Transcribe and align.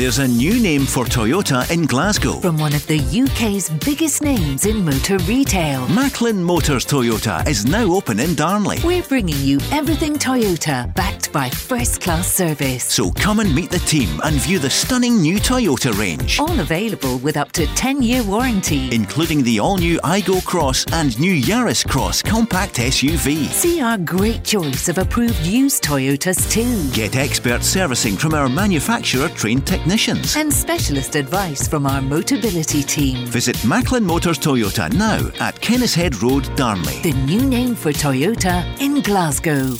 There's 0.00 0.18
a 0.18 0.26
new 0.26 0.58
name 0.62 0.86
for 0.86 1.04
Toyota 1.04 1.70
in 1.70 1.84
Glasgow. 1.84 2.40
From 2.40 2.56
one 2.56 2.72
of 2.72 2.86
the 2.86 2.96
UK's 2.96 3.68
biggest 3.84 4.22
names 4.22 4.64
in 4.64 4.82
motor 4.82 5.18
retail. 5.18 5.86
Macklin 5.88 6.42
Motors 6.42 6.86
Toyota 6.86 7.46
is 7.46 7.66
now 7.66 7.84
open 7.92 8.18
in 8.18 8.34
Darnley. 8.34 8.78
We're 8.82 9.02
bringing 9.02 9.36
you 9.40 9.60
everything 9.70 10.16
Toyota, 10.16 10.94
backed 10.94 11.30
by 11.34 11.50
first 11.50 12.00
class 12.00 12.32
service. 12.32 12.84
So 12.84 13.10
come 13.10 13.40
and 13.40 13.54
meet 13.54 13.70
the 13.70 13.78
team 13.80 14.22
and 14.24 14.36
view 14.36 14.58
the 14.58 14.70
stunning 14.70 15.20
new 15.20 15.36
Toyota 15.36 15.92
range. 15.98 16.40
All 16.40 16.60
available 16.60 17.18
with 17.18 17.36
up 17.36 17.52
to 17.52 17.66
10 17.66 18.00
year 18.00 18.22
warranty. 18.22 18.88
Including 18.94 19.42
the 19.42 19.60
all 19.60 19.76
new 19.76 19.98
Aygo 19.98 20.42
Cross 20.46 20.86
and 20.94 21.20
new 21.20 21.34
Yaris 21.34 21.86
Cross 21.86 22.22
compact 22.22 22.76
SUV. 22.76 23.48
See 23.48 23.82
our 23.82 23.98
great 23.98 24.44
choice 24.44 24.88
of 24.88 24.96
approved 24.96 25.44
used 25.44 25.84
Toyotas 25.84 26.50
too. 26.50 26.90
Get 26.96 27.16
expert 27.16 27.62
servicing 27.62 28.16
from 28.16 28.32
our 28.32 28.48
manufacturer 28.48 29.28
trained 29.28 29.66
technicians. 29.66 29.89
And 30.36 30.52
specialist 30.52 31.16
advice 31.16 31.66
from 31.66 31.84
our 31.84 32.00
Motability 32.00 32.86
team. 32.86 33.26
Visit 33.26 33.64
Macklin 33.64 34.04
Motors 34.04 34.38
Toyota 34.38 34.92
now 34.92 35.18
at 35.44 35.56
Kennishead 35.56 36.22
Road, 36.22 36.44
Darnley. 36.54 37.02
The 37.02 37.12
new 37.24 37.44
name 37.44 37.74
for 37.74 37.90
Toyota 37.90 38.64
in 38.80 39.02
Glasgow. 39.02 39.74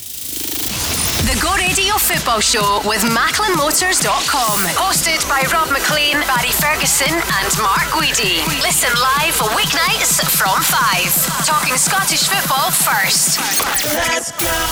The 1.28 1.38
Go 1.42 1.54
Radio 1.54 1.94
Football 1.96 2.40
Show 2.40 2.80
with 2.86 3.02
MacklinMotors.com. 3.02 4.58
Hosted 4.80 5.20
by 5.28 5.44
Rob 5.52 5.70
MacLean, 5.70 6.16
Barry 6.24 6.50
Ferguson, 6.50 7.12
and 7.12 7.50
Mark 7.60 7.84
Guidi. 7.92 8.40
Listen 8.62 8.88
live 8.96 9.36
weeknights 9.52 10.24
from 10.24 10.62
5. 10.62 11.46
Talking 11.46 11.76
Scottish 11.76 12.26
football 12.26 12.70
first. 12.70 13.38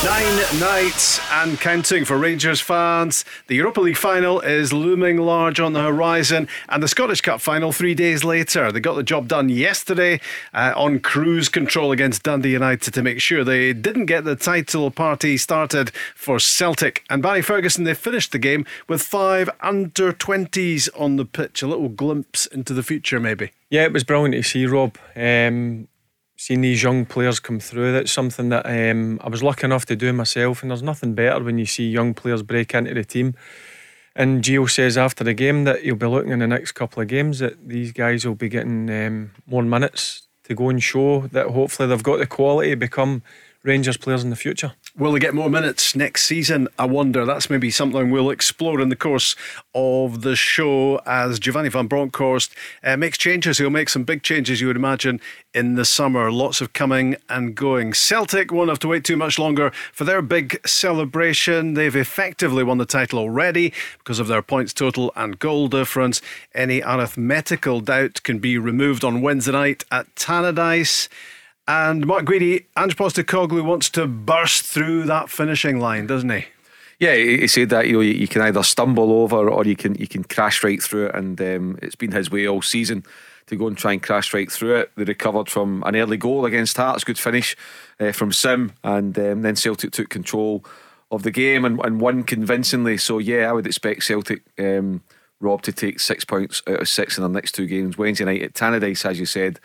Nine 0.04 0.58
nights 0.58 1.20
and 1.30 1.60
counting 1.60 2.06
for 2.06 2.16
Rangers 2.16 2.62
fans. 2.62 3.26
The 3.48 3.56
Europa 3.56 3.82
League 3.82 3.98
final 3.98 4.40
is 4.40 4.72
looming 4.72 5.18
large 5.18 5.60
on 5.60 5.74
the 5.74 5.82
horizon, 5.82 6.48
and 6.70 6.82
the 6.82 6.88
Scottish 6.88 7.20
Cup 7.20 7.42
final 7.42 7.72
three 7.72 7.94
days 7.94 8.24
later. 8.24 8.72
They 8.72 8.80
got 8.80 8.94
the 8.94 9.02
job 9.02 9.28
done 9.28 9.50
yesterday 9.50 10.18
uh, 10.54 10.72
on 10.74 11.00
cruise 11.00 11.50
control 11.50 11.92
against 11.92 12.22
Dundee 12.22 12.52
United 12.52 12.94
to 12.94 13.02
make 13.02 13.20
sure 13.20 13.44
they 13.44 13.74
didn't 13.74 14.06
get 14.06 14.24
the 14.24 14.36
title 14.36 14.90
party 14.90 15.36
started 15.36 15.90
for 16.14 16.37
Celtic. 16.38 17.04
And 17.10 17.22
Barry 17.22 17.42
Ferguson, 17.42 17.84
they 17.84 17.94
finished 17.94 18.32
the 18.32 18.38
game 18.38 18.64
with 18.88 19.02
five 19.02 19.50
under 19.60 20.12
20s 20.12 20.88
on 20.98 21.16
the 21.16 21.24
pitch. 21.24 21.62
A 21.62 21.66
little 21.66 21.88
glimpse 21.88 22.46
into 22.46 22.74
the 22.74 22.82
future, 22.82 23.20
maybe. 23.20 23.52
Yeah, 23.70 23.84
it 23.84 23.92
was 23.92 24.04
brilliant 24.04 24.34
to 24.34 24.42
see, 24.42 24.66
Rob. 24.66 24.96
Um, 25.16 25.88
seeing 26.36 26.60
these 26.60 26.82
young 26.82 27.04
players 27.04 27.40
come 27.40 27.60
through, 27.60 27.92
that's 27.92 28.12
something 28.12 28.48
that 28.48 28.66
um, 28.66 29.20
I 29.22 29.28
was 29.28 29.42
lucky 29.42 29.64
enough 29.64 29.86
to 29.86 29.96
do 29.96 30.12
myself. 30.12 30.62
And 30.62 30.70
there's 30.70 30.82
nothing 30.82 31.14
better 31.14 31.42
when 31.42 31.58
you 31.58 31.66
see 31.66 31.88
young 31.88 32.14
players 32.14 32.42
break 32.42 32.74
into 32.74 32.94
the 32.94 33.04
team. 33.04 33.34
And 34.14 34.42
Gio 34.42 34.68
says 34.68 34.98
after 34.98 35.22
the 35.22 35.34
game 35.34 35.64
that 35.64 35.82
he'll 35.82 35.94
be 35.94 36.06
looking 36.06 36.32
in 36.32 36.40
the 36.40 36.46
next 36.48 36.72
couple 36.72 37.00
of 37.00 37.08
games 37.08 37.38
that 37.38 37.68
these 37.68 37.92
guys 37.92 38.26
will 38.26 38.34
be 38.34 38.48
getting 38.48 38.90
um, 38.90 39.30
more 39.46 39.62
minutes 39.62 40.22
to 40.44 40.54
go 40.54 40.70
and 40.70 40.82
show 40.82 41.28
that 41.28 41.46
hopefully 41.48 41.88
they've 41.88 42.02
got 42.02 42.18
the 42.18 42.26
quality 42.26 42.70
to 42.70 42.76
become 42.76 43.22
Rangers 43.62 43.96
players 43.96 44.24
in 44.24 44.30
the 44.30 44.36
future. 44.36 44.72
Will 44.98 45.12
they 45.12 45.20
get 45.20 45.32
more 45.32 45.48
minutes 45.48 45.94
next 45.94 46.24
season? 46.24 46.66
I 46.76 46.84
wonder. 46.84 47.24
That's 47.24 47.48
maybe 47.48 47.70
something 47.70 48.10
we'll 48.10 48.30
explore 48.30 48.80
in 48.80 48.88
the 48.88 48.96
course 48.96 49.36
of 49.72 50.22
the 50.22 50.34
show 50.34 51.00
as 51.06 51.38
Giovanni 51.38 51.68
van 51.68 51.86
Bronckhorst 51.86 52.52
uh, 52.82 52.96
makes 52.96 53.16
changes. 53.16 53.58
He'll 53.58 53.70
make 53.70 53.90
some 53.90 54.02
big 54.02 54.24
changes, 54.24 54.60
you 54.60 54.66
would 54.66 54.74
imagine, 54.74 55.20
in 55.54 55.76
the 55.76 55.84
summer. 55.84 56.32
Lots 56.32 56.60
of 56.60 56.72
coming 56.72 57.14
and 57.28 57.54
going. 57.54 57.94
Celtic 57.94 58.50
won't 58.50 58.70
have 58.70 58.80
to 58.80 58.88
wait 58.88 59.04
too 59.04 59.16
much 59.16 59.38
longer 59.38 59.70
for 59.92 60.02
their 60.02 60.20
big 60.20 60.60
celebration. 60.66 61.74
They've 61.74 61.94
effectively 61.94 62.64
won 62.64 62.78
the 62.78 62.84
title 62.84 63.20
already 63.20 63.72
because 63.98 64.18
of 64.18 64.26
their 64.26 64.42
points 64.42 64.72
total 64.72 65.12
and 65.14 65.38
goal 65.38 65.68
difference. 65.68 66.20
Any 66.56 66.82
arithmetical 66.82 67.80
doubt 67.80 68.24
can 68.24 68.40
be 68.40 68.58
removed 68.58 69.04
on 69.04 69.20
Wednesday 69.20 69.52
night 69.52 69.84
at 69.92 70.12
Tannadice. 70.16 71.08
And 71.68 72.06
Mark 72.06 72.24
Guidi, 72.24 72.64
Ange 72.78 72.96
Postecoglou 72.96 73.62
wants 73.62 73.90
to 73.90 74.06
burst 74.06 74.64
through 74.64 75.04
that 75.04 75.28
finishing 75.28 75.78
line, 75.78 76.06
doesn't 76.06 76.30
he? 76.30 76.46
Yeah, 76.98 77.14
he 77.14 77.46
said 77.46 77.68
that 77.68 77.86
you 77.86 77.92
know 77.92 78.00
you 78.00 78.26
can 78.26 78.40
either 78.42 78.62
stumble 78.62 79.12
over 79.12 79.48
or 79.50 79.64
you 79.64 79.76
can 79.76 79.94
you 79.94 80.08
can 80.08 80.24
crash 80.24 80.64
right 80.64 80.82
through 80.82 81.06
it, 81.06 81.14
and 81.14 81.40
um, 81.40 81.78
it's 81.82 81.94
been 81.94 82.10
his 82.10 82.30
way 82.30 82.48
all 82.48 82.62
season 82.62 83.04
to 83.46 83.56
go 83.56 83.68
and 83.68 83.76
try 83.76 83.92
and 83.92 84.02
crash 84.02 84.32
right 84.32 84.50
through 84.50 84.76
it. 84.76 84.90
They 84.96 85.04
recovered 85.04 85.48
from 85.48 85.84
an 85.86 85.94
early 85.94 86.16
goal 86.16 86.46
against 86.46 86.76
Hearts, 86.78 87.04
good 87.04 87.18
finish 87.18 87.54
uh, 88.00 88.12
from 88.12 88.32
Sim, 88.32 88.72
and 88.82 89.16
um, 89.18 89.42
then 89.42 89.54
Celtic 89.54 89.92
took 89.92 90.08
control 90.08 90.64
of 91.10 91.22
the 91.22 91.30
game 91.30 91.64
and, 91.64 91.78
and 91.84 92.00
won 92.00 92.24
convincingly. 92.24 92.96
So 92.96 93.18
yeah, 93.18 93.48
I 93.48 93.52
would 93.52 93.66
expect 93.66 94.04
Celtic. 94.04 94.42
Um, 94.58 95.02
Rob 95.40 95.62
to 95.62 95.72
take 95.72 96.00
six 96.00 96.24
points 96.24 96.62
out 96.66 96.80
of 96.80 96.88
six 96.88 97.16
in 97.16 97.22
their 97.22 97.30
next 97.30 97.52
two 97.52 97.66
games. 97.66 97.96
Wednesday 97.96 98.24
night 98.24 98.42
at 98.42 98.54
Tannadice, 98.54 99.08
as 99.08 99.20
you 99.20 99.26
said, 99.26 99.60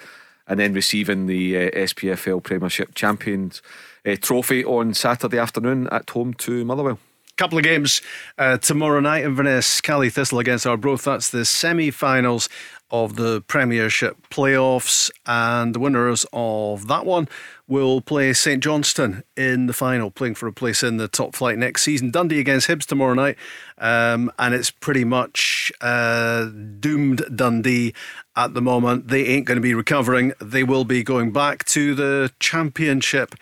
and 0.47 0.59
then 0.59 0.73
receiving 0.73 1.27
the 1.27 1.57
uh, 1.57 1.71
SPFL 1.71 2.43
Premiership 2.43 2.95
Champions 2.95 3.61
uh, 4.05 4.15
trophy 4.19 4.63
on 4.63 4.93
Saturday 4.93 5.37
afternoon 5.37 5.87
at 5.91 6.09
home 6.09 6.33
to 6.35 6.65
Motherwell. 6.65 6.99
Couple 7.35 7.57
of 7.57 7.63
games 7.63 8.01
uh, 8.37 8.57
tomorrow 8.57 8.99
night 8.99 9.23
Inverness, 9.23 9.81
Caley 9.81 10.11
Thistle 10.11 10.37
against 10.37 10.67
Arbroath. 10.67 11.03
That's 11.03 11.31
the 11.31 11.45
semi 11.45 11.89
finals 11.89 12.47
of 12.91 13.15
the 13.15 13.41
Premiership 13.41 14.17
playoffs, 14.29 15.09
and 15.25 15.73
the 15.73 15.79
winners 15.79 16.27
of 16.31 16.87
that 16.89 17.07
one 17.07 17.27
will 17.68 18.01
play 18.01 18.34
St 18.34 18.62
Johnstone 18.62 19.24
in 19.38 19.68
the 19.68 19.74
final, 19.74 20.12
playing 20.12 20.35
for 20.35 20.47
a 20.47 20.53
place 20.53 20.84
in 20.84 20.97
the 20.97 21.07
top 21.07 21.35
flight 21.35 21.57
next 21.57 21.84
season. 21.84 22.12
Dundee 22.12 22.40
against 22.40 22.68
Hibs 22.68 22.85
tomorrow 22.85 23.13
night, 23.13 23.38
um, 23.78 24.31
and 24.38 24.53
it's 24.53 24.69
pretty 24.69 25.06
much 25.06 25.72
uh, 25.81 26.46
doomed 26.79 27.23
Dundee 27.35 27.94
at 28.35 28.53
the 28.53 28.62
moment. 28.62 29.07
They 29.07 29.25
ain't 29.28 29.46
going 29.46 29.57
to 29.57 29.62
be 29.62 29.73
recovering. 29.73 30.34
They 30.41 30.63
will 30.63 30.85
be 30.85 31.03
going 31.03 31.31
back 31.31 31.63
to 31.66 31.96
the 31.96 32.31
Championship 32.40 33.35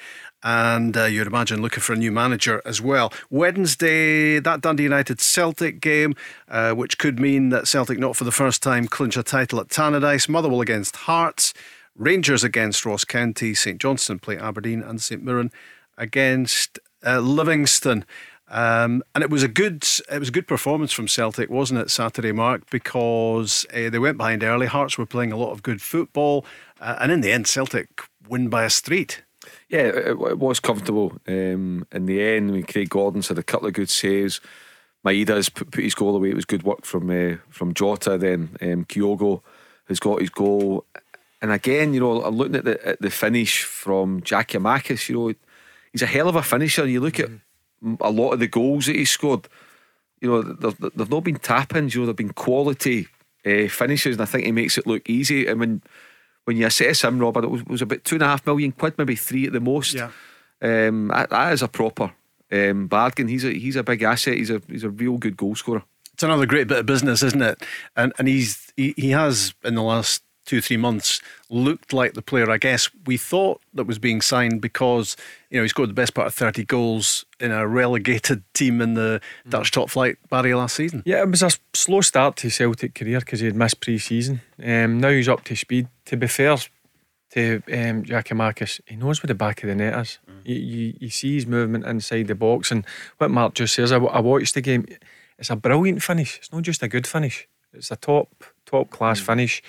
and 0.44 0.98
uh, 0.98 1.06
you'd 1.06 1.28
imagine 1.28 1.62
looking 1.62 1.82
for 1.82 1.94
a 1.94 1.96
new 1.96 2.12
manager 2.12 2.62
as 2.66 2.82
well. 2.82 3.14
Wednesday, 3.30 4.40
that 4.40 4.62
Dundee 4.62 4.84
United 4.84 5.20
Celtic 5.22 5.80
game, 5.80 6.16
uh, 6.48 6.74
which 6.74 6.98
could 6.98 7.20
mean 7.20 7.50
that 7.50 7.68
Celtic, 7.68 8.00
not 8.00 8.16
for 8.16 8.24
the 8.24 8.32
first 8.32 8.64
time, 8.64 8.88
clinch 8.88 9.18
a 9.18 9.24
title 9.24 9.60
at 9.60 9.68
Tannadice. 9.68 10.28
Motherwell 10.28 10.62
against 10.62 10.96
Hearts, 10.96 11.54
Rangers 12.02 12.44
against 12.44 12.84
Ross 12.84 13.06
County, 13.06 13.54
St 13.54 13.80
Johnstone 13.80 14.18
play 14.18 14.36
Aberdeen, 14.36 14.82
and 14.82 15.00
St 15.00 15.24
Mirren 15.24 15.52
against 16.00 16.80
uh, 17.06 17.20
Livingston. 17.20 18.06
Um, 18.48 19.04
and 19.14 19.24
it 19.24 19.30
was 19.30 19.44
a 19.44 19.48
good 19.48 19.88
it 20.12 20.18
was 20.18 20.30
a 20.30 20.32
good 20.32 20.48
performance 20.48 20.92
from 20.92 21.08
Celtic, 21.08 21.52
wasn't 21.52 21.80
it, 21.80 21.92
Saturday, 21.92 22.32
Mark? 22.32 22.70
Because 22.72 23.68
uh, 23.72 23.92
they 23.92 24.00
went 24.00 24.18
behind 24.18 24.44
early. 24.44 24.66
Hearts 24.66 24.98
were 24.98 25.06
playing 25.06 25.32
a 25.32 25.38
lot 25.38 25.52
of 25.52 25.62
good 25.62 25.80
football, 25.80 26.44
uh, 26.80 26.98
and 27.00 27.12
in 27.12 27.22
the 27.22 27.32
end, 27.32 27.46
Celtic 27.46 28.02
win 28.28 28.50
by 28.50 28.64
a 28.64 28.70
street. 28.72 29.24
Yeah, 29.70 29.82
it, 29.82 30.08
it 30.08 30.40
was 30.40 30.60
comfortable 30.60 31.14
um, 31.28 31.86
in 31.92 32.08
the 32.08 32.20
end. 32.20 32.50
I 32.50 32.54
mean, 32.54 32.64
Craig 32.64 32.90
Gordon's 32.90 33.28
had 33.28 33.38
a 33.38 33.44
couple 33.44 33.68
of 33.68 33.74
good 33.74 33.92
saves. 33.92 34.42
Maeda's 35.04 35.50
put, 35.50 35.70
put 35.70 35.84
his 35.84 35.96
goal 35.96 36.16
away. 36.16 36.32
It 36.32 36.36
was 36.36 36.46
good 36.46 36.64
work 36.64 36.84
from 36.84 37.12
uh, 37.12 37.38
from 37.52 37.76
Jota. 37.76 38.18
Then 38.18 38.58
um, 38.60 38.86
Kyogo 38.86 39.44
has 39.88 40.00
got 40.00 40.20
his 40.20 40.32
goal. 40.32 40.86
And 41.42 41.52
again, 41.52 41.94
you 41.94 42.00
know, 42.00 42.30
looking 42.30 42.56
at 42.56 42.66
the 42.66 42.88
at 42.88 43.02
the 43.02 43.10
finish 43.10 43.64
from 43.64 44.22
Jackie 44.22 44.58
Giakoumakis, 44.58 45.10
you 45.10 45.16
know, 45.16 45.34
he's 45.92 46.02
a 46.02 46.08
hell 46.08 46.30
of 46.30 46.36
a 46.36 46.44
finisher. 46.44 46.88
You 46.88 47.02
look 47.02 47.16
mm-hmm. 47.16 47.94
at 47.94 48.02
a 48.02 48.10
lot 48.10 48.34
of 48.34 48.40
the 48.40 48.48
goals 48.48 48.86
that 48.86 48.96
he 48.96 49.06
scored. 49.06 49.48
You 50.20 50.30
know, 50.30 50.42
they've, 50.44 50.92
they've 50.96 51.10
not 51.10 51.24
been 51.24 51.38
tap 51.38 51.76
ins. 51.76 51.96
You 51.96 52.02
know, 52.02 52.08
they've 52.08 52.16
been 52.16 52.34
quality 52.34 53.08
uh, 53.44 53.68
finishes, 53.70 54.16
and 54.16 54.22
I 54.22 54.26
think 54.26 54.46
he 54.46 54.52
makes 54.52 54.78
it 54.78 54.86
look 54.86 55.10
easy. 55.10 55.50
I 55.50 55.56
mean 55.56 55.82
when 56.46 56.58
you 56.58 56.66
assess 56.66 57.04
him, 57.04 57.20
Robert, 57.20 57.44
it 57.44 57.52
was, 57.52 57.66
was 57.66 57.82
about 57.82 58.04
two 58.04 58.16
and 58.16 58.24
a 58.24 58.28
half 58.28 58.46
million 58.46 58.72
quid, 58.72 58.98
maybe 58.98 59.16
three 59.16 59.46
at 59.46 59.54
the 59.54 59.60
most. 59.60 59.94
Yeah. 59.94 60.10
Um, 60.62 61.08
that, 61.10 61.30
that 61.30 61.54
is 61.54 61.62
a 61.62 61.68
proper 61.68 62.12
um, 62.52 62.88
bargain. 62.88 63.28
He's 63.28 63.46
a 63.46 63.52
he's 63.52 63.76
a 63.76 63.84
big 63.84 64.04
asset. 64.04 64.36
He's 64.36 64.50
a 64.50 64.62
he's 64.68 64.84
a 64.84 64.90
real 64.90 65.18
good 65.18 65.38
goal 65.38 65.56
scorer. 65.56 65.84
It's 66.14 66.24
another 66.24 66.46
great 66.46 66.68
bit 66.68 66.80
of 66.80 66.86
business, 66.86 67.24
isn't 67.24 67.42
it? 67.42 67.64
And 67.96 68.14
and 68.18 68.28
he's 68.28 68.72
he, 68.76 68.94
he 68.98 69.12
has 69.12 69.54
in 69.64 69.76
the 69.76 69.82
last 69.82 70.24
two 70.46 70.62
three 70.62 70.78
months 70.78 71.22
looked 71.50 71.94
like 71.94 72.14
the 72.14 72.22
player 72.22 72.50
I 72.50 72.58
guess 72.58 72.90
we 73.06 73.18
thought 73.18 73.62
that 73.74 73.86
was 73.86 74.00
being 74.00 74.22
signed 74.22 74.62
because 74.62 75.16
you 75.50 75.58
know 75.58 75.64
he 75.64 75.70
scored 75.70 75.90
the 75.90 75.94
best 75.94 76.14
part 76.14 76.28
of 76.28 76.34
30 76.34 76.66
goals 76.66 77.26
in 77.40 77.52
a 77.52 77.68
relegated 77.68 78.44
team 78.54 78.82
in 78.82 78.96
the 78.96 79.22
mm. 79.46 79.50
Dutch 79.50 79.72
top 79.72 79.90
flight 79.90 80.18
Barry 80.30 80.54
last 80.54 80.76
season. 80.76 81.04
Yeah 81.06 81.22
it 81.22 81.30
was 81.30 81.44
a 81.44 81.52
slow 81.74 82.02
start 82.02 82.38
to 82.38 82.44
his 82.44 82.56
Celtic 82.56 82.96
career 82.96 83.20
because 83.20 83.40
he 83.40 83.46
had 83.46 83.56
missed 83.56 83.80
pre-season. 83.82 84.42
Um, 84.64 85.00
now 85.00 85.10
he's 85.10 85.30
up 85.30 85.44
to 85.46 85.56
speed. 85.56 85.88
To 86.06 86.18
be 86.18 86.28
fair 86.28 86.58
to 87.32 87.64
um, 87.68 88.04
Giakoumakis 88.04 88.82
he 88.86 88.96
knows 88.96 89.22
where 89.22 89.28
the 89.28 89.36
back 89.36 89.64
of 89.64 89.70
the 89.70 89.76
net 89.76 89.98
is. 90.00 90.20
Mm. 90.30 90.42
you, 90.44 90.56
you, 90.56 90.94
you, 91.00 91.10
see 91.10 91.36
his 91.36 91.48
movement 91.48 91.86
inside 91.86 92.28
the 92.28 92.36
box 92.36 92.72
and 92.72 92.86
what 93.20 93.32
Mark 93.32 93.54
just 93.54 93.74
says 93.74 93.92
I, 93.92 93.98
I 93.98 94.20
watched 94.20 94.54
the 94.54 94.62
game 94.62 94.86
it's 95.42 95.50
a 95.50 95.56
brilliant 95.56 96.04
finish. 96.04 96.38
It's 96.38 96.54
not 96.54 96.62
just 96.62 96.84
a 96.84 96.88
good 96.88 97.08
finish. 97.08 97.48
It's 97.74 97.90
a 97.90 97.96
top 97.96 98.44
top 98.66 98.92
class 98.92 99.20
mm. 99.20 99.26
finish 99.26 99.64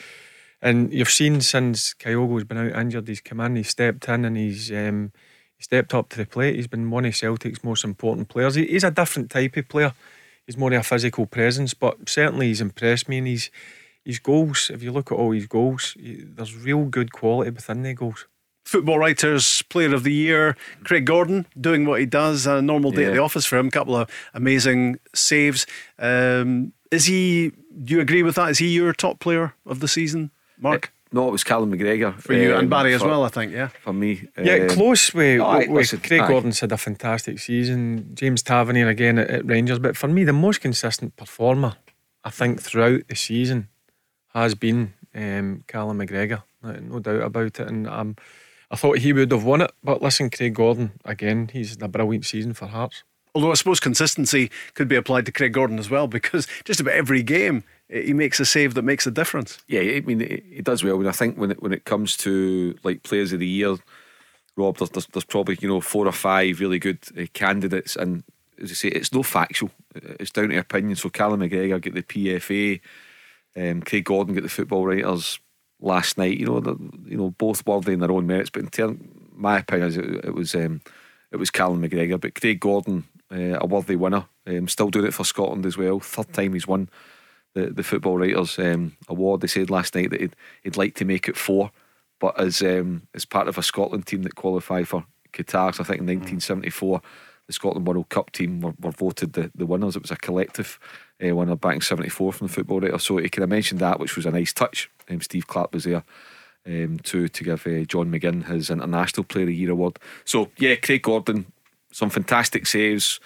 and 0.62 0.93
you've 0.93 1.11
seen 1.11 1.41
since 1.41 1.93
Kyogo's 1.94 2.44
been 2.44 2.59
out 2.59 2.79
injured, 2.81 3.09
he's 3.09 3.20
come 3.20 3.41
in, 3.41 3.56
he's 3.56 3.69
stepped 3.69 4.09
in, 4.09 4.25
and 4.25 4.37
he's 4.37 4.70
um, 4.73 5.12
he 5.56 5.62
stepped 5.64 5.93
up 5.93 6.09
to 6.11 6.17
the 6.17 6.26
plate. 6.26 6.56
He's 6.56 6.67
been 6.69 6.91
one 6.91 7.05
of 7.05 7.17
Celtic's 7.17 7.64
most 7.64 7.85
important 7.85 8.29
players. 8.29 8.55
He, 8.55 8.67
he's 8.67 8.85
a 8.85 8.91
different 8.91 9.31
type 9.31 9.56
of 9.56 9.69
player. 9.69 9.93
he's 10.47 10.56
more 10.56 10.73
of 10.73 10.81
a 10.81 10.82
physical 10.85 11.26
presence. 11.26 11.75
But 11.75 12.09
certainly 12.09 12.47
he's 12.49 12.61
impressed 12.61 13.09
me, 13.09 13.19
and 13.19 13.26
he's 13.26 13.50
his 14.05 14.19
goals. 14.19 14.70
If 14.73 14.82
you 14.82 14.93
look 14.93 15.12
at 15.12 15.17
all 15.19 15.32
his 15.32 15.47
goals, 15.47 15.94
he, 15.99 16.25
there's 16.25 16.56
real 16.56 16.85
good 16.85 17.12
quality 17.12 17.50
within 17.50 17.82
the 17.82 17.94
goals. 17.94 18.26
Football 18.64 19.00
Writers 19.00 19.62
Player 19.62 19.93
of 19.93 20.05
the 20.05 20.12
Year, 20.12 20.56
Craig 20.85 21.05
Gordon, 21.05 21.47
doing 21.61 21.85
what 21.85 21.99
he 21.99 22.06
does. 22.06 22.47
A 22.47 22.62
normal 22.62 22.93
day 22.93 23.03
Yeah. 23.03 23.09
at 23.09 23.14
the 23.14 23.20
office 23.20 23.44
for 23.44 23.59
him. 23.59 23.67
A 23.67 23.70
couple 23.73 23.97
of 23.97 24.09
amazing 24.35 24.99
saves. 25.14 25.67
Um, 25.99 26.73
is 26.93 27.06
he? 27.06 27.50
Do 27.85 27.94
you 27.94 28.00
agree 28.00 28.23
with 28.23 28.37
that? 28.37 28.50
Is 28.50 28.59
he 28.59 28.69
your 28.69 28.93
top 28.93 29.19
player 29.19 29.55
of 29.67 29.81
the 29.81 29.88
season, 29.88 30.31
Mark? 30.62 30.93
No, 31.14 31.29
it 31.29 31.31
was 31.32 31.44
Callum 31.44 31.70
McGregor 31.70 32.19
For 32.19 32.32
you 32.32 32.55
um, 32.55 32.61
and 32.61 32.70
Barry 32.70 32.94
as 32.94 33.03
for- 33.03 33.09
well, 33.09 33.25
I 33.25 33.29
think. 33.29 33.53
Yeah. 33.53 33.69
For 33.69 33.93
me, 33.93 34.29
Yeah, 34.43 34.55
Um, 34.55 34.69
close 34.70 35.12
with, 35.12 35.43
aye, 35.43 35.59
with 35.59 35.69
listen, 35.69 36.00
Craig 36.00 36.20
aye. 36.23 36.29
Gordon's 36.29 36.61
had 36.61 36.73
a 36.73 36.79
fantastic 36.79 37.38
season. 37.38 38.12
James 38.14 38.43
Tavernier 38.43 38.88
again 38.88 39.19
at, 39.19 39.29
at 39.29 39.47
Rangers, 39.47 39.79
but 39.79 39.94
for 39.97 40.09
me, 40.09 40.25
the 40.25 40.32
most 40.32 40.62
consistent 40.62 41.17
performer, 41.17 41.75
I 42.25 42.31
think, 42.31 42.62
throughout 42.62 43.09
the 43.09 43.14
season 43.17 43.69
has 44.32 44.55
been 44.55 44.94
um, 45.14 45.64
Callum 45.67 45.99
McGregor. 45.99 46.44
No 46.62 46.73
no 46.73 46.99
doubt 47.00 47.23
about 47.23 47.61
it. 47.61 47.69
And 47.69 47.87
um, 47.87 48.17
I 48.70 48.76
thought 48.76 48.99
he 48.99 49.12
would 49.12 49.31
have 49.32 49.44
won 49.44 49.61
it, 49.61 49.73
but 49.85 50.00
listen, 50.00 50.31
Craig 50.31 50.55
Gordon 50.55 50.93
again, 51.05 51.50
he's 51.53 51.70
had 51.70 51.82
a 51.82 51.88
brilliant 51.88 52.25
season 52.25 52.55
for 52.55 52.67
Hearts. 52.69 53.03
Although 53.35 53.50
I 53.50 53.55
suppose 53.55 53.81
consistency 53.81 54.50
could 54.75 54.88
be 54.88 54.97
applied 54.97 55.26
to 55.26 55.32
Craig 55.32 55.53
Gordon 55.53 55.79
as 55.79 55.91
well, 55.91 56.06
because 56.06 56.47
just 56.64 56.81
about 56.81 56.94
every 56.94 57.23
game 57.23 57.64
he 57.88 58.12
makes 58.12 58.40
a 58.40 58.44
save 58.44 58.75
that 58.75 58.82
makes 58.82 59.06
a 59.06 59.11
difference. 59.11 59.58
Yeah, 59.69 59.81
I 59.81 60.00
mean, 60.00 60.20
he 60.20 60.62
does 60.62 60.82
well. 60.82 61.06
I 61.06 61.12
think 61.12 61.37
when 61.37 61.50
it, 61.50 61.62
when 61.62 61.73
it 61.73 61.84
comes 61.84 62.17
to 62.19 62.76
like 62.82 63.02
players 63.02 63.32
of 63.32 63.40
the 63.40 63.46
year, 63.46 63.76
Rob, 64.56 64.79
there's, 64.79 64.90
there's, 64.90 65.06
there's 65.06 65.25
probably 65.25 65.58
you 65.61 65.69
know 65.69 65.81
four 65.81 66.06
or 66.06 66.12
five 66.12 66.61
really 66.61 66.79
good 66.79 66.99
uh, 67.19 67.26
candidates, 67.32 67.96
and 67.96 68.25
as 68.62 68.70
I 68.70 68.75
say, 68.75 68.88
it's 68.88 69.12
no 69.12 69.23
factual. 69.23 69.70
It's 69.94 70.31
down 70.31 70.49
to 70.50 70.56
opinion. 70.56 70.96
So 70.96 71.11
Callum 71.11 71.40
McGregor 71.40 71.81
get 71.81 71.94
the 71.94 72.02
PFA, 72.02 72.81
um, 73.56 73.82
Craig 73.82 74.05
Gordon 74.05 74.35
get 74.35 74.43
the 74.43 74.49
football 74.49 74.87
writers 74.87 75.38
last 75.81 76.17
night. 76.17 76.38
You 76.38 76.46
know, 76.46 76.78
you 77.06 77.17
know 77.17 77.31
both 77.31 77.67
worthy 77.67 77.93
in 77.93 78.00
their 78.00 78.12
own 78.12 78.26
merits. 78.26 78.50
But 78.50 78.62
in 78.62 78.69
term, 78.69 79.28
my 79.35 79.58
opinion 79.58 79.88
is 79.88 79.96
it, 79.96 80.25
it 80.25 80.35
was 80.35 80.55
um, 80.55 80.81
it 81.31 81.37
was 81.37 81.50
Callum 81.50 81.82
McGregor, 81.82 82.20
but 82.20 82.40
Craig 82.40 82.61
Gordon, 82.61 83.05
uh, 83.31 83.58
a 83.61 83.67
worthy 83.67 83.96
winner, 83.96 84.26
um, 84.46 84.69
still 84.69 84.90
doing 84.90 85.06
it 85.06 85.14
for 85.14 85.25
Scotland 85.25 85.67
as 85.67 85.76
well. 85.76 86.00
Third 86.00 86.32
time 86.32 86.52
he's 86.55 86.67
won 86.67 86.88
the, 87.54 87.66
the 87.66 87.82
football 87.82 88.19
writers 88.19 88.58
um, 88.58 88.96
award. 89.08 89.40
They 89.40 89.46
said 89.46 89.70
last 89.70 89.94
night 89.94 90.10
that 90.10 90.20
he'd, 90.20 90.37
he'd 90.62 90.76
like 90.76 90.94
to 90.96 91.04
make 91.04 91.28
it 91.28 91.37
four, 91.37 91.70
but 92.20 92.38
as 92.38 92.62
um, 92.62 93.02
as 93.14 93.25
part 93.25 93.49
of 93.49 93.58
a 93.58 93.62
Scotland 93.62 94.06
team 94.06 94.22
that 94.22 94.34
qualified 94.34 94.88
for 94.88 95.04
Qatar, 95.32 95.75
so 95.75 95.82
I 95.82 95.87
think 95.87 96.00
in 96.00 96.06
1974, 96.06 97.00
the 97.46 97.52
Scotland 97.52 97.87
World 97.87 98.08
Cup 98.08 98.31
team 98.32 98.60
were, 98.60 98.75
were 98.81 98.93
voted 98.93 99.32
the, 99.32 99.50
the 99.54 99.66
winners. 99.66 99.96
It 99.96 100.02
was 100.02 100.10
a 100.10 100.16
collective 100.16 100.78
uh, 101.25 101.34
winner 101.34 101.56
back 101.56 101.76
in 101.76 101.81
74 101.81 102.32
from 102.32 102.46
the 102.46 102.52
football 102.52 102.81
writer. 102.81 102.99
So 102.99 103.16
he 103.16 103.28
kind 103.28 103.44
of 103.44 103.50
mentioned 103.50 103.81
that, 103.81 103.99
which 103.99 104.16
was 104.16 104.26
a 104.26 104.31
nice 104.31 104.52
touch. 104.52 104.90
Um, 105.10 105.20
Steve 105.20 105.46
Clarke 105.46 105.72
was 105.72 105.84
there. 105.84 106.04
Um, 106.64 107.00
to 107.00 107.26
to 107.26 107.43
give 107.43 107.66
uh, 107.66 107.82
John 107.87 108.12
McGinn 108.12 108.46
his 108.46 108.70
International 108.70 109.25
Player 109.25 109.43
of 109.43 109.49
the 109.49 109.56
Year 109.56 109.72
award. 109.72 109.99
So 110.25 110.52
yeah, 110.58 110.76
Craig 110.76 111.02
Gordon, 111.02 111.46
some 111.90 112.08
fantastic 112.08 112.69
saves. 112.69 113.19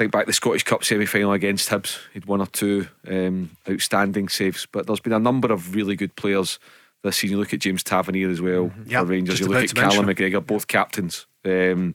Think 0.00 0.12
back 0.12 0.26
the 0.26 0.32
Scottish 0.32 0.64
Cup 0.64 0.82
semi 0.82 1.04
final 1.04 1.32
against 1.32 1.68
Hibs, 1.68 1.98
he'd 2.14 2.24
one 2.24 2.40
or 2.40 2.46
two 2.46 2.88
um, 3.06 3.50
outstanding 3.68 4.28
saves. 4.30 4.66
But 4.70 4.86
there's 4.86 5.00
been 5.00 5.12
a 5.12 5.18
number 5.18 5.52
of 5.52 5.74
really 5.74 5.94
good 5.94 6.16
players 6.16 6.58
this 7.02 7.18
season. 7.18 7.36
You 7.36 7.40
look 7.40 7.52
at 7.52 7.60
James 7.60 7.82
Tavernier 7.82 8.30
as 8.30 8.40
well 8.40 8.72
Yep, 8.86 9.00
for 9.00 9.06
Rangers. 9.06 9.40
You 9.40 9.48
look 9.48 9.62
at 9.64 9.68
to 9.68 9.74
Callum 9.74 10.06
mention 10.06 10.32
McGregor, 10.32 10.44
both 10.44 10.66
captains. 10.66 11.26
Um, 11.44 11.94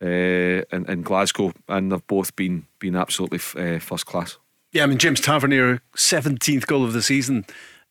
uh, 0.00 0.66
in, 0.72 0.84
in 0.88 1.02
Glasgow, 1.02 1.52
and 1.68 1.92
they've 1.92 2.06
both 2.08 2.34
been 2.34 2.66
been 2.80 2.96
absolutely 2.96 3.38
f- 3.38 3.56
uh, 3.56 3.78
first 3.78 4.04
class. 4.04 4.36
Yeah, 4.72 4.82
I 4.82 4.86
mean 4.86 4.98
James 4.98 5.20
Tavernier, 5.20 5.80
seventeenth 5.94 6.66
goal 6.66 6.84
of 6.84 6.92
the 6.92 7.02
season 7.02 7.44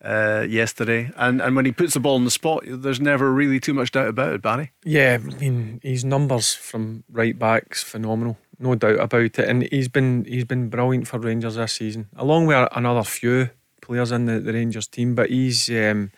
uh, 0.04 0.44
yesterday, 0.46 1.10
and 1.16 1.40
and 1.40 1.56
when 1.56 1.64
he 1.64 1.72
puts 1.72 1.94
the 1.94 2.00
ball 2.00 2.16
on 2.16 2.26
the 2.26 2.30
spot, 2.30 2.64
there's 2.66 3.00
never 3.00 3.32
really 3.32 3.58
too 3.60 3.72
much 3.72 3.92
doubt 3.92 4.08
about 4.08 4.34
it, 4.34 4.42
Barry. 4.42 4.72
Yeah, 4.84 5.18
I 5.24 5.34
mean 5.38 5.80
his 5.82 6.04
numbers 6.04 6.52
from 6.52 7.04
right 7.10 7.38
backs 7.38 7.82
phenomenal, 7.82 8.36
no 8.62 8.74
doubt 8.74 9.00
about 9.00 9.38
it. 9.38 9.38
And 9.38 9.68
he's 9.70 9.88
been 9.88 10.24
he's 10.24 10.44
been 10.44 10.68
brilliant 10.68 11.08
for 11.08 11.18
Rangers 11.18 11.56
this 11.56 11.72
season, 11.72 12.08
along 12.16 12.46
with 12.46 12.68
another 12.72 13.02
few 13.02 13.50
players 13.80 14.12
in 14.12 14.26
the, 14.26 14.40
the 14.40 14.52
Rangers 14.52 14.86
team. 14.86 15.14
But 15.14 15.30
he's 15.30 15.68
um, 15.70 16.10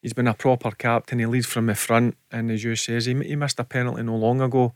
he's 0.00 0.12
been 0.12 0.28
a 0.28 0.34
proper 0.34 0.70
captain. 0.70 1.18
He 1.18 1.26
leads 1.26 1.46
from 1.46 1.66
the 1.66 1.74
front, 1.74 2.16
and 2.30 2.50
as 2.50 2.64
you 2.64 2.76
says, 2.76 3.06
he, 3.06 3.14
he 3.22 3.36
missed 3.36 3.60
a 3.60 3.64
penalty 3.64 4.02
no 4.02 4.16
long 4.16 4.40
ago, 4.40 4.72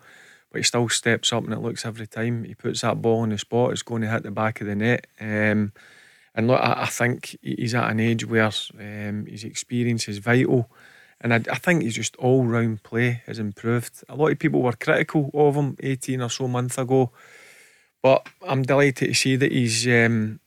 but 0.51 0.59
he 0.59 0.65
still 0.65 0.89
steps 0.89 1.33
up 1.33 1.45
and 1.45 1.53
it 1.53 1.61
looks 1.61 1.87
every 1.87 2.07
time 2.07 2.45
he 2.45 2.55
puts 2.55 2.83
that 2.83 3.01
ball 3.01 3.21
on 3.21 3.31
the 3.31 3.39
spot, 3.39 3.73
it's 3.73 3.83
going 3.83 4.03
to 4.03 4.11
hit 4.11 4.23
the 4.23 4.31
back 4.31 4.61
of 4.61 4.67
the 4.67 4.75
net. 4.75 5.07
Um, 5.21 5.73
and 6.35 6.47
look, 6.47 6.61
I, 6.61 6.83
I 6.83 6.87
think 6.87 7.37
he's 7.43 7.75
at 7.75 7.91
an 7.91 8.01
age 8.01 8.27
where 8.27 8.51
um, 8.79 9.27
his 9.27 9.45
experience 9.45 10.09
is 10.09 10.19
vital. 10.19 10.71
And 11.23 11.33
I, 11.33 11.37
I 11.51 11.57
think 11.57 11.83
his 11.83 11.95
just 11.95 12.17
all 12.17 12.45
round 12.45 12.83
play 12.83 13.23
has 13.27 13.39
improved. 13.39 14.03
A 14.09 14.17
lot 14.17 14.33
of 14.33 14.39
people 14.39 14.63
were 14.63 14.73
critical 14.73 15.31
of 15.35 15.55
him 15.55 15.77
18 15.81 16.21
or 16.21 16.29
so 16.29 16.49
months 16.49 16.79
ago. 16.79 17.11
But 18.03 18.27
I'm 18.47 18.63
delighted 18.63 19.09
to 19.09 19.15
see 19.15 19.37
that 19.37 19.53
he's 19.53 19.87
um, 19.87 20.41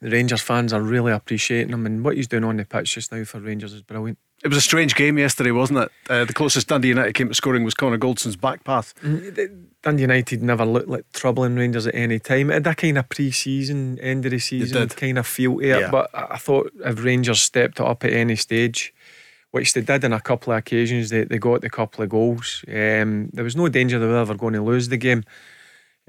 the 0.00 0.10
Rangers 0.10 0.42
fans 0.42 0.72
are 0.72 0.80
really 0.80 1.12
appreciating 1.12 1.72
him 1.72 1.86
and 1.86 2.04
what 2.04 2.16
he's 2.16 2.28
doing 2.28 2.44
on 2.44 2.56
the 2.56 2.64
pitch 2.64 2.94
just 2.94 3.12
now 3.12 3.24
for 3.24 3.40
Rangers 3.40 3.72
is 3.72 3.82
brilliant. 3.82 4.18
It 4.44 4.48
was 4.48 4.58
a 4.58 4.62
strange 4.62 4.94
game 4.94 5.16
yesterday, 5.18 5.50
wasn't 5.50 5.78
it? 5.80 5.90
Uh, 6.10 6.24
the 6.26 6.34
closest 6.34 6.68
Dundee 6.68 6.88
United 6.88 7.14
came 7.14 7.28
to 7.28 7.34
scoring 7.34 7.64
was 7.64 7.72
Connor 7.72 7.96
Goldson's 7.96 8.36
back 8.36 8.64
path. 8.64 8.92
Dundee 9.82 10.02
United 10.02 10.42
never 10.42 10.66
looked 10.66 10.88
like 10.88 11.10
troubling 11.12 11.56
Rangers 11.56 11.86
at 11.86 11.94
any 11.94 12.18
time. 12.18 12.50
It 12.50 12.54
had 12.54 12.66
a 12.66 12.74
kind 12.74 12.98
of 12.98 13.08
pre 13.08 13.30
season, 13.30 13.98
end 14.00 14.26
of 14.26 14.32
the 14.32 14.38
season 14.38 14.88
kind 14.90 15.18
of 15.18 15.26
feel 15.26 15.56
to 15.58 15.60
it. 15.60 15.80
Yeah. 15.80 15.90
But 15.90 16.10
I 16.12 16.26
I 16.32 16.36
thought 16.36 16.70
if 16.84 17.02
Rangers 17.02 17.40
stepped 17.40 17.80
it 17.80 17.86
up 17.86 18.04
at 18.04 18.12
any 18.12 18.36
stage, 18.36 18.92
which 19.56 19.72
they 19.72 19.80
did 19.80 20.04
on 20.04 20.12
a 20.12 20.20
couple 20.20 20.52
of 20.52 20.58
occasions, 20.58 21.08
they, 21.08 21.24
they 21.24 21.38
got 21.38 21.62
the 21.62 21.70
couple 21.70 22.04
of 22.04 22.10
goals. 22.10 22.62
Um, 22.68 23.30
there 23.32 23.42
was 23.42 23.56
no 23.56 23.68
danger 23.68 23.98
they 23.98 24.06
were 24.06 24.18
ever 24.18 24.34
going 24.34 24.52
to 24.52 24.62
lose 24.62 24.88
the 24.88 24.98
game. 24.98 25.24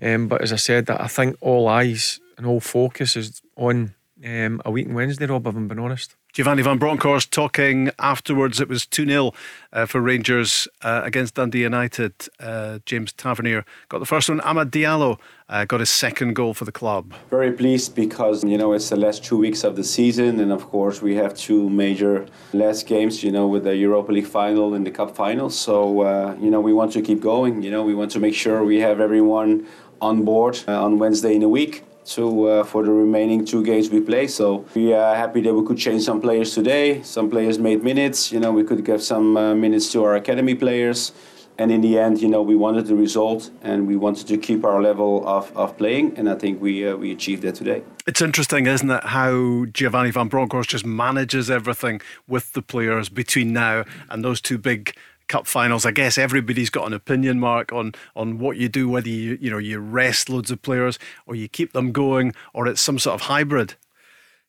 Um, 0.01 0.27
but 0.27 0.41
as 0.41 0.51
I 0.51 0.57
said, 0.57 0.89
I 0.89 1.07
think 1.07 1.38
all 1.39 1.69
eyes 1.69 2.19
and 2.38 2.45
all 2.45 2.59
focus 2.59 3.15
is 3.15 3.41
on 3.55 3.95
um, 4.25 4.61
a 4.65 4.71
week 4.71 4.88
on 4.88 4.95
Wednesday, 4.95 5.25
Rob, 5.27 5.47
if 5.47 5.55
I'm 5.55 5.69
being 5.69 5.79
honest. 5.79 6.15
Giovanni 6.33 6.61
Van 6.61 6.77
Bronckhorst 6.77 7.31
talking 7.31 7.89
afterwards. 7.99 8.59
It 8.59 8.67
was 8.67 8.85
2 8.85 9.05
0 9.05 9.31
uh, 9.71 9.85
for 9.85 10.01
Rangers 10.01 10.67
uh, 10.81 11.01
against 11.05 11.35
Dundee 11.35 11.61
United. 11.61 12.13
Uh, 12.39 12.79
James 12.85 13.13
Tavernier 13.13 13.63
got 13.88 13.99
the 13.99 14.05
first 14.05 14.27
one. 14.27 14.39
Amad 14.41 14.71
Diallo 14.71 15.19
uh, 15.49 15.65
got 15.65 15.79
his 15.79 15.89
second 15.89 16.33
goal 16.33 16.53
for 16.53 16.65
the 16.65 16.71
club. 16.71 17.13
Very 17.29 17.51
pleased 17.51 17.95
because 17.95 18.44
you 18.44 18.57
know 18.57 18.73
it's 18.73 18.89
the 18.89 18.97
last 18.97 19.23
two 19.23 19.38
weeks 19.38 19.63
of 19.63 19.75
the 19.75 19.83
season, 19.83 20.39
and 20.39 20.51
of 20.51 20.65
course 20.69 21.01
we 21.01 21.15
have 21.15 21.35
two 21.35 21.69
major 21.69 22.25
last 22.54 22.85
games. 22.85 23.23
You 23.23 23.31
know, 23.31 23.47
with 23.47 23.63
the 23.63 23.75
Europa 23.75 24.11
League 24.11 24.27
final 24.27 24.73
and 24.73 24.85
the 24.85 24.92
Cup 24.92 25.16
final. 25.16 25.49
So 25.49 26.01
uh, 26.01 26.35
you 26.39 26.49
know 26.49 26.59
we 26.59 26.73
want 26.73 26.92
to 26.94 27.01
keep 27.01 27.21
going. 27.21 27.63
You 27.63 27.71
know, 27.71 27.83
we 27.83 27.95
want 27.95 28.11
to 28.11 28.19
make 28.19 28.35
sure 28.35 28.63
we 28.63 28.80
have 28.80 28.99
everyone 28.99 29.68
on 30.01 30.25
board 30.25 30.59
uh, 30.68 30.83
on 30.83 30.99
Wednesday 30.99 31.35
in 31.35 31.44
a 31.44 31.49
week. 31.49 31.83
To, 32.16 32.47
uh, 32.47 32.63
for 32.63 32.85
the 32.85 32.92
remaining 32.92 33.44
two 33.44 33.66
games 33.66 33.89
we 33.89 33.99
play, 33.99 34.27
so 34.27 34.63
we 34.73 34.94
are 34.94 35.13
happy 35.13 35.42
that 35.42 35.54
we 35.54 35.68
could 35.68 35.77
change 35.77 36.04
some 36.04 36.21
players 36.21 36.54
today. 36.56 37.04
Some 37.04 37.30
players 37.30 37.59
made 37.59 37.83
minutes. 37.83 38.31
You 38.31 38.39
know, 38.39 38.54
we 38.54 38.63
could 38.63 38.85
give 38.85 39.04
some 39.04 39.35
uh, 39.35 39.54
minutes 39.54 39.92
to 39.92 40.06
our 40.06 40.16
academy 40.16 40.56
players. 40.56 41.11
And 41.59 41.71
in 41.71 41.81
the 41.81 41.97
end, 41.97 42.21
you 42.21 42.28
know, 42.28 42.42
we 42.42 42.56
wanted 42.56 42.85
the 42.85 42.95
result 42.95 43.49
and 43.64 43.87
we 43.87 43.95
wanted 43.95 44.28
to 44.28 44.37
keep 44.37 44.64
our 44.64 44.81
level 44.81 45.28
of, 45.28 45.56
of 45.57 45.76
playing. 45.78 46.18
And 46.18 46.30
I 46.30 46.35
think 46.35 46.61
we, 46.61 46.87
uh, 46.87 46.95
we 46.95 47.11
achieved 47.11 47.42
that 47.44 47.56
today. 47.56 47.81
It's 48.06 48.21
interesting, 48.21 48.68
isn't 48.68 48.90
it, 48.90 49.04
how 49.04 49.66
Giovanni 49.73 50.11
Van 50.11 50.28
Bronckhorst 50.28 50.69
just 50.69 50.85
manages 50.85 51.49
everything 51.49 52.02
with 52.28 52.54
the 52.54 52.61
players 52.61 53.09
between 53.09 53.54
now 53.54 53.85
and 54.09 54.23
those 54.23 54.40
two 54.40 54.57
big 54.57 54.95
cup 55.28 55.47
finals. 55.47 55.85
I 55.85 55.92
guess 55.92 56.18
everybody's 56.18 56.69
got 56.69 56.87
an 56.87 56.94
opinion 56.94 57.40
mark 57.40 57.73
on 57.73 57.94
on 58.16 58.37
what 58.40 58.57
you 58.57 58.69
do, 58.69 58.87
whether 58.87 59.09
you 59.09 59.37
you 59.42 59.52
know 59.52 59.57
you 59.57 59.80
rest 59.80 60.30
loads 60.30 60.52
of 60.52 60.61
players 60.61 60.97
or 61.26 61.35
you 61.35 61.49
keep 61.49 61.73
them 61.73 61.92
going, 61.92 62.33
or 62.54 62.68
it's 62.68 62.81
some 62.81 62.97
sort 62.97 63.16
of 63.16 63.21
hybrid. 63.21 63.76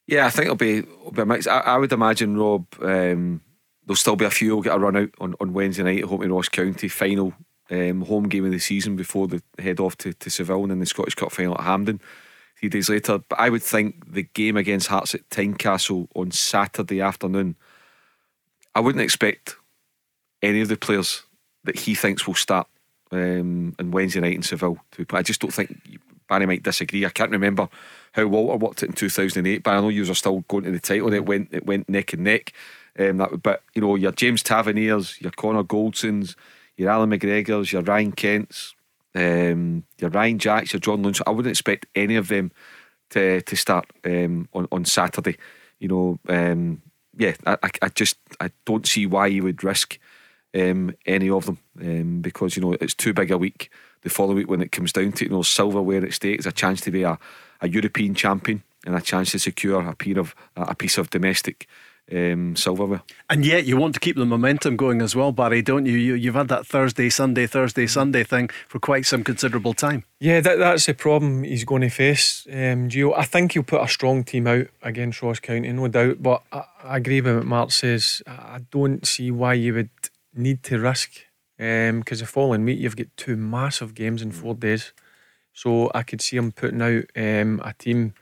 Yeah, 0.07 0.25
I 0.25 0.31
think 0.31 0.45
it'll 0.45 0.57
be, 0.57 0.79
it'll 0.79 1.13
be 1.13 1.23
a 1.23 1.27
mix. 1.27 1.47
I, 1.47 1.59
I 1.59 1.77
would 1.77 1.93
imagine, 1.93 2.39
Rob, 2.39 2.65
um, 2.81 3.43
there'll 3.89 3.97
still 3.97 4.17
be 4.17 4.27
a 4.27 4.31
few 4.31 4.51
who'll 4.51 4.63
get 4.63 4.77
a 4.77 4.79
run 4.79 4.97
out 4.97 5.09
on, 5.19 5.35
on 5.41 5.55
Wednesday 5.55 5.83
night 5.83 6.03
at 6.03 6.05
home 6.05 6.21
to 6.21 6.29
Ross 6.29 6.51
County, 6.51 6.89
final 6.89 7.33
um, 7.71 8.03
home 8.03 8.29
game 8.29 8.45
of 8.45 8.53
the 8.53 8.59
season 8.59 8.97
before 8.97 9.27
they 9.27 9.41
head 9.59 9.81
off 9.81 9.97
to, 9.99 10.13
to 10.13 10.29
Seville 10.29 10.63
and 10.63 10.71
then 10.71 10.79
the 10.79 10.87
Scottish 10.87 11.15
Cup 11.15 11.33
final 11.33 11.55
at 11.55 11.65
Hampden 11.65 11.99
three 12.61 12.69
days 12.69 12.91
later. 12.91 13.19
But 13.19 13.41
I 13.41 13.49
would 13.49 13.63
think 13.63 14.13
the 14.13 14.25
game 14.25 14.59
against 14.59 14.89
Hearts 14.89 15.15
at 15.15 15.27
Tynecastle 15.31 16.07
on 16.15 16.31
Saturday 16.33 17.01
afternoon, 17.01 17.57
I 18.75 18.81
wouldn't 18.81 19.03
expect 19.03 19.57
any 20.43 20.61
of 20.61 20.69
the 20.69 20.77
players 20.77 21.23
that 21.65 21.79
he 21.79 21.95
thinks 21.95 22.27
will 22.27 22.35
start 22.35 22.67
um, 23.11 23.75
on 23.79 23.91
Wednesday 23.91 24.21
night 24.21 24.35
in 24.35 24.43
Seville. 24.43 24.79
To 24.93 25.07
play. 25.07 25.21
I 25.21 25.23
just 25.23 25.41
don't 25.41 25.53
think 25.53 25.99
Barry 26.29 26.45
might 26.45 26.63
disagree. 26.63 27.07
I 27.07 27.11
can't 27.11 27.31
remember 27.31 27.71
how 28.13 28.27
Walter 28.27 28.59
worked 28.59 28.83
it 28.83 28.91
in 28.91 28.93
2008, 28.93 29.63
but 29.63 29.71
I 29.71 29.81
know 29.81 29.89
you 29.89 30.05
were 30.05 30.15
still 30.15 30.41
going 30.41 30.65
to 30.65 30.73
the 30.73 30.79
title. 30.79 31.13
It 31.15 31.25
went 31.25 31.49
it 31.53 31.65
went 31.65 31.89
neck 31.89 32.13
and 32.13 32.25
neck. 32.25 32.53
Um, 32.99 33.19
that 33.19 33.43
but 33.43 33.63
you 33.75 33.83
know 33.83 33.95
your 33.95 34.13
James 34.13 34.43
Taverniers, 34.43 35.21
your 35.21 35.31
Connor 35.33 35.63
Goldsons, 35.63 36.35
your 36.77 36.91
Allan 36.91 37.11
McGregors, 37.11 37.73
your 37.73 37.83
Ryan 37.83 38.13
Kents, 38.13 38.75
um, 39.15 39.85
your 39.99 40.11
Ryan 40.11 40.39
Jacks, 40.39 40.73
your 40.73 40.81
John 40.81 41.03
Lynch. 41.03 41.21
I 41.27 41.31
wouldn't 41.31 41.51
expect 41.51 41.87
any 41.95 42.17
of 42.17 42.29
them 42.29 42.51
to 43.11 43.41
to 43.43 43.57
start 43.57 43.87
um, 44.05 44.49
on 44.53 44.67
on 44.73 44.85
Saturday. 44.85 45.37
You 45.79 45.89
know, 45.89 46.19
um, 46.29 46.83
yeah, 47.17 47.35
I, 47.47 47.57
I 47.83 47.89
just 47.89 48.17
I 48.41 48.51
don't 48.65 48.87
see 48.87 49.07
why 49.07 49.29
you 49.29 49.45
would 49.45 49.63
risk 49.63 49.99
um, 50.55 50.95
any 51.07 51.31
of 51.31 51.47
them 51.47 51.59
um, 51.81 52.21
because 52.21 52.57
you 52.57 52.63
know 52.63 52.77
it's 52.81 52.95
too 52.95 53.13
big 53.13 53.31
a 53.31 53.39
week. 53.39 53.71
The 54.03 54.11
following 54.11 54.37
week, 54.39 54.51
when 54.51 54.63
it 54.63 54.73
comes 54.73 54.93
down 54.93 55.13
to 55.13 55.25
you 55.25 55.31
know 55.31 55.43
silverware 55.43 56.05
at 56.05 56.15
stake, 56.15 56.41
is 56.41 56.47
a 56.47 56.53
chance 56.53 56.81
to 56.83 56.91
be 56.91 57.03
a, 57.03 57.19
a 57.61 57.69
European 57.69 58.15
champion 58.15 58.63
and 58.87 58.95
a 58.95 59.01
chance 59.01 59.33
to 59.33 59.39
secure 59.39 59.87
a 59.87 59.95
piece 59.95 60.17
of 60.17 60.35
a 60.57 60.75
piece 60.75 60.99
of 60.99 61.11
domestic 61.11 61.69
um, 62.13 62.57
silverware. 62.57 63.03
And 63.29 63.45
yet, 63.45 63.65
you 63.65 63.77
want 63.77 63.95
to 63.95 64.01
keep 64.01 64.17
the 64.17 64.25
momentum 64.25 64.77
going 64.77 65.03
as 65.03 65.15
well, 65.15 65.33
Barry, 65.33 65.63
don't 65.63 65.87
you? 65.87 65.97
you 65.97 66.15
you've 66.15 66.35
had 66.35 66.49
that 66.49 66.67
Thursday, 66.67 67.11
Sunday, 67.11 67.47
Thursday, 67.47 67.87
Sunday 67.87 68.25
thing 68.25 68.51
for 68.69 68.79
quite 68.79 69.07
some 69.07 69.25
considerable 69.25 69.75
time. 69.75 70.05
Yeah, 70.21 70.41
that, 70.41 70.59
that's 70.59 70.87
the 70.87 70.95
problem 70.95 71.45
he's 71.45 71.65
going 71.65 71.83
to 71.83 71.91
face, 71.91 72.47
um, 72.51 72.89
Gio. 72.89 73.15
I 73.17 73.25
think 73.25 73.53
he'll 73.53 73.63
put 73.63 73.83
a 73.83 73.89
strong 73.89 74.25
team 74.25 74.47
out 74.47 74.67
against 74.83 75.23
Ross 75.23 75.41
County, 75.41 75.73
no 75.73 75.89
doubt. 75.89 76.23
But 76.23 76.43
I, 76.53 76.65
I 76.85 76.97
agree 76.97 77.21
with 77.21 77.37
what 77.37 77.47
Mark 77.47 77.71
says. 77.71 78.23
I 78.27 78.61
don't 78.71 79.07
see 79.07 79.31
why 79.31 79.55
you 79.55 79.75
would 79.75 79.91
need 80.35 80.63
to 80.65 80.79
risk 80.79 81.13
because 81.57 81.91
um, 81.91 82.03
the 82.05 82.27
following 82.27 82.65
week 82.65 82.79
you've 82.79 82.97
got 82.97 83.09
two 83.17 83.37
massive 83.37 83.95
games 83.95 84.23
in 84.23 84.31
four 84.31 84.55
days. 84.55 84.93
So 85.53 85.91
I 85.93 86.05
could 86.05 86.21
see 86.21 86.37
him 86.37 86.53
putting 86.53 86.81
out 86.81 87.05
um, 87.17 87.61
a 87.65 87.75
team 87.77 88.15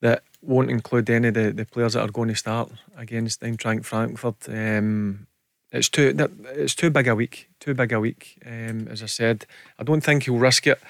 that 0.00 0.22
won't 0.42 0.70
include 0.70 1.08
any 1.08 1.28
of 1.28 1.34
the, 1.34 1.52
the 1.52 1.64
players 1.64 1.94
that 1.94 2.02
are 2.02 2.12
going 2.12 2.28
to 2.28 2.34
start 2.34 2.70
against 2.96 3.40
Eintracht 3.40 3.84
Frankfurt. 3.84 4.48
Um, 4.48 5.26
it's 5.70 5.88
too 5.88 6.14
it's 6.54 6.74
too 6.74 6.90
big 6.90 7.08
a 7.08 7.14
week, 7.14 7.48
too 7.58 7.74
big 7.74 7.92
a 7.92 8.00
week. 8.00 8.38
Um, 8.44 8.88
as 8.88 9.02
I 9.02 9.06
said, 9.06 9.46
I 9.78 9.84
don't 9.84 10.02
think 10.02 10.24
he'll 10.24 10.36
risk 10.36 10.66
it. 10.66 10.80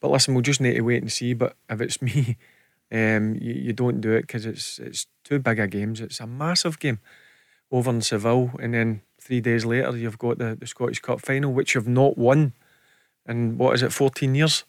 But 0.00 0.10
listen, 0.10 0.34
we'll 0.34 0.42
just 0.42 0.60
need 0.60 0.74
to 0.74 0.80
wait 0.80 1.02
and 1.02 1.12
see. 1.12 1.32
But 1.32 1.54
if 1.70 1.80
it's 1.80 2.02
me, 2.02 2.36
um, 2.90 3.36
you, 3.40 3.54
you 3.54 3.72
don't 3.72 4.00
do 4.00 4.12
it 4.12 4.22
because 4.22 4.44
it's 4.46 4.78
it's 4.78 5.06
too 5.22 5.38
big 5.38 5.60
a 5.60 5.68
games. 5.68 6.00
It's 6.00 6.20
a 6.20 6.26
massive 6.26 6.80
game 6.80 6.98
over 7.70 7.90
in 7.90 8.02
Seville, 8.02 8.50
and 8.58 8.74
then 8.74 9.02
three 9.20 9.40
days 9.40 9.64
later 9.64 9.96
you've 9.96 10.18
got 10.18 10.38
the, 10.38 10.56
the 10.58 10.66
Scottish 10.66 11.00
Cup 11.00 11.20
final, 11.20 11.52
which 11.52 11.74
you've 11.74 11.88
not 11.88 12.18
won 12.18 12.52
in 13.28 13.56
what 13.56 13.74
is 13.74 13.82
it, 13.82 13.92
fourteen 13.92 14.34
years? 14.34 14.64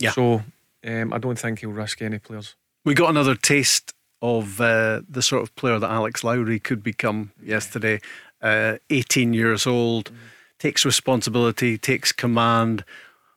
Yeah. 0.00 0.10
So 0.10 0.42
um, 0.84 1.12
I 1.12 1.18
don't 1.18 1.38
think 1.38 1.60
he'll 1.60 1.70
risk 1.70 2.02
any 2.02 2.18
players. 2.18 2.56
We 2.84 2.94
got 2.94 3.10
another 3.10 3.34
taste 3.34 3.92
of 4.22 4.60
uh, 4.60 5.02
the 5.08 5.22
sort 5.22 5.42
of 5.42 5.54
player 5.56 5.78
that 5.78 5.90
Alex 5.90 6.24
Lowry 6.24 6.58
could 6.58 6.82
become 6.82 7.32
yesterday. 7.42 8.00
Uh, 8.40 8.76
18 8.90 9.34
years 9.34 9.66
old, 9.66 10.12
mm. 10.12 10.16
takes 10.58 10.84
responsibility, 10.84 11.76
takes 11.76 12.12
command. 12.12 12.84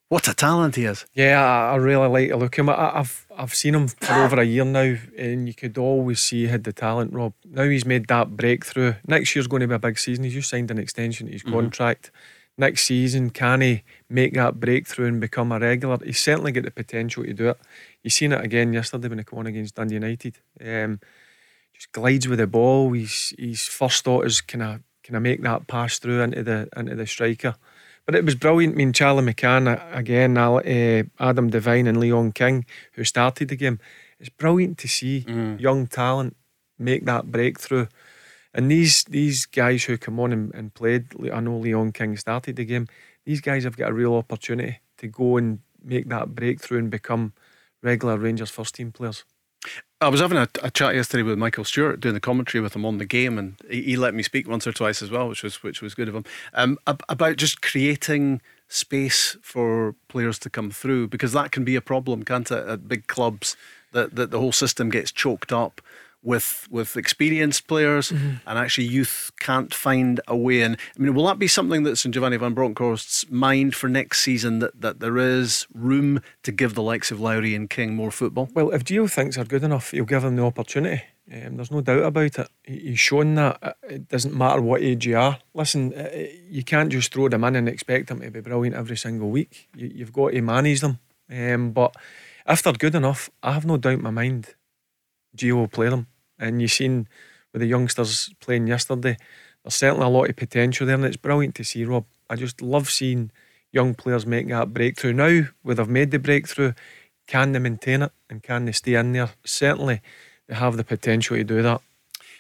What 0.10 0.28
a 0.28 0.34
talent 0.34 0.76
he 0.76 0.86
is! 0.86 1.06
Yeah, 1.14 1.42
I, 1.42 1.72
I 1.72 1.76
really 1.78 2.08
like 2.08 2.30
to 2.30 2.38
look 2.38 2.54
at 2.54 2.60
him. 2.60 2.70
I, 2.70 2.98
have 2.98 3.26
I've 3.36 3.56
seen 3.56 3.74
him 3.74 3.88
for 3.88 4.14
over 4.14 4.40
a 4.40 4.44
year 4.44 4.66
now, 4.66 4.98
and 5.18 5.48
you 5.48 5.54
could 5.54 5.78
always 5.78 6.22
see 6.22 6.42
he 6.42 6.48
had 6.48 6.66
the 6.66 6.74
talent. 6.74 7.14
Rob, 7.14 7.34
now 7.50 7.64
he's 7.64 7.86
made 7.86 8.08
that 8.08 8.36
breakthrough. 8.36 8.96
Next 9.08 9.36
year's 9.36 9.48
going 9.48 9.62
to 9.62 9.68
be 9.68 9.74
a 9.74 9.80
big 9.80 9.98
season. 9.98 10.26
He's 10.26 10.34
just 10.34 10.50
signed 10.50 10.70
an 10.70 10.78
extension 10.78 11.28
to 11.28 11.34
his 11.34 11.44
mm-hmm. 11.44 11.54
contract. 11.54 12.12
Next 12.58 12.84
season, 12.84 13.30
can 13.30 13.62
he 13.62 13.84
make 14.10 14.34
that 14.34 14.60
breakthrough 14.60 15.08
and 15.08 15.22
become 15.22 15.52
a 15.52 15.60
regular? 15.60 15.98
He's 16.04 16.20
certainly 16.20 16.52
got 16.52 16.66
the 16.66 16.72
potential 16.72 17.24
to 17.24 17.34
do 17.34 17.50
it. 17.50 17.60
You 18.04 18.10
seen 18.10 18.32
it 18.32 18.44
again 18.44 18.74
yesterday 18.74 19.08
when 19.08 19.20
he 19.20 19.24
came 19.24 19.40
on 19.40 19.48
against 19.48 19.76
Dundee 19.76 19.96
United. 19.96 20.40
Um, 20.60 21.00
just 21.74 21.92
glides 21.92 22.28
with 22.28 22.40
the 22.40 22.48
ball. 22.48 22.92
He's 22.94 23.34
his 23.38 23.64
first 23.64 24.04
thought 24.04 24.26
is 24.26 24.42
can 24.42 24.62
I 24.62 24.80
can 25.04 25.16
I 25.16 25.20
make 25.20 25.42
that 25.44 25.68
pass 25.68 26.00
through 26.00 26.22
into 26.22 26.44
the 26.44 26.68
into 26.76 26.96
the 26.96 27.08
striker. 27.08 27.56
But 28.06 28.16
it 28.16 28.26
was 28.26 28.36
brilliant. 28.36 28.74
I 28.74 28.78
mean, 28.78 28.94
Charlie 28.94 29.24
McCann 29.24 29.80
again, 29.96 30.38
uh, 30.38 31.04
Adam 31.20 31.50
Devine, 31.50 31.88
and 31.88 32.00
Leon 32.00 32.32
King, 32.32 32.66
who 32.94 33.04
started 33.04 33.50
the 33.50 33.56
game. 33.56 33.80
It's 34.20 34.30
brilliant 34.30 34.78
to 34.80 34.88
see 34.88 35.24
mm. 35.28 35.60
young 35.60 35.88
talent 35.88 36.36
make 36.78 37.06
that 37.06 37.32
breakthrough. 37.32 37.88
And 38.54 38.70
these 38.70 39.04
these 39.06 39.46
guys 39.46 39.84
who 39.86 39.98
come 39.98 40.20
on 40.20 40.34
and, 40.34 40.54
and 40.54 40.74
played, 40.74 41.08
I 41.32 41.40
know 41.40 41.58
Leon 41.58 41.94
King 41.94 42.18
started 42.18 42.56
the 42.56 42.66
game. 42.66 42.88
These 43.26 43.42
guys 43.42 43.64
have 43.64 43.78
got 43.78 43.92
a 43.92 43.94
real 43.94 44.16
opportunity 44.16 44.80
to 44.98 45.08
go 45.08 45.38
and 45.38 45.60
make 45.84 46.10
that 46.10 46.36
breakthrough 46.36 46.80
and 46.80 46.90
become 46.90 47.34
regular 47.82 48.18
Rangers 48.18 48.50
first 48.50 48.76
team 48.76 48.92
players. 48.92 49.24
I 50.00 50.10
was 50.10 50.20
having 50.20 50.40
a, 50.40 50.50
a, 50.64 50.72
chat 50.72 50.96
yesterday 50.96 51.22
with 51.22 51.38
Michael 51.38 51.64
Stewart 51.64 52.00
doing 52.00 52.16
the 52.16 52.20
commentary 52.20 52.62
with 52.62 52.76
him 52.76 52.86
on 52.86 52.98
the 52.98 53.06
game, 53.06 53.38
and 53.38 53.56
he, 53.70 53.84
he 53.84 53.96
let 53.96 54.16
me 54.16 54.24
speak 54.24 54.48
once 54.48 54.66
or 54.66 54.72
twice 54.72 55.04
as 55.04 55.12
well, 55.12 55.30
which 55.30 55.44
was 55.44 55.62
which 55.62 55.82
was 55.82 55.94
good 55.94 56.08
of 56.08 56.16
him. 56.16 56.26
Um, 56.56 56.80
about 56.88 57.38
just 57.38 57.62
creating 57.62 58.42
space 58.68 59.38
for 59.44 59.94
players 60.08 60.40
to 60.40 60.50
come 60.50 60.72
through 60.72 61.10
because 61.10 61.34
that 61.34 61.52
can 61.52 61.64
be 61.64 61.76
a 61.76 61.82
problem, 61.82 62.24
can't 62.24 62.50
it? 62.50 62.68
At 62.68 62.88
big 62.88 63.06
clubs, 63.06 63.56
that 63.92 64.16
that 64.16 64.32
the 64.32 64.40
whole 64.40 64.52
system 64.52 64.90
gets 64.90 65.12
choked 65.12 65.52
up 65.52 65.82
with 66.24 66.68
with 66.70 66.98
experienced 66.98 67.68
players, 67.68 68.12
mm-hmm. 68.12 68.36
and 68.46 68.60
actually 68.60 68.86
youth 68.86 69.32
can't 69.40 69.74
find 69.74 70.20
a 70.28 70.36
way 70.36 70.62
in. 70.62 70.74
I 70.76 71.00
mean, 71.00 71.14
will 71.14 71.26
that 71.26 71.40
be 71.40 71.48
something 71.48 71.84
that's 71.84 72.06
in 72.06 72.12
Giovanni 72.12 72.38
Van 72.38 72.54
Bronckhorst's 72.54 73.30
mind 73.30 73.76
for 73.76 73.88
next 73.88 74.22
season? 74.22 74.60
That 74.60 74.82
that 74.82 75.00
there 75.00 75.18
is 75.18 75.68
room 75.74 76.22
to 76.44 76.52
give 76.52 76.76
the 76.76 76.84
likes 76.84 77.12
of 77.12 77.20
Lowry 77.20 77.56
and 77.56 77.70
King 77.70 77.96
more 77.96 78.12
football. 78.12 78.50
Well, 78.54 78.72
if 78.72 78.84
Gio 78.84 79.12
thinks 79.12 79.36
they're 79.36 79.46
good 79.46 79.64
enough, 79.64 79.92
he'll 79.92 80.06
give 80.06 80.22
them 80.22 80.36
the 80.36 80.46
opportunity. 80.46 81.04
Um, 81.32 81.56
there's 81.56 81.72
no 81.72 81.82
doubt 81.82 82.04
about 82.04 82.40
it. 82.40 82.50
He's 82.64 83.00
shown 83.00 83.36
that 83.36 83.58
uh, 83.62 83.74
it 83.84 84.10
doesn't 84.10 84.36
matter 84.36 84.62
what 84.62 84.82
age 84.82 85.06
you 85.06 85.18
are. 85.18 85.40
Listen, 85.54 85.94
uh, 85.94 86.10
you 86.50 86.64
can't 86.64 86.92
just 86.92 87.14
throw 87.14 87.30
them 87.30 87.46
in 87.46 87.56
and 87.56 87.70
expect 87.70 88.10
them 88.10 88.20
to 88.20 88.30
be 88.30 88.42
brilliant 88.42 88.76
every 88.76 88.98
single 88.98 89.30
week. 89.30 89.70
You, 89.76 90.00
have 90.00 90.12
got 90.12 90.32
to 90.32 90.42
manage 90.42 90.82
them. 90.82 91.00
Um, 91.32 91.72
but 91.72 91.96
if 92.46 92.64
they're 92.64 92.74
good 92.74 92.96
enough, 92.96 93.30
I 93.42 93.54
have 93.54 93.66
no 93.66 93.78
doubt 93.78 93.94
in 93.94 94.02
my 94.02 94.10
mind 94.10 94.56
Will 95.42 95.68
play 95.68 95.90
them. 95.90 96.08
And 96.40 96.62
you've 96.62 96.72
seen 96.72 97.08
with 97.54 97.62
the 97.62 97.68
youngsters 97.68 98.34
playing 98.40 98.68
yesterday, 98.68 99.18
there's 99.64 99.76
certainly 99.76 100.06
a 100.06 100.10
lot 100.10 100.30
of 100.30 100.36
potential 100.36 100.88
there, 100.88 100.96
and 100.96 101.06
it's 101.06 101.18
brilliant 101.18 101.56
to 101.56 101.64
see, 101.64 101.86
Rob. 101.86 102.06
I 102.30 102.36
just 102.36 102.62
love 102.62 102.90
seeing 102.90 103.32
young 103.72 103.94
players 103.94 104.26
make 104.26 104.48
that 104.50 104.74
breakthrough. 104.74 105.14
Now, 105.14 105.48
where 105.62 105.76
they've 105.76 105.88
made 105.88 106.12
the 106.12 106.20
breakthrough, 106.20 106.74
can 107.28 107.52
they 107.52 107.60
maintain 107.60 108.02
it 108.02 108.12
and 108.30 108.42
can 108.42 108.66
they 108.66 108.72
stay 108.72 108.96
in 108.96 109.14
there? 109.14 109.30
Certainly, 109.46 110.02
they 110.48 110.56
have 110.56 110.78
the 110.78 110.84
potential 110.84 111.38
to 111.38 111.44
do 111.44 111.62
that. 111.62 111.82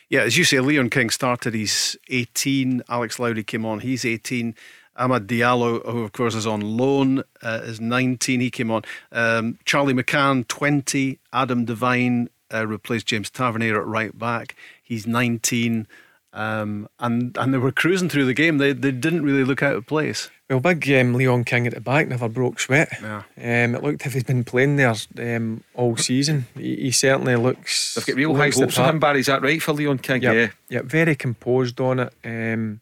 Yeah, 0.10 0.24
as 0.24 0.38
you 0.38 0.44
say, 0.44 0.60
Leon 0.60 0.90
King 0.90 1.10
started, 1.10 1.54
he's 1.54 1.96
18. 2.10 2.84
Alex 2.90 3.18
Lowry 3.18 3.44
came 3.44 3.66
on, 3.66 3.80
he's 3.80 4.04
18. 4.04 4.56
Amad 5.00 5.28
Diallo, 5.28 5.90
who 5.90 6.04
of 6.04 6.12
course 6.12 6.36
is 6.36 6.46
on 6.46 6.60
loan, 6.60 7.24
uh, 7.42 7.62
is 7.64 7.80
19. 7.80 8.42
He 8.42 8.52
came 8.52 8.72
on. 8.72 8.82
Um, 9.12 9.58
Charlie 9.64 9.94
McCann, 9.94 10.46
20. 10.50 11.18
Adam 11.32 11.64
Devine, 11.64 12.30
uh, 12.54 12.68
replaced 12.68 13.08
James 13.08 13.30
Tavernier 13.30 13.80
at 13.80 13.88
right 13.88 14.18
back. 14.18 14.56
He's 14.82 15.08
19. 15.08 15.88
Um, 16.34 16.88
and 16.98 17.36
and 17.38 17.54
they 17.54 17.58
were 17.58 17.74
cruising 17.74 18.08
through 18.08 18.24
the 18.26 18.34
game. 18.34 18.58
They 18.58 18.72
they 18.72 18.92
didn't 18.92 19.24
really 19.24 19.44
look 19.44 19.62
out 19.62 19.76
of 19.76 19.86
place. 19.86 20.30
Well, 20.50 20.62
big 20.62 20.90
um, 20.92 21.14
Leon 21.14 21.44
King 21.44 21.68
at 21.68 21.74
the 21.74 21.82
back 21.82 22.08
never 22.08 22.30
broke 22.30 22.60
sweat. 22.60 22.90
Yeah. 23.02 23.24
Um, 23.38 23.76
it 23.76 23.84
looked 23.84 24.06
if 24.06 24.14
he's 24.14 24.24
been 24.24 24.44
playing 24.44 24.78
there 24.78 24.94
um, 25.18 25.64
all 25.74 25.98
season. 25.98 26.48
He, 26.56 26.76
he 26.78 26.92
certainly 26.92 27.36
looks. 27.36 27.96
They've 27.96 28.06
got 28.06 28.16
real 28.16 28.36
high 28.36 28.50
hopes 28.50 28.78
on 28.78 28.90
him, 28.90 29.00
Barry. 29.00 29.22
Is 29.22 29.26
that 29.28 29.42
right 29.42 29.62
for 29.62 29.74
Leon 29.74 30.00
King? 30.00 30.22
Yep. 30.24 30.36
Yeah. 30.36 30.48
Yeah, 30.70 30.82
very 30.84 31.16
composed 31.16 31.80
on 31.82 32.00
it. 32.00 32.14
Um, 32.24 32.80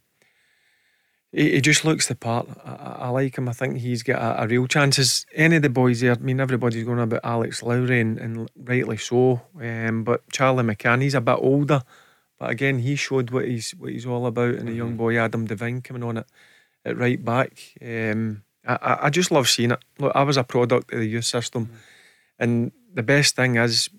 he, 1.32 1.52
he, 1.52 1.62
just 1.62 1.86
looks 1.86 2.08
the 2.08 2.16
part. 2.16 2.48
I, 2.66 2.72
I, 2.72 3.10
like 3.10 3.38
him. 3.38 3.48
I 3.48 3.54
think 3.54 3.78
he's 3.78 4.02
got 4.02 4.20
a, 4.20 4.44
a, 4.44 4.48
real 4.48 4.68
chance. 4.68 4.98
As 4.98 5.26
any 5.36 5.58
of 5.58 5.62
the 5.62 5.70
boys 5.70 6.02
there, 6.02 6.14
I 6.14 6.16
mean, 6.16 6.40
everybody's 6.40 6.86
going 6.86 7.00
about 7.00 7.22
Alex 7.24 7.62
Lowry, 7.62 8.00
and, 8.00 8.18
and 8.18 8.50
rightly 8.56 8.98
so. 8.98 9.42
Um, 9.62 10.04
but 10.04 10.28
Charlie 10.32 10.64
McCann, 10.64 11.02
he's 11.02 11.14
a 11.14 11.22
bit 11.22 11.38
older, 11.40 11.84
but 12.40 12.50
again, 12.50 12.80
he 12.80 12.96
showed 12.96 13.30
what 13.30 13.46
he's 13.46 13.72
what 13.72 13.92
he's 13.92 14.08
all 14.08 14.26
about. 14.26 14.56
And 14.56 14.62
mm-hmm. 14.62 14.70
a 14.70 14.78
young 14.78 14.98
boy, 14.98 15.18
Adam 15.18 15.46
Devine, 15.46 15.82
coming 15.82 16.04
on 16.04 16.18
it 16.18 16.26
at 16.84 16.98
right 16.98 17.24
back. 17.24 17.60
Um, 17.82 18.44
I, 18.68 18.98
I 19.04 19.10
just 19.12 19.32
love 19.32 19.48
seeing 19.48 19.72
it. 19.72 19.84
Look, 20.00 20.16
I 20.16 20.24
was 20.24 20.38
a 20.38 20.44
product 20.44 20.92
of 20.92 21.00
the 21.00 21.08
youth 21.08 21.26
system, 21.26 21.68
mm-hmm. 21.68 21.76
and 22.40 22.72
the 22.92 23.04
best 23.04 23.36
thing 23.36 23.56
is 23.56 23.90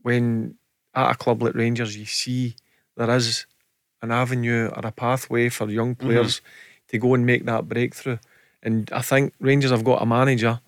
when 0.00 0.54
at 0.94 1.12
a 1.12 1.14
club 1.14 1.42
like 1.42 1.54
Rangers, 1.54 1.94
you 1.94 2.06
see 2.06 2.56
there 2.96 3.10
is 3.10 3.44
an 4.00 4.10
avenue 4.10 4.70
or 4.74 4.86
a 4.86 4.92
pathway 4.92 5.50
for 5.50 5.68
young 5.68 5.94
mm-hmm. 5.94 6.06
players. 6.06 6.36
Mm-hmm 6.36 6.69
to 6.90 6.98
go 6.98 7.14
and 7.14 7.24
make 7.24 7.44
that 7.46 7.68
breakthrough. 7.68 8.18
And 8.62 8.90
I 8.92 9.02
think 9.02 9.32
Rangers 9.40 9.70
have 9.70 9.84
got 9.84 10.02
a 10.02 10.06
manager 10.06 10.60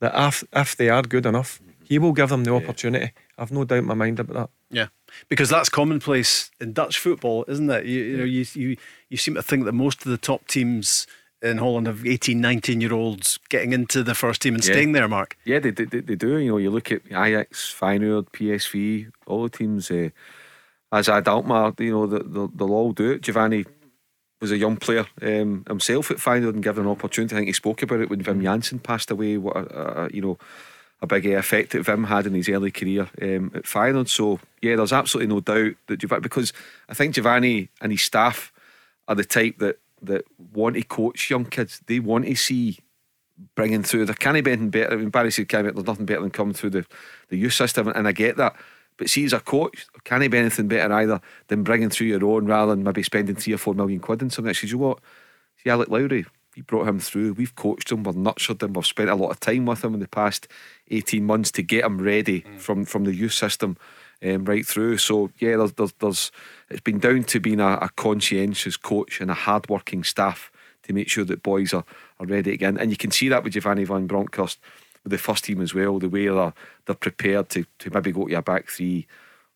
that 0.00 0.12
if, 0.14 0.44
if 0.52 0.76
they 0.76 0.90
are 0.90 1.02
good 1.02 1.26
enough, 1.26 1.60
he 1.82 1.98
will 1.98 2.12
give 2.12 2.28
them 2.28 2.44
the 2.44 2.54
opportunity. 2.54 3.12
I've 3.38 3.52
no 3.52 3.64
doubt 3.64 3.78
in 3.78 3.86
my 3.86 3.94
mind 3.94 4.20
about 4.20 4.34
that. 4.34 4.50
Yeah, 4.70 4.88
because 5.28 5.48
that's 5.48 5.70
commonplace 5.70 6.50
in 6.60 6.74
Dutch 6.74 6.98
football, 6.98 7.44
isn't 7.48 7.70
it? 7.70 7.86
You, 7.86 8.02
you 8.02 8.16
know, 8.18 8.24
you, 8.24 8.44
you 8.52 8.76
you 9.08 9.16
seem 9.16 9.34
to 9.34 9.42
think 9.42 9.64
that 9.64 9.72
most 9.72 10.04
of 10.04 10.10
the 10.10 10.18
top 10.18 10.46
teams 10.46 11.06
in 11.40 11.58
Holland 11.58 11.86
have 11.86 12.04
18, 12.04 12.40
19 12.40 12.80
year 12.80 12.92
olds 12.92 13.38
getting 13.48 13.72
into 13.72 14.02
the 14.02 14.14
first 14.14 14.42
team 14.42 14.54
and 14.54 14.64
yeah. 14.64 14.72
staying 14.72 14.92
there, 14.92 15.08
Mark. 15.08 15.36
Yeah, 15.44 15.60
they, 15.60 15.70
they, 15.70 15.84
they 15.84 16.16
do. 16.16 16.36
You 16.36 16.50
know, 16.50 16.56
you 16.58 16.70
look 16.70 16.92
at 16.92 17.02
Ajax, 17.06 17.74
Feyenoord, 17.78 18.26
PSV, 18.32 19.10
all 19.26 19.44
the 19.44 19.48
teams, 19.48 19.90
uh, 19.90 20.10
AZ 20.92 21.08
Alkmaar, 21.08 21.74
you 21.78 21.92
know, 21.92 22.06
they'll, 22.06 22.48
they'll 22.48 22.72
all 22.72 22.92
do 22.92 23.12
it. 23.12 23.22
Giovanni 23.22 23.64
was 24.40 24.50
a 24.50 24.58
young 24.58 24.76
player 24.76 25.06
um, 25.22 25.64
himself 25.66 26.10
at 26.10 26.18
Feyenoord 26.18 26.54
and 26.54 26.62
given 26.62 26.84
an 26.84 26.90
opportunity. 26.90 27.34
I 27.34 27.38
think 27.38 27.48
he 27.48 27.52
spoke 27.52 27.82
about 27.82 28.00
it 28.00 28.10
when 28.10 28.22
Wim 28.22 28.42
Jansen 28.42 28.78
passed 28.78 29.10
away. 29.10 29.36
What 29.36 29.56
a, 29.56 30.04
a, 30.04 30.10
you 30.10 30.22
know, 30.22 30.38
a 31.00 31.06
big 31.06 31.26
effect 31.26 31.72
that 31.72 31.86
Wim 31.86 32.06
had 32.06 32.26
in 32.26 32.34
his 32.34 32.48
early 32.48 32.70
career 32.70 33.08
um, 33.22 33.52
at 33.54 33.64
Feyenoord. 33.64 34.08
So 34.08 34.40
yeah, 34.62 34.76
there's 34.76 34.92
absolutely 34.92 35.34
no 35.34 35.40
doubt 35.40 35.74
that 35.86 35.98
Giovanni, 35.98 36.22
because 36.22 36.52
I 36.88 36.94
think 36.94 37.14
Giovanni 37.14 37.68
and 37.80 37.92
his 37.92 38.02
staff 38.02 38.52
are 39.06 39.14
the 39.14 39.24
type 39.24 39.58
that 39.58 39.78
that 40.02 40.24
want 40.52 40.76
to 40.76 40.82
coach 40.82 41.30
young 41.30 41.44
kids. 41.44 41.80
They 41.86 41.98
want 41.98 42.24
to 42.26 42.34
see 42.36 42.78
bringing 43.54 43.82
through. 43.82 44.06
There 44.06 44.14
can't 44.14 44.42
be 44.44 44.50
anything 44.50 44.70
better. 44.70 44.92
I 44.92 44.96
mean, 44.96 45.10
Barry 45.10 45.30
said, 45.30 45.48
"There's 45.48 45.74
nothing 45.74 46.06
better 46.06 46.20
than 46.20 46.30
coming 46.30 46.54
through 46.54 46.70
the 46.70 46.86
the 47.28 47.36
youth 47.36 47.54
system," 47.54 47.88
and 47.88 48.06
I 48.06 48.12
get 48.12 48.36
that. 48.36 48.56
But 48.98 49.08
see, 49.08 49.24
as 49.24 49.32
a 49.32 49.40
coach, 49.40 49.86
can't 50.04 50.28
be 50.30 50.36
anything 50.36 50.68
better 50.68 50.92
either 50.92 51.20
than 51.46 51.62
bringing 51.62 51.88
through 51.88 52.08
your 52.08 52.24
own 52.24 52.46
rather 52.46 52.74
than 52.74 52.84
maybe 52.84 53.02
spending 53.02 53.36
three 53.36 53.54
or 53.54 53.58
four 53.58 53.72
million 53.72 54.00
quid 54.00 54.20
in 54.20 54.30
something. 54.30 54.52
She 54.52 54.66
says, 54.66 54.72
you 54.72 54.78
know 54.78 54.88
what? 54.88 54.98
See, 55.62 55.70
Alec 55.70 55.88
Lowry, 55.88 56.26
we 56.56 56.62
brought 56.62 56.88
him 56.88 56.98
through. 56.98 57.34
We've 57.34 57.54
coached 57.54 57.92
him. 57.92 58.02
We've 58.02 58.16
nurtured 58.16 58.62
him. 58.62 58.72
We've 58.72 58.84
spent 58.84 59.08
a 59.08 59.14
lot 59.14 59.30
of 59.30 59.40
time 59.40 59.64
with 59.64 59.84
him 59.84 59.94
in 59.94 60.00
the 60.00 60.08
past 60.08 60.48
18 60.90 61.24
months 61.24 61.52
to 61.52 61.62
get 61.62 61.84
him 61.84 62.00
ready 62.00 62.42
mm. 62.42 62.58
from, 62.58 62.84
from 62.84 63.04
the 63.04 63.14
youth 63.14 63.32
system 63.32 63.76
um, 64.24 64.44
right 64.44 64.66
through. 64.66 64.98
So, 64.98 65.30
yeah, 65.38 65.56
there's, 65.56 65.72
there's, 65.74 65.92
there's 66.00 66.32
it's 66.68 66.80
been 66.80 66.98
down 66.98 67.22
to 67.24 67.40
being 67.40 67.60
a, 67.60 67.78
a 67.80 67.90
conscientious 67.96 68.76
coach 68.76 69.20
and 69.20 69.30
a 69.30 69.34
hard 69.34 69.68
working 69.68 70.02
staff 70.02 70.50
to 70.82 70.92
make 70.92 71.08
sure 71.08 71.24
that 71.24 71.42
boys 71.42 71.72
are, 71.72 71.84
are 72.18 72.26
ready 72.26 72.52
again. 72.52 72.76
And 72.76 72.90
you 72.90 72.96
can 72.96 73.12
see 73.12 73.28
that 73.28 73.44
with 73.44 73.52
Giovanni 73.52 73.84
Van 73.84 74.08
Bronckhorst 74.08 74.58
the 75.04 75.18
first 75.18 75.44
team 75.44 75.60
as 75.60 75.74
well, 75.74 75.98
the 75.98 76.08
way 76.08 76.28
they're, 76.28 76.52
they're 76.86 76.94
prepared 76.94 77.48
to, 77.50 77.64
to 77.78 77.90
maybe 77.90 78.12
go 78.12 78.26
to 78.26 78.34
a 78.34 78.42
back 78.42 78.68
three 78.68 79.06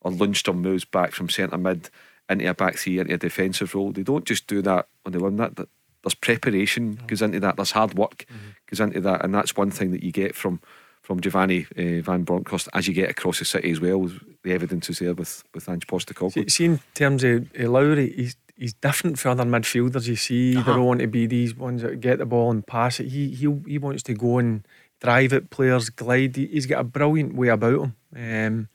or 0.03 0.11
Lundstram 0.11 0.57
moves 0.57 0.85
back 0.85 1.13
from 1.13 1.29
centre 1.29 1.59
mid 1.59 1.91
into 2.29 2.49
a 2.49 2.55
back 2.55 2.77
three, 2.77 2.99
into 2.99 3.15
a 3.15 3.19
defensive 3.19 3.75
role. 3.75 3.93
They 3.93 4.03
don't 4.03 4.25
just 4.25 4.47
do 4.47 4.63
that 4.63 4.89
when 5.03 5.13
they 5.13 5.19
win 5.19 5.37
that. 5.37 5.57
There's 5.57 6.15
preparation 6.15 6.99
goes 7.07 7.23
into 7.23 7.41
that. 7.41 7.57
There's 7.57 7.71
hard 7.73 7.95
work 7.95 8.25
mm-hmm. 8.29 8.51
goes 8.69 8.81
into 8.81 9.01
that, 9.03 9.25
and 9.25 9.35
that's 9.35 9.57
one 9.57 9.71
thing 9.71 9.93
that 9.93 10.03
you 10.03 10.13
get 10.13 10.35
from 10.35 10.61
from 11.03 11.21
Giovanni 11.21 11.67
uh, 11.77 12.01
Van 12.01 12.23
Bronckhorst 12.23 12.69
as 12.75 12.87
you 12.87 12.95
get 12.95 13.11
across 13.11 13.41
the 13.41 13.45
city 13.45 13.73
as 13.73 13.81
well. 13.81 14.09
The 14.43 14.53
evidence 14.53 14.91
is 14.91 14.99
there 14.99 15.15
with 15.15 15.45
with 15.55 15.69
Ange 15.69 15.87
Postecoglou. 15.87 16.33
See, 16.33 16.49
see 16.49 16.65
in 16.65 16.81
terms 16.95 17.25
of 17.25 17.49
uh, 17.59 17.69
Lowry, 17.69 18.13
he's 18.13 18.37
he's 18.57 18.75
different 18.75 19.19
from 19.19 19.33
other 19.33 19.49
midfielders. 19.49 20.09
You 20.09 20.17
see, 20.17 20.57
uh-huh. 20.57 20.65
they 20.65 20.77
don't 20.77 20.87
want 20.87 21.01
to 21.01 21.07
be 21.07 21.27
these 21.27 21.55
ones 21.55 21.83
that 21.83 22.01
get 22.01 22.19
the 22.19 22.27
ball 22.27 22.51
and 22.51 22.67
pass 22.67 22.99
it. 22.99 23.09
He 23.09 23.29
he 23.29 23.55
he 23.67 23.79
wants 23.79 24.03
to 24.05 24.15
go 24.15 24.39
and 24.39 24.67
drive 25.03 25.33
it, 25.33 25.51
players 25.51 25.91
glide. 25.91 26.37
He, 26.37 26.47
has 26.55 26.67
got 26.67 26.81
a 26.81 26.85
brilliant 26.85 27.35
way 27.35 27.49
about 27.49 27.81
him. 27.81 27.97
Um, 28.15 28.69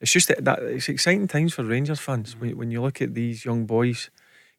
it's 0.00 0.12
just 0.12 0.28
that, 0.28 0.44
that, 0.44 0.62
it's 0.62 0.88
exciting 0.88 1.28
times 1.28 1.54
for 1.54 1.64
Rangers 1.64 2.00
fans 2.00 2.36
when, 2.36 2.56
when 2.56 2.70
you 2.70 2.82
look 2.82 3.00
at 3.02 3.14
these 3.14 3.44
young 3.44 3.66
boys 3.66 4.10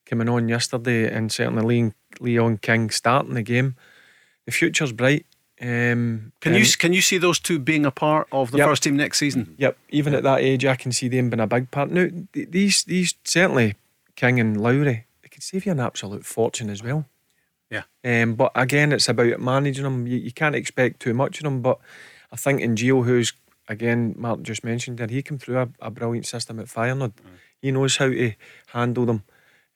coming 0.06 0.30
on 0.30 0.50
yesterday 0.50 1.12
and 1.12 1.32
certainly 1.32 1.64
Leon, 1.64 1.94
Leon 2.20 2.58
King 2.58 2.90
starting 2.90 3.34
the 3.34 3.44
game. 3.44 3.76
The 4.46 4.52
future's 4.52 4.92
bright. 4.92 5.26
Um, 5.62 6.32
can 6.42 6.56
you 6.56 6.66
can 6.80 6.92
you 6.92 7.02
see 7.02 7.20
those 7.20 7.40
two 7.40 7.60
being 7.60 7.86
a 7.86 7.92
part 7.92 8.28
of 8.32 8.50
the 8.50 8.58
yep. 8.58 8.68
first 8.68 8.82
team 8.82 8.98
next 8.98 9.20
season? 9.20 9.54
Yep. 9.60 9.78
Even 9.90 10.16
at 10.16 10.24
that 10.24 10.42
age, 10.42 10.66
I 10.66 10.76
can 10.76 10.92
see 10.92 11.08
them 11.08 11.30
being 11.30 11.40
a 11.40 11.46
big 11.46 11.70
part. 11.70 11.92
Now, 11.92 12.08
these 12.34 12.84
these 12.84 13.14
certainly 13.24 13.76
King 14.16 14.40
and 14.40 14.60
Lowry, 14.60 15.06
they 15.22 15.30
could 15.30 15.44
save 15.44 15.68
you 15.68 15.72
an 15.72 15.80
absolute 15.80 16.26
fortune 16.26 16.72
as 16.72 16.82
well. 16.82 17.06
Yeah. 17.72 17.84
Um, 18.04 18.36
but 18.36 18.52
again, 18.54 18.92
it's 18.92 19.10
about 19.10 19.40
managing 19.40 19.86
them. 19.86 20.06
You, 20.06 20.18
you 20.18 20.32
can't 20.32 20.56
expect 20.56 21.00
too 21.00 21.14
much 21.14 21.40
of 21.40 21.46
them. 21.46 21.62
But 21.62 21.80
I 22.32 22.36
think 22.36 22.62
in 22.62 22.76
Gio, 22.76 23.06
who's 23.06 23.34
again, 23.68 24.14
Mark 24.18 24.44
just 24.44 24.64
mentioned 24.64 24.98
that 24.98 25.10
he 25.10 25.24
came 25.24 25.40
through 25.40 25.58
a, 25.58 25.70
a 25.80 25.90
brilliant 25.90 26.28
system 26.28 26.60
at 26.60 26.68
Feyenoord. 26.68 27.14
Mm. 27.14 27.38
He 27.62 27.72
knows 27.72 27.98
how 27.98 28.10
to 28.10 28.34
handle 28.68 29.06
them. 29.06 29.24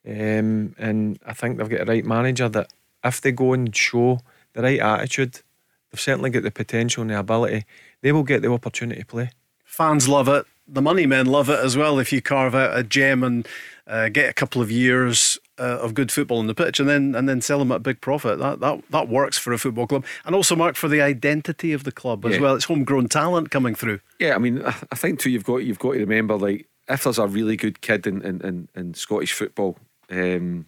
Um, 0.08 0.75
and 0.78 1.18
I 1.25 1.34
think 1.34 1.58
they've 1.58 1.70
got 1.70 1.82
a 1.82 1.86
right 1.86 2.06
manager 2.06 2.50
that 2.50 2.72
if 3.04 3.22
they 3.22 3.32
go 3.32 3.54
and 3.54 3.75
show 3.75 4.20
the 4.54 4.62
right 4.62 4.80
attitude, 4.80 5.42
they've 5.90 6.00
certainly 6.00 6.30
got 6.30 6.44
the 6.44 6.52
potential 6.52 7.02
and 7.02 7.12
the 7.12 7.20
ability. 7.20 7.66
They 8.02 8.12
will 8.12 8.24
get 8.24 8.42
the 8.42 8.52
opportunity 8.52 9.02
to 9.02 9.06
play. 9.06 9.30
Fans 9.64 10.08
love 10.08 10.28
it. 10.28 10.46
The 10.68 10.82
money 10.82 11.06
men 11.06 11.28
love 11.28 11.50
it 11.50 11.60
as 11.60 11.78
well. 11.78 12.00
If 12.00 12.12
you 12.12 12.22
carve 12.22 12.56
out 12.56 12.78
a 12.78 12.84
gem 12.84 13.24
and 13.24 13.48
uh, 13.88 14.10
get 14.10 14.30
a 14.30 14.34
couple 14.34 14.62
of 14.62 14.72
years 14.72 15.38
uh, 15.60 15.80
of 15.80 15.94
good 15.94 16.12
football 16.12 16.40
on 16.40 16.48
the 16.48 16.56
pitch 16.56 16.80
and 16.80 16.90
then 16.90 17.16
and 17.16 17.30
then 17.30 17.42
sell 17.42 17.60
them 17.60 17.72
at 17.72 17.84
big 17.84 18.01
profit. 18.01 18.40
That 18.40 18.60
that 18.60 18.82
that 18.90 19.08
works 19.08 19.38
for 19.38 19.54
a 19.54 19.58
football 19.58 19.88
club 19.88 20.06
and 20.25 20.36
also 20.36 20.56
mark 20.56 20.75
for 20.75 20.88
the 20.88 21.01
identity 21.01 21.72
of 21.74 21.84
the 21.84 21.92
club 21.92 22.25
as 22.25 22.36
yeah. 22.36 22.42
well. 22.42 22.56
It's 22.56 22.66
homegrown 22.66 23.10
talent 23.10 23.51
coming 23.51 23.75
through. 23.75 24.00
Yeah, 24.20 24.36
I 24.36 24.38
mean, 24.38 24.64
I 24.66 24.96
think 24.96 25.20
too. 25.20 25.30
You've 25.30 25.44
got 25.44 25.58
you've 25.58 25.80
got 25.80 25.94
to 25.94 26.00
remember 26.00 26.36
like 26.36 26.68
if 26.88 27.04
there's 27.04 27.20
a 27.20 27.28
really 27.28 27.56
good 27.56 27.82
kid 27.82 28.08
in 28.08 28.22
in, 28.24 28.42
in, 28.42 28.70
in 28.75 28.94
Scottish 28.94 29.34
football. 29.34 29.78
Um, 30.10 30.66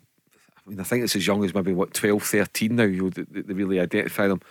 I 0.66 0.70
mean, 0.70 0.80
I 0.80 0.84
think 0.84 1.04
it's 1.04 1.16
as 1.16 1.26
young 1.26 1.46
as 1.46 1.54
maybe 1.54 1.74
what 1.74 1.94
12, 1.94 2.22
13 2.22 2.76
now. 2.76 2.84
You 2.84 3.04
know, 3.04 3.10
they, 3.10 3.42
they 3.42 3.54
really 3.54 3.80
identify 3.80 4.28
them. 4.28 4.42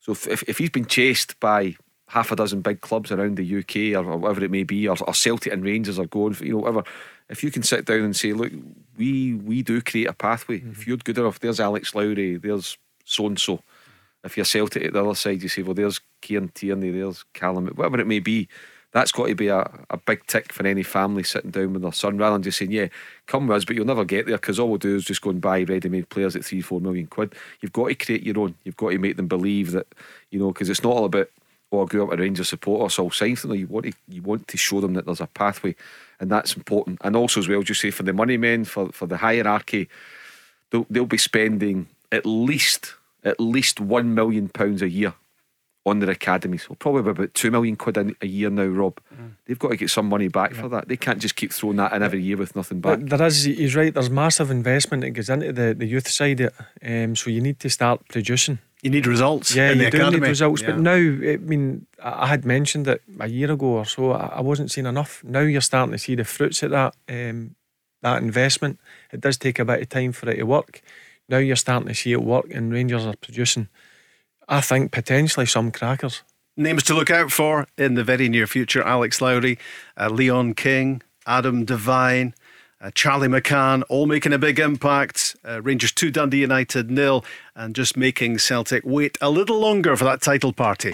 So 0.00 0.12
if, 0.12 0.42
if 0.44 0.58
he's 0.58 0.70
been 0.70 0.86
chased 0.86 1.38
by 1.40 1.76
half 2.08 2.30
a 2.30 2.36
dozen 2.36 2.60
big 2.60 2.80
clubs 2.80 3.10
around 3.10 3.36
the 3.36 3.58
UK 3.58 4.00
or, 4.00 4.10
or 4.10 4.16
whatever 4.16 4.44
it 4.44 4.50
may 4.50 4.62
be, 4.62 4.88
or, 4.88 4.96
or 5.06 5.14
Celtic 5.14 5.52
and 5.52 5.64
Rangers 5.64 5.98
are 5.98 6.06
going, 6.06 6.34
for, 6.34 6.44
you 6.44 6.52
know, 6.52 6.58
whatever 6.58 6.84
if 7.28 7.42
you 7.42 7.50
can 7.50 7.62
sit 7.62 7.84
down 7.84 8.00
and 8.00 8.16
say, 8.16 8.32
look, 8.32 8.52
we 8.96 9.34
we 9.34 9.62
do 9.62 9.80
create 9.80 10.08
a 10.08 10.12
pathway. 10.12 10.60
Mm-hmm. 10.60 10.70
If 10.72 10.86
you're 10.86 10.96
good 10.96 11.18
enough, 11.18 11.40
there's 11.40 11.60
Alex 11.60 11.94
Lowry, 11.94 12.36
there's 12.36 12.78
so 13.04 13.26
and 13.26 13.38
so. 13.38 13.60
If 14.24 14.36
you're 14.36 14.44
Celtic 14.44 14.84
at 14.84 14.92
the 14.92 15.04
other 15.04 15.14
side, 15.14 15.42
you 15.42 15.48
say, 15.48 15.62
well, 15.62 15.74
there's 15.74 16.00
Kieran 16.20 16.48
Tierney, 16.48 16.90
there's 16.90 17.24
Callum, 17.32 17.68
whatever 17.68 18.00
it 18.00 18.08
may 18.08 18.18
be. 18.18 18.48
That's 18.92 19.12
got 19.12 19.26
to 19.26 19.34
be 19.34 19.48
a, 19.48 19.68
a 19.90 19.98
big 19.98 20.26
tick 20.26 20.52
for 20.52 20.66
any 20.66 20.82
family 20.82 21.22
sitting 21.22 21.50
down 21.50 21.74
with 21.74 21.82
their 21.82 21.92
son 21.92 22.16
rather 22.16 22.34
than 22.34 22.42
just 22.42 22.58
saying, 22.58 22.72
yeah, 22.72 22.88
come 23.26 23.46
with 23.46 23.58
us, 23.58 23.64
but 23.64 23.76
you'll 23.76 23.84
never 23.84 24.04
get 24.04 24.26
there 24.26 24.36
because 24.36 24.58
all 24.58 24.68
we'll 24.68 24.78
do 24.78 24.96
is 24.96 25.04
just 25.04 25.20
go 25.20 25.30
and 25.30 25.40
buy 25.40 25.62
ready 25.64 25.88
made 25.88 26.08
players 26.08 26.34
at 26.34 26.44
three, 26.44 26.62
four 26.62 26.80
million 26.80 27.06
quid. 27.06 27.34
You've 27.60 27.74
got 27.74 27.88
to 27.88 27.94
create 27.94 28.22
your 28.22 28.38
own. 28.38 28.54
You've 28.64 28.76
got 28.76 28.90
to 28.90 28.98
make 28.98 29.16
them 29.16 29.28
believe 29.28 29.72
that, 29.72 29.86
you 30.30 30.38
know, 30.38 30.50
because 30.50 30.70
it's 30.70 30.82
not 30.82 30.92
all 30.92 31.04
about, 31.04 31.28
oh, 31.72 31.82
I 31.82 31.86
grew 31.86 32.04
up 32.04 32.12
a 32.12 32.16
Rangers 32.16 32.48
supporter, 32.48 32.90
so 32.90 33.10
I'll. 33.20 33.56
You 33.56 33.66
want, 33.66 33.86
to, 33.86 33.92
you 34.08 34.22
want 34.22 34.48
to 34.48 34.56
show 34.56 34.80
them 34.80 34.94
that 34.94 35.06
there's 35.06 35.20
a 35.20 35.26
pathway 35.26 35.74
and 36.20 36.30
that's 36.30 36.56
important. 36.56 36.98
And 37.02 37.16
also 37.16 37.40
as 37.40 37.48
well, 37.48 37.62
just 37.62 37.80
say 37.80 37.90
for 37.90 38.02
the 38.02 38.12
money 38.12 38.36
men, 38.36 38.64
for 38.64 38.90
for 38.90 39.06
the 39.06 39.18
hierarchy, 39.18 39.88
they'll 40.70 40.86
they'll 40.90 41.06
be 41.06 41.18
spending 41.18 41.88
at 42.12 42.26
least 42.26 42.94
at 43.24 43.40
least 43.40 43.80
one 43.80 44.14
million 44.14 44.48
pounds 44.48 44.82
a 44.82 44.88
year 44.88 45.14
on 45.84 46.00
their 46.00 46.10
academy. 46.10 46.58
So 46.58 46.74
probably 46.74 47.08
about 47.08 47.34
two 47.34 47.50
million 47.50 47.76
quid 47.76 48.16
a 48.20 48.26
year 48.26 48.50
now, 48.50 48.64
Rob. 48.64 48.98
Mm. 49.14 49.32
They've 49.44 49.58
got 49.58 49.70
to 49.70 49.76
get 49.76 49.90
some 49.90 50.08
money 50.08 50.28
back 50.28 50.52
yeah. 50.52 50.62
for 50.62 50.68
that. 50.70 50.88
They 50.88 50.96
can't 50.96 51.20
just 51.20 51.36
keep 51.36 51.52
throwing 51.52 51.76
that 51.76 51.92
in 51.92 52.02
every 52.02 52.22
year 52.22 52.36
with 52.36 52.56
nothing 52.56 52.80
back. 52.80 52.98
There 53.00 53.22
is, 53.24 53.44
he's 53.44 53.76
right. 53.76 53.94
There's 53.94 54.10
massive 54.10 54.50
investment 54.50 55.02
that 55.02 55.10
goes 55.10 55.28
into 55.28 55.52
the, 55.52 55.74
the 55.74 55.86
youth 55.86 56.08
side. 56.08 56.40
It, 56.40 56.54
um, 56.84 57.14
so 57.14 57.30
you 57.30 57.40
need 57.40 57.60
to 57.60 57.70
start 57.70 58.00
producing. 58.08 58.58
You 58.82 58.90
need 58.90 59.06
results. 59.06 59.54
Yeah, 59.54 59.70
you 59.70 59.90
do 59.90 59.98
academy. 59.98 60.20
need 60.20 60.28
results. 60.28 60.62
Yeah. 60.62 60.72
But 60.72 60.80
now, 60.80 60.94
I 60.94 61.38
mean, 61.38 61.86
I 62.02 62.26
had 62.26 62.44
mentioned 62.44 62.86
it 62.86 63.02
a 63.18 63.26
year 63.26 63.50
ago 63.50 63.66
or 63.66 63.86
so. 63.86 64.12
I 64.12 64.40
wasn't 64.40 64.70
seeing 64.70 64.86
enough. 64.86 65.24
Now 65.24 65.40
you're 65.40 65.60
starting 65.60 65.92
to 65.92 65.98
see 65.98 66.14
the 66.14 66.24
fruits 66.24 66.62
of 66.62 66.70
that 66.70 66.94
um, 67.08 67.56
that 68.02 68.22
investment. 68.22 68.78
It 69.12 69.20
does 69.20 69.38
take 69.38 69.58
a 69.58 69.64
bit 69.64 69.80
of 69.80 69.88
time 69.88 70.12
for 70.12 70.28
it 70.28 70.36
to 70.36 70.44
work. 70.44 70.82
Now 71.28 71.38
you're 71.38 71.56
starting 71.56 71.88
to 71.88 71.94
see 71.94 72.12
it 72.12 72.22
work, 72.22 72.46
and 72.52 72.72
Rangers 72.72 73.06
are 73.06 73.16
producing. 73.16 73.68
I 74.48 74.60
think 74.60 74.92
potentially 74.92 75.46
some 75.46 75.72
crackers. 75.72 76.22
Names 76.56 76.84
to 76.84 76.94
look 76.94 77.10
out 77.10 77.32
for 77.32 77.66
in 77.76 77.94
the 77.94 78.04
very 78.04 78.28
near 78.28 78.46
future: 78.46 78.82
Alex 78.82 79.20
Lowry, 79.20 79.58
uh, 79.98 80.08
Leon 80.10 80.54
King, 80.54 81.02
Adam 81.26 81.64
Devine 81.64 82.34
uh, 82.80 82.90
Charlie 82.94 83.28
McCann, 83.28 83.82
all 83.88 84.06
making 84.06 84.32
a 84.32 84.38
big 84.38 84.58
impact. 84.58 85.36
Uh, 85.46 85.62
Rangers 85.62 85.92
2, 85.92 86.10
Dundee 86.10 86.40
United 86.40 86.90
nil, 86.90 87.24
and 87.54 87.74
just 87.74 87.96
making 87.96 88.38
Celtic 88.38 88.84
wait 88.84 89.16
a 89.20 89.30
little 89.30 89.58
longer 89.58 89.96
for 89.96 90.04
that 90.04 90.20
title 90.20 90.52
party. 90.52 90.92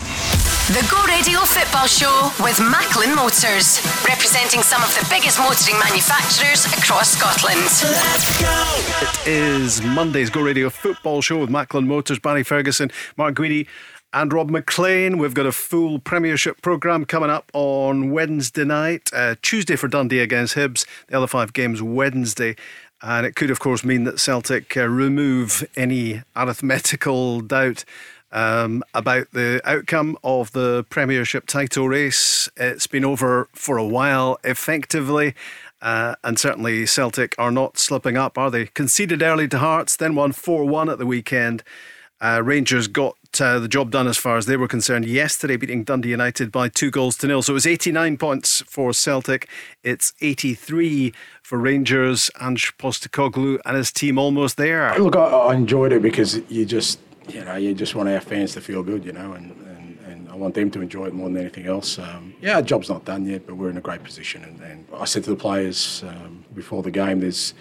The 0.68 0.87
Go 0.88 1.03
Radio 1.07 1.40
Football 1.40 1.88
Show 1.88 2.31
with 2.42 2.59
Macklin 2.61 3.16
Motors, 3.16 3.83
representing 4.07 4.62
some 4.62 4.81
of 4.83 4.95
the 4.95 5.05
biggest 5.11 5.38
motoring 5.40 5.79
manufacturers 5.81 6.64
across 6.66 7.11
Scotland. 7.18 7.61
Let's 7.61 8.40
go! 8.40 9.31
It 9.31 9.61
is 9.61 9.83
Monday's 9.83 10.31
Go 10.31 10.40
Radio 10.40 10.71
Football 10.71 11.21
Show 11.21 11.40
with 11.40 11.51
Macklin 11.51 11.88
Motors, 11.88 12.21
Barry 12.21 12.45
Ferguson, 12.45 12.92
Mark 13.16 13.35
Guidi, 13.35 13.66
and 14.12 14.33
Rob 14.33 14.51
MacLean. 14.51 15.18
We've 15.18 15.35
got 15.35 15.46
a 15.46 15.53
full 15.53 15.98
Premiership 15.98 16.61
programme 16.62 17.05
coming 17.05 17.31
up 17.31 17.51
on 17.53 18.11
Wednesday 18.11 18.64
night, 18.64 19.11
uh, 19.12 19.37
Tuesday 19.42 19.77
for 19.77 19.88
Dundee 19.88 20.20
against 20.20 20.55
Hibs, 20.55 20.87
the 21.09 21.16
other 21.16 21.27
five 21.27 21.53
games 21.53 21.83
Wednesday. 21.83 22.57
And 23.01 23.27
it 23.27 23.35
could, 23.35 23.51
of 23.51 23.59
course, 23.59 23.85
mean 23.85 24.05
that 24.05 24.20
Celtic 24.20 24.77
uh, 24.77 24.87
remove 24.87 25.64
any 25.77 26.22
arithmetical 26.37 27.40
doubt 27.40 27.85
um, 28.31 28.83
about 28.94 29.31
the 29.33 29.61
outcome 29.64 30.16
of 30.22 30.53
the 30.53 30.85
Premiership 30.88 31.46
title 31.46 31.88
race. 31.88 32.48
It's 32.57 32.87
been 32.87 33.05
over 33.05 33.48
for 33.55 33.77
a 33.77 33.87
while, 33.87 34.38
effectively. 34.44 35.35
Uh, 35.81 36.14
and 36.22 36.38
certainly 36.38 36.87
Celtic 36.87 37.35
are 37.38 37.51
not 37.51 37.77
slipping 37.77 38.16
up, 38.16 38.38
are 38.38 38.51
they? 38.51 38.66
Conceded 38.66 39.20
early 39.20 39.48
to 39.48 39.59
Hearts, 39.59 39.96
then 39.96 40.14
won 40.14 40.31
4 40.31 40.64
1 40.64 40.88
at 40.88 40.98
the 40.98 41.07
weekend. 41.07 41.64
Uh, 42.20 42.40
Rangers 42.44 42.87
got 42.87 43.16
uh, 43.40 43.59
the 43.59 43.68
job 43.68 43.90
done 43.90 44.07
as 44.07 44.16
far 44.16 44.37
as 44.37 44.47
they 44.47 44.57
were 44.57 44.68
concerned 44.68 45.05
yesterday, 45.07 45.57
beating 45.57 45.85
Dundee 45.85 46.11
United 46.11 46.53
by 46.53 46.68
two 46.68 46.90
goals 46.90 47.16
to 47.18 47.27
nil. 47.27 47.42
So 47.42 47.53
it 47.53 47.55
was 47.55 47.66
89 47.66 48.16
points 48.18 48.62
for 48.66 48.92
Celtic. 48.92 49.49
It's 49.83 50.12
83 50.21 51.12
for 51.42 51.59
Rangers. 51.59 52.31
Ange 52.40 52.77
Postecoglou 52.79 53.59
and 53.64 53.77
his 53.77 53.92
team 53.92 54.18
almost 54.18 54.57
there. 54.57 54.99
Look, 54.99 55.16
I, 55.16 55.25
I 55.25 55.55
enjoyed 55.55 55.92
it 55.92 56.03
because 56.03 56.40
you 56.51 56.64
just, 56.64 56.99
you 57.29 57.45
know, 57.45 57.57
you 57.57 57.75
just 57.75 57.95
want 57.95 58.09
our 58.09 58.21
fans 58.21 58.53
to 58.55 58.61
feel 58.61 58.83
good, 58.83 59.05
you 59.05 59.12
know, 59.12 59.33
and, 59.33 59.53
and, 59.66 59.99
and 60.07 60.29
I 60.29 60.35
want 60.35 60.55
them 60.55 60.71
to 60.73 60.81
enjoy 60.81 61.07
it 61.07 61.14
more 61.14 61.29
than 61.29 61.38
anything 61.38 61.66
else. 61.66 61.99
Um, 61.99 62.35
yeah, 62.40 62.57
our 62.57 62.62
job's 62.62 62.88
not 62.88 63.05
done 63.05 63.27
yet, 63.27 63.47
but 63.47 63.57
we're 63.57 63.71
in 63.71 63.79
a 63.79 63.83
great 63.83 64.03
position. 64.03 64.45
And, 64.45 64.61
and 64.61 64.87
I 64.95 65.05
said 65.05 65.25
to 65.25 65.31
the 65.31 65.37
players 65.37 66.05
um, 66.07 66.45
before 66.55 66.83
the 66.83 66.90
game, 66.90 67.21
there's 67.21 67.55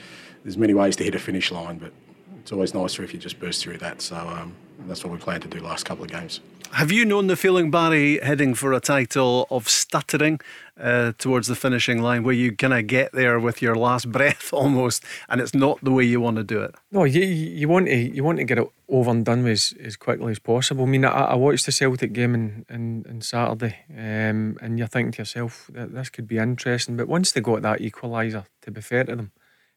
there's 0.44 0.58
many 0.58 0.74
ways 0.74 0.96
to 0.96 1.04
hit 1.04 1.16
a 1.16 1.20
finish 1.20 1.52
line, 1.52 1.78
but 1.78 1.92
it's 2.40 2.52
always 2.52 2.74
nicer 2.74 3.04
if 3.04 3.14
you 3.14 3.20
just 3.20 3.40
burst 3.40 3.62
through 3.62 3.78
that. 3.78 4.02
So 4.02 4.16
um, 4.16 4.56
that's 4.88 5.04
what 5.04 5.14
we 5.14 5.20
plan 5.20 5.42
to 5.42 5.48
do 5.48 5.60
last 5.60 5.86
couple 5.86 6.04
of 6.04 6.12
games. 6.12 6.40
Have 6.74 6.90
you 6.90 7.04
known 7.04 7.28
the 7.28 7.36
feeling, 7.36 7.70
Barry, 7.70 8.18
heading 8.20 8.54
for 8.54 8.72
a 8.72 8.80
title 8.80 9.46
of 9.52 9.68
stuttering 9.68 10.40
uh, 10.80 11.12
towards 11.18 11.48
the 11.48 11.56
finishing 11.56 12.02
line, 12.02 12.24
where 12.24 12.34
you 12.34 12.56
kind 12.56 12.74
of 12.74 12.88
get 12.88 13.12
there 13.12 13.38
with 13.42 13.62
your 13.62 13.76
last 13.76 14.10
breath 14.10 14.54
almost, 14.54 15.04
and 15.28 15.42
it's 15.42 15.54
not 15.54 15.84
the 15.84 15.92
way 15.92 16.06
you 16.06 16.22
want 16.22 16.38
to 16.38 16.46
do 16.46 16.62
it? 16.62 16.74
No, 16.90 17.04
you 17.04 17.24
you 17.24 17.68
want 17.68 17.88
to 17.88 17.96
you 17.96 18.24
want 18.24 18.38
to 18.38 18.46
get 18.46 18.58
it 18.58 18.72
over 18.88 19.12
and 19.12 19.26
done 19.26 19.44
with 19.44 19.52
as, 19.52 19.74
as 19.84 19.98
quickly 19.98 20.32
as 20.32 20.40
possible. 20.40 20.86
I 20.86 20.88
mean, 20.88 21.04
I, 21.04 21.10
I 21.10 21.36
watched 21.36 21.66
the 21.66 21.74
Celtic 21.74 22.14
game 22.14 22.34
in, 22.34 22.66
in, 22.70 23.06
in 23.08 23.20
Saturday, 23.20 23.76
um, 23.90 24.58
and 24.62 24.78
you're 24.78 24.88
thinking 24.88 25.12
to 25.12 25.22
yourself 25.24 25.70
that 25.74 25.94
this 25.94 26.10
could 26.10 26.28
be 26.28 26.38
interesting. 26.38 26.96
But 26.96 27.10
once 27.10 27.34
they 27.34 27.42
got 27.42 27.64
that 27.64 27.82
equaliser, 27.82 28.46
to 28.62 28.72
be 28.72 28.80
fair 28.80 29.04
to 29.04 29.16
them, 29.18 29.32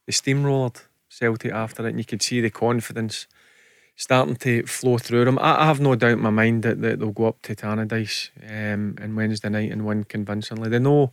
they 0.06 0.12
steamrolled 0.12 0.82
Celtic 1.08 1.50
after 1.50 1.84
it, 1.84 1.90
and 1.90 1.98
you 1.98 2.04
could 2.04 2.22
see 2.22 2.40
the 2.40 2.50
confidence 2.50 3.26
starting 3.96 4.36
to 4.36 4.64
flow 4.66 4.98
through 4.98 5.24
them. 5.24 5.38
I, 5.38 5.62
I 5.62 5.66
have 5.66 5.80
no 5.80 5.94
doubt 5.94 6.12
in 6.12 6.20
my 6.20 6.30
mind 6.30 6.62
that, 6.62 6.80
that 6.82 6.98
they'll 6.98 7.10
go 7.10 7.26
up 7.26 7.42
to 7.42 7.54
Tannadice 7.54 8.30
um, 8.48 8.96
on 9.00 9.14
Wednesday 9.14 9.48
night 9.48 9.70
and 9.70 9.86
win 9.86 10.04
convincingly. 10.04 10.68
They 10.68 10.78
know 10.78 11.12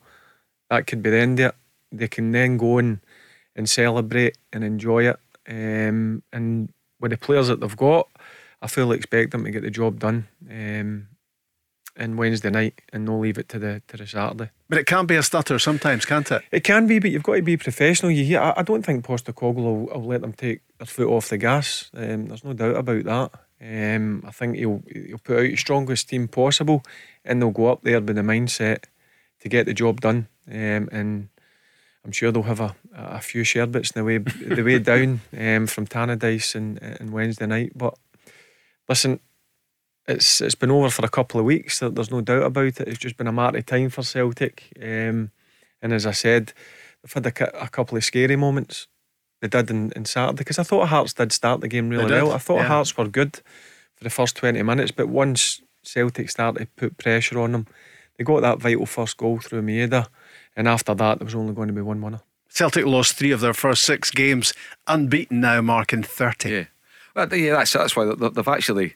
that 0.70 0.88
could 0.88 1.04
be 1.04 1.10
the 1.10 1.20
end 1.20 1.40
of 1.40 1.50
it. 1.50 1.56
They 1.92 2.08
can 2.08 2.32
then 2.32 2.58
go 2.58 2.78
and, 2.78 3.00
and 3.56 3.70
celebrate 3.70 4.38
and 4.54 4.64
enjoy 4.64 5.08
it. 5.10 5.20
Um, 5.48 6.24
and 6.32 6.72
with 7.00 7.12
the 7.12 7.18
players 7.18 7.48
that 7.48 7.60
they've 7.60 7.78
got, 7.78 8.08
I 8.62 8.68
fully 8.68 8.98
expect 8.98 9.32
them 9.32 9.44
to 9.44 9.52
get 9.52 9.64
the 9.64 9.72
job 9.72 10.00
done. 10.00 10.28
Um, 10.50 11.08
and 12.02 12.18
Wednesday 12.18 12.50
night 12.50 12.82
and 12.92 13.06
no 13.06 13.20
leave 13.20 13.38
it 13.38 13.48
to 13.50 13.60
the 13.60 13.82
to 13.88 13.98
the 13.98 14.08
Saturday. 14.08 14.50
But 14.68 14.80
it 14.80 14.88
can 14.88 15.06
be 15.06 15.16
a 15.16 15.24
stutter 15.24 15.60
sometimes, 15.60 16.06
can't 16.06 16.30
it? 16.32 16.42
It 16.52 16.64
can 16.64 16.88
be, 16.88 17.00
but 17.00 17.12
you've 17.12 17.24
got 17.24 17.36
to 17.36 17.42
be 17.42 17.58
professional. 17.58 18.12
You 18.12 18.26
hear, 18.26 18.40
I, 18.40 18.54
I 18.58 18.64
don't 18.64 18.84
think 18.84 19.06
Postecoglou 19.06 19.56
will, 19.56 19.86
will 19.86 20.06
let 20.06 20.22
them 20.22 20.34
take 20.34 20.62
their 20.78 20.88
foot 20.88 21.08
off 21.08 21.30
the 21.30 21.38
gas. 21.38 21.92
Um, 21.94 22.28
there's 22.28 22.44
no 22.44 22.54
doubt 22.54 22.76
about 22.76 23.04
that. 23.04 23.32
Um, 23.62 24.24
I 24.28 24.32
think 24.32 24.58
he'll 24.58 24.82
he'll 24.92 25.20
put 25.20 25.38
out 25.38 25.44
the 25.44 25.56
strongest 25.56 26.10
team 26.10 26.28
possible, 26.28 26.84
and 27.24 27.42
they'll 27.42 27.52
go 27.52 27.68
up 27.68 27.84
there 27.84 28.02
with 28.02 28.16
the 28.16 28.22
mindset 28.24 28.86
to 29.42 29.50
get 29.50 29.68
the 29.68 29.74
job 29.74 30.02
done. 30.02 30.28
Um, 30.50 30.90
and 30.92 31.30
I'm 32.04 32.12
sure 32.12 32.32
they'll 32.32 32.44
have 32.44 32.60
a, 32.60 32.76
a 32.96 33.22
few 33.22 33.44
sherbets 33.44 33.92
the 33.92 34.04
way 34.04 34.18
the 34.18 34.64
way 34.64 34.80
down 34.80 35.22
um, 35.38 35.68
from 35.68 35.86
Tannadice 35.86 36.56
and, 36.56 36.82
and 36.82 37.12
Wednesday 37.12 37.46
night. 37.46 37.74
But 37.76 37.96
listen, 38.90 39.20
it's 40.12 40.42
it's 40.42 40.56
been 40.56 40.72
over 40.72 40.90
for 40.90 41.06
a 41.06 41.10
couple 41.10 41.40
of 41.40 41.46
weeks. 41.46 41.80
There's 41.80 42.12
no 42.12 42.22
doubt 42.22 42.44
about 42.44 42.80
it. 42.80 42.88
It's 42.88 42.98
just 42.98 43.18
been 43.18 43.28
a 43.28 43.32
matter 43.32 43.58
of 43.58 43.66
time 43.66 43.90
for 43.90 44.04
Celtic. 44.04 44.72
Um, 44.82 45.32
and 45.82 45.94
as 45.94 46.06
I 46.06 46.12
said, 46.12 46.54
they've 47.02 47.14
had 47.14 47.26
a, 47.26 47.64
a, 47.64 47.68
couple 47.70 47.98
of 47.98 48.04
scary 48.04 48.36
moments. 48.36 48.88
They 49.42 49.48
did 49.48 49.72
in, 49.72 49.92
in 49.96 50.06
Saturday 50.06 50.38
because 50.38 50.60
I 50.60 50.64
thought 50.64 50.90
Hearts 50.90 51.14
did 51.14 51.32
start 51.32 51.62
the 51.62 51.68
game 51.68 51.90
really 51.90 52.12
well. 52.12 52.32
I 52.32 52.38
thought 52.38 52.58
yeah. 52.58 52.68
Hearts 52.68 52.96
were 52.96 53.08
good 53.08 53.42
for 53.96 54.04
the 54.04 54.10
first 54.10 54.36
20 54.36 54.62
minutes, 54.62 54.92
but 54.92 55.10
once 55.10 55.62
Celtic 55.84 56.30
started 56.30 56.60
to 56.60 56.68
put 56.76 56.98
pressure 56.98 57.40
on 57.40 57.54
them, 57.54 57.68
they 58.18 58.24
got 58.24 58.42
that 58.42 58.60
vital 58.60 58.86
first 58.86 59.18
goal 59.18 59.40
through 59.40 59.64
Maeda. 59.64 60.08
And 60.56 60.68
after 60.68 60.94
that, 60.94 61.20
there 61.20 61.26
was 61.26 61.36
only 61.36 61.54
going 61.54 61.70
to 61.70 61.74
be 61.74 61.82
one 61.82 62.02
winner. 62.02 62.22
Celtic 62.50 62.86
lost 62.86 63.16
three 63.16 63.32
of 63.32 63.40
their 63.40 63.54
first 63.54 63.84
six 63.84 64.12
games, 64.12 64.54
unbeaten 64.86 65.40
now, 65.40 65.62
marking 65.62 66.04
30. 66.04 66.50
Yeah. 66.50 66.66
Well, 67.16 67.34
yeah, 67.34 67.56
that's, 67.56 67.74
that's 67.74 67.96
why 67.96 68.06
they've 68.06 68.48
actually 68.48 68.96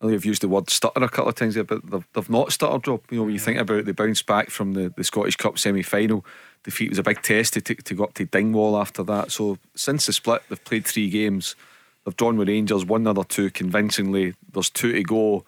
I 0.00 0.06
know 0.06 0.12
you've 0.12 0.24
used 0.24 0.42
the 0.42 0.48
word 0.48 0.70
stutter 0.70 1.02
a 1.02 1.08
couple 1.08 1.30
of 1.30 1.34
times 1.34 1.54
there, 1.54 1.64
but 1.64 1.84
they've, 1.90 2.06
they've 2.12 2.30
not 2.30 2.52
stuttered, 2.52 2.86
Rob. 2.86 3.02
You 3.10 3.18
know, 3.18 3.24
when 3.24 3.32
you 3.32 3.40
think 3.40 3.58
about 3.58 3.78
it, 3.78 3.86
they 3.86 3.92
bounced 3.92 4.26
back 4.26 4.48
from 4.50 4.74
the, 4.74 4.92
the 4.96 5.02
Scottish 5.02 5.36
Cup 5.36 5.58
semi 5.58 5.82
final. 5.82 6.24
Defeat 6.62 6.90
was 6.90 6.98
a 6.98 7.02
big 7.02 7.22
test 7.22 7.54
to, 7.54 7.60
to 7.60 7.94
go 7.94 8.04
up 8.04 8.14
to 8.14 8.24
Dingwall 8.24 8.78
after 8.80 9.02
that. 9.04 9.32
So 9.32 9.58
since 9.74 10.06
the 10.06 10.12
split, 10.12 10.42
they've 10.48 10.64
played 10.64 10.86
three 10.86 11.10
games. 11.10 11.56
They've 12.04 12.16
drawn 12.16 12.36
with 12.36 12.48
Rangers, 12.48 12.84
won 12.84 13.02
another 13.02 13.24
two 13.24 13.50
convincingly. 13.50 14.34
There's 14.52 14.70
two 14.70 14.92
to 14.92 15.02
go. 15.02 15.44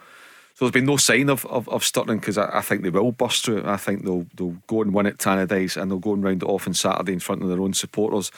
So 0.54 0.64
there's 0.64 0.72
been 0.72 0.84
no 0.84 0.96
sign 0.96 1.30
of, 1.30 1.46
of, 1.46 1.68
of 1.68 1.84
stuttering 1.84 2.18
because 2.18 2.36
I, 2.36 2.58
I, 2.58 2.60
think 2.60 2.82
they 2.82 2.90
will 2.90 3.12
bust 3.12 3.44
through. 3.44 3.64
I 3.64 3.76
think 3.76 4.04
they'll 4.04 4.26
they'll 4.34 4.56
go 4.66 4.82
and 4.82 4.92
win 4.92 5.06
at 5.06 5.18
Tannadice 5.18 5.80
and 5.80 5.90
they'll 5.90 5.98
go 5.98 6.12
and 6.12 6.22
round 6.22 6.42
it 6.42 6.48
off 6.48 6.66
on 6.66 6.74
Saturday 6.74 7.12
in 7.12 7.20
front 7.20 7.42
of 7.42 7.48
their 7.48 7.60
own 7.60 7.72
supporters 7.72 8.30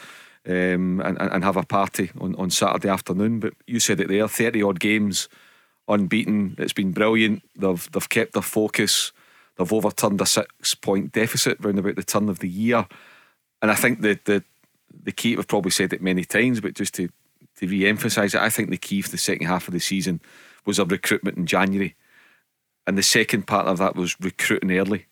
um, 0.46 1.00
and, 1.00 1.18
and 1.20 1.42
have 1.42 1.56
a 1.56 1.64
party 1.64 2.10
on, 2.20 2.34
on 2.36 2.50
Saturday 2.50 2.88
afternoon. 2.88 3.40
But 3.40 3.54
you 3.66 3.80
said 3.80 3.98
it 3.98 4.08
there 4.08 4.28
30 4.28 4.62
odd 4.62 4.78
games 4.78 5.28
unbeaten. 5.92 6.54
It's 6.58 6.72
been 6.72 6.92
brilliant. 6.92 7.42
They've 7.56 7.90
they've 7.92 8.08
kept 8.08 8.32
their 8.32 8.42
focus. 8.42 9.12
They've 9.56 9.72
overturned 9.72 10.20
a 10.20 10.26
six 10.26 10.74
point 10.74 11.12
deficit 11.12 11.58
round 11.60 11.78
about 11.78 11.96
the 11.96 12.02
turn 12.02 12.28
of 12.28 12.38
the 12.38 12.48
year. 12.48 12.86
And 13.60 13.70
I 13.70 13.74
think 13.74 14.00
the 14.00 14.18
the 14.24 14.44
the 15.04 15.12
key 15.12 15.36
we've 15.36 15.48
probably 15.48 15.70
said 15.70 15.92
it 15.92 16.02
many 16.02 16.24
times, 16.24 16.60
but 16.60 16.74
just 16.74 16.94
to 16.94 17.08
to 17.56 17.66
re 17.66 17.86
emphasise 17.86 18.34
it, 18.34 18.40
I 18.40 18.48
think 18.48 18.70
the 18.70 18.76
key 18.76 19.02
for 19.02 19.10
the 19.10 19.18
second 19.18 19.46
half 19.46 19.68
of 19.68 19.74
the 19.74 19.80
season 19.80 20.20
was 20.64 20.78
a 20.78 20.84
recruitment 20.84 21.36
in 21.36 21.46
January. 21.46 21.94
And 22.86 22.98
the 22.98 23.02
second 23.02 23.46
part 23.46 23.66
of 23.66 23.78
that 23.78 23.94
was 23.94 24.20
recruiting 24.20 24.72
early. 24.72 25.06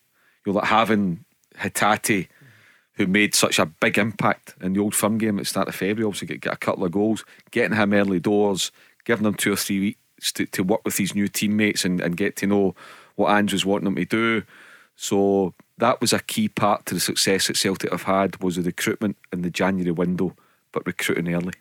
You 0.44 0.52
know, 0.52 0.58
like 0.58 0.68
having 0.68 1.24
Hatate 1.56 2.28
who 2.94 3.06
made 3.06 3.34
such 3.34 3.58
a 3.58 3.66
big 3.66 3.96
impact 3.96 4.54
in 4.60 4.74
the 4.74 4.80
old 4.80 4.94
firm 4.94 5.16
game 5.16 5.38
at 5.38 5.42
the 5.42 5.46
start 5.46 5.68
of 5.68 5.74
February, 5.74 6.06
obviously 6.06 6.28
get, 6.28 6.40
get 6.40 6.52
a 6.52 6.56
couple 6.56 6.84
of 6.84 6.92
goals, 6.92 7.24
getting 7.50 7.76
him 7.76 7.94
early 7.94 8.20
doors, 8.20 8.72
giving 9.04 9.24
him 9.24 9.34
two 9.34 9.52
or 9.52 9.56
three 9.56 9.96
to, 10.33 10.46
to 10.46 10.62
work 10.62 10.80
with 10.85 10.96
his 10.96 11.14
new 11.14 11.28
teammates 11.28 11.85
and, 11.85 12.00
and 12.00 12.16
get 12.16 12.37
to 12.37 12.46
know 12.46 12.74
what 13.16 13.30
Andrew's 13.30 13.66
wanting 13.66 13.85
them 13.85 13.96
to 13.96 14.04
do. 14.04 14.42
So 14.96 15.54
that 15.78 16.00
was 16.00 16.12
a 16.12 16.20
key 16.20 16.48
part 16.48 16.87
to 16.87 16.94
the 16.94 17.00
success 17.00 17.46
that 17.46 17.56
Celtic 17.56 17.90
have 17.90 18.02
had 18.02 18.42
was 18.42 18.56
the 18.56 18.62
recruitment 18.62 19.16
in 19.33 19.42
the 19.42 19.50
January 19.50 19.90
window, 19.90 20.37
but 20.72 20.87
recruiting 20.87 21.33
early. 21.35 21.54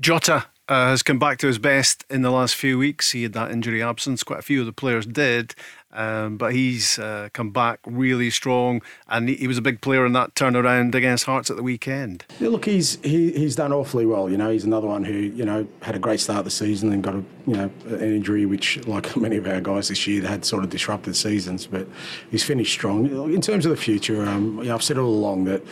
Jota 0.00 0.46
uh, 0.68 0.88
has 0.88 1.02
come 1.02 1.18
back 1.18 1.38
to 1.38 1.46
his 1.46 1.58
best 1.58 2.04
in 2.10 2.22
the 2.22 2.30
last 2.30 2.54
few 2.54 2.78
weeks. 2.78 3.12
He 3.12 3.22
had 3.22 3.32
that 3.34 3.50
injury 3.50 3.82
absence. 3.82 4.22
Quite 4.22 4.40
a 4.40 4.42
few 4.42 4.60
of 4.60 4.66
the 4.66 4.72
players 4.72 5.06
did. 5.06 5.54
Um, 5.94 6.36
but 6.36 6.52
he's 6.52 6.98
uh, 6.98 7.28
come 7.32 7.50
back 7.50 7.78
really 7.86 8.28
strong, 8.28 8.82
and 9.08 9.28
he, 9.28 9.36
he, 9.36 9.46
was 9.46 9.58
a 9.58 9.62
big 9.62 9.80
player 9.80 10.04
in 10.04 10.12
that 10.14 10.34
turnaround 10.34 10.92
against 10.96 11.24
Hearts 11.24 11.50
at 11.50 11.56
the 11.56 11.62
weekend. 11.62 12.24
Yeah, 12.40 12.48
look, 12.48 12.64
he's 12.64 12.96
he, 13.02 13.30
he's 13.30 13.54
done 13.54 13.72
awfully 13.72 14.04
well. 14.04 14.28
You 14.28 14.36
know, 14.36 14.50
he's 14.50 14.64
another 14.64 14.88
one 14.88 15.04
who 15.04 15.12
you 15.14 15.44
know 15.44 15.68
had 15.82 15.94
a 15.94 16.00
great 16.00 16.18
start 16.18 16.40
of 16.40 16.46
the 16.46 16.50
season 16.50 16.92
and 16.92 17.00
got 17.00 17.14
a 17.14 17.22
you 17.46 17.54
know 17.54 17.70
an 17.86 18.00
injury 18.00 18.44
which, 18.44 18.84
like 18.88 19.16
many 19.16 19.36
of 19.36 19.46
our 19.46 19.60
guys 19.60 19.88
this 19.88 20.04
year, 20.08 20.26
had 20.26 20.44
sort 20.44 20.64
of 20.64 20.70
disrupted 20.70 21.14
seasons. 21.14 21.68
But 21.68 21.86
he's 22.28 22.42
finished 22.42 22.72
strong. 22.72 23.32
In 23.32 23.40
terms 23.40 23.64
of 23.64 23.70
the 23.70 23.76
future, 23.76 24.26
um, 24.26 24.58
you 24.58 24.64
know, 24.64 24.74
I've 24.74 24.82
said 24.82 24.98
all 24.98 25.14
along 25.14 25.44
that 25.44 25.62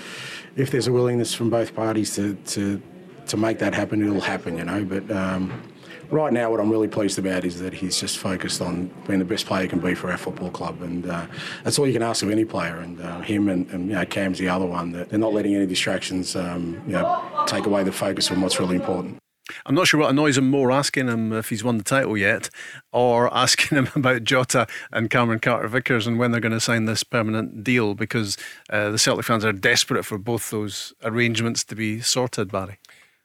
if 0.55 0.71
there's 0.71 0.87
a 0.87 0.93
willingness 0.93 1.35
from 1.35 1.51
both 1.51 1.75
parties 1.75 2.15
to 2.15 2.35
to 2.35 2.81
to 3.27 3.37
make 3.37 3.59
that 3.59 3.75
happen, 3.75 4.01
it'll 4.01 4.21
happen. 4.21 4.57
You 4.57 4.65
know, 4.65 4.85
but. 4.85 5.11
Um, 5.11 5.72
right 6.13 6.33
now, 6.33 6.51
what 6.51 6.61
I'm 6.61 6.71
really 6.71 6.89
pleased 6.89 7.19
about 7.19 7.45
is 7.45 7.59
that 7.61 7.73
he's 7.73 7.99
just 7.99 8.19
focused 8.19 8.61
on 8.61 8.91
being 9.07 9.19
the 9.19 9.25
best 9.25 9.47
player 9.47 9.63
he 9.63 9.69
can 9.69 9.81
be 9.81 9.95
for 9.95 10.11
our 10.11 10.19
football 10.19 10.51
club, 10.51 10.83
and 10.83 11.09
uh, 11.09 11.27
that's 11.65 11.79
all 11.79 11.87
you 11.87 11.93
can 11.93 12.03
ask 12.03 12.23
of 12.23 12.31
any 12.31 12.45
player. 12.45 12.77
And 12.77 13.01
uh, 13.01 13.21
him 13.21 13.49
and, 13.49 13.69
and, 13.71 13.89
you 13.89 13.95
know 13.95 14.05
Cam's 14.05 14.39
the 14.39 14.49
other 14.49 14.67
one 14.67 14.93
that 14.93 15.09
they're 15.09 15.19
not 15.19 15.33
letting 15.33 15.55
any 15.55 15.67
distractions 15.67 16.37
um, 16.37 16.83
you 16.87 16.93
know 16.93 17.45
take 17.47 17.67
away 17.67 17.83
the 17.83 17.93
focus 17.93 18.29
from 18.29 18.43
what's 18.43 18.61
really 18.61 18.77
important. 18.77 19.19
I'm 19.67 19.75
not 19.75 19.89
sure 19.89 20.01
what 20.01 20.11
annoys 20.11 20.39
him 20.39 20.49
more 20.49 20.71
asking 20.71 21.09
him 21.09 21.33
if 21.33 21.49
he's 21.49 21.65
won 21.65 21.77
the 21.77 21.85
title 21.85 22.17
yet 22.17 22.49
or 22.93 23.33
asking 23.35 23.77
him 23.77 23.89
about 23.95 24.25
Jota 24.25 24.67
and 24.93 25.11
Cameron 25.11 25.41
Carter 25.41 25.69
Vickers 25.69 26.07
and 26.07 26.19
when 26.19 26.31
they're 26.31 26.41
going 26.41 26.53
to 26.53 26.61
sign 26.61 26.85
this 26.85 27.03
permanent 27.03 27.65
deal 27.65 27.95
because 27.95 28.37
uh, 28.71 28.91
the 28.91 28.99
Celtic 28.99 29.25
fans 29.25 29.45
are 29.45 29.53
desperate 29.53 30.05
for 30.05 30.17
both 30.17 30.51
those 30.51 30.93
arrangements 31.03 31.65
to 31.65 31.75
be 31.75 32.01
sorted, 32.01 32.53
Barry. 32.53 32.79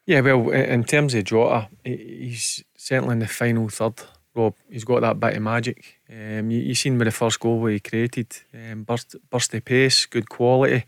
Yeah, 0.07 0.21
well, 0.21 0.51
in 0.51 0.85
terms 0.85 1.13
of 1.13 1.25
Jota, 1.25 1.67
he's 1.83 2.63
certainly 2.77 3.13
in 3.13 3.19
the 3.19 3.27
final 3.27 3.67
third. 3.67 4.01
Rob, 4.33 4.55
he's 4.69 4.85
got 4.85 5.01
that 5.01 5.19
bit 5.19 5.35
of 5.35 5.41
magic. 5.41 5.99
Um, 6.09 6.49
you, 6.49 6.59
you 6.59 6.75
seen 6.75 6.97
with 6.97 7.07
the 7.07 7.11
first 7.11 7.41
goal 7.41 7.59
where 7.59 7.73
he 7.73 7.81
created, 7.81 8.27
um, 8.53 8.83
burst, 8.83 9.17
bursty 9.29 9.63
pace, 9.63 10.05
good 10.05 10.29
quality. 10.29 10.85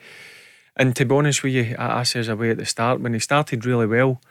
And 0.78 0.96
to 0.96 1.04
be 1.04 1.14
honest 1.14 1.44
with 1.44 1.52
you, 1.52 1.76
I, 1.78 2.00
I 2.00 2.04
says 2.04 2.30
away 2.30 2.52
at 2.52 2.58
the 2.58 2.66
start, 2.66 3.02
when 3.02 3.14
he 3.14 3.20
started 3.20 3.66
really 3.66 3.88
well, 3.88 4.22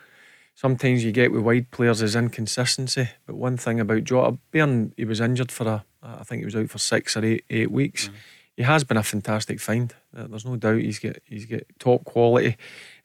sometimes 0.55 1.05
you 1.05 1.13
get 1.13 1.33
with 1.33 1.43
wide 1.43 1.71
players 1.71 2.01
is 2.01 2.17
inconsistency. 2.17 3.11
But 3.27 3.37
one 3.37 3.59
thing 3.59 3.81
about 3.81 4.05
Jota, 4.05 4.39
Byrne, 4.53 4.95
he 4.97 5.05
was 5.05 5.21
injured 5.21 5.53
for 5.53 5.69
a, 5.69 5.85
I 6.03 6.25
think 6.25 6.41
he 6.41 6.47
was 6.47 6.57
out 6.57 6.71
for 6.71 6.79
six 6.79 7.15
or 7.15 7.27
eight, 7.27 7.45
eight 7.51 7.71
weeks. 7.71 8.09
Mm. 8.09 8.13
He 8.57 8.63
has 8.63 8.85
been 8.85 8.97
a 8.97 9.03
fantastic 9.03 9.61
find. 9.61 9.95
There's 10.13 10.47
no 10.47 10.57
doubt 10.57 10.81
he's 10.81 10.99
got 10.99 11.17
he's 11.25 11.47
got 11.47 11.61
top 11.79 12.05
quality, 12.05 12.57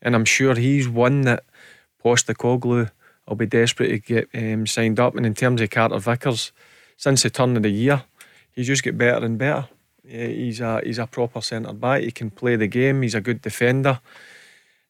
and 0.02 0.16
I'm 0.16 0.26
sure 0.26 0.56
he's 0.56 0.90
one 0.90 1.22
that 1.22 1.44
Postecoglou 2.04 2.92
will 3.28 3.36
be 3.36 3.46
desperate 3.46 3.90
to 3.90 4.00
get 4.00 4.30
um, 4.34 4.68
signed 4.68 5.00
up. 5.00 5.16
And 5.16 5.26
in 5.26 5.34
terms 5.34 5.62
of 5.62 5.70
Carter 5.70 6.00
Vickers, 6.00 6.52
since 6.98 7.24
the 7.24 7.30
turn 7.30 7.56
of 7.58 7.64
the 7.64 7.70
year, 7.70 8.04
he's 8.52 8.68
just 8.68 8.84
get 8.84 8.98
better 8.98 9.26
and 9.26 9.38
better. 9.38 9.68
Yeah, 10.04 10.28
he's 10.28 10.60
a 10.60 10.82
he's 10.84 11.00
a 11.00 11.08
proper 11.08 11.42
centre 11.42 11.74
back. 11.74 12.02
He 12.02 12.12
can 12.12 12.30
play 12.30 12.56
the 12.56 12.68
game. 12.68 13.02
He's 13.02 13.16
a 13.16 13.22
good 13.22 13.42
defender. 13.42 14.00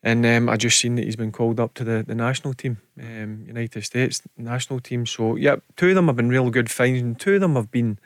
And 0.06 0.26
um, 0.26 0.50
I 0.50 0.58
just 0.58 0.80
seen 0.80 0.96
that 0.96 1.06
he's 1.06 1.16
been 1.16 1.32
called 1.32 1.62
up 1.62 1.74
to 1.76 1.86
the, 1.86 2.04
the 2.06 2.16
national 2.16 2.54
team, 2.54 2.80
um, 3.00 3.46
United 3.48 3.86
States 3.86 4.22
national 4.38 4.82
team. 4.82 5.06
So 5.06 5.38
yeah, 5.38 5.58
two 5.78 5.90
of 5.90 5.96
them 5.96 6.08
have 6.08 6.18
been 6.18 6.30
real 6.30 6.50
good 6.50 6.70
finds, 6.70 7.02
and 7.02 7.18
two 7.18 7.36
of 7.36 7.42
them 7.42 7.56
have 7.56 7.72
been 7.72 8.00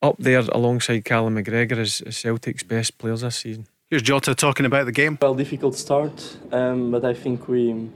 up 0.00 0.16
there 0.18 0.40
alongside 0.52 1.04
Callum 1.04 1.36
McGregor 1.36 1.78
as, 1.78 2.02
as 2.02 2.16
Celtic's 2.16 2.62
best 2.62 2.98
players 2.98 3.22
this 3.22 3.36
season. 3.36 3.66
Here's 3.90 4.02
Jota 4.02 4.34
talking 4.34 4.64
about 4.64 4.86
the 4.86 4.92
game. 4.92 5.18
Well, 5.20 5.34
difficult 5.34 5.74
start, 5.74 6.36
um, 6.52 6.92
but 6.92 7.04
I 7.04 7.14
think 7.14 7.48
we 7.48 7.90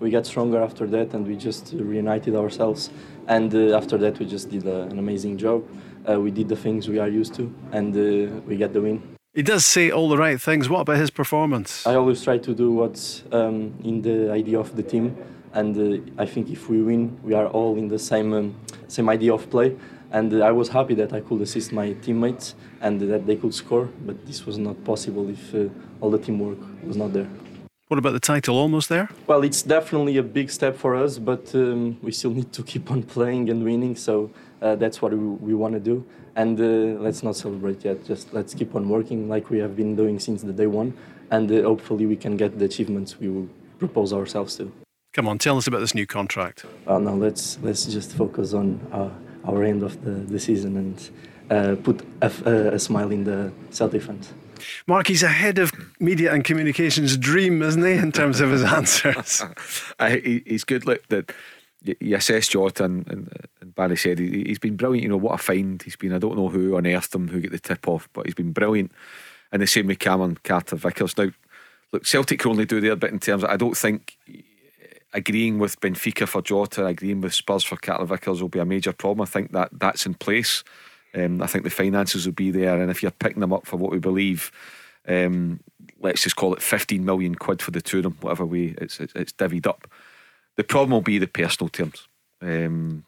we 0.00 0.10
got 0.10 0.26
stronger 0.26 0.62
after 0.62 0.86
that, 0.86 1.14
and 1.14 1.26
we 1.26 1.36
just 1.36 1.72
reunited 1.74 2.34
ourselves. 2.36 2.90
And 3.26 3.54
uh, 3.54 3.76
after 3.76 3.98
that, 3.98 4.18
we 4.18 4.26
just 4.26 4.50
did 4.50 4.66
uh, 4.66 4.88
an 4.90 4.98
amazing 4.98 5.38
job. 5.38 5.64
Uh, 6.08 6.20
we 6.20 6.30
did 6.30 6.48
the 6.48 6.56
things 6.56 6.88
we 6.88 6.98
are 6.98 7.08
used 7.08 7.34
to, 7.34 7.52
and 7.72 7.94
uh, 7.94 8.40
we 8.46 8.56
got 8.56 8.72
the 8.72 8.80
win. 8.80 9.02
He 9.34 9.42
does 9.42 9.66
say 9.66 9.90
all 9.90 10.08
the 10.08 10.16
right 10.16 10.40
things. 10.40 10.68
What 10.68 10.80
about 10.80 10.96
his 10.96 11.10
performance? 11.10 11.86
I 11.86 11.94
always 11.94 12.22
try 12.22 12.38
to 12.38 12.54
do 12.54 12.72
what's 12.72 13.24
um, 13.32 13.74
in 13.84 14.02
the 14.02 14.32
idea 14.32 14.58
of 14.58 14.74
the 14.74 14.82
team, 14.82 15.16
and 15.52 15.76
uh, 15.76 16.22
I 16.22 16.26
think 16.26 16.50
if 16.50 16.68
we 16.68 16.82
win, 16.82 17.18
we 17.22 17.34
are 17.34 17.46
all 17.46 17.76
in 17.76 17.88
the 17.88 17.98
same 17.98 18.32
um, 18.32 18.54
same 18.88 19.08
idea 19.08 19.34
of 19.34 19.50
play. 19.50 19.76
And 20.10 20.32
uh, 20.32 20.38
I 20.38 20.52
was 20.52 20.70
happy 20.70 20.94
that 20.94 21.12
I 21.12 21.20
could 21.20 21.42
assist 21.42 21.70
my 21.70 21.92
teammates 21.92 22.54
and 22.80 22.98
that 22.98 23.26
they 23.26 23.36
could 23.36 23.52
score, 23.52 23.90
but 24.06 24.24
this 24.24 24.46
was 24.46 24.56
not 24.56 24.82
possible 24.82 25.28
if 25.28 25.54
all 26.00 26.10
the 26.10 26.18
teamwork 26.18 26.58
was 26.82 26.96
not 26.96 27.12
there. 27.12 27.28
What 27.88 27.96
about 27.96 28.12
the 28.12 28.20
title? 28.20 28.58
Almost 28.58 28.90
there? 28.90 29.08
Well, 29.26 29.42
it's 29.42 29.62
definitely 29.62 30.18
a 30.18 30.22
big 30.22 30.50
step 30.50 30.76
for 30.76 30.94
us, 30.94 31.18
but 31.18 31.54
um, 31.54 31.96
we 32.02 32.12
still 32.12 32.32
need 32.32 32.52
to 32.52 32.62
keep 32.62 32.90
on 32.90 33.02
playing 33.02 33.48
and 33.48 33.64
winning. 33.64 33.96
So 33.96 34.30
uh, 34.60 34.76
that's 34.76 35.00
what 35.00 35.12
we, 35.12 35.16
we 35.18 35.54
want 35.54 35.72
to 35.72 35.80
do. 35.80 36.04
And 36.36 36.60
uh, 36.60 37.00
let's 37.00 37.22
not 37.22 37.34
celebrate 37.36 37.86
yet. 37.86 38.04
Just 38.04 38.34
let's 38.34 38.52
keep 38.52 38.74
on 38.74 38.90
working 38.90 39.26
like 39.26 39.48
we 39.48 39.58
have 39.60 39.74
been 39.74 39.96
doing 39.96 40.18
since 40.18 40.42
the 40.42 40.52
day 40.52 40.66
one. 40.66 40.92
And 41.30 41.50
uh, 41.50 41.62
hopefully 41.62 42.04
we 42.04 42.16
can 42.16 42.36
get 42.36 42.58
the 42.58 42.66
achievements 42.66 43.18
we 43.18 43.30
will 43.30 43.48
propose 43.78 44.12
ourselves 44.12 44.56
to. 44.56 44.70
Come 45.14 45.26
on, 45.26 45.38
tell 45.38 45.56
us 45.56 45.66
about 45.66 45.80
this 45.80 45.94
new 45.94 46.06
contract. 46.06 46.66
Well, 46.84 47.00
no, 47.00 47.14
let's 47.14 47.58
let's 47.62 47.86
just 47.86 48.12
focus 48.12 48.52
on 48.52 48.80
our, 48.92 49.06
uh, 49.06 49.50
our 49.50 49.64
end 49.64 49.82
of 49.82 50.04
the, 50.04 50.10
the 50.10 50.38
season 50.38 50.76
and 50.76 51.10
uh, 51.50 51.76
put 51.82 52.02
a, 52.20 52.74
a 52.74 52.78
smile 52.78 53.10
in 53.10 53.24
the 53.24 53.50
Celtic 53.70 54.02
fans. 54.02 54.34
Mark, 54.86 55.08
he's 55.08 55.22
ahead 55.22 55.58
of 55.58 55.72
media 56.00 56.32
and 56.32 56.44
communications 56.44 57.16
dream, 57.16 57.62
isn't 57.62 57.84
he, 57.84 57.92
in 57.92 58.12
terms 58.12 58.40
of 58.40 58.50
his 58.50 58.62
answers? 58.64 59.42
he's 60.46 60.64
good. 60.64 60.86
Look, 60.86 61.06
that 61.08 61.32
you 61.82 62.16
assess 62.16 62.48
Jota, 62.48 62.84
and, 62.84 63.06
and, 63.08 63.46
and, 63.60 63.74
Barry 63.74 63.96
said 63.96 64.18
he, 64.18 64.48
has 64.48 64.58
been 64.58 64.76
brilliant. 64.76 65.04
You 65.04 65.08
know 65.10 65.16
what 65.16 65.34
a 65.34 65.38
find 65.38 65.80
he's 65.82 65.96
been. 65.96 66.12
I 66.12 66.18
don't 66.18 66.36
know 66.36 66.48
who 66.48 66.76
unearthed 66.76 67.14
him, 67.14 67.28
who 67.28 67.40
get 67.40 67.52
the 67.52 67.58
tip 67.58 67.86
off, 67.86 68.08
but 68.12 68.26
he's 68.26 68.34
been 68.34 68.52
brilliant. 68.52 68.92
And 69.52 69.62
the 69.62 69.66
same 69.66 69.86
with 69.86 69.98
Cameron 69.98 70.38
Carter 70.42 70.76
Vickers. 70.76 71.16
Now, 71.16 71.30
look, 71.92 72.04
Celtic 72.04 72.40
can 72.40 72.50
only 72.50 72.66
do 72.66 72.80
their 72.80 72.96
bit 72.96 73.12
in 73.12 73.20
terms. 73.20 73.44
Of, 73.44 73.50
I 73.50 73.56
don't 73.56 73.76
think 73.76 74.18
agreeing 75.12 75.58
with 75.58 75.80
Benfica 75.80 76.26
for 76.28 76.42
Jota, 76.42 76.86
agreeing 76.86 77.20
with 77.20 77.34
Spurs 77.34 77.64
for 77.64 77.76
Carter 77.76 78.04
Vickers 78.04 78.42
will 78.42 78.48
be 78.48 78.58
a 78.58 78.64
major 78.64 78.92
problem. 78.92 79.22
I 79.22 79.30
think 79.30 79.52
that 79.52 79.70
that's 79.72 80.06
in 80.06 80.14
place. 80.14 80.64
Um, 81.14 81.42
I 81.42 81.46
think 81.46 81.64
the 81.64 81.70
finances 81.70 82.26
will 82.26 82.34
be 82.34 82.50
there, 82.50 82.80
and 82.80 82.90
if 82.90 83.02
you're 83.02 83.10
picking 83.10 83.40
them 83.40 83.52
up 83.52 83.66
for 83.66 83.76
what 83.76 83.90
we 83.90 83.98
believe, 83.98 84.52
um, 85.06 85.60
let's 86.00 86.22
just 86.22 86.36
call 86.36 86.54
it 86.54 86.62
15 86.62 87.04
million 87.04 87.34
quid 87.34 87.62
for 87.62 87.70
the 87.70 87.80
two 87.80 87.98
of 87.98 88.02
them, 88.04 88.18
whatever 88.20 88.44
way 88.44 88.74
it's, 88.78 89.00
it's, 89.00 89.14
it's 89.14 89.32
divvied 89.32 89.66
up. 89.66 89.88
The 90.56 90.64
problem 90.64 90.90
will 90.90 91.00
be 91.00 91.18
the 91.18 91.26
personal 91.26 91.68
terms. 91.68 92.08
Um, 92.42 93.04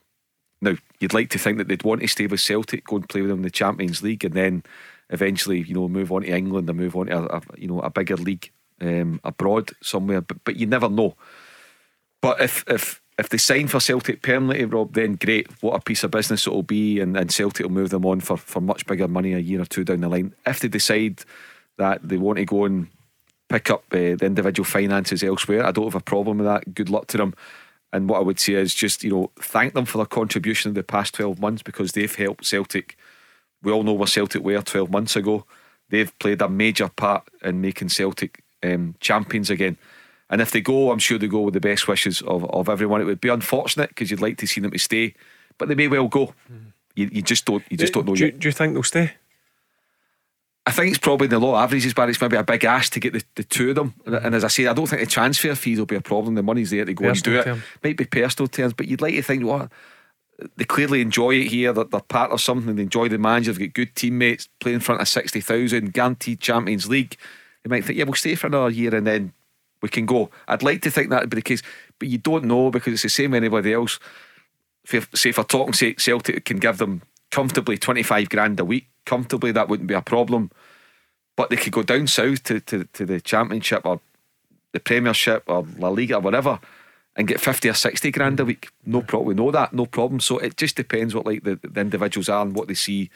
now, 0.61 0.75
you'd 0.99 1.13
like 1.13 1.29
to 1.29 1.39
think 1.39 1.57
that 1.57 1.67
they'd 1.67 1.83
want 1.83 2.01
to 2.01 2.07
stay 2.07 2.27
with 2.27 2.39
Celtic, 2.39 2.85
go 2.85 2.97
and 2.97 3.09
play 3.09 3.21
with 3.21 3.29
them 3.29 3.39
in 3.39 3.43
the 3.43 3.49
Champions 3.49 4.03
League, 4.03 4.23
and 4.23 4.33
then 4.33 4.63
eventually, 5.09 5.61
you 5.61 5.73
know, 5.73 5.87
move 5.87 6.11
on 6.11 6.21
to 6.21 6.29
England 6.29 6.69
or 6.69 6.73
move 6.73 6.95
on 6.95 7.07
to 7.07 7.17
a, 7.17 7.37
a 7.37 7.41
you 7.57 7.67
know 7.67 7.79
a 7.81 7.89
bigger 7.89 8.15
league 8.15 8.51
um, 8.79 9.19
abroad 9.23 9.71
somewhere. 9.81 10.21
But 10.21 10.43
but 10.43 10.55
you 10.55 10.67
never 10.67 10.89
know. 10.89 11.15
But 12.21 12.41
if 12.41 12.63
if 12.67 13.01
if 13.17 13.29
they 13.29 13.37
sign 13.37 13.67
for 13.67 13.79
Celtic 13.79 14.21
permanently, 14.21 14.65
Rob, 14.65 14.93
then 14.93 15.15
great. 15.15 15.47
What 15.61 15.75
a 15.75 15.81
piece 15.81 16.03
of 16.03 16.11
business 16.11 16.47
it'll 16.47 16.63
be, 16.63 16.99
and, 16.99 17.15
and 17.17 17.31
Celtic 17.31 17.65
will 17.65 17.71
move 17.71 17.89
them 17.89 18.05
on 18.05 18.19
for, 18.21 18.37
for 18.37 18.61
much 18.61 18.85
bigger 18.85 19.07
money 19.07 19.33
a 19.33 19.39
year 19.39 19.61
or 19.61 19.65
two 19.65 19.83
down 19.83 20.01
the 20.01 20.09
line. 20.09 20.33
If 20.45 20.59
they 20.59 20.67
decide 20.67 21.23
that 21.77 22.07
they 22.07 22.17
want 22.17 22.39
to 22.39 22.45
go 22.45 22.65
and 22.65 22.87
pick 23.49 23.69
up 23.69 23.83
uh, 23.91 24.15
the 24.15 24.25
individual 24.25 24.65
finances 24.65 25.23
elsewhere, 25.23 25.65
I 25.65 25.71
don't 25.71 25.85
have 25.85 25.95
a 25.95 25.99
problem 25.99 26.37
with 26.37 26.47
that. 26.47 26.73
Good 26.73 26.89
luck 26.89 27.07
to 27.07 27.17
them. 27.17 27.35
And 27.93 28.07
what 28.07 28.19
I 28.19 28.23
would 28.23 28.39
say 28.39 28.53
is 28.53 28.73
just, 28.73 29.03
you 29.03 29.11
know, 29.11 29.31
thank 29.39 29.73
them 29.73 29.85
for 29.85 29.97
their 29.97 30.05
contribution 30.05 30.69
in 30.69 30.75
the 30.75 30.83
past 30.83 31.13
12 31.15 31.39
months 31.39 31.61
because 31.61 31.91
they've 31.91 32.15
helped 32.15 32.45
Celtic. 32.45 32.97
We 33.61 33.71
all 33.71 33.83
know 33.83 33.93
where 33.93 34.07
Celtic 34.07 34.41
were 34.41 34.61
12 34.61 34.89
months 34.89 35.15
ago. 35.15 35.45
They've 35.89 36.17
played 36.19 36.41
a 36.41 36.47
major 36.47 36.87
part 36.87 37.27
in 37.43 37.59
making 37.59 37.89
Celtic 37.89 38.43
um, 38.63 38.95
champions 39.01 39.49
again. 39.49 39.77
And 40.31 40.41
if 40.41 40.49
they 40.51 40.61
go, 40.61 40.91
I'm 40.91 40.99
sure 40.99 41.19
they 41.19 41.27
go 41.27 41.41
with 41.41 41.53
the 41.53 41.59
best 41.59 41.87
wishes 41.87 42.21
of, 42.21 42.49
of 42.49 42.69
everyone. 42.69 43.01
It 43.01 43.03
would 43.03 43.21
be 43.21 43.29
unfortunate 43.29 43.89
because 43.89 44.09
you'd 44.09 44.21
like 44.21 44.37
to 44.37 44.47
see 44.47 44.61
them 44.61 44.71
to 44.71 44.79
stay, 44.79 45.13
but 45.57 45.67
they 45.67 45.75
may 45.75 45.89
well 45.89 46.07
go. 46.07 46.33
You, 46.95 47.09
you 47.11 47.21
just 47.21 47.45
don't 47.45 47.63
you 47.69 47.77
just 47.77 47.93
don't 47.93 48.07
know 48.07 48.15
do, 48.15 48.25
yet. 48.25 48.39
Do 48.39 48.47
you 48.47 48.53
think 48.53 48.73
they'll 48.73 48.83
stay? 48.83 49.13
I 50.65 50.71
think 50.71 50.89
it's 50.89 50.99
probably 50.99 51.27
the 51.27 51.39
law 51.39 51.61
averages, 51.61 51.93
but 51.93 52.07
it's 52.09 52.21
maybe 52.21 52.37
a 52.37 52.43
big 52.43 52.63
ask 52.63 52.93
to 52.93 52.99
get 52.99 53.13
the, 53.13 53.23
the 53.35 53.43
two 53.43 53.69
of 53.71 53.75
them. 53.75 53.93
Mm. 54.05 54.25
And 54.25 54.35
as 54.35 54.43
I 54.43 54.47
say, 54.47 54.67
I 54.67 54.73
don't 54.73 54.87
think 54.87 55.01
the 55.01 55.07
transfer 55.07 55.55
fees 55.55 55.79
will 55.79 55.85
be 55.85 55.95
a 55.95 56.01
problem. 56.01 56.35
The 56.35 56.43
money's 56.43 56.69
there 56.69 56.85
to 56.85 56.93
go 56.93 57.05
personal 57.05 57.37
and 57.37 57.45
do 57.45 57.51
term. 57.51 57.57
it. 57.57 57.87
Might 57.87 57.97
be 57.97 58.05
personal 58.05 58.47
terms, 58.47 58.73
but 58.73 58.87
you'd 58.87 59.01
like 59.01 59.15
to 59.15 59.21
think, 59.21 59.43
what 59.43 59.69
they 60.55 60.63
clearly 60.63 61.01
enjoy 61.01 61.31
it 61.31 61.47
here. 61.47 61.73
That 61.73 61.91
they're 61.91 61.99
part 61.99 62.31
of 62.31 62.39
something. 62.39 62.75
They 62.75 62.83
enjoy 62.83 63.09
the 63.09 63.17
manager. 63.17 63.51
They've 63.51 63.67
got 63.67 63.73
good 63.73 63.95
teammates. 63.95 64.47
Play 64.59 64.73
in 64.73 64.79
front 64.79 65.01
of 65.01 65.07
sixty 65.07 65.41
thousand, 65.41 65.93
guaranteed 65.93 66.39
Champions 66.39 66.87
League. 66.87 67.17
They 67.63 67.69
might 67.69 67.83
think, 67.83 67.97
yeah, 67.97 68.05
we'll 68.05 68.13
stay 68.13 68.35
for 68.35 68.47
another 68.47 68.69
year 68.69 68.95
and 68.95 69.05
then 69.05 69.33
we 69.81 69.89
can 69.89 70.05
go. 70.05 70.29
I'd 70.47 70.63
like 70.63 70.81
to 70.83 70.91
think 70.91 71.09
that 71.09 71.21
would 71.21 71.29
be 71.29 71.35
the 71.35 71.41
case, 71.41 71.61
but 71.99 72.07
you 72.07 72.17
don't 72.17 72.45
know 72.45 72.71
because 72.71 72.93
it's 72.93 73.03
the 73.03 73.09
same 73.09 73.33
anybody 73.33 73.73
else. 73.73 73.99
If, 74.91 75.09
say 75.13 75.33
we're 75.35 75.43
talking, 75.43 75.73
say 75.73 75.95
Celtic 75.95 76.45
can 76.45 76.57
give 76.57 76.77
them 76.77 77.01
comfortably 77.29 77.77
25 77.77 78.29
grand 78.29 78.59
a 78.59 78.65
week, 78.65 78.87
comfortably 79.05 79.51
that 79.51 79.69
wouldn't 79.69 79.87
be 79.87 79.93
a 79.93 80.01
problem. 80.01 80.51
But 81.35 81.49
they 81.49 81.55
could 81.55 81.73
go 81.73 81.83
down 81.83 82.07
south 82.07 82.43
to, 82.43 82.59
to, 82.61 82.83
to 82.83 83.05
the 83.05 83.21
Championship 83.21 83.85
or 83.85 84.01
the 84.73 84.79
Premiership 84.79 85.43
or 85.47 85.65
La 85.77 85.89
Liga 85.89 86.15
or 86.15 86.21
whatever 86.21 86.59
and 87.15 87.27
get 87.27 87.41
50 87.41 87.69
or 87.69 87.73
60 87.73 88.11
grand 88.11 88.39
a 88.39 88.45
week. 88.45 88.69
No 88.85 89.01
problem. 89.01 89.27
We 89.27 89.33
know 89.43 89.51
that, 89.51 89.73
no 89.73 89.85
problem. 89.85 90.19
So 90.19 90.37
it 90.37 90.57
just 90.57 90.75
depends 90.75 91.13
what 91.13 91.25
like 91.25 91.43
the, 91.43 91.59
the 91.61 91.81
individuals 91.81 92.29
are 92.29 92.41
and 92.41 92.55
what 92.55 92.67
they 92.67 92.73
see 92.73 93.09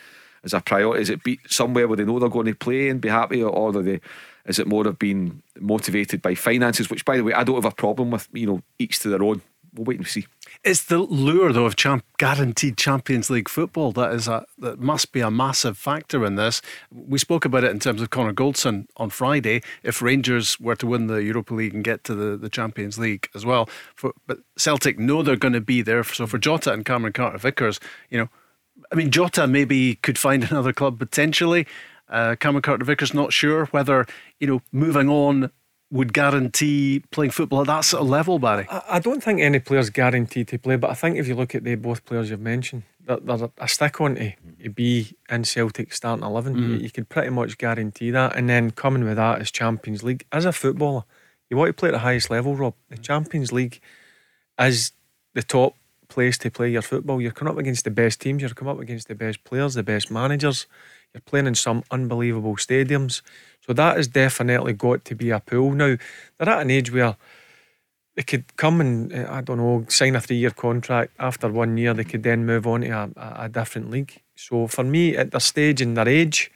as 0.43 0.53
a 0.53 0.61
priority. 0.61 1.01
Is 1.01 1.09
it 1.09 1.23
be 1.23 1.39
somewhere 1.47 1.87
where 1.87 1.97
they 1.97 2.05
know 2.05 2.19
they're 2.19 2.29
going 2.29 2.45
to 2.47 2.55
play 2.55 2.89
and 2.89 2.99
be 2.99 3.09
happy 3.09 3.41
or, 3.41 3.49
or 3.49 3.69
are 3.77 3.83
they 3.83 4.01
is 4.45 4.59
it 4.59 4.67
more 4.67 4.87
of 4.87 4.99
being 4.99 5.41
motivated 5.59 6.21
by 6.21 6.35
finances? 6.35 6.89
Which, 6.89 7.05
by 7.05 7.17
the 7.17 7.23
way, 7.23 7.33
I 7.33 7.43
don't 7.43 7.55
have 7.55 7.65
a 7.65 7.71
problem 7.71 8.11
with. 8.11 8.27
You 8.33 8.47
know, 8.47 8.61
each 8.79 8.99
to 8.99 9.09
their 9.09 9.23
own. 9.23 9.41
We'll 9.73 9.85
wait 9.85 9.97
and 9.97 10.07
see. 10.07 10.25
It's 10.63 10.85
the 10.85 10.99
lure, 10.99 11.51
though, 11.51 11.65
of 11.65 11.75
champ- 11.75 12.05
guaranteed 12.17 12.77
Champions 12.77 13.29
League 13.29 13.49
football 13.49 13.91
that 13.93 14.13
is 14.13 14.27
a 14.27 14.45
that 14.57 14.79
must 14.79 15.11
be 15.11 15.19
a 15.19 15.29
massive 15.29 15.77
factor 15.77 16.25
in 16.25 16.35
this. 16.35 16.61
We 16.91 17.19
spoke 17.19 17.43
about 17.43 17.65
it 17.65 17.71
in 17.71 17.79
terms 17.79 18.01
of 18.01 18.09
Connor 18.09 18.33
Goldson 18.33 18.87
on 18.97 19.09
Friday. 19.09 19.61
If 19.83 20.01
Rangers 20.01 20.59
were 20.59 20.75
to 20.77 20.87
win 20.87 21.07
the 21.07 21.23
Europa 21.23 21.53
League 21.53 21.73
and 21.73 21.83
get 21.83 22.03
to 22.05 22.15
the, 22.15 22.37
the 22.37 22.49
Champions 22.49 22.97
League 22.97 23.27
as 23.35 23.45
well, 23.45 23.69
for, 23.95 24.13
but 24.27 24.39
Celtic 24.57 24.97
know 24.97 25.21
they're 25.23 25.35
going 25.35 25.53
to 25.53 25.61
be 25.61 25.81
there. 25.81 26.03
So 26.03 26.25
for 26.25 26.37
Jota 26.37 26.71
and 26.71 26.85
Cameron 26.85 27.13
Carter 27.13 27.37
Vickers, 27.37 27.79
you 28.09 28.17
know, 28.17 28.29
I 28.91 28.95
mean, 28.95 29.11
Jota 29.11 29.47
maybe 29.47 29.95
could 29.95 30.17
find 30.17 30.43
another 30.49 30.73
club 30.73 30.99
potentially. 30.99 31.67
Uh, 32.09 32.35
Cameron 32.39 32.61
Carter 32.61 32.85
Vickers 32.85 33.13
not 33.13 33.33
sure 33.33 33.65
whether 33.67 34.05
you 34.39 34.47
know 34.47 34.61
moving 34.71 35.09
on 35.09 35.51
would 35.91 36.13
guarantee 36.13 37.03
playing 37.11 37.31
football 37.31 37.61
at 37.61 37.67
that 37.67 37.85
sort 37.85 38.01
of 38.01 38.09
level, 38.09 38.39
Barry. 38.39 38.67
I, 38.69 38.81
I 38.89 38.99
don't 38.99 39.23
think 39.23 39.39
any 39.39 39.59
player's 39.59 39.89
guaranteed 39.89 40.47
to 40.49 40.59
play, 40.59 40.75
but 40.75 40.89
I 40.89 40.93
think 40.93 41.17
if 41.17 41.27
you 41.27 41.35
look 41.35 41.55
at 41.55 41.63
the 41.63 41.75
both 41.75 42.05
players 42.05 42.29
you've 42.29 42.39
mentioned, 42.39 42.83
there's 43.07 43.41
a 43.41 43.67
stick 43.67 44.01
on 44.01 44.15
to, 44.15 44.33
to 44.63 44.69
be 44.69 45.15
in 45.29 45.43
Celtic 45.43 45.93
starting 45.93 46.25
11. 46.25 46.55
Mm. 46.55 46.59
You, 46.59 46.75
you 46.77 46.91
could 46.91 47.07
pretty 47.07 47.29
much 47.29 47.57
guarantee 47.57 48.11
that. 48.11 48.35
And 48.35 48.49
then 48.49 48.71
coming 48.71 49.03
with 49.03 49.17
that 49.17 49.41
is 49.41 49.51
Champions 49.51 50.03
League. 50.03 50.25
As 50.31 50.45
a 50.45 50.51
footballer, 50.51 51.03
you 51.49 51.57
want 51.57 51.69
to 51.69 51.73
play 51.73 51.89
at 51.89 51.93
the 51.93 51.99
highest 51.99 52.29
level, 52.29 52.55
Rob. 52.55 52.73
The 52.89 52.97
Champions 52.97 53.51
League 53.51 53.79
is 54.59 54.91
the 55.33 55.43
top 55.43 55.75
place 56.07 56.37
to 56.39 56.49
play 56.49 56.71
your 56.71 56.81
football. 56.81 57.21
You're 57.21 57.31
coming 57.31 57.53
up 57.53 57.59
against 57.59 57.83
the 57.83 57.91
best 57.91 58.21
teams, 58.21 58.41
you're 58.41 58.49
coming 58.51 58.73
up 58.73 58.79
against 58.79 59.07
the 59.07 59.15
best 59.15 59.43
players, 59.43 59.75
the 59.75 59.83
best 59.83 60.09
managers. 60.09 60.65
You're 61.15 61.21
playing 61.21 61.47
in 61.47 61.55
some 61.55 61.81
unbelievable 61.91 62.57
stadiums. 62.57 63.21
So 63.65 63.71
that 63.71 63.95
has 63.95 64.09
definitely 64.09 64.73
got 64.73 65.05
to 65.05 65.15
be 65.15 65.29
a 65.29 65.39
pull. 65.39 65.71
Now, 65.71 65.95
they're 66.37 66.49
at 66.49 66.61
an 66.61 66.69
age 66.69 66.91
where 66.91 67.15
they 68.15 68.23
could 68.23 68.57
come 68.57 68.81
and, 68.81 69.13
uh, 69.13 69.27
I 69.29 69.39
don't 69.39 69.57
know, 69.57 69.85
sign 69.87 70.17
a 70.17 70.19
three 70.21 70.35
year 70.35 70.51
contract. 70.51 71.13
After 71.17 71.47
one 71.47 71.77
year, 71.77 71.93
they 71.93 72.03
could 72.03 72.23
then 72.23 72.45
move 72.45 72.67
on 72.67 72.81
to 72.81 72.89
a, 72.89 73.09
a 73.45 73.49
different 73.49 73.89
league. 73.89 74.21
So 74.35 74.67
for 74.67 74.83
me, 74.83 75.15
at 75.15 75.31
their 75.31 75.39
stage 75.39 75.81
and 75.81 75.95
their 75.95 76.09
age, 76.09 76.51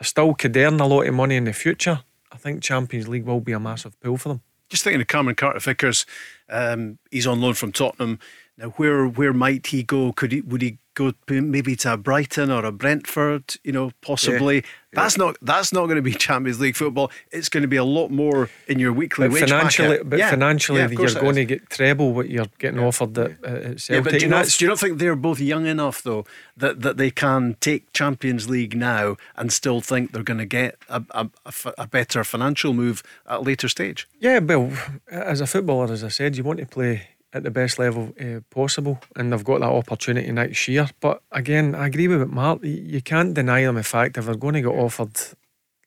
they 0.00 0.04
still 0.04 0.34
could 0.34 0.56
earn 0.56 0.80
a 0.80 0.86
lot 0.88 1.06
of 1.06 1.14
money 1.14 1.36
in 1.36 1.44
the 1.44 1.52
future. 1.52 2.00
I 2.32 2.36
think 2.36 2.64
Champions 2.64 3.06
League 3.06 3.24
will 3.24 3.40
be 3.40 3.52
a 3.52 3.60
massive 3.60 3.98
pull 4.00 4.16
for 4.16 4.28
them. 4.30 4.40
Just 4.68 4.82
thinking 4.82 5.00
of 5.00 5.06
Cameron 5.06 5.36
Carter 5.36 5.60
Vickers, 5.60 6.04
um, 6.50 6.98
he's 7.12 7.28
on 7.28 7.40
loan 7.40 7.54
from 7.54 7.72
Tottenham. 7.72 8.18
Now, 8.58 8.70
where 8.70 9.06
where 9.06 9.32
might 9.32 9.68
he 9.68 9.84
go? 9.84 10.12
Could 10.12 10.32
he 10.32 10.40
would 10.40 10.62
he 10.62 10.78
go 10.98 11.12
maybe 11.28 11.76
to 11.76 11.92
a 11.92 11.96
Brighton 11.96 12.50
or 12.50 12.64
a 12.64 12.72
Brentford, 12.72 13.54
you 13.62 13.70
know, 13.72 13.92
possibly. 14.02 14.64
That's 14.92 15.16
not 15.16 15.36
that's 15.42 15.72
not 15.72 15.84
going 15.84 15.96
to 15.96 16.02
be 16.02 16.12
Champions 16.26 16.58
League 16.58 16.74
football. 16.74 17.12
It's 17.30 17.48
going 17.48 17.62
to 17.62 17.68
be 17.68 17.76
a 17.76 17.84
lot 17.84 18.10
more 18.10 18.50
in 18.66 18.78
your 18.80 18.92
weekly 18.92 19.28
But 19.28 19.34
wage 19.34 19.50
financially, 19.50 19.88
packet. 19.98 20.10
but 20.10 20.18
Yeah, 20.18 20.30
financially, 20.30 20.80
yeah, 20.80 20.88
you're 20.88 21.14
going 21.14 21.30
is. 21.30 21.36
to 21.36 21.44
get 21.44 21.70
treble 21.70 22.12
what 22.14 22.28
you're 22.28 22.46
getting 22.58 22.80
offered 22.80 23.16
at, 23.16 23.44
at 23.44 23.88
Yeah, 23.88 24.00
but 24.00 24.12
do 24.14 24.18
you, 24.18 24.28
not, 24.28 24.46
do 24.46 24.64
you 24.64 24.68
not 24.68 24.78
think 24.80 24.98
they're 24.98 25.14
both 25.14 25.40
young 25.40 25.66
enough 25.66 26.02
though 26.02 26.24
that, 26.56 26.80
that 26.80 26.96
they 26.96 27.10
can 27.10 27.56
take 27.60 27.92
Champions 27.92 28.48
League 28.48 28.76
now 28.76 29.16
and 29.36 29.52
still 29.52 29.80
think 29.80 30.12
they're 30.12 30.22
going 30.22 30.38
to 30.38 30.46
get 30.46 30.78
a, 30.88 31.04
a, 31.10 31.28
a 31.76 31.86
better 31.86 32.24
financial 32.24 32.72
move 32.74 33.02
at 33.28 33.38
a 33.38 33.40
later 33.40 33.68
stage? 33.68 34.08
Yeah, 34.18 34.40
well, 34.40 34.72
as 35.10 35.40
a 35.40 35.46
footballer, 35.46 35.92
as 35.92 36.02
I 36.02 36.08
said, 36.08 36.36
you 36.36 36.42
want 36.44 36.58
to 36.58 36.66
play 36.66 37.08
at 37.32 37.42
the 37.42 37.50
best 37.50 37.78
level 37.78 38.12
uh, 38.20 38.40
possible, 38.50 38.98
and 39.16 39.32
they've 39.32 39.44
got 39.44 39.60
that 39.60 39.66
opportunity 39.66 40.32
next 40.32 40.66
year. 40.68 40.88
But 41.00 41.22
again, 41.30 41.74
I 41.74 41.86
agree 41.86 42.08
with 42.08 42.28
Mark. 42.28 42.64
You 42.64 42.70
you 42.70 43.02
can't 43.02 43.34
deny 43.34 43.62
them 43.62 43.74
the 43.74 43.82
fact 43.82 44.16
if 44.16 44.24
they're 44.26 44.34
going 44.34 44.54
to 44.54 44.62
get 44.62 44.68
offered 44.68 45.16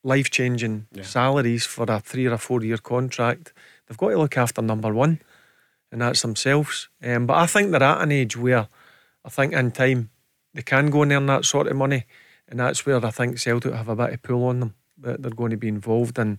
life 0.04 0.30
changing 0.30 0.86
salaries 1.02 1.64
for 1.64 1.86
a 1.88 2.00
three 2.00 2.26
or 2.26 2.34
a 2.34 2.38
four 2.38 2.62
year 2.62 2.78
contract, 2.78 3.52
they've 3.86 3.98
got 3.98 4.10
to 4.10 4.18
look 4.18 4.36
after 4.36 4.62
number 4.62 4.92
one, 4.92 5.20
and 5.90 6.00
that's 6.00 6.22
themselves. 6.22 6.88
Um, 7.02 7.26
but 7.26 7.36
I 7.36 7.46
think 7.46 7.70
they're 7.70 7.82
at 7.82 8.02
an 8.02 8.12
age 8.12 8.36
where 8.36 8.68
I 9.24 9.28
think 9.28 9.52
in 9.52 9.70
time 9.70 10.10
they 10.54 10.62
can 10.62 10.90
go 10.90 11.02
and 11.02 11.12
earn 11.12 11.26
that 11.26 11.44
sort 11.44 11.66
of 11.66 11.76
money, 11.76 12.04
and 12.48 12.60
that's 12.60 12.86
where 12.86 13.04
I 13.04 13.10
think 13.10 13.38
Celtic 13.38 13.74
have 13.74 13.88
a 13.88 13.96
bit 13.96 14.12
of 14.12 14.22
pull 14.22 14.44
on 14.44 14.60
them 14.60 14.74
that 14.98 15.22
they're 15.22 15.30
going 15.30 15.50
to 15.50 15.56
be 15.56 15.68
involved 15.68 16.18
in 16.18 16.38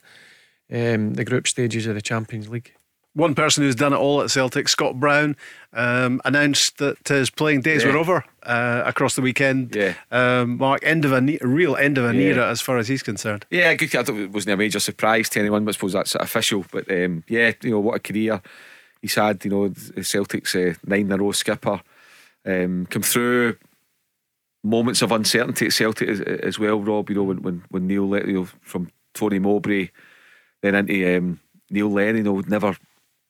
um, 0.72 1.14
the 1.16 1.26
group 1.26 1.48
stages 1.48 1.88
of 1.88 1.96
the 1.96 2.02
Champions 2.02 2.50
League. 2.50 2.74
One 3.16 3.36
person 3.36 3.64
who's 3.64 3.76
done 3.76 3.94
it 3.94 3.98
all 3.98 4.22
at 4.24 4.32
Celtic, 4.32 4.68
Scott 4.68 5.00
Brown, 5.00 5.36
um, 5.72 6.20
announced 6.26 6.80
that 6.80 7.08
his 7.08 7.30
playing 7.30 7.62
days 7.62 7.84
Yeah. 7.84 7.92
were 7.92 7.98
over 8.00 8.26
uh, 8.42 8.82
across 8.86 9.16
the 9.16 9.22
weekend. 9.22 9.76
Yeah. 9.76 9.94
Um, 10.12 10.58
Mark, 10.58 10.80
end 10.84 11.06
of 11.06 11.12
a 11.12 11.22
ne- 11.22 11.38
real 11.42 11.76
end 11.76 12.00
of 12.00 12.06
an 12.06 12.16
Yeah. 12.16 12.30
era 12.30 12.50
as 12.50 12.60
far 12.60 12.80
as 12.80 12.88
he's 12.88 13.04
concerned. 13.04 13.46
Yeah, 13.52 13.72
good. 13.76 13.96
I 13.96 14.02
thought 14.04 14.16
it 14.18 14.32
wasn't 14.32 14.54
a 14.54 14.58
major 14.58 14.80
surprise 14.80 15.30
to 15.30 15.40
anyone, 15.40 15.64
but 15.64 15.70
I 15.70 15.74
suppose 15.74 15.94
that's 15.94 16.16
official. 16.16 16.66
But 16.72 16.90
um, 16.92 17.24
yeah, 17.28 17.52
you 17.62 17.70
know 17.70 17.80
what 17.82 17.98
a 17.98 18.00
career 18.00 18.42
he's 19.02 19.14
had. 19.14 19.46
You 19.46 19.52
know, 19.52 19.74
Celtic's 20.02 20.56
uh, 20.56 20.74
nine 20.86 21.02
in 21.02 21.12
a 21.12 21.18
row 21.18 21.34
skipper. 21.34 21.82
Um, 22.46 22.88
come 22.90 23.04
through 23.04 23.58
moments 24.64 25.02
of 25.04 25.12
uncertainty 25.12 25.68
at 25.68 25.74
Celtic 25.74 26.10
as, 26.10 26.20
as 26.22 26.58
well, 26.58 26.80
Rob. 26.82 27.10
You 27.10 27.16
know 27.18 27.24
when 27.24 27.42
when, 27.44 27.64
when 27.70 27.86
Neil 27.88 28.10
let 28.10 28.28
you 28.28 28.34
know 28.34 28.48
from 28.62 28.90
Tony 29.14 29.38
Mowbray, 29.38 29.90
then 30.62 30.74
into 30.74 31.18
um, 31.18 31.40
Neil 31.70 31.92
Lennon. 31.92 32.18
You 32.18 32.24
know, 32.24 32.40
never. 32.48 32.76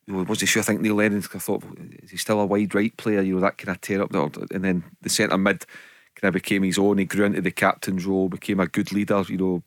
You 0.06 0.16
know, 0.16 0.24
wasn't 0.24 0.50
sure. 0.50 0.62
I 0.62 0.66
think 0.66 0.82
Neil 0.82 0.96
Lennon. 0.96 1.24
I 1.34 1.40
thought 1.40 1.64
is 2.04 2.12
he 2.12 2.18
still 2.18 2.42
a 2.42 2.46
wide 2.46 2.76
right 2.76 2.96
player? 2.98 3.22
You 3.22 3.36
know 3.36 3.42
that 3.42 3.58
kind 3.58 3.76
of 3.76 3.82
tear 3.82 4.02
up. 4.02 4.14
And 4.14 4.64
then 4.64 4.84
the 5.02 5.10
centre 5.10 5.38
mid 5.38 5.66
kind 6.16 6.30
of 6.30 6.34
became 6.34 6.64
his 6.64 6.78
own. 6.78 6.98
He 6.98 7.06
grew 7.06 7.26
into 7.26 7.42
the 7.42 7.52
captain's 7.52 8.06
role, 8.06 8.30
became 8.30 8.60
a 8.60 8.68
good 8.68 8.92
leader. 8.92 9.24
You 9.28 9.38
know, 9.38 9.64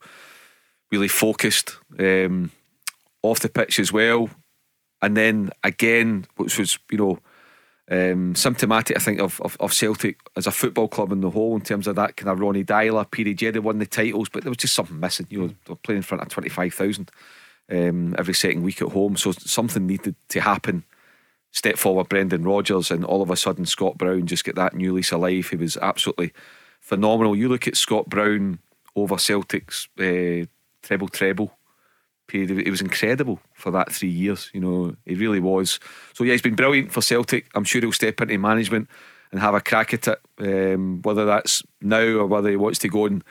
really 0.92 1.08
focused 1.08 1.76
um, 1.98 2.50
off 3.22 3.40
the 3.40 3.48
pitch 3.48 3.78
as 3.78 3.92
well. 3.92 4.28
And 5.02 5.16
then 5.16 5.50
again, 5.64 6.26
which 6.36 6.58
was 6.58 6.78
you 6.90 6.98
know 6.98 7.18
um, 7.90 8.34
symptomatic, 8.34 8.96
I 8.96 9.00
think, 9.00 9.20
of, 9.20 9.40
of, 9.42 9.56
of 9.60 9.72
Celtic 9.72 10.18
as 10.36 10.46
a 10.46 10.50
football 10.50 10.88
club 10.88 11.12
in 11.12 11.20
the 11.20 11.30
whole, 11.30 11.54
in 11.54 11.60
terms 11.60 11.86
of 11.86 11.96
that 11.96 12.16
kind 12.16 12.28
of 12.28 12.40
Ronny 12.40 12.64
period. 12.64 13.40
Yeah, 13.40 13.52
they 13.52 13.58
won 13.58 13.78
the 13.78 13.86
titles, 13.86 14.28
but 14.28 14.42
there 14.42 14.50
was 14.50 14.58
just 14.58 14.74
something 14.74 14.98
missing. 14.98 15.26
You 15.30 15.54
know, 15.68 15.76
playing 15.76 15.98
in 15.98 16.02
front 16.02 16.22
of 16.22 16.28
twenty 16.28 16.48
five 16.48 16.74
thousand 16.74 17.10
um, 17.70 18.14
every 18.18 18.34
second 18.34 18.62
week 18.62 18.82
at 18.82 18.92
home, 18.92 19.16
so 19.16 19.32
something 19.32 19.86
needed 19.86 20.14
to 20.28 20.40
happen. 20.40 20.84
Step 21.52 21.78
forward, 21.78 22.08
Brendan 22.08 22.44
Rodgers, 22.44 22.90
and 22.90 23.04
all 23.04 23.22
of 23.22 23.30
a 23.30 23.36
sudden 23.36 23.66
Scott 23.66 23.96
Brown 23.96 24.26
just 24.26 24.44
get 24.44 24.56
that 24.56 24.74
new 24.74 24.92
lease 24.92 25.12
of 25.12 25.20
life. 25.20 25.50
He 25.50 25.56
was 25.56 25.76
absolutely 25.78 26.32
phenomenal. 26.80 27.34
You 27.34 27.48
look 27.48 27.66
at 27.66 27.76
Scott 27.76 28.08
Brown 28.08 28.58
over 28.94 29.18
Celtic's 29.18 29.88
uh, 29.98 30.46
treble 30.82 31.08
treble 31.08 31.52
period. 32.26 32.50
It 32.50 32.70
was 32.70 32.80
incredible 32.80 33.40
for 33.54 33.70
that 33.70 33.92
three 33.92 34.08
years. 34.08 34.50
You 34.52 34.60
know, 34.60 34.96
he 35.04 35.14
really 35.14 35.40
was. 35.40 35.78
So 36.12 36.24
yeah, 36.24 36.32
he's 36.32 36.42
been 36.42 36.56
brilliant 36.56 36.92
for 36.92 37.00
Celtic. 37.00 37.48
I'm 37.54 37.64
sure 37.64 37.80
he'll 37.80 37.92
step 37.92 38.20
into 38.20 38.38
management 38.38 38.88
and 39.30 39.40
have 39.40 39.54
a 39.54 39.60
crack 39.60 39.94
at 39.94 40.08
it. 40.08 40.20
Um, 40.38 41.02
whether 41.02 41.24
that's 41.24 41.62
now 41.80 42.02
or 42.02 42.26
whether 42.26 42.50
he 42.50 42.56
wants 42.56 42.78
to 42.80 42.88
go 42.88 43.06
and 43.06 43.24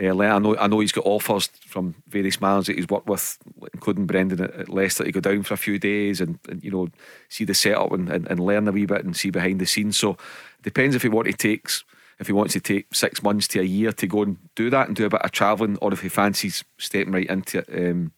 uh. 0.00 0.04
I 0.04 0.38
know, 0.38 0.56
I 0.56 0.66
know 0.66 0.80
he's 0.80 0.92
got 0.92 1.06
offers 1.06 1.48
from 1.66 1.94
various 2.08 2.40
managers 2.40 2.66
that 2.66 2.76
he's 2.76 2.88
worked 2.88 3.08
with, 3.08 3.38
including 3.74 4.06
Brendan 4.06 4.42
at, 4.42 4.54
at 4.54 4.68
Leicester, 4.68 5.04
to 5.04 5.12
go 5.12 5.20
down 5.20 5.42
for 5.42 5.54
a 5.54 5.58
few 5.58 5.78
days 5.78 6.20
and, 6.20 6.38
and 6.48 6.62
you 6.62 6.70
know 6.70 6.88
see 7.28 7.44
the 7.44 7.54
setup 7.54 7.92
and, 7.92 8.08
and, 8.08 8.26
and 8.28 8.40
learn 8.40 8.68
a 8.68 8.72
wee 8.72 8.86
bit 8.86 9.04
and 9.04 9.16
see 9.16 9.30
behind 9.30 9.60
the 9.60 9.66
scenes. 9.66 9.98
So 9.98 10.12
it 10.12 10.62
depends 10.62 10.94
if 10.94 11.02
he 11.02 11.08
what 11.08 11.26
he 11.26 11.32
takes. 11.32 11.84
If 12.18 12.26
he 12.26 12.32
wants 12.32 12.52
to 12.54 12.60
take 12.60 12.92
six 12.92 13.22
months 13.22 13.46
to 13.48 13.60
a 13.60 13.64
year 13.64 13.92
to 13.92 14.06
go 14.08 14.22
and 14.22 14.38
do 14.56 14.70
that 14.70 14.88
and 14.88 14.96
do 14.96 15.06
a 15.06 15.08
bit 15.08 15.22
of 15.22 15.30
travelling, 15.30 15.78
or 15.78 15.92
if 15.92 16.00
he 16.00 16.08
fancies 16.08 16.64
stepping 16.76 17.12
right 17.12 17.30
into 17.30 17.58
it 17.58 17.90
um, 17.90 18.10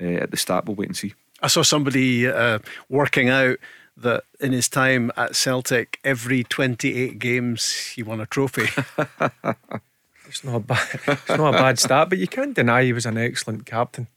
uh, 0.00 0.22
at 0.22 0.32
the 0.32 0.36
start, 0.36 0.66
we'll 0.66 0.74
wait 0.74 0.88
and 0.88 0.96
see. 0.96 1.14
I 1.40 1.46
saw 1.46 1.62
somebody 1.62 2.26
uh, 2.26 2.58
working 2.88 3.28
out 3.28 3.58
that 3.96 4.24
in 4.40 4.50
his 4.50 4.68
time 4.68 5.12
at 5.16 5.36
Celtic, 5.36 6.00
every 6.02 6.42
28 6.42 7.18
games 7.18 7.92
he 7.94 8.02
won 8.02 8.20
a 8.20 8.26
trophy. 8.26 8.68
It's 10.26 10.44
not 10.44 10.56
a 10.56 10.60
bad, 10.60 10.88
it's 11.06 11.28
not 11.28 11.54
a 11.54 11.58
bad 11.58 11.78
start, 11.78 12.08
but 12.08 12.18
you 12.18 12.26
can't 12.28 12.54
deny 12.54 12.82
he 12.84 12.92
was 12.92 13.06
an 13.06 13.18
excellent 13.18 13.66
captain 13.66 14.08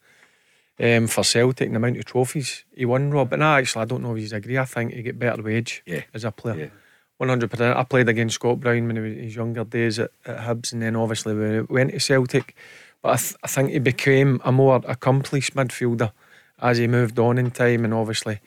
um, 0.80 1.08
for 1.08 1.24
Celtic 1.24 1.66
and 1.68 1.76
the 1.76 1.78
amount 1.78 1.98
of 1.98 2.06
trophies 2.06 2.64
he 2.74 2.86
won. 2.86 3.12
Rob, 3.12 3.34
and 3.34 3.44
I 3.44 3.60
actually 3.60 3.84
I 3.84 3.86
don't 3.86 4.04
know 4.04 4.16
if 4.16 4.30
you 4.32 4.38
agree. 4.38 4.58
I 4.58 4.66
think 4.66 4.94
he 4.94 5.02
get 5.02 5.20
better 5.20 5.42
wage 5.42 5.84
Yeah. 5.86 6.04
as 6.14 6.24
a 6.24 6.32
player. 6.32 6.56
Yeah. 6.58 6.70
One 7.18 7.30
hundred 7.30 7.50
percent. 7.50 7.76
I 7.78 7.84
played 7.84 8.10
against 8.10 8.36
Scott 8.36 8.60
Brown 8.60 8.86
when 8.88 8.96
he 8.96 9.02
was 9.02 9.14
his 9.16 9.36
younger 9.36 9.64
days 9.64 9.98
at, 10.00 10.12
at 10.26 10.38
Hibs, 10.40 10.72
and 10.72 10.82
then 10.82 10.96
obviously 10.96 11.34
when 11.36 11.52
he 11.68 11.74
went 11.74 11.92
to 11.92 12.00
Celtic. 12.00 12.56
But 13.02 13.10
I, 13.10 13.16
th- 13.18 13.36
I 13.44 13.48
think 13.48 13.72
he 13.72 13.80
became 13.80 14.40
a 14.44 14.52
more 14.52 14.82
accomplished 14.88 15.56
midfielder 15.56 16.12
as 16.60 16.78
he 16.78 16.88
moved 16.88 17.18
on 17.20 17.38
in 17.40 17.50
time, 17.52 17.84
and 17.86 17.94
obviously 17.94 18.40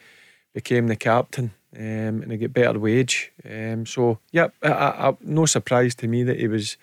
became 0.54 0.86
the 0.86 0.96
captain. 0.96 1.52
Um, 1.76 2.22
and 2.22 2.32
he 2.32 2.36
get 2.38 2.52
better 2.52 2.78
wage. 2.80 3.30
Um, 3.48 3.86
so 3.86 4.18
yeah, 4.32 4.48
I, 4.62 4.68
I- 5.08 5.16
no 5.20 5.46
surprise 5.46 5.94
to 5.96 6.06
me 6.08 6.22
that 6.24 6.38
he 6.38 6.46
was 6.48 6.76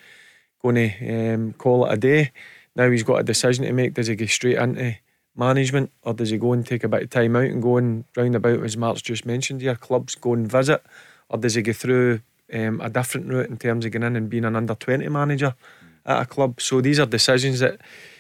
going 0.62 0.76
to 0.76 1.34
um, 1.34 1.54
call 1.54 1.86
it 1.86 1.94
a 1.94 1.98
day. 1.98 2.32
Now 2.76 2.90
he's 2.90 3.04
got 3.04 3.20
a 3.20 3.24
decision 3.24 3.66
to 3.66 3.74
make. 3.74 3.94
Does 3.94 4.08
he 4.08 4.16
go 4.16 4.26
straight 4.26 4.58
into 4.58 4.96
management 5.36 5.92
or 6.04 6.14
does 6.14 6.32
he 6.32 6.38
go 6.38 6.54
and 6.54 6.66
take 6.66 6.84
a 6.84 6.90
bit 6.90 7.04
of 7.04 7.10
time 7.10 7.36
out 7.36 7.44
and 7.44 7.62
go 7.62 7.78
and 7.78 8.04
round 8.16 8.36
about, 8.36 8.64
as 8.64 8.78
Mark's 8.78 9.02
just 9.02 9.26
mentioned 9.26 9.62
here, 9.62 9.76
clubs 9.76 10.16
go 10.16 10.34
and 10.34 10.52
visit? 10.52 10.84
Or 11.30 11.38
does 11.38 11.56
he 11.56 11.62
go 11.62 11.74
through 11.74 12.22
um, 12.54 12.82
a 12.82 12.90
different 12.90 13.28
route 13.28 13.50
in 13.50 13.58
terms 13.58 13.86
of 13.86 13.92
going 13.92 14.04
in 14.04 14.16
and 14.16 14.30
being 14.30 14.46
an 14.46 14.56
under 14.56 14.76
20 14.76 15.08
manager 15.10 15.56
at 16.06 16.22
a 16.22 16.26
club? 16.26 16.60
So 16.62 16.82
these 16.82 17.00
are 17.00 17.06
decisions 17.06 17.60
that 17.60 17.80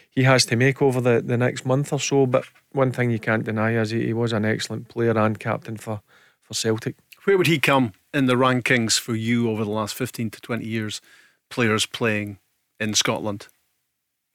he 0.10 0.24
has 0.24 0.46
to 0.48 0.56
make 0.56 0.82
over 0.82 1.00
the, 1.00 1.22
the 1.22 1.38
next 1.38 1.66
month 1.66 1.94
or 1.94 2.00
so. 2.00 2.26
But 2.26 2.46
one 2.72 2.92
thing 2.92 3.12
you 3.12 3.20
can't 3.20 3.44
deny 3.44 3.76
is 3.80 3.92
he, 3.92 4.08
he 4.08 4.14
was 4.14 4.34
an 4.34 4.46
excellent 4.46 4.88
player 4.88 5.18
and 5.18 5.40
captain 5.40 5.78
for, 5.78 6.02
for 6.42 6.54
Celtic. 6.54 6.96
Where 7.24 7.38
would 7.38 7.48
he 7.48 7.60
come 7.60 7.94
in 8.14 8.26
the 8.26 8.36
rankings 8.36 9.00
for 9.00 9.16
you 9.16 9.50
over 9.50 9.64
the 9.64 9.70
last 9.70 9.96
15 9.96 10.32
to 10.32 10.42
20 10.42 10.66
years, 10.66 11.02
players 11.50 11.86
playing 11.86 12.38
in 12.80 12.94
Scotland? 12.94 13.48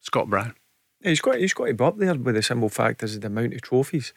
Scott 0.00 0.28
Brown. 0.28 0.54
He's 1.02 1.20
got 1.20 1.38
he's 1.38 1.54
got 1.54 1.66
to 1.66 1.74
be 1.74 1.84
up 1.84 1.98
there 1.98 2.14
with 2.14 2.34
the 2.34 2.42
simple 2.42 2.68
fact 2.68 3.02
is 3.02 3.18
the 3.18 3.26
amount 3.26 3.54
of 3.54 3.62
trophies 3.62 4.12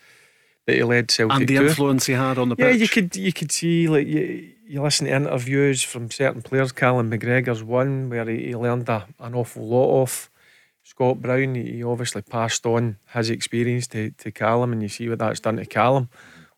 that 0.67 0.75
he 0.75 0.83
led 0.83 1.09
Celtic 1.11 1.35
And 1.35 1.47
the 1.47 1.55
to. 1.57 1.67
influence 1.67 2.05
he 2.05 2.13
had 2.13 2.37
on 2.37 2.49
the 2.49 2.55
Yeah, 2.57 2.69
you 2.69 2.87
could 2.87 3.15
you 3.15 3.33
could 3.33 3.51
see 3.51 3.87
like 3.87 4.07
you, 4.07 4.51
you 4.67 4.81
listen 4.81 5.07
to 5.07 5.13
interviews 5.15 5.83
from 5.83 6.09
certain 6.11 6.41
players. 6.41 6.71
Callum 6.71 7.11
McGregor's 7.11 7.63
one 7.63 8.09
where 8.09 8.25
he, 8.25 8.47
he 8.47 8.55
learned 8.55 8.89
a, 8.89 9.07
an 9.19 9.35
awful 9.35 9.67
lot 9.67 10.01
off 10.01 10.29
Scott 10.83 11.21
Brown. 11.21 11.55
He, 11.55 11.71
he 11.73 11.83
obviously 11.83 12.21
passed 12.21 12.65
on 12.65 12.97
his 13.13 13.29
experience 13.29 13.87
to, 13.87 14.11
to 14.11 14.31
Callum, 14.31 14.71
and 14.71 14.81
you 14.81 14.89
see 14.89 15.09
what 15.09 15.19
that's 15.19 15.39
done 15.39 15.57
to 15.57 15.65
Callum 15.65 16.09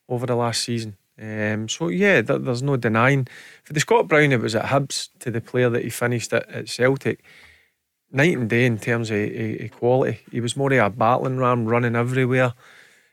over 0.09 0.25
the 0.25 0.35
last 0.35 0.63
season. 0.63 0.95
Um, 1.19 1.67
so 1.67 1.89
yeah, 1.89 2.21
there, 2.21 2.37
there's 2.37 2.63
no 2.63 2.77
denying. 2.77 3.27
For 3.63 3.73
the 3.73 3.79
Scott 3.79 4.07
Brown, 4.07 4.31
it 4.31 4.41
was 4.41 4.55
at 4.55 4.65
Hibs 4.65 5.09
to 5.19 5.31
the 5.31 5.41
player 5.41 5.69
that 5.69 5.83
he 5.83 5.89
finished 5.89 6.33
at, 6.33 6.47
at 6.49 6.69
Celtic. 6.69 7.23
Night 8.11 8.37
and 8.37 8.49
day 8.49 8.65
in 8.65 8.77
terms 8.77 9.09
of 9.09 9.17
e- 9.17 9.57
equality. 9.59 10.21
He 10.31 10.39
was 10.39 10.55
more 10.55 10.71
of 10.71 10.79
a 10.79 10.89
battling 10.89 11.37
ram, 11.37 11.65
running 11.65 11.95
everywhere. 11.95 12.53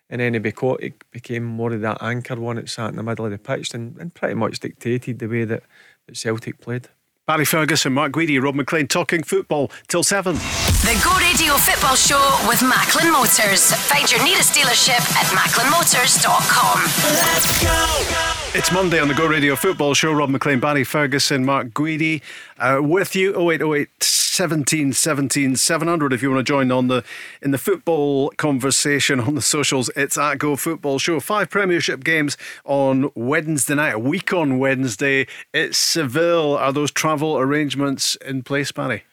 And 0.09 0.21
then 0.21 0.35
he 0.35 0.41
he 0.41 0.93
became 1.11 1.45
more 1.45 1.73
of 1.73 1.81
that 1.81 2.03
anchor 2.03 2.37
one 2.37 2.57
that 2.57 2.69
sat 2.69 2.91
in 2.91 2.97
the 2.97 3.03
middle 3.03 3.25
of 3.25 3.33
the 3.33 3.39
pitch 3.39 3.75
and, 3.75 3.97
and 3.99 4.15
pretty 4.15 4.35
much 4.35 4.61
dictated 4.61 5.19
the 5.19 5.27
way 5.27 5.45
that, 5.45 5.65
that 6.07 6.17
Celtic 6.17 6.61
played. 6.61 6.89
Barry 7.27 7.47
Ferguson, 7.47 7.95
Mark 7.95 8.13
Guidi, 8.13 8.39
Rob 8.39 8.55
MacLean 8.55 8.87
talking 8.87 9.23
football 9.23 9.71
till 9.89 10.03
seven. 10.03 10.35
The 10.35 11.01
Go 11.03 11.17
Radio 11.17 11.55
Football 11.55 11.97
Show 11.97 12.39
with 12.47 12.61
Macklin 12.61 13.11
Motors. 13.11 13.73
Find 13.73 14.11
your 14.13 14.23
nearest 14.23 14.53
dealership 14.55 15.01
at 15.17 15.25
macklinmotors.com. 15.33 16.81
Let's 17.15 17.63
go. 17.63 18.59
It's 18.59 18.71
Monday 18.71 19.01
on 19.01 19.09
the 19.09 19.15
Go 19.15 19.27
Radio 19.27 19.57
Football 19.57 19.95
Show. 19.95 20.13
Rob 20.13 20.29
MacLean, 20.29 20.61
Barry 20.61 20.85
Ferguson, 20.85 21.47
Mark 21.47 21.69
Guidi 21.69 22.21
uh, 22.59 22.83
with 22.83 23.17
you. 23.17 23.33
0808 23.35 23.89
17 24.35 24.93
17 24.93 25.55
700 25.55 26.13
if 26.13 26.21
you 26.21 26.31
want 26.31 26.45
to 26.45 26.53
join 26.53 26.73
on 26.73 26.89
the 26.89 27.05
in 27.41 27.53
the 27.53 27.59
football 27.59 28.31
conversation 28.31 29.21
on 29.21 29.37
the 29.37 29.43
socials. 29.43 29.91
It's 29.95 30.19
at 30.19 30.39
Go 30.39 30.57
Football 30.57 30.99
Show. 30.99 31.21
Five 31.21 31.51
Premiership 31.51 32.03
games 32.03 32.37
on 32.65 33.13
Wednesday 33.15 33.77
night, 33.77 33.95
a 33.95 33.99
week 33.99 34.33
on 34.33 34.59
Wednesday. 34.59 35.29
It's 35.53 35.79
Seville. 35.79 36.57
Are 36.57 36.73
those 36.73 36.91
travel 36.91 37.39
arrangements 37.39 38.17
in 38.17 38.43
place, 38.43 38.73
Barry? 38.73 39.05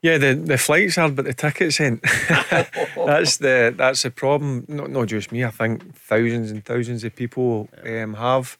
Yeah, 0.00 0.16
the, 0.16 0.34
the 0.34 0.56
flights 0.56 0.96
are, 0.96 1.10
but 1.10 1.26
the 1.26 1.34
tickets 1.34 1.78
ain't. 1.78 2.02
that's 2.96 3.36
the 3.36 3.74
that's 3.76 4.02
the 4.02 4.10
problem. 4.10 4.64
Not 4.68 4.90
not 4.90 5.06
just 5.06 5.30
me. 5.30 5.44
I 5.44 5.50
think 5.50 5.94
thousands 5.94 6.50
and 6.50 6.64
thousands 6.64 7.04
of 7.04 7.14
people 7.14 7.68
um, 7.84 8.14
have. 8.14 8.56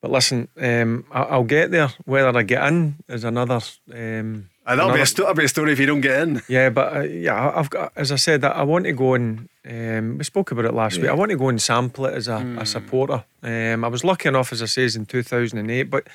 But 0.00 0.10
listen, 0.10 0.48
um, 0.60 1.04
I, 1.12 1.36
will 1.36 1.44
get 1.44 1.70
there. 1.70 1.90
Whether 2.04 2.36
I 2.36 2.42
get 2.42 2.66
in 2.66 2.96
is 3.08 3.22
another. 3.22 3.60
Um, 3.94 4.50
uh, 4.68 4.76
that'll, 4.76 4.90
another, 4.90 5.02
be 5.02 5.06
sto- 5.06 5.22
that'll 5.22 5.34
be 5.34 5.44
a 5.44 5.48
story 5.48 5.72
if 5.72 5.80
you 5.80 5.86
don't 5.86 6.00
get 6.00 6.20
in. 6.20 6.42
Yeah, 6.48 6.70
but 6.70 6.96
uh, 6.96 7.00
yeah, 7.00 7.52
I've 7.54 7.70
got. 7.70 7.92
As 7.96 8.12
I 8.12 8.16
said, 8.16 8.44
I 8.44 8.62
want 8.62 8.84
to 8.84 8.92
go 8.92 9.14
and. 9.14 9.48
Um, 9.68 10.18
we 10.18 10.24
spoke 10.24 10.50
about 10.50 10.64
it 10.64 10.74
last 10.74 10.96
yeah. 10.96 11.02
week. 11.02 11.10
I 11.10 11.14
want 11.14 11.30
to 11.30 11.36
go 11.36 11.48
and 11.48 11.60
sample 11.60 12.06
it 12.06 12.14
as 12.14 12.28
a, 12.28 12.36
mm. 12.36 12.60
a 12.60 12.64
supporter. 12.64 13.24
Um, 13.42 13.84
I 13.84 13.88
was 13.88 14.04
lucky 14.04 14.28
enough, 14.28 14.52
as 14.52 14.62
I 14.62 14.66
says, 14.66 14.96
in 14.96 15.06
two 15.06 15.22
thousand 15.22 15.58
and 15.58 15.70
eight, 15.70 15.84
but 15.84 16.06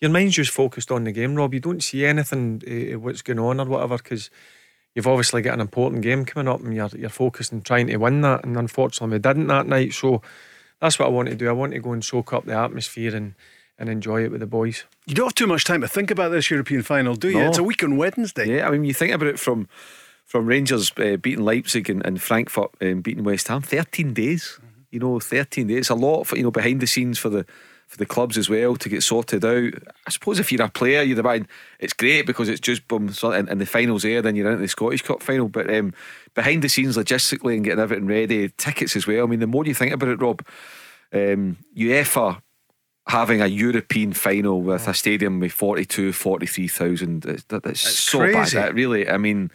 your 0.00 0.10
mind's 0.10 0.34
just 0.34 0.50
focused 0.50 0.90
on 0.90 1.04
the 1.04 1.12
game, 1.12 1.34
Rob. 1.34 1.54
You 1.54 1.60
don't 1.60 1.82
see 1.82 2.04
anything 2.04 2.62
uh, 2.66 2.98
what's 2.98 3.22
going 3.22 3.38
on 3.38 3.60
or 3.60 3.66
whatever 3.66 3.96
because 3.98 4.30
you've 4.94 5.06
obviously 5.06 5.42
got 5.42 5.54
an 5.54 5.60
important 5.60 6.02
game 6.02 6.24
coming 6.24 6.48
up 6.48 6.60
and 6.60 6.74
you're 6.74 6.90
you're 6.96 7.10
focused 7.10 7.52
on 7.52 7.62
trying 7.62 7.88
to 7.88 7.96
win 7.96 8.22
that. 8.22 8.44
And 8.44 8.56
unfortunately, 8.56 9.16
we 9.16 9.20
didn't 9.20 9.46
that 9.48 9.66
night. 9.66 9.92
So 9.92 10.22
that's 10.80 10.98
what 10.98 11.06
I 11.06 11.10
want 11.10 11.28
to 11.28 11.34
do. 11.34 11.48
I 11.48 11.52
want 11.52 11.72
to 11.72 11.80
go 11.80 11.92
and 11.92 12.04
soak 12.04 12.32
up 12.32 12.44
the 12.44 12.56
atmosphere 12.56 13.14
and 13.14 13.34
and 13.80 13.88
enjoy 13.88 14.22
it 14.22 14.30
with 14.30 14.40
the 14.40 14.46
boys. 14.46 14.84
You 15.06 15.14
don't 15.14 15.26
have 15.26 15.34
too 15.34 15.46
much 15.46 15.64
time 15.64 15.80
to 15.80 15.88
think 15.88 16.10
about 16.10 16.30
this 16.30 16.50
European 16.50 16.82
final, 16.82 17.16
do 17.16 17.30
you? 17.30 17.38
No. 17.38 17.48
It's 17.48 17.58
a 17.58 17.62
week 17.64 17.82
on 17.82 17.96
Wednesday. 17.96 18.56
Yeah, 18.56 18.68
I 18.68 18.70
mean, 18.70 18.84
you 18.84 18.94
think 18.94 19.12
about 19.12 19.28
it 19.28 19.40
from 19.40 19.66
from 20.26 20.46
Rangers 20.46 20.92
uh, 20.96 21.16
beating 21.16 21.44
Leipzig 21.44 21.90
and, 21.90 22.06
and 22.06 22.22
Frankfurt 22.22 22.70
um, 22.80 23.00
beating 23.00 23.24
West 23.24 23.48
Ham, 23.48 23.62
13 23.62 24.14
days. 24.14 24.58
Mm-hmm. 24.58 24.66
You 24.92 25.00
know, 25.00 25.18
13 25.18 25.66
days. 25.66 25.78
It's 25.78 25.90
a 25.90 25.94
lot 25.94 26.24
for, 26.24 26.36
you 26.36 26.44
know, 26.44 26.52
behind 26.52 26.80
the 26.80 26.86
scenes 26.86 27.18
for 27.18 27.30
the 27.30 27.44
for 27.88 27.96
the 27.96 28.06
clubs 28.06 28.38
as 28.38 28.48
well 28.48 28.76
to 28.76 28.88
get 28.88 29.02
sorted 29.02 29.44
out. 29.44 29.72
I 30.06 30.10
suppose 30.10 30.38
if 30.38 30.52
you're 30.52 30.62
a 30.62 30.68
player, 30.68 31.02
you're 31.02 31.16
the 31.16 31.24
mind. 31.24 31.48
It's 31.80 31.92
great 31.92 32.24
because 32.24 32.48
it's 32.48 32.60
just 32.60 32.86
boom, 32.86 33.12
and, 33.24 33.48
and 33.48 33.60
the 33.60 33.66
finals 33.66 34.04
there, 34.04 34.22
then 34.22 34.36
you're 34.36 34.48
into 34.48 34.62
the 34.62 34.68
Scottish 34.68 35.02
Cup 35.02 35.24
final. 35.24 35.48
But 35.48 35.74
um, 35.74 35.92
behind 36.34 36.62
the 36.62 36.68
scenes, 36.68 36.96
logistically 36.96 37.56
and 37.56 37.64
getting 37.64 37.80
everything 37.80 38.06
ready, 38.06 38.50
tickets 38.50 38.94
as 38.94 39.08
well. 39.08 39.24
I 39.24 39.26
mean, 39.26 39.40
the 39.40 39.48
more 39.48 39.64
you 39.64 39.74
think 39.74 39.92
about 39.92 40.10
it, 40.10 40.20
Rob, 40.20 40.46
um, 41.12 41.56
UEFA 41.76 42.40
having 43.10 43.42
a 43.42 43.46
European 43.46 44.12
final 44.12 44.62
with 44.62 44.88
a 44.88 44.94
stadium 44.94 45.40
with 45.40 45.52
42, 45.52 46.12
43,000, 46.12 47.26
uh, 47.26 47.36
that, 47.48 47.62
that's 47.62 47.80
so 47.80 48.18
crazy. 48.18 48.34
bad. 48.34 48.48
That 48.48 48.74
really, 48.74 49.08
I 49.08 49.18
mean. 49.18 49.50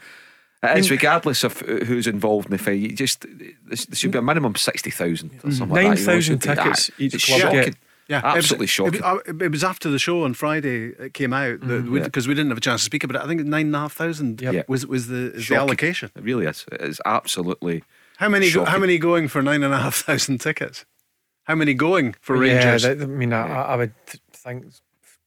It 0.62 0.78
is 0.78 0.90
regardless 0.90 1.44
of 1.44 1.60
who's 1.60 2.08
involved 2.08 2.46
in 2.46 2.52
the 2.52 2.58
fight. 2.58 2.80
You 2.80 2.88
just 2.88 3.24
there 3.66 3.76
should 3.92 4.10
be 4.10 4.18
a 4.18 4.22
minimum 4.22 4.56
sixty 4.56 4.90
thousand 4.90 5.38
or 5.44 5.52
something. 5.52 5.80
Nine 5.80 5.96
thousand 5.96 6.44
like 6.44 6.58
ah, 6.58 6.62
tickets 6.64 6.90
each 6.98 7.24
club 7.24 7.52
get. 7.52 7.76
Yeah, 8.08 8.20
absolutely 8.24 8.64
it 8.64 8.80
was, 8.80 9.00
shocking. 9.00 9.00
It, 9.26 9.42
it, 9.42 9.52
was 9.52 9.62
after 9.62 9.90
the 9.90 9.98
show 9.98 10.24
on 10.24 10.34
Friday 10.34 10.92
it 10.98 11.14
came 11.14 11.32
out 11.32 11.60
because 11.60 11.68
mm, 11.68 11.82
mm-hmm. 11.82 11.96
yeah. 11.96 12.08
we, 12.14 12.28
we, 12.28 12.34
didn't 12.34 12.48
have 12.48 12.58
a 12.58 12.60
chance 12.60 12.80
to 12.80 12.84
speak 12.84 13.04
about 13.04 13.20
it. 13.20 13.24
I 13.24 13.28
think 13.28 13.44
nine 13.44 13.66
and 13.66 13.76
a 13.76 13.80
half 13.80 13.92
thousand 13.92 14.40
yep. 14.40 14.68
was 14.68 14.86
was 14.86 15.08
the, 15.08 15.32
is 15.34 15.48
the 15.48 15.56
allocation. 15.56 16.10
It 16.16 16.22
really 16.22 16.46
is. 16.46 16.64
It 16.72 16.80
is 16.80 17.00
absolutely. 17.04 17.84
How 18.16 18.28
many? 18.28 18.50
Go, 18.50 18.64
how 18.64 18.78
many 18.78 18.98
going 18.98 19.28
for 19.28 19.42
nine 19.42 19.62
and 19.62 19.74
a 19.74 19.78
half 19.78 19.96
thousand 19.96 20.38
tickets? 20.40 20.84
How 21.46 21.54
many 21.54 21.74
going 21.74 22.14
for 22.20 22.36
Rangers? 22.36 22.84
Yeah, 22.84 22.90
I 22.90 23.06
mean, 23.06 23.32
I, 23.32 23.46
I, 23.46 23.76
would 23.76 23.94
think 24.32 24.66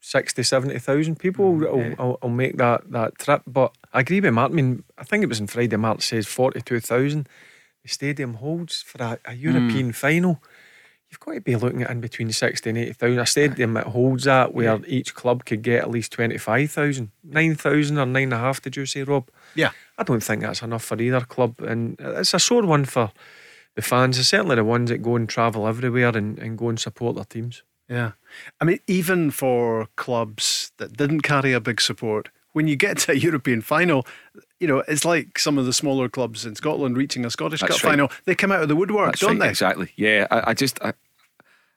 60, 0.01 0.43
70,000 0.43 1.17
people 1.17 1.53
mm, 1.53 1.59
will, 1.59 1.78
yeah. 1.78 1.95
will, 1.95 2.20
will, 2.22 2.30
make 2.30 2.57
that, 2.57 2.91
that 2.91 3.17
trip. 3.17 3.41
But 3.47 3.76
I 3.93 4.01
agree 4.01 4.20
with 4.20 4.34
Mark. 4.34 4.51
I 4.51 4.55
mean, 4.55 4.84
I 4.97 5.03
think 5.03 5.24
it 5.24 5.30
was 5.30 5.39
on 5.39 5.47
Friday. 5.47 5.78
Mark 5.78 6.01
says 6.01 6.28
forty 6.28 6.61
two 6.61 6.80
thousand. 6.80 7.30
The 7.84 7.89
stadium 7.89 8.36
holds 8.36 8.82
for 8.82 9.01
a, 9.01 9.20
a 9.26 9.34
European 9.34 9.91
mm. 9.91 9.95
final 9.95 10.41
you've 11.09 11.20
got 11.20 11.34
to 11.34 11.41
be 11.41 11.55
looking 11.55 11.82
at 11.82 11.89
in 11.89 12.01
between 12.01 12.32
60 12.32 12.70
and 12.70 12.78
80,000. 12.78 13.20
A 13.20 13.26
stadium 13.26 13.74
that 13.74 13.88
holds 13.88 14.26
that 14.26 14.53
where 14.53 14.76
yeah. 14.76 14.86
each 14.86 15.15
club 15.15 15.45
could 15.45 15.61
get 15.61 15.82
at 15.82 15.89
least 15.89 16.11
25,000. 16.11 17.11
9,000 17.24 17.97
or 17.97 18.05
9.5, 18.05 18.61
did 18.61 18.76
you 18.76 18.86
say, 18.86 19.03
Rob? 19.03 19.30
Yeah. 19.55 19.72
I 19.97 20.03
don't 20.03 20.24
think 20.24 20.43
that's 20.43 20.61
enough 20.61 20.84
for 20.84 21.01
either 21.01 21.22
club. 21.22 21.59
And 21.61 21.99
it's 21.99 22.34
a 22.34 22.39
sore 22.39 22.65
one 22.65 22.86
for 22.86 23.11
the 23.80 23.88
fans, 23.88 24.19
are 24.19 24.23
certainly 24.23 24.55
the 24.57 24.63
ones 24.63 24.89
that 24.89 25.01
go 25.01 25.15
and 25.15 25.30
travel 25.30 25.67
everywhere 25.67 26.15
and, 26.15 26.38
and 26.38 26.57
go 26.57 26.69
and 26.69 26.80
support 26.80 27.15
their 27.15 27.25
teams. 27.25 27.63
Yeah. 27.88 28.11
I 28.59 28.65
mean, 28.65 28.80
even 28.88 29.32
for 29.32 29.88
clubs 29.95 30.71
that 30.77 30.97
didn't 30.97 31.21
carry 31.21 31.53
a 31.53 31.59
big 31.59 31.82
support, 31.82 32.30
when 32.51 32.67
you 32.67 32.75
get 32.75 32.97
to 32.99 33.13
a 33.13 33.15
European 33.15 33.61
final, 33.61 34.05
you 34.59 34.67
know, 34.67 34.84
it's 34.88 35.05
like 35.05 35.39
some 35.39 35.57
of 35.57 35.65
the 35.65 35.73
smaller 35.73 36.09
clubs 36.09 36.45
in 36.45 36.55
Scotland 36.55 36.97
reaching 36.97 37.25
a 37.25 37.30
Scottish 37.30 37.61
That's 37.61 37.75
Cup 37.75 37.84
right. 37.84 37.91
final. 37.91 38.11
They 38.25 38.36
come 38.36 38.51
out 38.51 38.61
of 38.61 38.67
the 38.67 38.75
woodwork, 38.75 39.13
That's 39.13 39.21
don't 39.21 39.39
right, 39.39 39.45
they? 39.45 39.49
Exactly. 39.49 39.91
Yeah, 39.95 40.27
I, 40.30 40.51
I 40.51 40.53
just 40.53 40.82
I, 40.84 40.93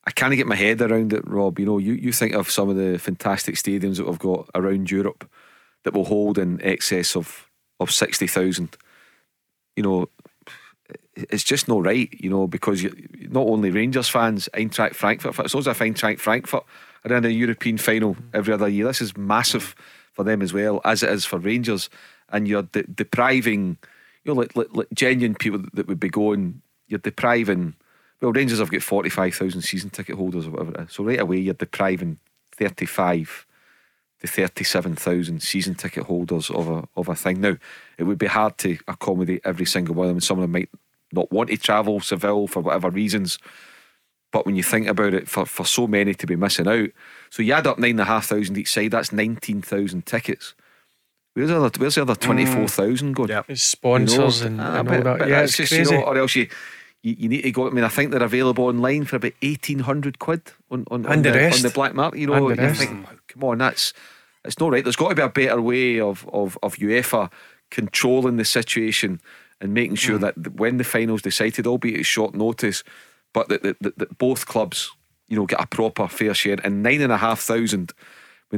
I 0.04 0.10
can't 0.10 0.34
get 0.34 0.46
my 0.46 0.56
head 0.56 0.80
around 0.82 1.12
it, 1.12 1.26
Rob. 1.26 1.58
You 1.58 1.66
know, 1.66 1.78
you, 1.78 1.92
you 1.94 2.12
think 2.12 2.34
of 2.34 2.50
some 2.50 2.68
of 2.68 2.76
the 2.76 2.98
fantastic 2.98 3.54
stadiums 3.54 3.96
that 3.96 4.06
we've 4.06 4.18
got 4.18 4.50
around 4.54 4.90
Europe 4.90 5.30
that 5.84 5.94
will 5.94 6.04
hold 6.04 6.38
in 6.38 6.60
excess 6.62 7.16
of 7.16 7.48
of 7.78 7.90
sixty 7.90 8.26
thousand. 8.26 8.76
You 9.76 9.82
know, 9.84 10.08
it's 11.14 11.44
just 11.44 11.68
not 11.68 11.84
right. 11.84 12.08
You 12.12 12.30
know, 12.30 12.46
because 12.46 12.84
not 13.12 13.46
only 13.46 13.70
Rangers 13.70 14.08
fans, 14.08 14.48
Eintracht 14.54 14.94
Frankfurt, 14.94 15.38
as 15.38 15.54
long 15.54 15.60
as 15.60 15.68
I 15.68 15.72
find 15.72 15.94
Eintracht 15.94 16.20
Frankfurt 16.20 16.64
are 17.04 17.16
in 17.16 17.24
a 17.24 17.28
European 17.28 17.78
final 17.78 18.16
every 18.32 18.54
other 18.54 18.68
year. 18.68 18.86
This 18.86 19.00
is 19.00 19.16
massive 19.16 19.74
for 20.12 20.24
them 20.24 20.42
as 20.42 20.52
well 20.52 20.80
as 20.84 21.02
it 21.02 21.10
is 21.10 21.24
for 21.24 21.38
Rangers 21.38 21.88
and 22.28 22.48
you're 22.48 22.62
de- 22.62 22.84
depriving, 22.84 23.76
you 24.24 24.34
know, 24.34 24.40
like, 24.40 24.56
like, 24.56 24.68
like, 24.72 24.88
genuine 24.94 25.34
people 25.34 25.62
that 25.74 25.86
would 25.86 26.00
be 26.00 26.08
going, 26.08 26.62
you're 26.88 26.98
depriving. 26.98 27.74
Well, 28.20 28.32
Rangers 28.32 28.58
have 28.58 28.70
got 28.70 28.82
45,000 28.82 29.62
season 29.62 29.90
ticket 29.90 30.16
holders 30.16 30.46
or 30.46 30.50
whatever. 30.50 30.86
So 30.90 31.04
right 31.04 31.20
away, 31.20 31.38
you're 31.38 31.54
depriving 31.54 32.18
35 32.56 33.46
to 34.20 34.26
37,000 34.26 35.42
season 35.42 35.74
ticket 35.74 36.04
holders 36.04 36.50
of 36.50 36.68
a, 36.68 36.88
of 36.96 37.08
a 37.08 37.14
thing. 37.16 37.40
Now, 37.40 37.56
it 37.98 38.04
would 38.04 38.18
be 38.18 38.26
hard 38.26 38.58
to 38.58 38.78
accommodate 38.86 39.42
every 39.44 39.66
single 39.66 39.94
one 39.94 40.08
of 40.08 40.14
them. 40.14 40.20
Some 40.20 40.38
of 40.38 40.42
them 40.42 40.52
might 40.52 40.70
not 41.12 41.30
want 41.30 41.50
to 41.50 41.56
travel 41.56 42.00
Seville 42.00 42.46
for 42.46 42.60
whatever 42.60 42.90
reasons. 42.90 43.38
But 44.32 44.46
when 44.46 44.56
you 44.56 44.62
think 44.62 44.86
about 44.86 45.14
it, 45.14 45.28
for, 45.28 45.44
for 45.44 45.66
so 45.66 45.86
many 45.86 46.14
to 46.14 46.26
be 46.26 46.36
missing 46.36 46.66
out, 46.66 46.88
so 47.30 47.42
you 47.42 47.52
add 47.52 47.66
up 47.66 47.78
nine 47.78 47.92
and 47.92 48.00
a 48.00 48.04
half 48.04 48.26
thousand 48.26 48.56
each 48.56 48.72
side, 48.72 48.90
that's 48.90 49.12
19,000 49.12 50.06
tickets. 50.06 50.54
Where's 51.34 51.48
the 51.48 51.62
other, 51.62 51.70
where's 51.78 51.94
the 51.94 52.02
other 52.02 52.14
24,000 52.14 53.12
going? 53.12 53.28
Yeah. 53.28 53.42
It's 53.48 53.62
sponsors 53.62 54.42
you 54.42 54.50
know, 54.50 54.52
and, 54.52 54.60
ah, 54.60 54.78
and 54.80 54.88
but, 54.88 55.06
all 55.06 55.18
that. 55.18 55.28
yeah, 55.28 55.42
it's, 55.42 55.56
just, 55.56 55.72
crazy. 55.72 55.94
You 55.94 56.00
know, 56.00 56.06
or 56.06 56.18
else 56.18 56.34
you, 56.34 56.48
you, 57.02 57.16
you, 57.18 57.28
need 57.28 57.42
to 57.42 57.52
go. 57.52 57.68
I 57.68 57.70
mean, 57.70 57.84
I 57.84 57.88
think 57.88 58.10
they're 58.10 58.22
available 58.22 58.64
online 58.64 59.04
for 59.04 59.16
about 59.16 59.32
1,800 59.42 60.18
quid 60.18 60.42
on, 60.70 60.84
on, 60.90 61.06
on, 61.06 61.22
the, 61.22 61.44
on 61.44 61.62
the, 61.62 61.70
black 61.70 61.94
market. 61.94 62.18
You 62.20 62.26
know, 62.26 62.48
you 62.50 62.74
think, 62.74 63.06
come 63.28 63.44
on, 63.44 63.58
that's 63.58 63.92
it's 64.44 64.58
not 64.58 64.72
right. 64.72 64.82
There's 64.82 64.96
got 64.96 65.10
to 65.10 65.14
be 65.14 65.22
a 65.22 65.28
better 65.28 65.60
way 65.60 66.00
of, 66.00 66.28
of, 66.32 66.58
of 66.62 66.76
UEFA 66.76 67.30
controlling 67.70 68.36
the 68.36 68.44
situation 68.44 69.20
and 69.62 69.72
making 69.72 69.96
sure 69.96 70.18
mm. 70.18 70.22
that 70.22 70.54
when 70.54 70.76
the 70.76 70.84
finals 70.84 71.22
decided, 71.22 71.66
albeit 71.66 72.00
at 72.00 72.06
short 72.06 72.34
notice, 72.34 72.84
but 73.32 73.48
that, 73.48 73.62
that, 73.62 73.78
that, 73.80 73.98
that 73.98 74.18
both 74.18 74.44
clubs, 74.44 74.90
you 75.28 75.36
know, 75.36 75.46
get 75.46 75.62
a 75.62 75.66
proper 75.66 76.08
fair 76.08 76.34
share. 76.34 76.58
And 76.62 76.82
nine 76.82 77.00
and 77.00 77.12
a 77.12 77.16
half 77.16 77.40
thousand 77.40 77.94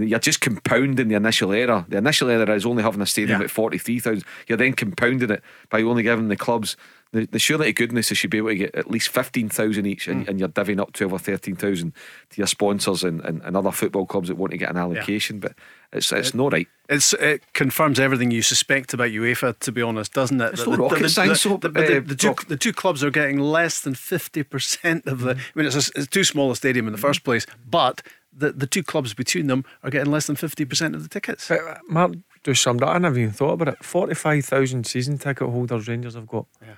you're 0.03 0.19
just 0.19 0.41
compounding 0.41 1.09
the 1.09 1.15
initial 1.15 1.53
error. 1.53 1.85
The 1.89 1.99
initial 1.99 2.29
error 2.29 2.53
is 2.55 2.67
only 2.67 2.83
having 2.83 3.01
a 3.01 3.07
stadium 3.07 3.41
yeah. 3.41 3.45
at 3.45 3.51
43,000. 3.51 4.25
You're 4.49 4.59
then 4.59 4.73
compounding 4.73 5.31
it 5.31 5.43
by 5.71 5.83
only 5.83 6.03
giving 6.03 6.29
the 6.29 6.37
clubs 6.37 6.77
the, 7.15 7.27
the 7.27 7.39
surely 7.39 7.73
goodness 7.73 8.11
is 8.11 8.19
should 8.19 8.31
be 8.31 8.39
able 8.39 8.49
to 8.49 8.57
get 8.57 8.75
at 8.75 8.91
least 8.91 9.09
15,000 9.09 9.87
each 9.87 10.09
and, 10.09 10.27
mm. 10.27 10.29
and, 10.29 10.41
you're 10.41 10.49
divvying 10.49 10.81
up 10.81 10.93
12 10.93 11.13
or 11.13 11.19
13,000 11.19 11.93
to 12.31 12.37
your 12.37 12.49
sponsors 12.49 13.05
and, 13.05 13.21
and, 13.21 13.41
and, 13.43 13.57
other 13.57 13.71
football 13.71 14.05
clubs 14.05 14.27
that 14.29 14.35
want 14.35 14.51
to 14.51 14.59
get 14.59 14.69
an 14.69 14.77
allocation. 14.77 15.37
Yeah. 15.37 15.43
But 15.43 15.55
it's 15.93 16.11
it's 16.11 16.31
it, 16.31 16.35
not 16.35 16.53
right. 16.53 16.67
It's 16.89 17.13
It 17.13 17.45
confirms 17.53 18.01
everything 18.01 18.33
you 18.33 18.43
suspect 18.43 18.93
about 18.95 19.11
UEFA, 19.11 19.57
to 19.61 19.71
be 19.71 19.81
honest, 19.81 20.13
doesn't 20.13 20.41
it? 20.41 20.55
It's 20.55 20.65
the, 20.65 20.71
not 20.71 20.81
rocket 20.81 21.03
the, 21.03 21.09
science. 21.09 21.45
The, 21.45 21.57
the, 21.57 21.69
the, 21.69 22.01
the, 22.01 22.15
two, 22.17 22.35
the 22.49 22.57
two 22.57 22.73
clubs 22.73 23.05
are 23.05 23.11
getting 23.11 23.39
less 23.39 23.81
than 23.81 23.95
50% 23.95 25.07
of 25.07 25.21
the. 25.21 25.35
Mm. 25.35 25.39
I 25.39 25.43
mean, 25.55 25.67
it's, 25.67 25.77
a, 25.77 25.93
it's 25.95 26.09
too 26.09 26.25
small 26.25 26.51
a 26.51 26.57
stadium 26.57 26.89
in 26.89 26.93
the 26.93 26.99
first 26.99 27.23
place, 27.23 27.47
but 27.71 28.03
the, 28.37 28.51
the 28.51 28.67
two 28.67 28.83
clubs 28.83 29.15
between 29.15 29.47
them 29.47 29.65
are 29.85 29.91
getting 29.91 30.13
less 30.13 30.27
than 30.27 30.35
50% 30.35 30.95
of 30.95 31.05
the 31.05 31.09
tickets. 31.09 31.47
But 31.47 31.61
uh, 31.61 31.79
Mark 31.89 32.15
just 32.43 32.61
summed 32.61 32.83
up. 32.83 32.89
I 32.89 32.99
never 32.99 33.19
even 33.21 33.33
thought 33.33 33.53
about 33.53 33.69
it. 33.69 33.85
45,000 33.85 34.85
season 34.85 35.19
ticket 35.19 35.49
holders 35.49 35.87
Rangers 35.87 36.15
have 36.15 36.27
got. 36.27 36.47
Yeah. 36.61 36.75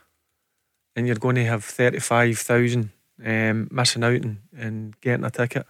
And 0.97 1.07
you're 1.07 1.17
going 1.17 1.37
to 1.37 1.45
have 1.45 1.63
35,000 1.63 2.91
um, 3.25 3.69
missing 3.71 4.03
out 4.03 4.23
and, 4.23 4.39
and 4.57 5.01
getting 5.01 5.25
a 5.25 5.31
ticket. 5.31 5.67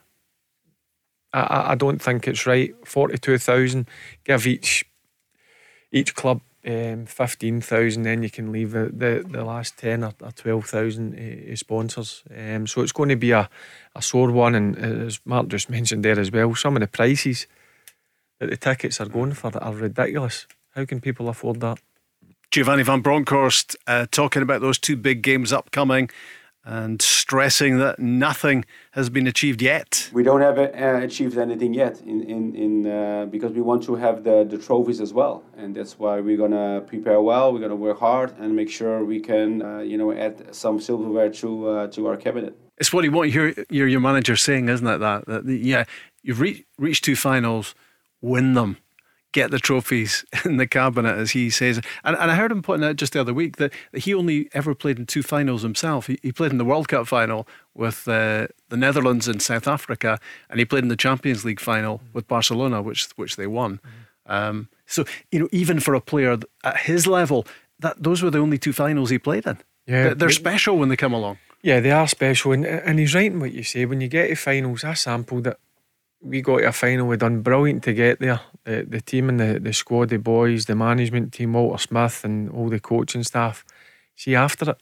I, 1.32 1.72
I, 1.72 1.74
don't 1.74 2.00
think 2.00 2.26
it's 2.26 2.46
right. 2.46 2.74
42,000. 2.86 3.86
Give 4.24 4.46
each 4.46 4.86
each 5.92 6.14
club 6.14 6.40
um, 6.66 7.06
15,000, 7.06 8.02
then 8.02 8.22
you 8.22 8.30
can 8.30 8.50
leave 8.50 8.72
the, 8.72 8.90
the, 8.92 9.24
the 9.28 9.44
last 9.44 9.78
10 9.78 10.02
or, 10.02 10.12
or 10.20 10.32
12,000 10.32 11.14
uh, 11.14 11.56
sponsors. 11.56 12.24
Um, 12.36 12.66
so 12.66 12.82
it's 12.82 12.92
going 12.92 13.08
to 13.10 13.16
be 13.16 13.30
a, 13.30 13.48
a 13.94 14.02
sore 14.02 14.30
one. 14.32 14.54
And 14.54 14.76
uh, 14.76 15.06
as 15.06 15.20
Mark 15.24 15.48
just 15.48 15.70
mentioned 15.70 16.04
there 16.04 16.18
as 16.18 16.32
well, 16.32 16.54
some 16.54 16.76
of 16.76 16.80
the 16.80 16.88
prices 16.88 17.46
that 18.40 18.50
the 18.50 18.56
tickets 18.56 19.00
are 19.00 19.08
going 19.08 19.32
for 19.32 19.56
are 19.56 19.72
ridiculous. 19.72 20.46
How 20.74 20.84
can 20.84 21.00
people 21.00 21.28
afford 21.28 21.60
that? 21.60 21.78
Giovanni 22.50 22.82
van 22.82 23.00
Bronckhorst 23.00 23.76
uh, 23.86 24.06
talking 24.10 24.42
about 24.42 24.60
those 24.60 24.78
two 24.78 24.96
big 24.96 25.22
games 25.22 25.52
upcoming 25.52 26.08
and 26.66 27.00
stressing 27.00 27.78
that 27.78 28.00
nothing 28.00 28.64
has 28.90 29.08
been 29.08 29.26
achieved 29.26 29.62
yet. 29.62 30.10
We 30.12 30.24
don't 30.24 30.40
have 30.40 30.58
uh, 30.58 31.04
achieved 31.04 31.38
anything 31.38 31.72
yet 31.74 32.00
in, 32.00 32.22
in, 32.22 32.54
in 32.56 32.86
uh, 32.86 33.26
because 33.26 33.52
we 33.52 33.60
want 33.60 33.84
to 33.84 33.94
have 33.94 34.24
the, 34.24 34.44
the 34.44 34.58
trophies 34.58 35.00
as 35.00 35.12
well, 35.12 35.44
and 35.56 35.76
that's 35.76 35.96
why 35.98 36.20
we're 36.20 36.36
gonna 36.36 36.82
prepare 36.86 37.20
well. 37.20 37.52
We're 37.52 37.60
gonna 37.60 37.76
work 37.76 38.00
hard 38.00 38.36
and 38.38 38.56
make 38.56 38.68
sure 38.68 39.04
we 39.04 39.20
can 39.20 39.62
uh, 39.62 39.78
you 39.78 39.96
know 39.96 40.12
add 40.12 40.54
some 40.54 40.80
silverware 40.80 41.30
to 41.30 41.68
uh, 41.68 41.86
to 41.88 42.08
our 42.08 42.16
cabinet. 42.16 42.58
It's 42.78 42.92
what 42.92 43.04
you 43.04 43.12
want 43.12 43.30
your 43.30 43.54
your, 43.70 43.86
your 43.86 44.00
manager 44.00 44.36
saying, 44.36 44.68
isn't 44.68 44.86
it? 44.86 44.98
That, 44.98 45.26
that 45.26 45.46
yeah, 45.46 45.84
you've 46.22 46.40
re- 46.40 46.66
reached 46.78 47.04
two 47.04 47.16
finals, 47.16 47.76
win 48.20 48.54
them 48.54 48.78
get 49.36 49.50
the 49.50 49.58
trophies 49.58 50.24
in 50.44 50.56
the 50.56 50.66
cabinet, 50.66 51.16
as 51.16 51.32
he 51.32 51.50
says. 51.50 51.80
And, 52.02 52.16
and 52.16 52.30
I 52.30 52.34
heard 52.34 52.50
him 52.50 52.62
pointing 52.62 52.88
out 52.88 52.96
just 52.96 53.12
the 53.12 53.20
other 53.20 53.34
week 53.34 53.56
that, 53.58 53.72
that 53.92 54.00
he 54.00 54.14
only 54.14 54.48
ever 54.54 54.74
played 54.74 54.98
in 54.98 55.04
two 55.04 55.22
finals 55.22 55.62
himself. 55.62 56.06
He, 56.06 56.18
he 56.22 56.32
played 56.32 56.52
in 56.52 56.58
the 56.58 56.64
World 56.64 56.88
Cup 56.88 57.06
final 57.06 57.46
with 57.74 58.08
uh, 58.08 58.48
the 58.70 58.76
Netherlands 58.76 59.28
and 59.28 59.42
South 59.42 59.68
Africa, 59.68 60.18
and 60.48 60.58
he 60.58 60.64
played 60.64 60.82
in 60.82 60.88
the 60.88 60.96
Champions 60.96 61.44
League 61.44 61.60
final 61.60 62.00
with 62.14 62.26
Barcelona, 62.26 62.80
which 62.80 63.08
which 63.16 63.36
they 63.36 63.46
won. 63.46 63.76
Mm-hmm. 63.76 64.32
Um, 64.32 64.68
so 64.86 65.04
you 65.30 65.38
know, 65.38 65.48
even 65.52 65.80
for 65.80 65.94
a 65.94 66.00
player 66.00 66.38
at 66.64 66.76
his 66.78 67.06
level, 67.06 67.46
that 67.78 68.02
those 68.02 68.22
were 68.22 68.30
the 68.30 68.38
only 68.38 68.58
two 68.58 68.72
finals 68.72 69.10
he 69.10 69.18
played 69.18 69.46
in. 69.46 69.58
Yeah, 69.86 70.14
they're 70.14 70.30
special 70.30 70.78
when 70.78 70.88
they 70.88 70.96
come 70.96 71.12
along. 71.12 71.38
Yeah, 71.62 71.80
they 71.80 71.90
are 71.90 72.08
special, 72.08 72.52
and, 72.52 72.64
and 72.64 72.98
he's 72.98 73.14
right 73.14 73.30
in 73.30 73.38
what 73.40 73.52
you 73.52 73.62
say. 73.62 73.84
When 73.86 74.00
you 74.00 74.08
get 74.08 74.28
to 74.28 74.34
finals, 74.34 74.82
I 74.82 74.94
sampled 74.94 75.46
it 75.46 75.58
we 76.26 76.42
got 76.42 76.58
to 76.58 76.68
a 76.68 76.72
final. 76.72 77.06
We 77.06 77.16
done 77.16 77.42
brilliant 77.42 77.82
to 77.84 77.92
get 77.92 78.20
there. 78.20 78.40
The, 78.64 78.84
the 78.88 79.00
team 79.00 79.28
and 79.28 79.38
the, 79.38 79.60
the 79.60 79.72
squad, 79.72 80.08
the 80.08 80.18
boys, 80.18 80.66
the 80.66 80.74
management 80.74 81.32
team, 81.32 81.52
Walter 81.52 81.78
Smith, 81.78 82.24
and 82.24 82.50
all 82.50 82.68
the 82.68 82.80
coaching 82.80 83.22
staff. 83.22 83.64
See, 84.14 84.34
after 84.34 84.70
it, 84.70 84.78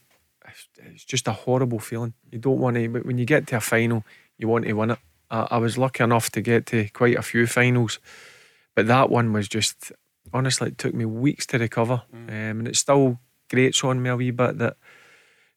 it's 0.78 1.05
just 1.05 1.28
a 1.28 1.32
horrible 1.32 1.78
feeling. 1.78 2.14
You 2.30 2.38
don't 2.38 2.59
want 2.59 2.76
to, 2.76 2.88
but 2.88 3.07
when 3.07 3.18
you 3.18 3.24
get 3.24 3.47
to 3.49 3.57
a 3.57 3.61
final, 3.61 4.05
you 4.38 4.49
want 4.49 4.64
to 4.64 4.72
win 4.72 4.90
it. 4.90 4.99
I, 5.30 5.49
I 5.53 5.59
was 5.59 5.78
lucky 5.78 6.03
enough 6.05 6.30
to 6.30 6.40
get 6.40 6.66
to 6.66 6.88
quite 6.90 7.16
a 7.16 7.22
few 7.22 7.47
finals, 7.47 7.99
but 8.74 8.86
that 8.86 9.11
one 9.11 9.32
was 9.32 9.49
just 9.49 9.92
honestly, 10.32 10.68
it 10.68 10.78
took 10.78 10.95
me 10.95 11.05
weeks 11.05 11.47
to 11.47 11.59
recover, 11.59 12.03
mm. 12.14 12.28
um, 12.28 12.59
and 12.59 12.68
it 12.68 12.76
still 12.76 13.20
grates 13.51 13.84
on 13.84 14.03
me 14.03 14.11
a 14.11 14.16
wee 14.16 14.30
bit 14.30 14.59
that 14.59 14.76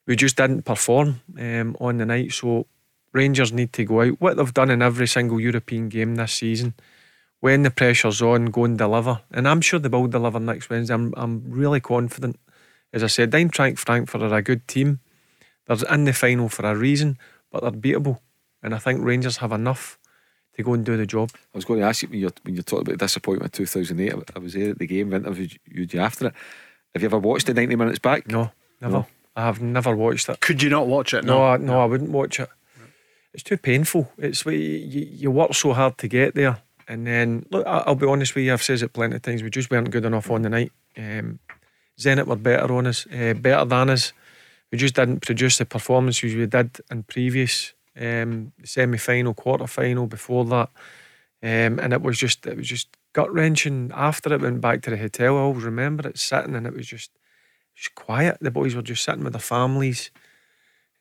we 0.06 0.16
just 0.16 0.38
didn't 0.38 0.64
perform 0.64 1.22
um, 1.38 1.76
on 1.80 1.98
the 1.98 2.06
night. 2.06 2.32
So 2.32 2.68
Rangers 3.18 3.52
need 3.52 3.74
to 3.74 3.84
go 3.84 4.02
out. 4.02 4.22
What 4.22 4.38
they've 4.38 4.54
done 4.54 4.70
in 4.70 4.84
every 4.84 5.08
single 5.08 5.40
European 5.40 5.90
game 5.90 6.16
this 6.16 6.34
season, 6.34 6.76
when 7.40 7.64
the 7.64 7.72
pressure's 7.72 8.22
on, 8.22 8.46
go 8.46 8.66
and 8.66 8.78
deliver. 8.78 9.22
And 9.32 9.48
I'm 9.48 9.60
sure 9.62 9.80
they 9.80 9.90
will 9.90 10.08
deliver 10.08 10.40
next 10.40 10.70
Wednesday. 10.70 10.94
I'm, 10.94 11.16
I'm 11.18 11.44
really 11.48 11.80
confident. 11.80 12.40
As 12.94 13.04
I 13.04 13.08
said, 13.08 13.32
Eintracht 13.32 13.80
Frankfurt 13.80 14.22
are 14.22 14.36
a 14.36 14.44
good 14.44 14.68
team. 14.68 15.00
They're 15.66 15.92
in 15.92 16.06
the 16.06 16.14
final 16.14 16.48
for 16.48 16.64
a 16.68 16.76
reason, 16.76 17.18
but 17.52 17.64
they're 17.64 17.72
beatable. 17.72 18.20
And 18.62 18.76
I 18.76 18.78
think 18.78 19.04
Rangers 19.04 19.38
have 19.38 19.52
enough 19.52 19.98
to 20.56 20.62
go 20.62 20.74
and 20.74 20.86
do 20.86 20.96
the 20.96 21.08
job. 21.08 21.32
I 21.34 21.58
was 21.58 21.66
going 21.66 21.80
to 21.80 21.88
ask 21.88 22.04
you 22.04 22.10
when 22.10 22.20
you're, 22.20 22.32
when 22.44 22.54
you're 22.54 22.64
talking 22.64 22.88
about 22.88 23.00
disappointment 23.00 23.54
2008, 23.54 24.14
I 24.36 24.40
was 24.40 24.54
there 24.54 24.70
at 24.70 24.78
the 24.78 24.86
game, 24.86 25.12
interviewed 25.12 25.58
you 25.66 26.00
after 26.00 26.28
it. 26.28 26.34
Have 26.94 27.02
you 27.02 27.08
ever 27.08 27.18
watched 27.18 27.48
the 27.48 27.56
90 27.56 27.76
minutes 27.76 28.00
back? 28.00 28.28
No, 28.28 28.52
never. 28.80 28.94
No. 28.94 29.08
I 29.36 29.46
have 29.46 29.62
never 29.62 29.96
watched 29.96 30.30
it. 30.30 30.40
Could 30.40 30.62
you 30.62 30.70
not 30.70 30.88
watch 30.88 31.14
it? 31.14 31.24
No, 31.24 31.38
no, 31.38 31.46
I, 31.46 31.58
no, 31.58 31.82
I 31.82 31.86
wouldn't 31.86 32.12
watch 32.12 32.40
it 32.40 32.50
it's 33.38 33.44
too 33.44 33.58
painful. 33.58 34.12
It's 34.18 34.44
you, 34.48 34.52
you 34.52 35.30
work 35.30 35.54
so 35.54 35.72
hard 35.72 36.00
to 36.00 36.08
get 36.08 36.34
there, 36.34 36.58
and 36.88 37.06
then 37.06 37.46
look, 37.52 37.68
I'll 37.68 37.94
be 37.94 38.08
honest 38.08 38.34
with 38.34 38.46
you. 38.46 38.52
I've 38.52 38.64
said 38.64 38.82
it 38.82 38.94
plenty 38.94 39.16
of 39.16 39.22
times. 39.22 39.44
We 39.44 39.52
just 39.52 39.70
weren't 39.70 39.92
good 39.92 40.06
enough 40.06 40.32
on 40.32 40.42
the 40.42 40.50
night. 40.50 40.72
Um, 40.98 41.38
Zenit 42.00 42.26
were 42.26 42.36
better 42.36 42.74
on 42.74 42.88
us, 42.88 43.06
uh, 43.06 43.36
better 43.36 43.64
than 43.66 43.92
us. 43.92 44.12
We 44.72 44.80
just 44.80 44.96
didn't 44.96 45.20
produce 45.20 45.60
the 45.60 45.66
performances 45.66 46.34
we 46.34 46.48
did 46.48 46.82
in 46.90 47.04
previous 47.04 47.74
um, 47.96 48.54
semi 48.64 48.98
final, 48.98 49.36
quarter 49.36 49.68
final 49.68 50.08
before 50.08 50.44
that, 50.46 50.70
um, 51.44 51.78
and 51.78 51.94
it 51.94 52.02
was 52.02 52.18
just 52.18 52.44
it 52.48 52.58
was 52.58 52.68
just 52.68 52.88
gut 53.14 53.32
wrenching. 53.32 53.92
After 53.94 54.34
it 54.34 54.42
went 54.42 54.62
back 54.62 54.82
to 54.82 54.90
the 54.90 54.98
hotel, 54.98 55.38
I 55.38 55.42
always 55.42 55.64
remember 55.64 56.10
it 56.10 56.18
sitting, 56.18 56.56
and 56.56 56.66
it 56.66 56.74
was 56.74 56.88
just 56.88 57.12
just 57.76 57.94
quiet. 57.94 58.40
The 58.42 58.50
boys 58.50 58.74
were 58.74 58.82
just 58.82 59.04
sitting 59.04 59.24
with 59.24 59.34
their 59.34 59.40
families 59.40 60.10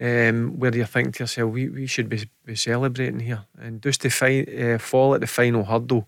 um, 0.00 0.58
where 0.58 0.74
you 0.74 0.84
think 0.84 1.14
to 1.14 1.22
yourself, 1.22 1.52
we, 1.52 1.68
we 1.68 1.86
should 1.86 2.08
be, 2.08 2.28
be 2.44 2.54
celebrating 2.54 3.20
here. 3.20 3.44
And 3.58 3.82
just 3.82 4.02
to 4.02 4.10
fi- 4.10 4.44
uh, 4.44 4.78
fall 4.78 5.14
at 5.14 5.20
the 5.20 5.26
final 5.26 5.64
hurdle 5.64 6.06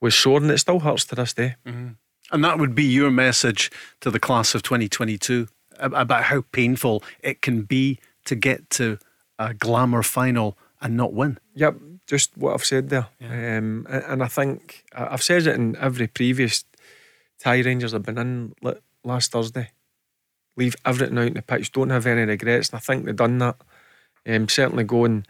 was 0.00 0.14
sore, 0.14 0.40
and 0.40 0.50
it 0.50 0.58
still 0.58 0.80
hurts 0.80 1.04
to 1.06 1.14
this 1.14 1.32
day. 1.32 1.56
Mm-hmm. 1.66 1.92
And 2.32 2.44
that 2.44 2.58
would 2.58 2.74
be 2.74 2.84
your 2.84 3.10
message 3.10 3.70
to 4.00 4.10
the 4.10 4.20
class 4.20 4.54
of 4.54 4.62
2022 4.62 5.48
about 5.78 6.24
how 6.24 6.44
painful 6.52 7.02
it 7.20 7.42
can 7.42 7.62
be 7.62 7.98
to 8.24 8.34
get 8.34 8.70
to 8.70 8.98
a 9.38 9.54
glamour 9.54 10.02
final 10.02 10.56
and 10.80 10.96
not 10.96 11.12
win. 11.12 11.38
Yep, 11.54 11.76
just 12.06 12.36
what 12.36 12.54
I've 12.54 12.64
said 12.64 12.88
there. 12.88 13.08
Yeah. 13.20 13.58
Um, 13.58 13.86
and 13.88 14.22
I 14.22 14.28
think 14.28 14.84
I've 14.94 15.22
said 15.22 15.46
it 15.46 15.54
in 15.56 15.76
every 15.76 16.06
previous 16.06 16.64
tie 17.38 17.60
Rangers 17.60 17.92
I've 17.94 18.02
been 18.02 18.18
in 18.18 18.54
last 19.04 19.32
Thursday 19.32 19.70
leave 20.56 20.76
everything 20.84 21.18
out 21.18 21.26
in 21.26 21.34
the 21.34 21.42
pitch, 21.42 21.72
don't 21.72 21.90
have 21.90 22.06
any 22.06 22.22
regrets. 22.22 22.70
And 22.70 22.76
I 22.76 22.80
think 22.80 23.04
they've 23.04 23.16
done 23.16 23.38
that. 23.38 23.56
Um, 24.26 24.48
certainly 24.48 24.84
going 24.84 25.26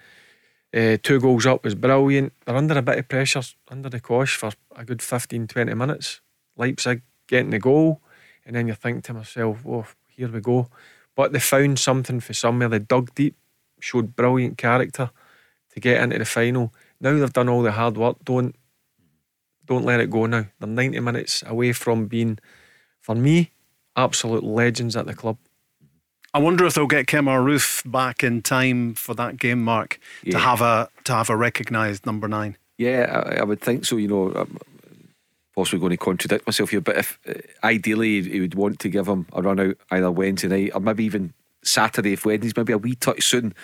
uh, 0.75 0.97
two 1.03 1.21
goals 1.21 1.47
up 1.47 1.63
was 1.63 1.75
brilliant. 1.75 2.33
They're 2.45 2.57
under 2.57 2.77
a 2.77 2.83
bit 2.83 2.99
of 2.99 3.09
pressure, 3.09 3.43
under 3.71 3.89
the 3.89 4.01
cosh 4.01 4.37
for 4.37 4.51
a 4.75 4.85
good 4.85 5.03
15, 5.03 5.47
20 5.47 5.75
minutes. 5.75 6.21
Leipzig 6.57 7.03
getting 7.29 7.51
the 7.51 7.59
goal, 7.59 8.01
and 8.45 8.57
then 8.57 8.67
you 8.67 8.75
think 8.75 9.05
to 9.05 9.15
myself, 9.15 9.65
oh, 9.67 9.87
here 10.09 10.29
we 10.29 10.41
go. 10.41 10.69
But 11.15 11.33
they 11.33 11.39
found 11.39 11.79
something 11.79 12.21
for 12.21 12.33
somewhere. 12.35 12.69
They 12.69 12.81
dug 12.81 13.15
deep, 13.15 13.37
showed 13.79 14.17
brilliant 14.17 14.59
character 14.59 15.11
to 15.73 15.81
get 15.81 16.03
into 16.03 16.19
the 16.19 16.25
final. 16.25 16.73
Now 17.01 17.17
they've 17.17 17.33
done 17.33 17.49
all 17.49 17.63
the 17.63 17.73
hard 17.73 17.97
work. 17.97 18.17
Don't 18.25 18.57
don't 19.67 19.85
let 19.85 20.01
it 20.01 20.11
go 20.11 20.27
now. 20.27 20.47
They're 20.59 20.69
90 20.69 21.01
minutes 21.01 21.43
away 21.47 21.73
from 21.73 22.07
being, 22.07 22.39
for 23.01 23.15
me, 23.15 23.53
absolute 23.97 24.45
legends 24.45 24.97
at 24.97 25.07
the 25.07 25.15
club. 25.15 25.39
I 26.33 26.39
wonder 26.39 26.67
if 26.67 26.75
they'll 26.75 26.89
get 26.89 27.07
Kemar 27.07 27.45
Roofe 27.45 27.89
back 27.91 28.25
in 28.25 28.43
time 28.43 28.95
for 28.95 29.15
that 29.15 29.37
game, 29.37 29.63
Mark, 29.63 30.01
yeah. 30.25 30.33
to 30.33 30.39
have 30.39 30.61
a 30.61 30.89
to 31.05 31.13
have 31.13 31.31
a 31.31 31.37
recognised 31.37 32.05
number 32.07 32.27
nine. 32.27 32.57
Yeah, 32.77 33.23
I, 33.25 33.37
I, 33.37 33.45
would 33.45 33.61
think 33.61 33.85
so. 33.85 33.97
You 33.97 34.09
know, 34.09 34.33
I'm 34.33 34.59
possibly 35.55 35.79
going 35.79 35.91
to 35.91 35.97
contradict 35.97 36.45
myself 36.45 36.71
here, 36.71 36.81
but 36.81 36.97
if 36.97 37.21
uh, 37.29 37.35
ideally 37.63 38.23
he 38.23 38.41
would 38.41 38.57
want 38.57 38.81
to 38.81 38.89
give 38.89 39.07
him 39.07 39.27
a 39.33 39.43
run 39.43 39.61
out 39.61 39.77
either 39.93 40.11
Wednesday 40.11 40.49
night 40.49 40.73
or 40.75 40.81
maybe 40.81 41.05
even 41.05 41.33
Saturday 41.63 42.15
if 42.15 42.27
Wednesday's 42.27 42.57
maybe 42.57 42.73
a 42.73 42.79
wee 42.79 42.97
touch 42.97 43.23
soon. 43.23 43.55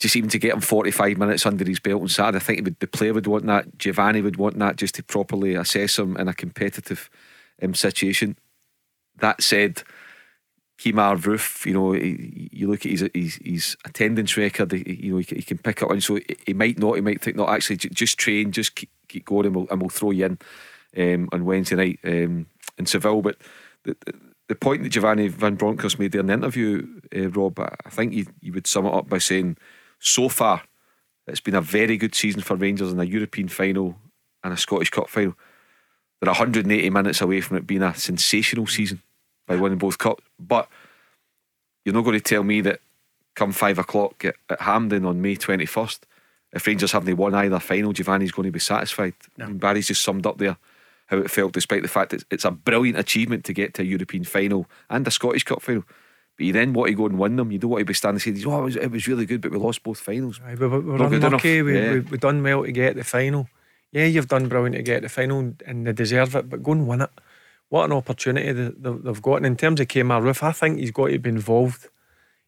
Just 0.00 0.16
even 0.16 0.28
to 0.30 0.40
get 0.40 0.52
him 0.52 0.60
45 0.60 1.16
minutes 1.16 1.46
under 1.46 1.64
his 1.64 1.78
belt 1.78 2.02
on 2.02 2.08
Saturday, 2.08 2.38
I 2.38 2.40
think 2.40 2.64
would, 2.64 2.80
the 2.80 2.88
player 2.88 3.14
would 3.14 3.28
want 3.28 3.46
that. 3.46 3.78
Giovanni 3.78 4.20
would 4.20 4.36
want 4.36 4.58
that 4.58 4.74
just 4.74 4.96
to 4.96 5.04
properly 5.04 5.54
assess 5.54 6.00
him 6.00 6.16
in 6.16 6.26
a 6.26 6.34
competitive 6.34 7.08
um, 7.62 7.74
situation 7.74 8.36
that 9.18 9.42
said, 9.42 9.82
Kemar 10.78 11.18
Roofe, 11.18 11.66
you 11.66 11.72
know, 11.72 11.92
he, 11.92 12.48
you 12.52 12.68
look 12.68 12.84
at 12.84 12.92
his, 12.92 13.08
his, 13.14 13.36
his 13.36 13.76
attendance 13.84 14.36
record, 14.36 14.72
he, 14.72 15.00
you 15.04 15.12
know, 15.12 15.18
he, 15.18 15.36
he, 15.36 15.42
can 15.42 15.58
pick 15.58 15.82
up, 15.82 15.90
and 15.90 16.02
so 16.02 16.18
he 16.46 16.52
might 16.52 16.78
not, 16.78 16.96
he 16.96 17.00
might 17.00 17.20
think, 17.20 17.36
no, 17.36 17.48
actually, 17.48 17.76
just 17.76 18.18
train, 18.18 18.52
just 18.52 18.74
keep, 18.74 18.90
keep 19.08 19.24
going, 19.24 19.46
and 19.46 19.56
we'll, 19.56 19.66
and 19.70 19.80
we'll 19.80 19.90
throw 19.90 20.10
you 20.10 20.26
in 20.26 20.38
um, 21.14 21.28
on 21.32 21.44
Wednesday 21.44 21.76
night 21.76 22.00
um, 22.04 22.46
in 22.76 22.86
Seville. 22.86 23.22
But 23.22 23.36
the, 23.84 23.96
the 24.48 24.54
point 24.54 24.82
that 24.82 24.90
Giovanni 24.90 25.28
Van 25.28 25.56
Bronckhorst 25.56 25.98
made 25.98 26.12
there 26.12 26.20
in 26.20 26.26
the 26.26 26.34
interview, 26.34 26.86
uh, 27.16 27.30
Rob, 27.30 27.58
I 27.60 27.90
think 27.90 28.12
you, 28.12 28.26
you 28.40 28.52
would 28.52 28.66
sum 28.66 28.86
it 28.86 28.94
up 28.94 29.08
by 29.08 29.18
saying, 29.18 29.56
so 30.00 30.28
far, 30.28 30.62
it's 31.26 31.40
been 31.40 31.54
a 31.54 31.62
very 31.62 31.96
good 31.96 32.14
season 32.14 32.42
for 32.42 32.56
Rangers 32.56 32.92
in 32.92 33.00
a 33.00 33.04
European 33.04 33.48
final 33.48 33.96
and 34.42 34.52
a 34.52 34.56
Scottish 34.56 34.90
Cup 34.90 35.08
final. 35.08 35.34
They're 36.20 36.30
180 36.30 36.90
minutes 36.90 37.20
away 37.20 37.40
from 37.40 37.56
it 37.58 37.66
being 37.66 37.82
a 37.82 37.94
sensational 37.94 38.66
season 38.66 39.02
by 39.46 39.56
winning 39.56 39.78
both 39.78 39.98
cups. 39.98 40.24
But 40.38 40.68
you're 41.84 41.94
not 41.94 42.04
going 42.04 42.18
to 42.18 42.24
tell 42.24 42.44
me 42.44 42.60
that 42.62 42.80
come 43.34 43.52
five 43.52 43.78
o'clock 43.78 44.24
at, 44.24 44.36
at 44.48 44.60
Hampden 44.60 45.04
on 45.04 45.20
May 45.20 45.36
21st, 45.36 46.00
if 46.52 46.66
Rangers 46.66 46.92
haven't 46.92 47.16
won 47.16 47.34
either 47.34 47.58
final, 47.58 47.92
Giovanni's 47.92 48.32
going 48.32 48.46
to 48.46 48.52
be 48.52 48.60
satisfied. 48.60 49.14
No. 49.36 49.44
I 49.44 49.48
mean, 49.48 49.58
Barry's 49.58 49.88
just 49.88 50.02
summed 50.02 50.26
up 50.26 50.38
there 50.38 50.56
how 51.06 51.18
it 51.18 51.30
felt, 51.30 51.52
despite 51.52 51.82
the 51.82 51.88
fact 51.88 52.10
that 52.12 52.24
it's 52.30 52.44
a 52.44 52.50
brilliant 52.50 52.98
achievement 52.98 53.44
to 53.44 53.52
get 53.52 53.74
to 53.74 53.82
a 53.82 53.84
European 53.84 54.24
final 54.24 54.66
and 54.88 55.06
a 55.06 55.10
Scottish 55.10 55.44
Cup 55.44 55.60
final. 55.60 55.84
But 56.36 56.46
you 56.46 56.52
then 56.52 56.72
want 56.72 56.88
to 56.88 56.94
go 56.94 57.06
and 57.06 57.18
win 57.18 57.36
them. 57.36 57.52
You 57.52 57.58
don't 57.58 57.70
want 57.70 57.80
to 57.82 57.84
be 57.84 57.94
standing 57.94 58.20
saying, 58.20 58.42
"Oh, 58.46 58.60
it 58.60 58.64
was, 58.64 58.76
it 58.76 58.90
was 58.90 59.06
really 59.06 59.26
good, 59.26 59.40
but 59.40 59.52
we 59.52 59.58
lost 59.58 59.82
both 59.82 60.00
finals." 60.00 60.40
Right, 60.40 60.58
but 60.58 60.70
we're 60.70 61.02
unlucky. 61.02 61.62
We, 61.62 61.78
yeah. 61.78 61.92
we, 61.92 62.00
we 62.00 62.18
done 62.18 62.42
well 62.42 62.64
to 62.64 62.72
get 62.72 62.96
the 62.96 63.04
final 63.04 63.48
yeah, 63.94 64.06
you've 64.06 64.28
done 64.28 64.48
brilliant 64.48 64.74
to 64.74 64.82
get 64.82 65.02
the 65.02 65.08
final 65.08 65.54
and 65.64 65.86
they 65.86 65.92
deserve 65.92 66.34
it, 66.34 66.50
but 66.50 66.64
go 66.64 66.72
and 66.72 66.88
win 66.88 67.02
it. 67.02 67.10
What 67.68 67.84
an 67.84 67.92
opportunity 67.92 68.52
they've 68.52 69.22
got. 69.22 69.36
And 69.36 69.46
in 69.46 69.56
terms 69.56 69.80
of 69.80 69.86
Kemar 69.86 70.20
Roofe, 70.20 70.42
I 70.42 70.52
think 70.52 70.80
he's 70.80 70.90
got 70.90 71.08
to 71.08 71.18
be 71.18 71.30
involved. 71.30 71.88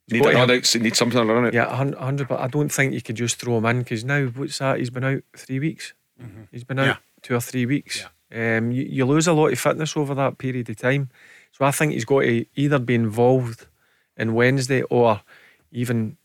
He's 0.09 0.21
need, 0.21 0.33
got 0.33 0.65
to, 0.65 0.79
need 0.81 0.97
something 0.97 1.19
around 1.19 1.47
it. 1.47 1.55
Yeah, 1.55 1.69
100, 1.69 2.29
but 2.29 2.41
I 2.41 2.49
don't 2.49 2.69
think 2.69 2.95
you 2.95 3.01
could 3.01 3.15
just 3.15 3.41
throw 3.41 3.59
him 3.59 3.67
in 3.67 3.79
because 3.79 4.05
now, 4.05 4.27
what's 4.27 4.59
that? 4.59 4.81
He's 4.81 4.91
been 4.91 5.05
out 5.05 5.23
three 5.37 5.61
weeks. 5.61 5.95
Mm-hmm. 6.21 6.43
He's 6.51 6.65
been 6.65 6.81
out 6.81 6.87
yeah. 6.87 6.97
two 7.23 7.35
or 7.35 7.41
three 7.41 7.65
weeks. 7.65 8.05
Yeah. 8.31 8.59
Um, 8.59 8.73
you, 8.73 8.83
you 8.83 9.05
lose 9.05 9.29
a 9.29 9.33
lot 9.33 9.53
of 9.53 9.59
fitness 9.59 9.97
over 9.97 10.17
that 10.17 10.39
period 10.39 10.69
of 10.69 10.77
time. 10.77 11.11
So 11.53 11.65
I 11.65 11.71
think 11.71 11.93
he's 11.93 12.05
got 12.05 12.23
to 12.23 12.45
either 12.57 12.81
be 12.81 12.97
involved 12.97 13.67
in 14.17 14.35
Wednesday 14.35 14.83
or 14.83 15.23
even 15.71 16.17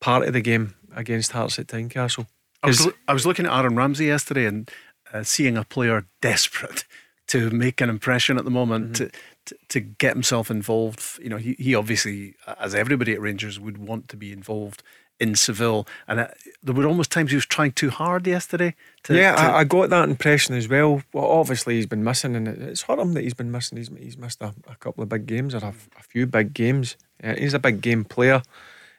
part 0.00 0.26
of 0.26 0.32
the 0.32 0.40
game 0.40 0.74
against 0.94 1.32
Hearts 1.32 1.60
at 1.60 1.68
Tynecastle. 1.68 2.26
I 2.64 2.68
was, 2.68 2.88
I 3.08 3.12
was 3.12 3.26
looking 3.26 3.46
at 3.46 3.52
Aaron 3.52 3.76
Ramsey 3.76 4.06
yesterday 4.06 4.46
and 4.46 4.70
uh, 5.12 5.22
seeing 5.22 5.56
a 5.56 5.64
player 5.64 6.06
desperate 6.20 6.84
to 7.28 7.50
make 7.50 7.80
an 7.80 7.88
impression 7.88 8.38
at 8.38 8.44
the 8.44 8.50
moment, 8.50 8.92
mm-hmm. 8.92 9.04
to, 9.04 9.10
to, 9.46 9.56
to 9.68 9.80
get 9.80 10.14
himself 10.14 10.50
involved. 10.50 11.18
You 11.22 11.30
know, 11.30 11.36
he, 11.36 11.54
he 11.58 11.74
obviously, 11.74 12.34
as 12.58 12.74
everybody 12.74 13.12
at 13.12 13.20
Rangers, 13.20 13.60
would 13.60 13.78
want 13.78 14.08
to 14.08 14.16
be 14.16 14.32
involved 14.32 14.82
in 15.20 15.34
Seville. 15.34 15.86
And 16.08 16.20
uh, 16.20 16.28
there 16.62 16.74
were 16.74 16.86
almost 16.86 17.10
times 17.10 17.30
he 17.30 17.36
was 17.36 17.46
trying 17.46 17.72
too 17.72 17.90
hard 17.90 18.26
yesterday. 18.26 18.74
To, 19.04 19.14
yeah, 19.14 19.34
to... 19.36 19.42
I, 19.42 19.58
I, 19.60 19.64
got 19.64 19.90
that 19.90 20.08
impression 20.08 20.54
as 20.54 20.68
well. 20.68 21.02
Well, 21.12 21.26
obviously 21.26 21.76
he's 21.76 21.86
been 21.86 22.04
missing, 22.04 22.34
and 22.36 22.48
it's 22.48 22.82
hurt 22.82 22.98
him 22.98 23.12
that 23.14 23.22
he's 23.22 23.34
been 23.34 23.52
missing. 23.52 23.78
He's, 23.78 23.90
he's 23.98 24.18
missed 24.18 24.42
a, 24.42 24.54
a 24.68 24.76
couple 24.76 25.02
of 25.02 25.08
big 25.08 25.26
games 25.26 25.54
or 25.54 25.58
a, 25.58 25.74
a 25.98 26.02
few 26.02 26.26
big 26.26 26.52
games. 26.52 26.96
Uh, 27.22 27.34
he's 27.34 27.54
a 27.54 27.58
big 27.58 27.80
game 27.80 28.04
player, 28.04 28.42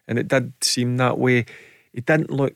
and 0.08 0.18
it 0.18 0.28
did 0.28 0.54
seem 0.62 0.98
that 0.98 1.18
way. 1.18 1.46
He 1.94 2.02
didn't 2.02 2.32
look 2.32 2.56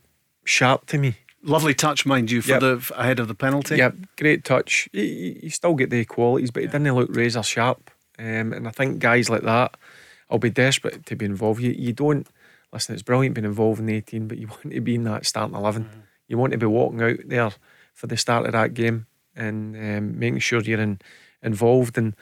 sharp 0.50 0.86
to 0.88 0.98
me. 0.98 1.16
Lovely 1.42 1.74
touch, 1.74 2.06
mind 2.06 2.32
you, 2.32 2.42
for 2.42 2.52
yep. 2.52 2.60
the 2.60 2.92
ahead 2.98 3.20
of 3.20 3.30
the 3.30 3.36
penalty. 3.36 3.78
Yep, 3.78 3.96
great 4.18 4.44
touch. 4.44 4.90
You 4.92 5.50
still 5.50 5.76
get 5.76 5.90
the 5.90 6.04
qualities, 6.04 6.52
but 6.52 6.64
he 6.64 6.68
didn't 6.68 6.94
look 6.94 7.16
razor 7.16 7.44
sharp. 7.44 7.90
Um, 8.18 8.52
and 8.52 8.68
I 8.68 8.72
think 8.72 9.00
guys 9.00 9.30
like 9.30 9.44
that, 9.44 9.78
I'll 10.30 10.38
be 10.40 10.50
desperate 10.50 11.06
to 11.06 11.16
be 11.16 11.26
involved. 11.26 11.62
You, 11.62 11.72
you 11.72 11.94
don't 11.94 12.28
listen, 12.72 12.94
it's 12.94 13.04
brilliant 13.04 13.36
being 13.36 13.46
involved 13.46 13.80
in 13.80 13.86
the 13.86 13.96
18, 13.96 14.28
but 14.28 14.38
you 14.38 14.48
want 14.50 14.72
to 14.72 14.82
be 14.82 14.96
in 14.96 15.04
that 15.04 15.26
starting 15.26 15.56
11. 15.56 15.84
Mm-hmm. 15.84 16.00
You 16.28 16.38
want 16.38 16.52
to 16.52 16.58
be 16.58 16.66
walking 16.66 17.02
out 17.02 17.20
there 17.26 17.52
for 17.94 18.08
the 18.08 18.18
start 18.18 18.46
of 18.46 18.52
that 18.54 18.74
game 18.74 19.08
and 19.36 19.76
um, 19.76 20.20
making 20.20 20.40
sure 20.40 20.62
you're 20.62 20.80
in, 20.80 21.00
involved. 21.42 21.98
And 21.98 22.16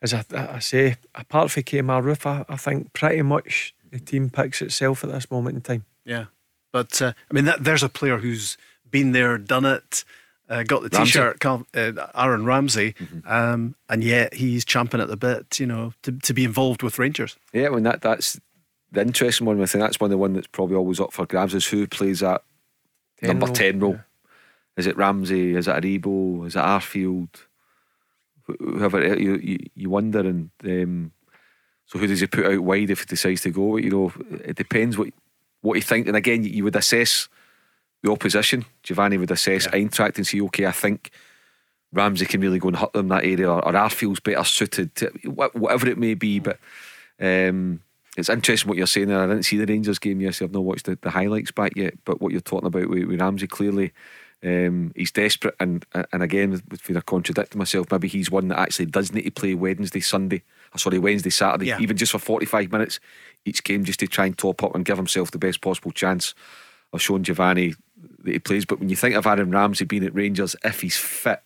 as 0.00 0.14
I, 0.14 0.24
I 0.32 0.58
say, 0.60 0.96
apart 1.14 1.50
from 1.50 1.64
Kemar 1.64 2.02
Roofe, 2.02 2.26
I, 2.26 2.44
I, 2.48 2.56
think 2.56 2.92
pretty 2.92 3.22
much 3.22 3.74
the 3.90 3.98
team 3.98 4.30
picks 4.30 4.62
itself 4.62 5.04
at 5.04 5.10
this 5.10 5.30
moment 5.30 5.56
in 5.56 5.60
time. 5.62 5.84
Yeah. 6.04 6.26
But 6.74 7.00
uh, 7.00 7.12
I 7.30 7.34
mean, 7.34 7.44
that, 7.44 7.62
there's 7.62 7.84
a 7.84 7.88
player 7.88 8.18
who's 8.18 8.58
been 8.90 9.12
there, 9.12 9.38
done 9.38 9.64
it. 9.64 10.04
Uh, 10.48 10.64
got 10.64 10.82
the 10.82 10.90
t-shirt, 10.90 11.42
uh, 11.46 11.60
Aaron 12.16 12.44
Ramsey, 12.44 12.94
mm-hmm. 12.94 13.20
um, 13.32 13.76
and 13.88 14.02
yet 14.02 14.34
he's 14.34 14.64
champing 14.64 15.00
at 15.00 15.06
the 15.06 15.16
bit, 15.16 15.60
you 15.60 15.66
know, 15.66 15.94
to, 16.02 16.10
to 16.10 16.34
be 16.34 16.44
involved 16.44 16.82
with 16.82 16.98
Rangers. 16.98 17.36
Yeah, 17.52 17.68
when 17.68 17.84
that 17.84 18.02
that's 18.02 18.40
the 18.90 19.02
interesting 19.02 19.46
one, 19.46 19.62
I 19.62 19.66
think 19.66 19.82
that's 19.82 20.00
one 20.00 20.08
of 20.08 20.10
the 20.10 20.18
one 20.18 20.32
that's 20.32 20.48
probably 20.48 20.74
always 20.74 20.98
up 20.98 21.12
for 21.12 21.26
grabs 21.26 21.54
is 21.54 21.64
who 21.64 21.86
plays 21.86 22.20
that 22.20 22.42
ten 23.20 23.28
number 23.28 23.46
role. 23.46 23.54
ten 23.54 23.78
role. 23.78 23.92
Yeah. 23.92 24.00
Is 24.76 24.86
it 24.88 24.96
Ramsey? 24.96 25.54
Is 25.54 25.68
it 25.68 25.76
Aribo? 25.76 26.44
Is 26.44 26.56
it 26.56 26.58
Arfield? 26.58 27.28
Whoever 28.46 29.16
you 29.16 29.36
you, 29.36 29.58
you 29.76 29.90
wonder, 29.90 30.20
and 30.20 30.50
um, 30.64 31.12
so 31.86 32.00
who 32.00 32.08
does 32.08 32.20
he 32.20 32.26
put 32.26 32.46
out 32.46 32.60
wide 32.60 32.90
if 32.90 33.00
he 33.00 33.06
decides 33.06 33.42
to 33.42 33.50
go? 33.50 33.76
You 33.76 33.90
know, 33.90 34.12
it 34.44 34.56
depends 34.56 34.98
what 34.98 35.10
what 35.64 35.76
he 35.76 35.80
think. 35.80 36.06
And 36.06 36.16
again, 36.16 36.44
you 36.44 36.62
would 36.64 36.76
assess 36.76 37.28
the 38.02 38.12
opposition. 38.12 38.66
Giovanni 38.82 39.16
would 39.16 39.30
assess 39.30 39.66
yeah. 39.66 39.72
Eintracht 39.72 40.16
and 40.16 40.26
say, 40.26 40.40
okay, 40.42 40.66
I 40.66 40.72
think 40.72 41.10
Ramsey 41.92 42.26
can 42.26 42.42
really 42.42 42.58
go 42.58 42.68
and 42.68 42.76
hurt 42.76 42.92
them 42.92 43.06
in 43.06 43.08
that 43.08 43.24
area, 43.24 43.50
or, 43.50 43.64
or 43.64 43.74
Arfield's 43.74 44.20
better 44.20 44.44
suited 44.44 44.94
to 44.96 45.06
whatever 45.24 45.88
it 45.88 45.96
may 45.96 46.12
be. 46.14 46.38
But 46.38 46.58
um, 47.18 47.80
it's 48.16 48.28
interesting 48.28 48.68
what 48.68 48.76
you're 48.76 48.86
saying 48.86 49.08
there. 49.08 49.20
I 49.20 49.26
didn't 49.26 49.44
see 49.44 49.56
the 49.56 49.66
Rangers 49.66 49.98
game 49.98 50.20
yesterday. 50.20 50.48
I've 50.48 50.54
not 50.54 50.64
watched 50.64 50.84
the, 50.84 50.98
the 51.00 51.10
highlights 51.10 51.50
back 51.50 51.72
yet. 51.76 51.94
But 52.04 52.20
what 52.20 52.32
you're 52.32 52.42
talking 52.42 52.66
about 52.66 52.90
with, 52.90 53.04
with 53.04 53.20
Ramsey, 53.20 53.46
clearly 53.46 53.94
um, 54.44 54.92
he's 54.94 55.12
desperate. 55.12 55.54
And 55.58 55.86
and 56.12 56.22
again, 56.22 56.60
for 56.78 57.00
contradicting 57.00 57.58
myself, 57.58 57.90
maybe 57.90 58.08
he's 58.08 58.30
one 58.30 58.48
that 58.48 58.58
actually 58.58 58.86
does 58.86 59.14
need 59.14 59.22
to 59.22 59.30
play 59.30 59.54
Wednesday, 59.54 60.00
Sunday, 60.00 60.42
or 60.74 60.78
sorry, 60.78 60.98
Wednesday, 60.98 61.30
Saturday, 61.30 61.68
yeah. 61.68 61.78
even 61.80 61.96
just 61.96 62.12
for 62.12 62.18
45 62.18 62.70
minutes 62.70 63.00
each 63.44 63.64
game, 63.64 63.84
just 63.84 64.00
to 64.00 64.06
try 64.06 64.26
and 64.26 64.36
top 64.36 64.62
up 64.62 64.74
and 64.74 64.84
give 64.84 64.96
himself 64.96 65.30
the 65.30 65.38
best 65.38 65.60
possible 65.60 65.92
chance 65.92 66.34
of 66.92 67.02
showing 67.02 67.22
Giovanni 67.22 67.74
that 68.22 68.32
he 68.32 68.38
plays. 68.38 68.64
But 68.64 68.80
when 68.80 68.88
you 68.88 68.96
think 68.96 69.14
of 69.14 69.26
Aaron 69.26 69.50
Ramsey 69.50 69.84
being 69.84 70.04
at 70.04 70.14
Rangers, 70.14 70.56
if 70.64 70.80
he's 70.80 70.96
fit, 70.96 71.42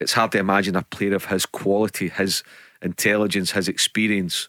it's 0.00 0.12
hard 0.12 0.32
to 0.32 0.38
imagine 0.38 0.76
a 0.76 0.82
player 0.82 1.14
of 1.14 1.26
his 1.26 1.46
quality, 1.46 2.08
his 2.08 2.42
intelligence, 2.82 3.52
his 3.52 3.68
experience 3.68 4.48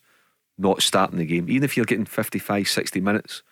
not 0.58 0.82
starting 0.82 1.20
the 1.20 1.26
game. 1.26 1.50
Even 1.50 1.64
if 1.64 1.78
you're 1.78 1.86
getting 1.86 2.06
55, 2.06 2.68
60 2.68 3.00
minutes 3.00 3.44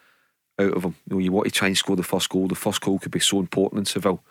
out 0.59 0.74
of 0.74 0.84
him, 0.84 0.95
you 1.07 1.16
know, 1.16 1.20
you 1.20 1.32
want 1.32 1.45
to 1.45 1.51
try 1.51 1.68
and 1.68 1.78
score 1.78 1.95
the 1.95 2.03
first 2.03 2.30
goal. 2.30 2.47
The 2.47 2.55
first 2.55 2.82
goal 2.82 2.99
could 2.99 3.11
be 3.11 3.20
so 3.20 3.39
important 3.39 3.80
in 3.80 3.86
Seville, 3.86 4.24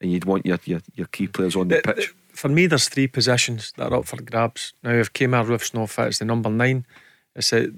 and 0.00 0.12
you'd 0.12 0.24
want 0.24 0.46
your, 0.46 0.58
your, 0.64 0.80
your 0.94 1.06
key 1.08 1.26
players 1.26 1.56
on 1.56 1.68
the, 1.68 1.76
the 1.76 1.94
pitch. 1.94 2.14
The, 2.30 2.36
for 2.36 2.48
me, 2.48 2.66
there's 2.66 2.88
three 2.88 3.06
positions 3.06 3.72
that 3.76 3.92
are 3.92 3.96
up 3.96 4.06
for 4.06 4.20
grabs. 4.22 4.72
Now, 4.82 4.92
if 4.92 5.12
Kemar 5.12 5.46
Roofe's 5.46 5.74
not 5.74 5.90
fit, 5.90 6.08
it's 6.08 6.18
the 6.18 6.24
number 6.24 6.50
nine. 6.50 6.86
It's 7.34 7.52
a, 7.52 7.68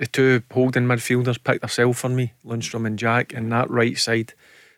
the 0.00 0.06
two 0.06 0.42
holding 0.50 0.86
midfielders 0.86 1.44
pick 1.44 1.60
themselves 1.60 2.00
for 2.00 2.08
me, 2.08 2.32
Lundstram 2.42 2.86
and 2.86 2.98
Jack, 2.98 3.34
and 3.34 3.52
that 3.52 3.68
right 3.68 3.98
side. 3.98 4.32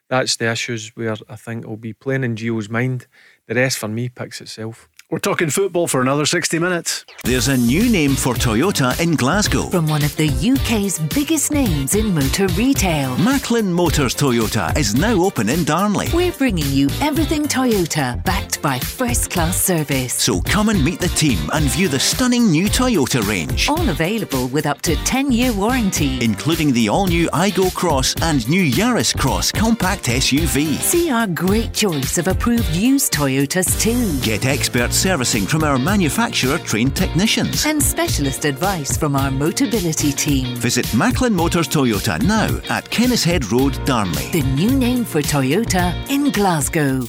That's 0.09 0.35
the 0.35 0.51
issues 0.51 0.89
where 0.97 1.15
I 1.29 1.37
think 1.37 1.65
will 1.65 1.77
be 1.77 1.93
playing 1.93 2.25
in 2.25 2.35
Gio's 2.35 2.69
mind. 2.69 3.07
The 3.47 3.55
rest 3.55 3.79
for 3.79 3.87
me 3.87 4.09
picks 4.09 4.41
itself. 4.41 4.89
We're 5.13 5.19
talking 5.19 5.51
football 5.51 5.89
for 5.89 6.01
another 6.01 6.25
60 6.25 6.59
minutes. 6.59 7.05
There's 7.23 7.49
a 7.49 7.57
new 7.59 7.93
name 7.93 8.15
for 8.15 8.33
Toyota 8.33 8.99
in 8.99 9.15
Glasgow. 9.15 9.65
From 9.69 9.87
one 9.87 10.03
of 10.03 10.17
the 10.17 10.29
UK's 10.29 10.99
biggest 11.15 11.53
names 11.53 11.95
in 11.95 12.15
motor 12.15 12.47
retail. 12.55 13.15
Macklin 13.19 13.71
Motors 13.71 14.15
Toyota 14.15 14.75
is 14.75 14.95
now 14.95 15.23
open 15.23 15.51
in 15.51 15.65
Darnley. 15.65 16.09
We're 16.15 16.33
bringing 16.33 16.65
you 16.69 16.89
everything 17.03 17.43
Toyota, 17.43 18.25
backed 18.25 18.63
by 18.63 18.79
first 18.79 19.31
class 19.31 19.63
service. 19.63 20.15
So 20.15 20.41
come 20.41 20.71
and 20.71 20.83
meet 20.83 20.99
the 20.99 21.09
team 21.09 21.39
and 21.53 21.67
view 21.67 21.89
the 21.89 22.01
stunning 22.01 22.51
new 22.51 22.69
Toyota 22.69 23.21
range. 23.29 23.69
All 23.69 23.91
available 23.91 24.49
with 24.49 24.65
up 24.65 24.81
to 24.81 24.97
10 25.05 25.31
year 25.31 25.53
warranty, 25.53 26.25
including 26.25 26.73
the 26.73 26.89
all 26.89 27.07
new 27.07 27.29
Aygo 27.35 27.71
Cross 27.75 28.15
and 28.23 28.49
new 28.49 28.65
Yaris 28.65 29.15
Cross 29.15 29.53
compact 29.53 30.05
SUV. 30.05 30.79
See 30.79 31.11
our 31.11 31.27
great 31.27 31.75
choice 31.75 32.17
of 32.17 32.29
approved 32.29 32.75
used 32.75 33.13
Toyotas 33.13 33.79
too. 33.79 34.19
Get 34.25 34.47
experts 34.47 35.02
servicing 35.03 35.45
from 35.45 35.65
our 35.65 35.79
manufacturer 35.79 36.59
trained 36.59 36.95
technicians. 36.95 37.67
And 37.67 37.83
specialist 37.83 38.45
advice 38.45 38.97
from 38.97 39.17
our 39.17 39.31
Motability 39.31 40.17
team. 40.17 40.55
Visit 40.57 40.95
Macklin 40.95 41.35
Motors 41.35 41.67
Toyota 41.67 42.23
now 42.23 42.47
at 42.69 42.85
Kennishead 42.85 43.51
Road, 43.51 43.73
Darnley. 43.85 44.31
The 44.31 44.43
new 44.55 44.79
name 44.79 45.05
for 45.05 45.21
Toyota 45.21 45.93
in 46.09 46.31
Glasgow. 46.31 47.09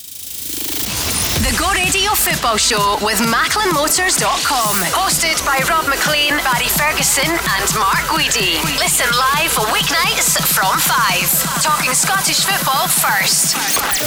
The 1.44 1.54
Go 1.60 1.70
Radio 1.74 2.12
Football 2.12 2.56
Show 2.56 2.98
with 3.02 3.20
MacklinMotors.com. 3.20 4.76
Hosted 4.96 5.44
by 5.46 5.60
Rob 5.68 5.90
MacLean, 5.90 6.38
Barry 6.40 6.72
Ferguson, 6.72 7.28
and 7.28 7.68
Mark 7.76 8.00
Guidi. 8.08 8.64
Listen 8.80 9.12
live 9.12 9.52
weeknights 9.68 10.40
from 10.40 10.80
5. 10.80 11.62
Talking 11.62 11.92
Scottish 11.92 12.46
football 12.46 12.88
first. 12.88 13.58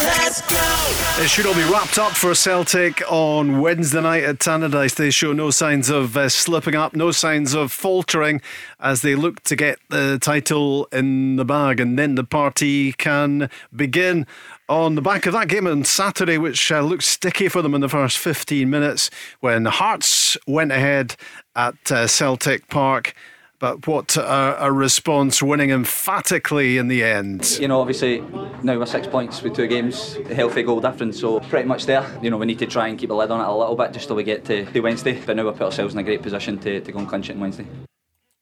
Let's 0.03 0.41
go! 0.51 1.23
It 1.23 1.29
should 1.29 1.45
all 1.45 1.55
be 1.55 1.71
wrapped 1.71 1.99
up 1.99 2.13
for 2.13 2.35
Celtic 2.35 3.03
on 3.07 3.61
Wednesday 3.61 4.01
night 4.01 4.25
at 4.25 4.39
Tannadice. 4.39 4.95
They 4.95 5.11
show 5.11 5.35
no 5.35 5.51
signs 5.51 5.91
of 5.91 6.17
uh, 6.17 6.31
slipping 6.31 6.75
up, 6.75 6.97
no 6.97 7.11
signs 7.11 7.55
of 7.55 7.71
faltering 7.71 8.41
as 8.81 9.03
they 9.03 9.15
look 9.15 9.43
to 9.45 9.57
get 9.57 9.79
the 9.91 10.19
title 10.23 10.89
in 10.91 11.37
the 11.37 11.45
bag, 11.45 11.81
and 11.81 11.99
then 11.99 12.15
the 12.15 12.25
party 12.25 12.93
can 12.93 13.51
begin 13.75 14.27
on 14.69 14.95
the 14.95 15.03
back 15.03 15.27
of 15.27 15.33
that 15.33 15.49
game 15.49 15.67
on 15.67 15.85
Saturday, 15.85 16.39
which 16.39 16.73
uh, 16.73 16.81
looked 16.81 17.05
sticky 17.05 17.49
for 17.49 17.63
them 17.63 17.75
in 17.75 17.81
the 17.81 17.89
first 17.89 18.19
15 18.19 18.69
minutes 18.69 19.11
when 19.41 19.65
Hearts 19.67 20.37
went 20.47 20.73
ahead 20.73 21.17
at 21.55 21.93
uh, 21.93 22.07
Celtic 22.07 22.69
Park. 22.69 23.15
But 23.59 23.87
what 23.87 24.17
a, 24.19 24.67
a, 24.67 24.71
response, 24.71 25.43
winning 25.43 25.71
emphatically 25.71 26.77
in 26.77 26.89
the 26.89 27.03
end. 27.03 27.59
You 27.59 27.69
know, 27.69 27.81
obviously, 27.81 28.21
now 28.63 28.79
we're 28.79 28.85
six 28.85 29.07
points 29.07 29.41
with 29.41 29.57
two 29.57 29.67
games, 29.67 30.19
healthy 30.31 30.63
goal 30.63 30.81
difference, 30.81 31.19
so 31.19 31.41
pretty 31.41 31.67
much 31.67 31.87
there. 31.87 32.07
You 32.23 32.29
know, 32.29 32.37
we 32.37 32.45
need 32.45 32.59
to 32.59 32.67
try 32.67 32.89
and 32.89 32.99
keep 32.99 33.09
a 33.09 33.15
lid 33.15 33.31
on 33.31 33.41
it 33.41 33.49
a 33.49 33.57
little 33.57 33.75
bit 33.75 33.95
just 33.95 34.09
till 34.09 34.17
we 34.17 34.25
get 34.25 34.45
to, 34.45 34.67
to 34.67 34.81
Wednesday. 34.81 35.19
But 35.25 35.37
now 35.37 35.47
we've 35.47 35.55
put 35.55 35.63
ourselves 35.63 35.95
in 35.95 36.01
a 36.01 36.03
great 36.03 36.21
position 36.21 36.59
to, 36.59 36.81
to 36.83 36.93
go 36.93 36.99
and 36.99 37.09
clinch 37.09 37.31
it 37.31 37.33
on 37.33 37.41
Wednesday 37.41 37.67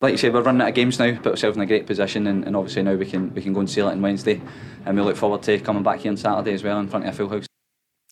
like 0.05 0.13
you 0.13 0.19
say, 0.19 0.29
we're 0.29 0.43
running 0.43 0.61
out 0.61 0.69
of 0.69 0.75
games 0.75 0.99
now, 0.99 1.17
put 1.17 1.33
ourselves 1.33 1.57
in 1.57 1.63
a 1.63 1.67
great 1.67 1.87
position, 1.87 2.27
and, 2.27 2.45
and, 2.45 2.55
obviously 2.55 2.83
now 2.83 2.95
we 2.95 3.07
can 3.07 3.33
we 3.35 3.41
can 3.41 3.55
go 3.55 3.61
and 3.61 3.71
seal 3.71 3.89
it 3.89 3.93
on 3.93 4.03
Wednesday, 4.03 4.41
and 4.85 4.97
we 4.97 5.03
look 5.03 5.17
forward 5.17 5.43
to 5.45 5.59
coming 5.61 5.83
back 5.83 6.01
here 6.01 6.11
on 6.11 6.17
Saturday 6.17 6.53
as 6.53 6.63
well 6.63 6.79
in 6.79 6.89
front 6.89 7.07
of 7.07 7.15
a 7.15 7.17
full 7.17 7.29
house. 7.31 7.47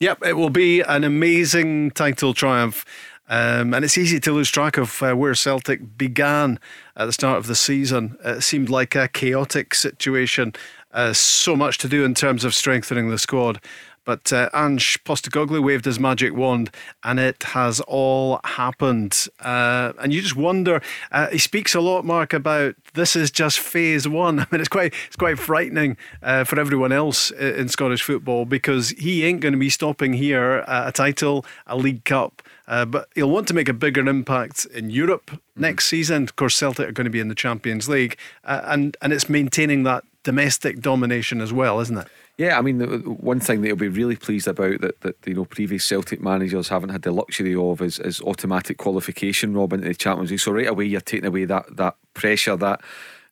Yep, 0.01 0.25
it 0.25 0.33
will 0.33 0.51
be 0.51 0.81
an 0.81 1.05
amazing 1.05 1.91
title 1.91 2.35
triumph. 2.35 2.85
Um, 3.29 3.73
and 3.73 3.85
it's 3.85 3.97
easy 3.97 4.19
to 4.21 4.33
lose 4.33 4.51
track 4.51 4.77
of 4.77 5.03
uh, 5.03 5.15
where 5.15 5.35
Celtic 5.35 5.97
began 5.97 6.59
at 6.97 7.07
the 7.07 7.13
start 7.13 7.39
of 7.39 7.47
the 7.47 7.55
season. 7.55 8.17
It 8.25 8.43
seemed 8.43 8.69
like 8.69 8.95
a 8.95 9.09
chaotic 9.09 9.75
situation, 9.75 10.55
uh, 10.91 11.13
so 11.13 11.55
much 11.55 11.79
to 11.79 11.89
do 11.89 12.05
in 12.05 12.15
terms 12.15 12.45
of 12.45 12.55
strengthening 12.55 13.11
the 13.11 13.19
squad. 13.19 13.63
But 14.05 14.33
uh, 14.33 14.51
Ange 14.53 15.03
Postecoglou 15.05 15.63
waved 15.63 15.85
his 15.85 16.01
magic 16.01 16.35
wand, 16.35 16.71
and 17.05 17.21
it 17.21 17.43
has 17.43 17.81
all 17.83 18.41
happened. 18.45 19.29
Uh, 19.41 19.93
and 20.01 20.13
you 20.13 20.21
just 20.21 20.37
wonder. 20.37 20.83
Uh, 21.11 21.29
he 21.29 21.39
speaks 21.39 21.75
a 21.75 21.81
lot, 21.81 22.05
Mark, 22.05 22.33
about 22.33 22.75
this 22.95 23.15
is 23.15 23.31
just 23.31 23.59
phase 23.59 24.09
one. 24.09 24.41
I 24.41 24.47
mean, 24.51 24.61
it's 24.61 24.69
quite 24.69 24.93
it's 25.07 25.17
quite 25.17 25.39
frightening 25.39 25.97
uh, 26.23 26.45
for 26.45 26.59
everyone 26.59 26.93
else 26.93 27.31
in 27.31 27.69
Scottish 27.69 28.03
football 28.03 28.45
because 28.45 28.91
he 28.91 29.25
ain't 29.25 29.41
going 29.41 29.53
to 29.53 29.59
be 29.59 29.71
stopping 29.71 30.15
here 30.15 30.65
at 30.67 30.89
a 30.89 30.93
title, 30.93 31.45
a 31.67 31.77
League 31.77 32.05
Cup. 32.05 32.43
Uh, 32.69 32.85
but 32.85 33.09
he'll 33.15 33.31
want 33.31 33.49
to 33.49 33.55
make 33.55 33.69
a 33.69 33.75
bigger 33.75 34.09
impact 34.09 34.65
in 34.67 34.89
Europe 34.91 35.27
mm-hmm. 35.27 35.61
next 35.61 35.87
season. 35.87 36.23
Of 36.25 36.37
course, 36.37 36.57
Celtic 36.57 36.89
are 36.89 36.93
going 36.93 37.05
to 37.05 37.11
be 37.11 37.21
in 37.21 37.29
the 37.29 37.35
Champions 37.35 37.89
League, 37.89 38.17
uh, 38.45 38.63
and 38.65 38.97
and 39.03 39.13
it's 39.13 39.29
maintaining 39.29 39.83
that 39.85 40.05
domestic 40.23 40.81
domination 40.81 41.41
as 41.41 41.53
well, 41.53 41.81
isn't 41.81 41.99
it? 41.99 42.09
Yeah, 42.43 42.59
I 42.59 42.63
mean, 42.63 42.81
one 42.81 43.39
thing 43.39 43.61
that 43.61 43.69
you'll 43.69 43.77
be 43.77 43.87
really 43.87 44.17
pleased 44.17 44.49
about 44.49 44.81
that, 44.81 45.01
that 45.03 45.15
you 45.25 45.35
know 45.35 45.45
previous 45.45 45.85
Celtic 45.85 46.21
managers 46.21 46.69
haven't 46.71 46.89
had 46.89 47.03
the 47.03 47.13
luxury 47.13 47.55
of 47.55 47.81
is, 47.81 48.01
is 48.01 48.21
automatic 48.21 48.79
qualification, 48.79 49.57
Robin, 49.57 49.79
into 49.79 49.91
the 49.91 49.95
Champions 49.95 50.33
League. 50.33 50.41
So 50.41 50.51
right 50.51 50.67
away, 50.67 50.87
you're 50.87 51.01
taking 51.01 51.27
away 51.27 51.45
that 51.45 51.77
that 51.77 51.95
pressure, 52.15 52.57
that 52.57 52.81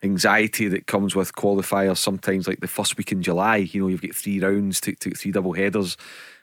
anxiety 0.05 0.69
that 0.69 0.87
comes 0.87 1.17
with 1.17 1.35
qualifiers. 1.35 1.97
Sometimes, 1.97 2.47
like 2.47 2.61
the 2.61 2.69
first 2.69 2.97
week 2.97 3.11
in 3.11 3.21
July, 3.21 3.57
you 3.57 3.81
know, 3.81 3.89
you've 3.89 4.01
got 4.01 4.15
three 4.15 4.39
rounds 4.39 4.81
to, 4.83 4.95
to 4.95 5.11
three 5.11 5.33
double 5.33 5.55
headers 5.55 5.97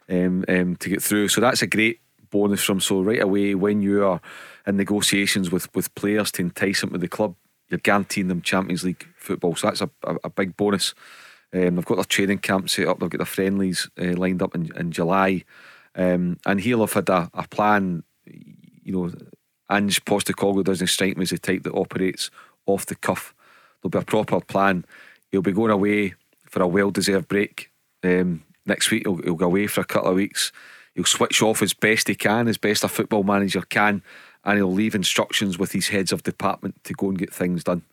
um, 0.09 0.43
um, 0.49 0.75
to 0.75 0.89
get 0.89 1.01
through. 1.01 1.29
So 1.29 1.39
that's 1.39 1.61
a 1.61 1.67
great 1.67 2.01
bonus 2.31 2.65
from. 2.65 2.81
So 2.81 3.01
right 3.01 3.21
away, 3.21 3.55
when 3.55 3.81
you 3.81 4.03
are 4.03 4.19
in 4.65 4.75
negotiations 4.75 5.53
with 5.53 5.73
with 5.73 5.95
players 5.95 6.33
to 6.33 6.41
entice 6.41 6.81
them 6.81 6.91
to 6.91 6.97
the 6.97 7.07
club, 7.07 7.33
you're 7.69 7.77
guaranteeing 7.77 8.27
them 8.27 8.41
Champions 8.41 8.83
League 8.83 9.07
football. 9.15 9.55
So 9.55 9.67
that's 9.67 9.79
a, 9.79 9.89
a, 10.03 10.17
a 10.25 10.29
big 10.29 10.57
bonus. 10.57 10.93
Um, 11.53 11.75
they've 11.75 11.85
got 11.85 11.95
their 11.95 12.03
training 12.03 12.39
camp 12.39 12.69
set 12.69 12.87
up. 12.87 12.99
They've 12.99 13.09
got 13.09 13.19
their 13.19 13.25
friendlies 13.25 13.89
uh, 13.99 14.13
lined 14.13 14.41
up 14.41 14.55
in, 14.55 14.69
in 14.75 14.91
July, 14.91 15.43
um, 15.95 16.37
and 16.45 16.59
he'll 16.59 16.81
have 16.81 16.93
had 16.93 17.09
a, 17.09 17.29
a 17.33 17.47
plan. 17.47 18.03
You 18.25 18.93
know, 18.93 19.11
Ange 19.71 20.03
Postecoglou 20.05 20.63
doesn't 20.63 20.87
strike 20.87 21.17
me 21.17 21.23
as 21.23 21.29
the 21.29 21.37
type 21.37 21.63
that 21.63 21.73
operates 21.73 22.29
off 22.65 22.85
the 22.85 22.95
cuff. 22.95 23.33
There'll 23.81 23.91
be 23.91 23.99
a 23.99 24.01
proper 24.01 24.41
plan. 24.41 24.85
He'll 25.31 25.41
be 25.41 25.51
going 25.51 25.71
away 25.71 26.15
for 26.45 26.61
a 26.61 26.67
well-deserved 26.67 27.27
break 27.27 27.71
um, 28.03 28.43
next 28.65 28.91
week. 28.91 29.03
He'll, 29.05 29.17
he'll 29.17 29.35
go 29.35 29.45
away 29.45 29.67
for 29.67 29.81
a 29.81 29.85
couple 29.85 30.09
of 30.09 30.15
weeks. 30.15 30.51
He'll 30.95 31.05
switch 31.05 31.41
off 31.41 31.61
as 31.61 31.73
best 31.73 32.07
he 32.07 32.15
can, 32.15 32.47
as 32.47 32.57
best 32.57 32.83
a 32.83 32.87
football 32.87 33.23
manager 33.23 33.61
can, 33.61 34.01
and 34.43 34.57
he'll 34.57 34.73
leave 34.73 34.95
instructions 34.95 35.57
with 35.57 35.73
his 35.73 35.89
heads 35.89 36.11
of 36.11 36.23
department 36.23 36.83
to 36.85 36.93
go 36.93 37.09
and 37.09 37.17
get 37.17 37.33
things 37.33 37.63
done 37.63 37.83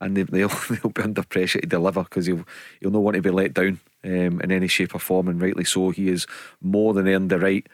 and 0.00 0.16
they, 0.16 0.24
will 0.24 0.48
they'll 0.70 0.90
be 0.90 1.02
under 1.02 1.22
pressure 1.22 1.60
to 1.60 1.66
deliver 1.66 2.02
because 2.02 2.26
he'll 2.26 2.46
he'll 2.80 2.90
not 2.90 3.02
want 3.02 3.16
to 3.16 3.22
be 3.22 3.30
let 3.30 3.54
down 3.54 3.80
um, 4.04 4.40
in 4.40 4.50
any 4.50 4.68
shape 4.68 4.94
or 4.94 4.98
form, 4.98 5.28
and 5.28 5.40
rightly 5.40 5.64
so. 5.64 5.90
He 5.90 6.08
is 6.08 6.26
more 6.60 6.94
than 6.94 7.08
earned 7.08 7.30
the 7.30 7.38
right, 7.38 7.66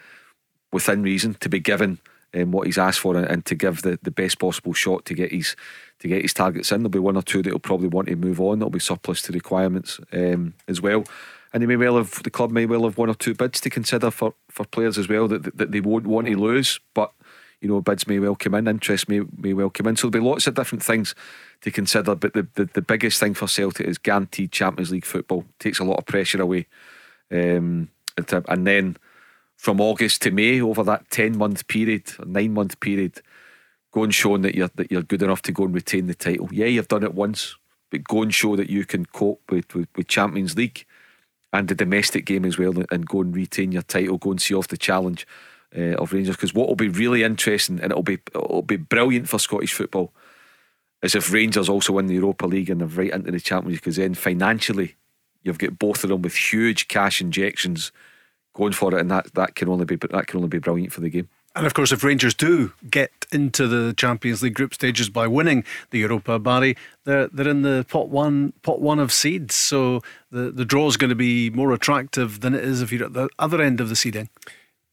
within 0.72 1.02
reason, 1.02 1.34
to 1.40 1.48
be 1.48 1.60
given 1.60 1.98
um, 2.34 2.52
what 2.52 2.66
he's 2.66 2.78
asked 2.78 3.00
for 3.00 3.16
and, 3.16 3.26
and, 3.26 3.44
to 3.46 3.54
give 3.54 3.82
the, 3.82 3.98
the 4.02 4.10
best 4.10 4.38
possible 4.38 4.72
shot 4.72 5.04
to 5.06 5.14
get 5.14 5.32
his 5.32 5.56
to 6.00 6.08
get 6.08 6.22
his 6.22 6.34
targets 6.34 6.72
in. 6.72 6.80
There'll 6.80 6.90
be 6.90 6.98
one 6.98 7.16
or 7.16 7.22
two 7.22 7.42
that 7.42 7.52
will 7.52 7.58
probably 7.58 7.88
want 7.88 8.08
to 8.08 8.16
move 8.16 8.40
on. 8.40 8.58
There'll 8.58 8.70
be 8.70 8.78
surplus 8.78 9.22
to 9.22 9.32
requirements 9.32 10.00
um, 10.12 10.54
as 10.68 10.82
well. 10.82 11.04
And 11.52 11.62
he 11.62 11.66
may 11.66 11.76
well 11.76 11.96
have 11.96 12.22
the 12.22 12.30
club 12.30 12.50
may 12.50 12.66
well 12.66 12.84
have 12.84 12.98
one 12.98 13.08
or 13.08 13.14
two 13.14 13.34
bids 13.34 13.60
to 13.60 13.70
consider 13.70 14.10
for, 14.10 14.34
for 14.50 14.66
players 14.66 14.98
as 14.98 15.08
well 15.08 15.28
that, 15.28 15.56
that 15.56 15.72
they 15.72 15.80
won't 15.80 16.06
want 16.06 16.26
to 16.26 16.36
lose, 16.36 16.80
but 16.92 17.12
you 17.60 17.68
know, 17.68 17.80
bids 17.80 18.06
may 18.06 18.18
well 18.18 18.36
come 18.36 18.54
in, 18.54 18.68
interest 18.68 19.08
may, 19.08 19.22
may 19.36 19.52
well 19.52 19.70
come 19.70 19.86
in. 19.86 19.96
So 19.96 20.08
there'll 20.08 20.24
be 20.24 20.28
lots 20.28 20.46
of 20.46 20.54
different 20.54 20.82
things 20.82 21.14
to 21.62 21.70
consider. 21.70 22.14
But 22.14 22.34
the, 22.34 22.46
the, 22.54 22.66
the 22.66 22.82
biggest 22.82 23.18
thing 23.18 23.34
for 23.34 23.48
Celtic 23.48 23.86
is 23.86 23.98
guaranteed 23.98 24.52
Champions 24.52 24.90
League 24.90 25.06
football. 25.06 25.44
Takes 25.58 25.78
a 25.78 25.84
lot 25.84 25.98
of 25.98 26.06
pressure 26.06 26.40
away. 26.40 26.66
Um, 27.30 27.88
and 28.16 28.66
then 28.66 28.96
from 29.56 29.80
August 29.80 30.22
to 30.22 30.30
May, 30.30 30.60
over 30.60 30.82
that 30.84 31.10
10 31.10 31.36
month 31.36 31.66
period, 31.68 32.04
nine 32.24 32.52
month 32.52 32.78
period, 32.80 33.20
go 33.92 34.04
and 34.04 34.14
show 34.14 34.36
that 34.36 34.54
you're, 34.54 34.70
that 34.74 34.90
you're 34.90 35.02
good 35.02 35.22
enough 35.22 35.42
to 35.42 35.52
go 35.52 35.64
and 35.64 35.74
retain 35.74 36.06
the 36.06 36.14
title. 36.14 36.48
Yeah, 36.52 36.66
you've 36.66 36.88
done 36.88 37.02
it 37.02 37.14
once, 37.14 37.56
but 37.90 38.04
go 38.04 38.22
and 38.22 38.34
show 38.34 38.56
that 38.56 38.68
you 38.68 38.84
can 38.84 39.06
cope 39.06 39.42
with, 39.50 39.74
with, 39.74 39.88
with 39.96 40.08
Champions 40.08 40.56
League 40.56 40.84
and 41.52 41.68
the 41.68 41.74
domestic 41.74 42.26
game 42.26 42.44
as 42.44 42.58
well 42.58 42.74
and 42.90 43.06
go 43.06 43.22
and 43.22 43.34
retain 43.34 43.72
your 43.72 43.82
title, 43.82 44.18
go 44.18 44.32
and 44.32 44.42
see 44.42 44.54
off 44.54 44.68
the 44.68 44.76
challenge 44.76 45.26
uh, 45.76 45.96
of 45.96 46.12
Rangers. 46.12 46.36
Because 46.36 46.54
what 46.54 46.68
will 46.68 46.76
be 46.76 46.88
really 46.88 47.22
interesting 47.22 47.80
and 47.80 47.92
it'll 47.92 48.02
be 48.02 48.18
it'll 48.34 48.62
be 48.62 48.76
brilliant 48.76 49.28
for 49.28 49.38
Scottish 49.38 49.72
football 49.72 50.12
is 51.02 51.14
if 51.14 51.32
Rangers 51.32 51.68
also 51.68 51.92
win 51.92 52.06
the 52.06 52.14
Europa 52.14 52.46
League 52.46 52.70
and 52.70 52.80
they're 52.80 52.88
right 52.88 53.12
into 53.12 53.30
the 53.30 53.40
Champions 53.40 53.72
League. 53.72 53.80
Because 53.80 53.96
then 53.96 54.14
financially, 54.14 54.96
you've 55.42 55.58
got 55.58 55.78
both 55.78 56.04
of 56.04 56.10
them 56.10 56.22
with 56.22 56.34
huge 56.34 56.88
cash 56.88 57.20
injections 57.20 57.92
going 58.54 58.72
for 58.72 58.94
it, 58.94 59.00
and 59.00 59.10
that 59.10 59.34
that 59.34 59.54
can 59.54 59.68
only 59.68 59.84
be 59.84 59.96
that 59.96 60.26
can 60.26 60.38
only 60.38 60.48
be 60.48 60.58
brilliant 60.58 60.92
for 60.92 61.00
the 61.00 61.10
game. 61.10 61.28
And 61.54 61.64
of 61.64 61.72
course, 61.72 61.90
if 61.90 62.04
Rangers 62.04 62.34
do 62.34 62.74
get 62.90 63.10
into 63.32 63.66
the 63.66 63.94
Champions 63.94 64.42
League 64.42 64.52
group 64.52 64.74
stages 64.74 65.08
by 65.08 65.26
winning 65.26 65.64
the 65.88 66.00
Europa, 66.00 66.38
Barry, 66.38 66.76
they're 67.04 67.28
they're 67.28 67.48
in 67.48 67.62
the 67.62 67.86
pot 67.88 68.10
one 68.10 68.52
pot 68.62 68.80
one 68.80 68.98
of 68.98 69.10
seeds. 69.10 69.54
So 69.54 70.02
the 70.30 70.50
the 70.50 70.66
draw 70.66 70.86
is 70.88 70.98
going 70.98 71.10
to 71.10 71.16
be 71.16 71.48
more 71.50 71.72
attractive 71.72 72.40
than 72.40 72.54
it 72.54 72.62
is 72.62 72.82
if 72.82 72.92
you're 72.92 73.06
at 73.06 73.14
the 73.14 73.30
other 73.38 73.62
end 73.62 73.80
of 73.80 73.88
the 73.88 73.96
seeding. 73.96 74.28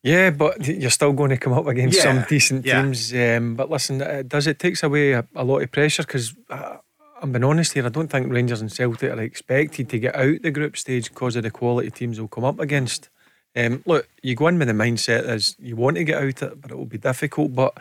Yeah, 0.03 0.31
but 0.31 0.67
you're 0.67 0.89
still 0.89 1.13
going 1.13 1.29
to 1.29 1.37
come 1.37 1.53
up 1.53 1.65
against 1.65 1.97
yeah. 1.97 2.03
some 2.03 2.25
decent 2.27 2.65
yeah. 2.65 2.81
teams. 2.81 3.13
Um, 3.13 3.55
but 3.55 3.71
listen, 3.71 4.01
it 4.01 4.27
does 4.27 4.47
it 4.47 4.59
takes 4.59 4.83
away 4.83 5.13
a, 5.13 5.25
a 5.33 5.45
lot 5.45 5.61
of 5.61 5.71
pressure 5.71 6.03
because 6.03 6.35
uh, 6.49 6.77
I'm 7.21 7.31
being 7.31 7.45
honest 7.45 7.71
here. 7.71 7.85
I 7.85 7.89
don't 7.89 8.09
think 8.09 8.31
Rangers 8.31 8.59
and 8.59 8.71
Celtic 8.71 9.09
are 9.09 9.21
expected 9.21 9.87
to 9.89 9.99
get 9.99 10.15
out 10.15 10.41
the 10.41 10.51
group 10.51 10.75
stage 10.75 11.07
because 11.07 11.37
of 11.37 11.43
the 11.43 11.51
quality 11.51 11.89
teams 11.89 12.17
they'll 12.17 12.27
come 12.27 12.43
up 12.43 12.59
against. 12.59 13.09
Um, 13.55 13.81
look, 13.85 14.09
you 14.21 14.35
go 14.35 14.47
in 14.47 14.59
with 14.59 14.67
the 14.67 14.73
mindset 14.73 15.23
as 15.23 15.55
you 15.57 15.77
want 15.77 15.95
to 15.95 16.03
get 16.03 16.21
out 16.21 16.41
it, 16.41 16.61
but 16.61 16.71
it 16.71 16.77
will 16.77 16.85
be 16.85 16.97
difficult. 16.97 17.53
But 17.53 17.77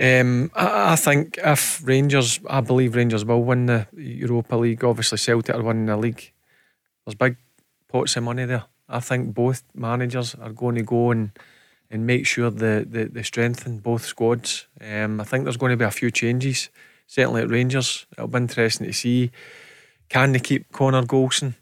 um, 0.00 0.50
I, 0.56 0.94
I, 0.94 0.96
think 0.96 1.38
if 1.44 1.80
Rangers, 1.86 2.40
I 2.50 2.60
believe 2.60 2.96
Rangers 2.96 3.24
will 3.24 3.44
win 3.44 3.66
the 3.66 3.86
Europa 3.92 4.56
League. 4.56 4.82
Obviously, 4.82 5.18
Celtic 5.18 5.54
are 5.54 5.62
winning 5.62 5.86
the 5.86 5.96
league. 5.96 6.32
There's 7.06 7.14
big 7.14 7.36
pots 7.86 8.16
of 8.16 8.24
money 8.24 8.46
there. 8.46 8.64
I 8.94 9.00
think 9.00 9.34
both 9.34 9.64
managers 9.74 10.34
are 10.36 10.52
going 10.52 10.76
to 10.76 10.82
go 10.82 11.10
and 11.10 11.30
and 11.90 12.06
make 12.06 12.26
sure 12.26 12.50
the 12.50 12.86
the, 12.88 13.04
the 13.06 13.24
strengthen 13.24 13.78
both 13.78 14.04
squads. 14.04 14.66
Um, 14.80 15.20
I 15.20 15.24
think 15.24 15.44
there's 15.44 15.56
going 15.56 15.70
to 15.70 15.76
be 15.76 15.84
a 15.84 15.90
few 15.90 16.10
changes. 16.10 16.70
Certainly 17.06 17.42
at 17.42 17.50
Rangers, 17.50 18.06
it'll 18.12 18.28
be 18.28 18.38
interesting 18.38 18.86
to 18.86 18.92
see 18.92 19.30
can 20.08 20.32
they 20.32 20.38
keep 20.38 20.70
Connor 20.72 21.02
Goldson. 21.02 21.54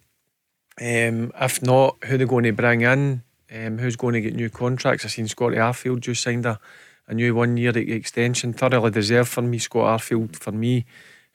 Um, 0.81 1.33
if 1.41 1.63
not, 1.63 1.97
who 2.05 2.17
they're 2.17 2.27
going 2.27 2.45
to 2.45 2.53
bring 2.53 2.83
in? 2.83 3.23
Um, 3.55 3.79
who's 3.79 3.97
going 3.97 4.15
to 4.15 4.21
get 4.21 4.35
new 4.35 4.51
contracts? 4.51 5.05
I've 5.05 5.11
seen 5.11 5.29
Scotty 5.29 5.57
Arfield 5.57 6.01
just 6.01 6.23
signed 6.23 6.47
a, 6.47 6.59
a 7.07 7.15
new 7.15 7.35
one 7.35 7.57
year 7.57 7.77
extension. 7.77 8.53
Thoroughly 8.53 8.91
deserved 8.91 9.29
for 9.29 9.43
me. 9.43 9.59
Scott 9.59 10.01
Arfield, 10.01 10.37
for 10.37 10.53
me, 10.53 10.87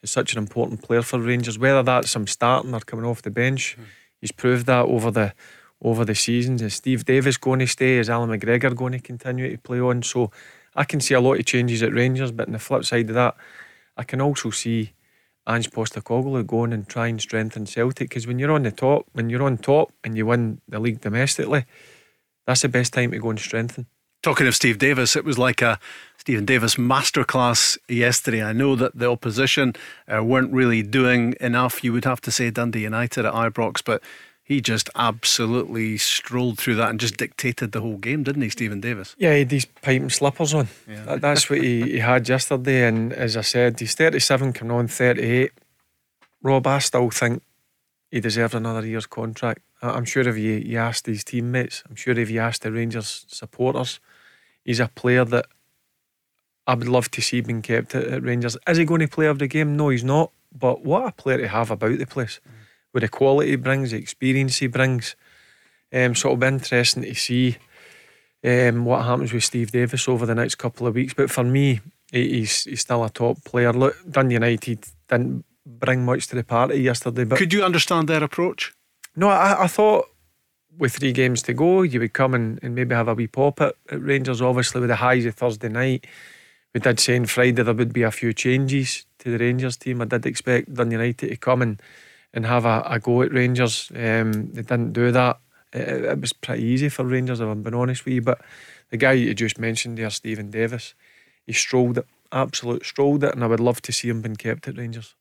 is 0.02 0.10
such 0.10 0.32
an 0.32 0.38
important 0.38 0.82
player 0.82 1.02
for 1.02 1.20
Rangers. 1.20 1.58
Whether 1.58 1.82
that's 1.82 2.10
some 2.10 2.26
starting 2.26 2.74
or 2.74 2.80
coming 2.80 3.04
off 3.04 3.22
the 3.22 3.30
bench, 3.30 3.76
mm. 3.78 3.84
he's 4.20 4.32
proved 4.32 4.66
that 4.66 4.86
over 4.86 5.10
the 5.10 5.34
over 5.82 6.04
the 6.04 6.14
seasons. 6.14 6.62
Is 6.62 6.74
Steve 6.74 7.04
Davis 7.04 7.36
going 7.36 7.60
to 7.60 7.66
stay? 7.66 7.98
Is 7.98 8.10
Allan 8.10 8.30
McGregor 8.30 8.74
going 8.74 8.92
to 8.92 8.98
continue 8.98 9.50
to 9.50 9.58
play 9.58 9.80
on? 9.80 10.02
So 10.02 10.30
I 10.74 10.84
can 10.84 11.00
see 11.00 11.14
a 11.14 11.20
lot 11.20 11.38
of 11.38 11.46
changes 11.46 11.82
at 11.82 11.92
Rangers, 11.92 12.32
but 12.32 12.46
on 12.46 12.52
the 12.52 12.58
flip 12.58 12.84
side 12.84 13.08
of 13.08 13.14
that, 13.14 13.36
I 13.96 14.04
can 14.04 14.20
also 14.20 14.50
see 14.50 14.92
Ange 15.48 15.70
Postecoglou 15.70 16.46
going 16.46 16.72
and 16.72 16.86
try 16.86 17.06
and 17.06 17.20
strengthen 17.20 17.66
Celtic 17.66 18.10
because 18.10 18.26
when 18.26 18.38
you're 18.38 18.52
on 18.52 18.62
the 18.62 18.70
top, 18.70 19.06
when 19.12 19.30
you're 19.30 19.42
on 19.42 19.56
top 19.56 19.92
and 20.04 20.16
you 20.16 20.26
win 20.26 20.60
the 20.68 20.78
league 20.78 21.00
domestically, 21.00 21.64
that's 22.46 22.62
the 22.62 22.68
best 22.68 22.92
time 22.92 23.10
to 23.12 23.18
go 23.18 23.30
and 23.30 23.40
strengthen. 23.40 23.86
Talking 24.22 24.48
of 24.48 24.54
Steve 24.54 24.78
Davis, 24.78 25.14
it 25.14 25.24
was 25.24 25.38
like 25.38 25.62
a 25.62 25.78
Stephen 26.16 26.44
Davis 26.44 26.74
masterclass 26.74 27.78
yesterday. 27.88 28.42
I 28.42 28.52
know 28.52 28.74
that 28.74 28.98
the 28.98 29.08
opposition 29.08 29.74
uh, 30.12 30.22
weren't 30.24 30.52
really 30.52 30.82
doing 30.82 31.34
enough. 31.40 31.84
You 31.84 31.92
would 31.92 32.04
have 32.04 32.20
to 32.22 32.30
say 32.30 32.50
Dundee 32.50 32.82
United 32.82 33.24
at 33.24 33.32
Ibrox, 33.32 33.82
but 33.84 34.02
he 34.48 34.62
just 34.62 34.88
absolutely 34.94 35.98
strolled 35.98 36.58
through 36.58 36.76
that 36.76 36.88
and 36.88 36.98
just 36.98 37.18
dictated 37.18 37.72
the 37.72 37.82
whole 37.82 37.98
game, 37.98 38.22
didn't 38.22 38.40
he, 38.40 38.48
Stephen 38.48 38.80
Davis? 38.80 39.14
Yeah, 39.18 39.34
he 39.34 39.40
had 39.40 39.50
these 39.50 39.66
pipe 39.66 40.00
and 40.00 40.10
slippers 40.10 40.54
on. 40.54 40.68
Yeah. 40.88 41.04
That, 41.04 41.20
that's 41.20 41.50
what 41.50 41.60
he, 41.60 41.82
he 41.82 41.98
had 41.98 42.26
yesterday. 42.26 42.88
And 42.88 43.12
as 43.12 43.36
I 43.36 43.42
said, 43.42 43.78
he's 43.78 43.94
37 43.94 44.54
coming 44.54 44.74
on 44.74 44.88
38. 44.88 45.52
Rob, 46.42 46.66
I 46.66 46.78
still 46.78 47.10
think 47.10 47.42
he 48.10 48.20
deserves 48.20 48.54
another 48.54 48.86
year's 48.86 49.04
contract. 49.04 49.60
I'm 49.82 50.06
sure 50.06 50.26
if 50.26 50.38
you, 50.38 50.52
you 50.54 50.78
asked 50.78 51.04
his 51.04 51.24
teammates, 51.24 51.84
I'm 51.86 51.96
sure 51.96 52.18
if 52.18 52.30
you 52.30 52.40
asked 52.40 52.62
the 52.62 52.72
Rangers 52.72 53.26
supporters, 53.28 54.00
he's 54.64 54.80
a 54.80 54.88
player 54.88 55.26
that 55.26 55.44
I 56.66 56.72
would 56.72 56.88
love 56.88 57.10
to 57.10 57.20
see 57.20 57.42
being 57.42 57.60
kept 57.60 57.94
at, 57.94 58.04
at 58.04 58.22
Rangers. 58.22 58.56
Is 58.66 58.78
he 58.78 58.86
going 58.86 59.00
to 59.00 59.08
play 59.08 59.26
every 59.26 59.46
game? 59.46 59.76
No, 59.76 59.90
he's 59.90 60.04
not. 60.04 60.32
But 60.58 60.86
what 60.86 61.06
a 61.06 61.12
player 61.12 61.36
to 61.36 61.48
have 61.48 61.70
about 61.70 61.98
the 61.98 62.06
place. 62.06 62.40
Mm 62.48 62.57
with 62.92 63.02
the 63.02 63.08
quality 63.08 63.50
he 63.50 63.56
brings, 63.56 63.90
the 63.90 63.98
experience 63.98 64.58
he 64.58 64.66
brings. 64.66 65.16
Um, 65.92 66.14
so 66.14 66.28
it'll 66.28 66.36
be 66.36 66.46
interesting 66.46 67.02
to 67.02 67.14
see 67.14 67.56
um, 68.44 68.84
what 68.84 69.04
happens 69.04 69.32
with 69.32 69.44
Steve 69.44 69.72
Davis 69.72 70.08
over 70.08 70.26
the 70.26 70.34
next 70.34 70.56
couple 70.56 70.86
of 70.86 70.94
weeks. 70.94 71.14
But 71.14 71.30
for 71.30 71.44
me, 71.44 71.80
he's 72.12 72.64
he's 72.64 72.80
still 72.80 73.04
a 73.04 73.10
top 73.10 73.42
player. 73.44 73.72
Look, 73.72 73.96
Dundee 74.10 74.34
United 74.34 74.86
didn't 75.08 75.44
bring 75.66 76.04
much 76.04 76.26
to 76.28 76.36
the 76.36 76.44
party 76.44 76.80
yesterday. 76.80 77.24
But 77.24 77.38
could 77.38 77.52
you 77.52 77.64
understand 77.64 78.08
their 78.08 78.22
approach? 78.22 78.74
No, 79.16 79.28
I, 79.28 79.64
I 79.64 79.66
thought 79.66 80.06
with 80.76 80.94
three 80.94 81.12
games 81.12 81.42
to 81.42 81.52
go, 81.52 81.82
you 81.82 82.00
would 82.00 82.12
come 82.12 82.34
and, 82.34 82.60
and 82.62 82.74
maybe 82.74 82.94
have 82.94 83.08
a 83.08 83.14
wee 83.14 83.26
pop 83.26 83.60
at, 83.60 83.74
at 83.90 84.02
Rangers. 84.02 84.40
Obviously, 84.40 84.80
with 84.80 84.88
the 84.88 84.96
highs 84.96 85.26
of 85.26 85.34
Thursday 85.34 85.68
night, 85.68 86.06
we 86.72 86.80
did 86.80 87.00
say 87.00 87.16
on 87.16 87.26
Friday 87.26 87.62
there 87.62 87.74
would 87.74 87.92
be 87.92 88.02
a 88.02 88.10
few 88.10 88.32
changes 88.32 89.06
to 89.18 89.30
the 89.30 89.38
Rangers 89.38 89.76
team. 89.76 90.02
I 90.02 90.04
did 90.04 90.26
expect 90.26 90.72
Dun 90.72 90.90
United 90.90 91.30
to 91.30 91.36
come 91.36 91.62
and, 91.62 91.82
and 92.34 92.46
have 92.46 92.64
a, 92.64 92.82
a 92.86 92.98
go 92.98 93.22
at 93.22 93.32
Rangers. 93.32 93.90
Um, 93.94 94.52
they 94.52 94.62
didn't 94.62 94.92
do 94.92 95.10
that. 95.12 95.38
It, 95.72 96.04
it, 96.04 96.20
was 96.20 96.32
pretty 96.32 96.64
easy 96.64 96.88
for 96.88 97.04
Rangers, 97.04 97.40
if 97.40 97.48
I'm 97.48 97.62
being 97.62 97.74
honest 97.74 98.04
with 98.04 98.14
you. 98.14 98.22
But 98.22 98.40
the 98.90 98.96
guy 98.96 99.12
you 99.12 99.34
just 99.34 99.58
mentioned 99.58 99.98
there, 99.98 100.10
Stephen 100.10 100.50
Davis, 100.50 100.94
he 101.46 101.52
strolled 101.52 101.98
it, 101.98 102.06
absolute 102.32 102.84
strolled 102.84 103.24
it, 103.24 103.34
and 103.34 103.44
I 103.44 103.46
would 103.46 103.60
love 103.60 103.82
to 103.82 103.92
see 103.92 104.08
him 104.08 104.22
being 104.22 104.36
kept 104.36 104.68
at 104.68 104.78
Rangers. 104.78 105.14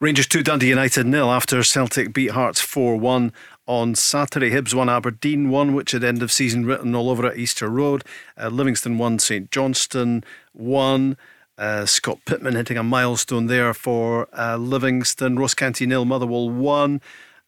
Rangers 0.00 0.26
2 0.26 0.42
Dundee 0.42 0.68
United 0.68 1.06
nil 1.06 1.30
after 1.30 1.62
Celtic 1.62 2.12
beat 2.12 2.32
Hearts 2.32 2.60
4 2.60 2.96
1 2.96 3.32
on 3.66 3.94
Saturday. 3.94 4.50
Hibs 4.50 4.74
won 4.74 4.88
Aberdeen 4.88 5.50
1, 5.50 5.74
which 5.74 5.92
had 5.92 6.02
end 6.02 6.22
of 6.22 6.32
season 6.32 6.66
written 6.66 6.94
all 6.94 7.10
over 7.10 7.26
at 7.26 7.38
Easter 7.38 7.68
Road. 7.68 8.04
Uh, 8.36 8.48
Livingston 8.48 8.98
1, 8.98 9.18
St 9.18 9.50
Johnstone 9.50 10.24
1. 10.52 11.16
Uh, 11.58 11.84
Scott 11.84 12.20
Pittman 12.24 12.54
hitting 12.54 12.78
a 12.78 12.84
milestone 12.84 13.46
there 13.46 13.74
for 13.74 14.28
uh, 14.32 14.56
Livingston. 14.56 15.38
Ross 15.38 15.54
County 15.54 15.86
nil, 15.86 16.04
Motherwell 16.04 16.48
1. 16.48 17.00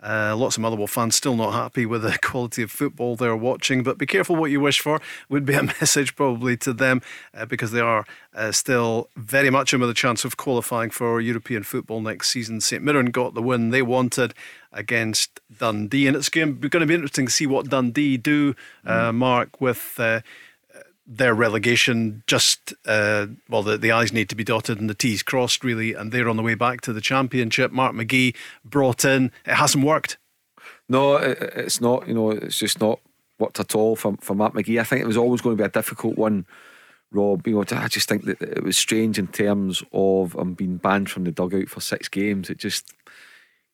Uh, 0.02 0.34
lots 0.34 0.56
of 0.56 0.62
Motherwell 0.62 0.86
fans 0.86 1.14
still 1.14 1.36
not 1.36 1.52
happy 1.52 1.84
with 1.84 2.02
the 2.02 2.18
quality 2.22 2.62
of 2.62 2.70
football 2.70 3.16
they're 3.16 3.36
watching, 3.36 3.82
but 3.82 3.98
be 3.98 4.06
careful 4.06 4.34
what 4.34 4.50
you 4.50 4.58
wish 4.58 4.80
for, 4.80 5.00
would 5.28 5.44
be 5.44 5.54
a 5.54 5.62
message 5.80 6.16
probably 6.16 6.56
to 6.56 6.72
them 6.72 7.02
uh, 7.34 7.44
because 7.44 7.70
they 7.70 7.80
are 7.80 8.06
uh, 8.34 8.50
still 8.50 9.10
very 9.14 9.50
much 9.50 9.74
in 9.74 9.80
with 9.80 9.90
a 9.90 9.94
chance 9.94 10.24
of 10.24 10.36
qualifying 10.36 10.90
for 10.90 11.20
European 11.20 11.62
football 11.62 12.00
next 12.00 12.30
season. 12.30 12.60
St 12.60 12.82
Mirren 12.82 13.06
got 13.06 13.34
the 13.34 13.42
win 13.42 13.70
they 13.70 13.82
wanted 13.82 14.32
against 14.72 15.38
Dundee, 15.54 16.06
and 16.06 16.16
it's 16.16 16.30
going 16.30 16.60
to 16.60 16.86
be 16.86 16.94
interesting 16.94 17.26
to 17.26 17.32
see 17.32 17.46
what 17.46 17.68
Dundee 17.68 18.16
do, 18.16 18.54
uh, 18.86 19.10
mm. 19.10 19.16
Mark, 19.16 19.60
with 19.60 19.94
uh, 19.98 20.20
their 21.12 21.34
relegation 21.34 22.22
just 22.28 22.72
uh, 22.86 23.26
well 23.48 23.64
the, 23.64 23.76
the 23.76 23.90
i's 23.90 24.12
need 24.12 24.28
to 24.28 24.36
be 24.36 24.44
dotted 24.44 24.78
and 24.78 24.88
the 24.88 24.94
t's 24.94 25.24
crossed 25.24 25.64
really 25.64 25.92
and 25.92 26.12
they're 26.12 26.28
on 26.28 26.36
the 26.36 26.42
way 26.42 26.54
back 26.54 26.80
to 26.82 26.92
the 26.92 27.00
championship. 27.00 27.72
Mark 27.72 27.94
mcgee 27.94 28.34
brought 28.64 29.04
in. 29.04 29.32
It 29.44 29.54
hasn't 29.54 29.84
worked. 29.84 30.18
No 30.88 31.16
it's 31.16 31.80
not 31.80 32.06
you 32.06 32.14
know 32.14 32.30
it's 32.30 32.58
just 32.58 32.80
not 32.80 33.00
worked 33.40 33.58
at 33.58 33.74
all 33.74 33.96
for, 33.96 34.16
for 34.20 34.34
mark 34.34 34.54
mcgee. 34.54 34.80
I 34.80 34.84
think 34.84 35.02
it 35.02 35.06
was 35.06 35.16
always 35.16 35.40
going 35.40 35.56
to 35.56 35.62
be 35.62 35.66
a 35.66 35.70
difficult 35.70 36.16
one 36.16 36.46
rob 37.12 37.44
you 37.44 37.54
know 37.54 37.64
i 37.72 37.88
just 37.88 38.08
think 38.08 38.24
that 38.24 38.40
it 38.40 38.62
was 38.62 38.78
strange 38.78 39.18
in 39.18 39.26
terms 39.26 39.82
of 39.92 40.32
him 40.36 40.54
being 40.54 40.76
banned 40.76 41.10
from 41.10 41.24
the 41.24 41.32
dugout 41.32 41.68
for 41.68 41.80
six 41.80 42.08
games. 42.08 42.48
It 42.48 42.58
just 42.58 42.92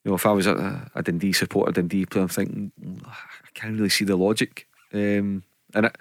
you 0.04 0.10
know 0.10 0.14
if 0.14 0.24
i 0.24 0.32
was 0.32 0.46
a, 0.46 0.90
a 0.94 1.02
dundee 1.02 1.34
supporter 1.34 1.72
dundee 1.72 2.06
player 2.06 2.22
i'm 2.22 2.28
thinking 2.28 2.72
mm, 2.82 3.06
i 3.06 3.48
can't 3.52 3.76
really 3.76 3.90
see 3.90 4.06
the 4.06 4.16
logic. 4.16 4.66
Um, 4.94 5.42
and 5.74 5.84
it 5.84 5.98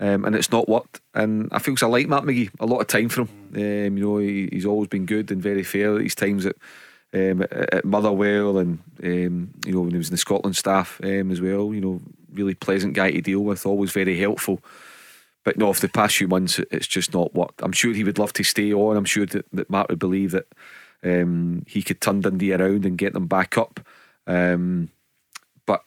um, 0.00 0.24
and 0.24 0.34
it's 0.34 0.50
not 0.50 0.68
worked. 0.68 1.00
And 1.14 1.48
I 1.52 1.58
feel 1.58 1.74
I 1.82 1.86
like 1.86 2.08
Mark 2.08 2.24
McGee 2.24 2.50
a 2.58 2.66
lot 2.66 2.80
of 2.80 2.86
time 2.86 3.10
for 3.10 3.22
him. 3.22 3.28
Um, 3.54 3.98
you 3.98 4.04
know, 4.04 4.18
he, 4.18 4.48
he's 4.50 4.66
always 4.66 4.88
been 4.88 5.06
good 5.06 5.30
and 5.30 5.42
very 5.42 5.62
fair 5.62 5.96
these 5.96 6.14
times 6.14 6.46
at, 6.46 6.56
um, 7.12 7.42
at, 7.42 7.84
Motherwell 7.84 8.58
and 8.58 8.78
um, 9.02 9.50
you 9.64 9.72
know 9.72 9.82
when 9.82 9.90
he 9.90 9.98
was 9.98 10.08
in 10.08 10.14
the 10.14 10.18
Scotland 10.18 10.56
staff 10.56 11.00
um, 11.04 11.30
as 11.30 11.40
well. 11.40 11.74
You 11.74 11.82
know, 11.82 12.00
really 12.32 12.54
pleasant 12.54 12.94
guy 12.94 13.10
to 13.10 13.20
deal 13.20 13.40
with, 13.40 13.66
always 13.66 13.92
very 13.92 14.18
helpful. 14.18 14.60
But 15.44 15.58
no, 15.58 15.72
for 15.72 15.80
the 15.80 15.88
past 15.88 16.16
few 16.16 16.28
months, 16.28 16.58
it's 16.70 16.86
just 16.86 17.12
not 17.12 17.34
worked. 17.34 17.62
I'm 17.62 17.72
sure 17.72 17.92
he 17.92 18.04
would 18.04 18.18
love 18.18 18.32
to 18.34 18.44
stay 18.44 18.72
on. 18.72 18.96
I'm 18.96 19.06
sure 19.06 19.26
that, 19.26 19.46
that 19.52 19.70
Mark 19.70 19.88
would 19.88 19.98
believe 19.98 20.32
that 20.32 20.46
um, 21.02 21.64
he 21.66 21.82
could 21.82 22.00
turn 22.00 22.20
Dundee 22.20 22.52
around 22.52 22.84
and 22.84 22.98
get 22.98 23.14
them 23.14 23.26
back 23.26 23.56
up. 23.56 23.80
but 24.26 25.84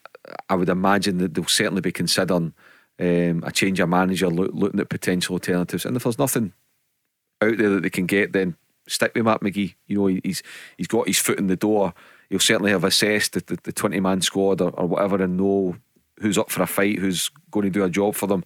I 0.49 0.55
would 0.55 0.69
imagine 0.69 1.19
that 1.19 1.33
they'll 1.33 1.45
certainly 1.45 1.81
be 1.81 1.91
considering 1.91 2.53
um, 2.99 3.43
a 3.45 3.51
change 3.51 3.79
of 3.79 3.89
manager, 3.89 4.29
look, 4.29 4.51
looking 4.53 4.79
at 4.79 4.89
potential 4.89 5.33
alternatives. 5.33 5.85
And 5.85 5.95
if 5.95 6.03
there's 6.03 6.19
nothing 6.19 6.53
out 7.41 7.57
there 7.57 7.69
that 7.69 7.83
they 7.83 7.89
can 7.89 8.05
get, 8.05 8.33
then 8.33 8.55
stick 8.87 9.13
with 9.15 9.23
Mark 9.23 9.41
McGee. 9.41 9.75
You 9.87 9.97
know, 9.97 10.07
he's 10.07 10.43
he's 10.77 10.87
got 10.87 11.07
his 11.07 11.19
foot 11.19 11.39
in 11.39 11.47
the 11.47 11.55
door. 11.55 11.93
He'll 12.29 12.39
certainly 12.39 12.71
have 12.71 12.83
assessed 12.83 13.33
the, 13.33 13.41
the, 13.41 13.59
the 13.63 13.71
20 13.71 13.99
man 13.99 14.21
squad 14.21 14.61
or, 14.61 14.71
or 14.71 14.87
whatever 14.87 15.21
and 15.21 15.37
know 15.37 15.75
who's 16.19 16.37
up 16.37 16.49
for 16.49 16.63
a 16.63 16.67
fight, 16.67 16.99
who's 16.99 17.29
going 17.51 17.65
to 17.65 17.69
do 17.69 17.83
a 17.83 17.89
job 17.89 18.15
for 18.15 18.27
them 18.27 18.43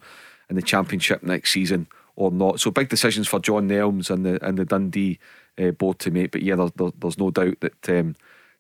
in 0.49 0.55
the 0.55 0.61
championship 0.61 1.23
next 1.23 1.51
season 1.51 1.87
or 2.15 2.31
not. 2.31 2.59
So 2.59 2.71
big 2.71 2.89
decisions 2.89 3.27
for 3.27 3.39
John 3.39 3.69
Nelms 3.69 4.09
and 4.09 4.25
the 4.25 4.45
and 4.45 4.57
the 4.57 4.65
Dundee 4.65 5.19
uh, 5.57 5.71
board 5.71 5.99
to 5.99 6.11
make. 6.11 6.31
But 6.31 6.41
yeah, 6.41 6.55
there, 6.55 6.69
there, 6.75 6.91
there's 6.97 7.17
no 7.17 7.31
doubt 7.31 7.59
that 7.61 7.89
um, 7.89 8.15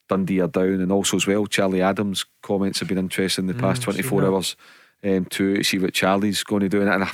Dundee 0.07 0.41
are 0.41 0.47
down, 0.47 0.81
and 0.81 0.91
also 0.91 1.17
as 1.17 1.27
well, 1.27 1.45
Charlie 1.45 1.81
Adam's 1.81 2.25
comments 2.41 2.79
have 2.79 2.87
been 2.87 2.97
interesting 2.97 3.47
in 3.47 3.55
the 3.55 3.61
past 3.61 3.81
mm, 3.81 3.85
24 3.85 4.25
hours 4.25 4.55
um, 5.03 5.25
to 5.25 5.63
see 5.63 5.79
what 5.79 5.93
Charlie's 5.93 6.43
going 6.43 6.61
to 6.61 6.69
do. 6.69 6.81
And 6.81 7.03
I, 7.03 7.11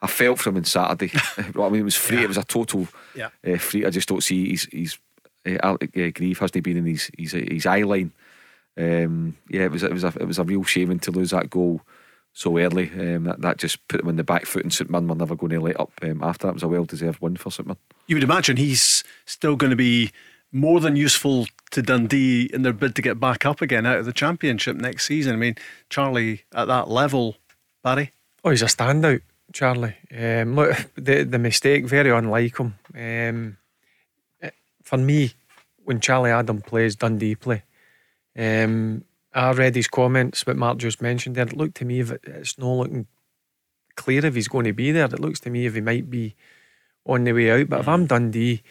I 0.00 0.06
felt 0.06 0.38
for 0.38 0.50
him 0.50 0.56
on 0.56 0.64
Saturday. 0.64 1.10
I 1.36 1.68
mean, 1.68 1.80
it 1.80 1.84
was 1.84 1.94
free. 1.94 2.18
Yeah. 2.18 2.24
It 2.24 2.28
was 2.28 2.38
a 2.38 2.44
total 2.44 2.88
yeah. 3.14 3.30
uh, 3.46 3.58
free. 3.58 3.84
I 3.84 3.90
just 3.90 4.08
don't 4.08 4.22
see 4.22 4.50
he's 4.50 4.64
he's 4.64 4.98
uh, 5.46 5.58
Alec 5.62 5.90
uh, 5.96 6.10
Greive 6.14 6.38
hasn't 6.38 6.56
he 6.56 6.60
been 6.60 6.78
in 6.78 6.86
his 6.86 7.10
his, 7.16 7.32
his 7.32 7.66
eye 7.66 7.82
line. 7.82 8.12
Um, 8.76 9.36
yeah, 9.48 9.62
it 9.62 9.72
was 9.72 9.82
it 9.82 9.92
was 9.92 10.04
a, 10.04 10.12
it 10.20 10.26
was 10.26 10.38
a 10.38 10.44
real 10.44 10.64
shame 10.64 10.96
to 10.98 11.10
lose 11.10 11.30
that 11.30 11.50
goal 11.50 11.80
so 12.32 12.56
early. 12.58 12.90
Um, 12.90 13.24
that, 13.24 13.40
that 13.40 13.58
just 13.58 13.86
put 13.88 13.98
them 13.98 14.08
in 14.08 14.16
the 14.16 14.24
back 14.24 14.46
foot, 14.46 14.62
and 14.62 14.72
St 14.72 14.88
Mirren 14.88 15.08
were 15.08 15.14
never 15.14 15.34
going 15.34 15.52
to 15.52 15.60
let 15.60 15.80
up 15.80 15.90
um, 16.02 16.22
after 16.22 16.46
that. 16.46 16.50
It 16.52 16.54
was 16.54 16.62
a 16.62 16.68
well 16.68 16.84
deserved 16.84 17.20
win 17.20 17.36
for 17.36 17.50
St 17.50 17.66
Mirren. 17.66 17.78
You 18.06 18.16
would 18.16 18.24
imagine 18.24 18.56
he's 18.56 19.02
still 19.26 19.56
going 19.56 19.70
to 19.70 19.76
be 19.76 20.12
more 20.52 20.80
than 20.80 20.96
useful 20.96 21.46
to 21.70 21.82
Dundee 21.82 22.50
in 22.52 22.62
their 22.62 22.72
bid 22.72 22.94
to 22.96 23.02
get 23.02 23.20
back 23.20 23.44
up 23.44 23.60
again 23.60 23.86
out 23.86 23.98
of 23.98 24.06
the 24.06 24.12
championship 24.12 24.76
next 24.76 25.06
season. 25.06 25.34
I 25.34 25.36
mean, 25.36 25.56
Charlie 25.90 26.44
at 26.54 26.66
that 26.66 26.88
level, 26.88 27.36
Barry. 27.82 28.12
Oh, 28.44 28.50
he's 28.50 28.62
a 28.62 28.66
standout, 28.66 29.22
Charlie. 29.52 29.96
Um, 30.16 30.54
look, 30.54 30.76
the 30.94 31.24
the 31.24 31.38
mistake 31.38 31.86
very 31.86 32.10
unlike 32.10 32.58
him. 32.58 32.74
Um, 32.94 33.56
for 34.82 34.96
me, 34.96 35.32
when 35.84 36.00
Charlie 36.00 36.30
Adam 36.30 36.62
plays, 36.62 36.96
Dundee 36.96 37.34
play. 37.34 37.62
Um, 38.36 39.04
I 39.34 39.52
read 39.52 39.74
his 39.74 39.88
comments, 39.88 40.46
what 40.46 40.56
Mark 40.56 40.78
just 40.78 41.02
mentioned 41.02 41.36
there. 41.36 41.46
It 41.46 41.56
looked 41.56 41.76
to 41.76 41.84
me 41.84 42.00
if 42.00 42.10
it, 42.10 42.22
it's 42.24 42.58
not 42.58 42.72
looking 42.72 43.06
clear 43.94 44.24
if 44.24 44.34
he's 44.34 44.48
going 44.48 44.64
to 44.64 44.72
be 44.72 44.92
there. 44.92 45.04
It 45.04 45.20
looks 45.20 45.40
to 45.40 45.50
me 45.50 45.66
if 45.66 45.74
he 45.74 45.80
might 45.80 46.08
be 46.08 46.34
on 47.04 47.24
the 47.24 47.32
way 47.32 47.50
out. 47.50 47.68
But 47.68 47.80
if 47.80 47.88
I'm 47.88 48.06
Dundee 48.06 48.62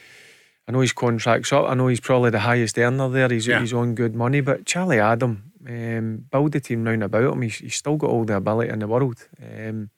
I 0.68 0.74
know 0.74 0.82
his 0.82 0.94
contract's 0.94 1.54
up. 1.54 1.70
I 1.70 1.76
know 1.76 1.88
he's 1.88 2.02
probably 2.02 2.30
the 2.30 2.40
highest 2.40 2.78
earner 2.78 3.08
there. 3.08 3.30
He's, 3.30 3.48
yeah. 3.48 3.62
he's 3.62 3.74
on 3.74 3.96
good 3.96 4.14
money. 4.14 4.42
But 4.42 4.66
Charlie 4.66 5.00
Adam, 5.00 5.52
um, 5.66 6.26
build 6.30 6.52
the 6.52 6.60
team 6.60 6.84
round 6.84 7.04
about 7.04 7.34
him. 7.34 7.42
He's, 7.42 7.58
he's 7.58 7.76
still 7.76 7.96
got 7.96 8.10
all 8.10 8.26
the 8.26 8.36
ability 8.36 8.72
in 8.72 8.80
the 8.80 8.88
world. 8.88 9.28
Um, 9.42 9.90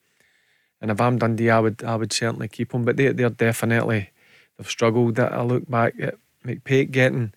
and 0.80 0.90
if 0.90 1.00
I'm 1.00 1.18
Dundee, 1.18 1.50
I 1.50 1.58
would 1.58 1.82
I 1.82 1.96
would 1.96 2.12
certainly 2.12 2.48
keep 2.48 2.72
him. 2.72 2.84
But 2.84 2.96
they, 2.96 3.08
they're 3.12 3.30
definitely, 3.30 4.10
they've 4.56 4.70
struggled. 4.70 5.18
I 5.18 5.42
look 5.42 5.68
back 5.68 5.94
at 6.00 6.14
McPake 6.46 6.92
getting 6.92 7.32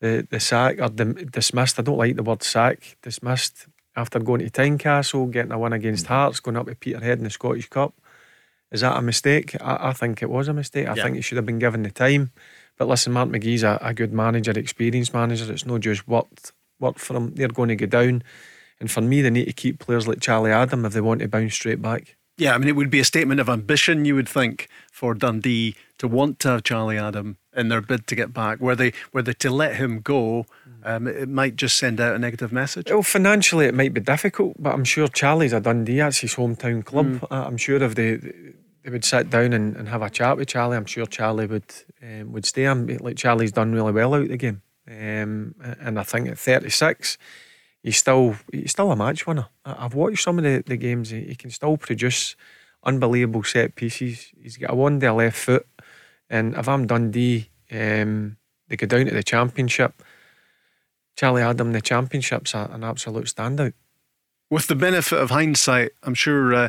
the, 0.00 0.28
the 0.30 0.38
sack 0.38 0.78
or 0.80 0.90
the, 0.90 1.06
dismissed. 1.06 1.78
I 1.78 1.82
don't 1.82 1.96
like 1.96 2.16
the 2.16 2.22
word 2.22 2.42
sack. 2.42 2.98
Dismissed 3.02 3.66
after 3.96 4.20
going 4.20 4.40
to 4.40 4.50
Tynecastle, 4.50 5.30
getting 5.32 5.52
a 5.52 5.58
win 5.58 5.72
against 5.72 6.04
mm. 6.04 6.08
Hearts, 6.08 6.38
going 6.38 6.56
up 6.56 6.66
to 6.66 6.74
Peterhead 6.74 7.18
in 7.18 7.24
the 7.24 7.30
Scottish 7.30 7.68
Cup. 7.68 7.94
Is 8.70 8.82
that 8.82 8.96
a 8.96 9.02
mistake? 9.02 9.56
I, 9.60 9.88
I 9.88 9.92
think 9.92 10.22
it 10.22 10.30
was 10.30 10.46
a 10.46 10.52
mistake. 10.52 10.86
I 10.86 10.94
yeah. 10.94 11.02
think 11.02 11.16
he 11.16 11.22
should 11.22 11.36
have 11.36 11.46
been 11.46 11.58
given 11.58 11.82
the 11.82 11.90
time. 11.90 12.30
But 12.78 12.88
listen, 12.88 13.12
Mark 13.12 13.28
McGee's 13.28 13.64
a, 13.64 13.78
a 13.82 13.92
good 13.92 14.12
manager, 14.12 14.52
experienced 14.52 15.12
manager. 15.12 15.52
It's 15.52 15.66
not 15.66 15.80
just 15.80 16.08
worked 16.08 16.52
worked 16.80 17.00
for 17.00 17.12
them. 17.12 17.34
They're 17.34 17.48
going 17.48 17.68
to 17.70 17.76
go 17.76 17.86
down. 17.86 18.22
And 18.80 18.90
for 18.90 19.00
me, 19.00 19.20
they 19.20 19.30
need 19.30 19.46
to 19.46 19.52
keep 19.52 19.80
players 19.80 20.06
like 20.06 20.20
Charlie 20.20 20.52
Adam 20.52 20.84
if 20.84 20.92
they 20.92 21.00
want 21.00 21.20
to 21.20 21.28
bounce 21.28 21.54
straight 21.54 21.82
back. 21.82 22.16
Yeah, 22.36 22.54
I 22.54 22.58
mean, 22.58 22.68
it 22.68 22.76
would 22.76 22.90
be 22.90 23.00
a 23.00 23.04
statement 23.04 23.40
of 23.40 23.48
ambition, 23.48 24.04
you 24.04 24.14
would 24.14 24.28
think, 24.28 24.68
for 24.92 25.12
Dundee 25.12 25.74
to 25.98 26.06
want 26.06 26.38
to 26.40 26.50
have 26.50 26.62
Charlie 26.62 26.96
Adam 26.96 27.36
in 27.56 27.68
their 27.68 27.80
bid 27.80 28.06
to 28.06 28.14
get 28.14 28.32
back. 28.32 28.60
Were 28.60 28.76
they, 28.76 28.92
were 29.12 29.22
they 29.22 29.32
to 29.32 29.50
let 29.50 29.74
him 29.74 30.00
go, 30.00 30.46
um, 30.84 31.08
it 31.08 31.28
might 31.28 31.56
just 31.56 31.76
send 31.76 32.00
out 32.00 32.14
a 32.14 32.18
negative 32.18 32.52
message. 32.52 32.92
Well, 32.92 33.02
financially, 33.02 33.66
it 33.66 33.74
might 33.74 33.92
be 33.92 34.00
difficult, 34.00 34.54
but 34.56 34.72
I'm 34.72 34.84
sure 34.84 35.08
Charlie's 35.08 35.52
a 35.52 35.58
Dundee. 35.58 35.98
That's 35.98 36.18
his 36.18 36.36
hometown 36.36 36.84
club. 36.84 37.06
Mm. 37.06 37.26
I'm 37.30 37.56
sure 37.56 37.82
if 37.82 37.96
they 37.96 38.20
they 38.82 38.90
would 38.90 39.04
sit 39.04 39.30
down 39.30 39.52
and, 39.52 39.76
and 39.76 39.88
have 39.88 40.02
a 40.02 40.10
chat 40.10 40.36
with 40.36 40.48
Charlie. 40.48 40.76
I'm 40.76 40.86
sure 40.86 41.06
Charlie 41.06 41.46
would 41.46 41.72
um, 42.02 42.32
would 42.32 42.44
stay. 42.44 42.64
I'm, 42.64 42.86
like 42.86 43.16
Charlie's 43.16 43.52
done 43.52 43.72
really 43.72 43.92
well 43.92 44.14
out 44.14 44.28
the 44.28 44.36
game, 44.36 44.62
um, 44.88 45.54
and 45.60 45.98
I 45.98 46.02
think 46.02 46.28
at 46.28 46.38
36, 46.38 47.18
he's 47.82 47.96
still 47.96 48.36
he's 48.52 48.70
still 48.70 48.92
a 48.92 48.96
match 48.96 49.26
winner. 49.26 49.48
I've 49.64 49.94
watched 49.94 50.22
some 50.22 50.38
of 50.38 50.44
the, 50.44 50.62
the 50.66 50.76
games. 50.76 51.10
He, 51.10 51.34
can 51.34 51.50
still 51.50 51.76
produce 51.76 52.36
unbelievable 52.84 53.42
set 53.42 53.74
pieces. 53.74 54.32
He's 54.40 54.56
got 54.56 54.70
a 54.70 54.74
wonder 54.74 55.12
left 55.12 55.38
foot, 55.38 55.66
and 56.30 56.54
if 56.54 56.68
I'm 56.68 56.86
Dundee, 56.86 57.50
um, 57.70 58.36
they 58.68 58.76
go 58.76 58.86
down 58.86 59.06
to 59.06 59.14
the 59.14 59.22
championship. 59.22 60.02
Charlie 61.16 61.42
Adam, 61.42 61.72
the 61.72 61.80
championship's 61.80 62.54
an 62.54 62.84
absolute 62.84 63.26
standout. 63.26 63.72
With 64.50 64.66
the 64.66 64.74
benefit 64.74 65.18
of 65.18 65.30
hindsight, 65.30 65.92
I'm 66.02 66.14
sure 66.14 66.54
uh, 66.54 66.68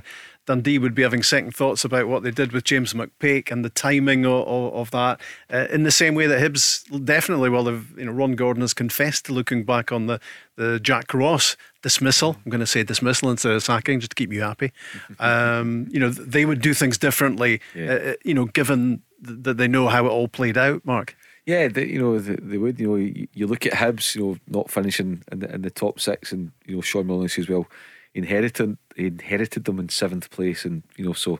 Dundee 0.49 0.80
would 0.80 0.95
be 0.95 1.03
having 1.03 1.21
second 1.21 1.55
thoughts 1.55 1.86
about 1.86 2.07
what 2.07 2.23
they 2.23 2.32
did 2.32 2.51
with 2.51 2.63
James 2.63 2.93
McPake 2.93 3.51
and 3.51 3.63
the 3.63 3.69
timing 3.69 4.25
of, 4.25 4.47
of, 4.47 4.73
of 4.73 4.91
that. 4.91 5.21
Uh, 5.53 5.67
in 5.71 5.84
the 5.84 5.91
same 5.91 6.15
way 6.15 6.25
that 6.25 6.41
Hibs 6.41 7.05
definitely 7.05 7.49
will 7.49 7.67
have, 7.67 7.93
you 7.95 8.05
know, 8.05 8.11
Ron 8.11 8.34
Gordon 8.34 8.61
has 8.61 8.73
confessed 8.73 9.25
to 9.25 9.34
looking 9.34 9.63
back 9.63 9.91
on 9.91 10.07
the, 10.07 10.19
the 10.55 10.80
Jack 10.80 11.13
Ross 11.13 11.55
dismissal. 11.84 12.36
I'm 12.43 12.49
going 12.49 12.61
to 12.61 12.65
say 12.67 12.82
dismissal 12.82 13.30
instead 13.30 13.51
of 13.51 13.61
sacking 13.63 13.99
just 13.99 14.09
to 14.09 14.15
keep 14.15 14.34
you 14.34 14.41
happy. 14.41 14.71
Um, 15.19 15.88
you 15.91 15.99
know, 15.99 16.09
they 16.09 16.45
would 16.45 16.61
do 16.61 16.73
things 16.73 16.97
differently, 16.97 17.59
yeah. 17.75 17.91
uh, 17.91 18.13
you 18.23 18.34
know, 18.34 18.45
given 18.45 19.01
that 19.21 19.57
they 19.57 19.67
know 19.67 19.89
how 19.89 20.05
it 20.05 20.09
all 20.09 20.27
played 20.27 20.57
out, 20.57 20.86
Mark. 20.86 21.15
Yeah, 21.50 21.68
they, 21.68 21.88
you 21.88 22.00
know 22.00 22.20
they, 22.20 22.36
they, 22.36 22.58
would. 22.60 22.80
You 22.80 22.88
know, 22.88 22.95
you, 22.95 23.28
you, 23.34 23.47
look 23.47 23.66
at 23.66 23.74
Hibs, 23.74 24.14
you 24.14 24.22
know, 24.22 24.38
not 24.47 24.70
finishing 24.70 25.24
in 25.32 25.39
the, 25.39 25.56
in 25.56 25.64
the 25.64 25.72
top 25.72 26.00
six, 26.00 26.32
and 26.32 26.52
you 26.68 26.76
know 26.76 26.82
Shaun 26.82 27.08
Maloney 27.08 27.28
says, 27.28 27.50
well, 27.50 27.66
inherited 28.14 28.78
inherited 28.95 29.64
them 29.64 29.80
in 29.80 29.89
seventh 29.89 30.30
place, 30.30 30.64
and 30.64 30.84
you 30.95 31.04
know 31.04 31.14
so 31.14 31.39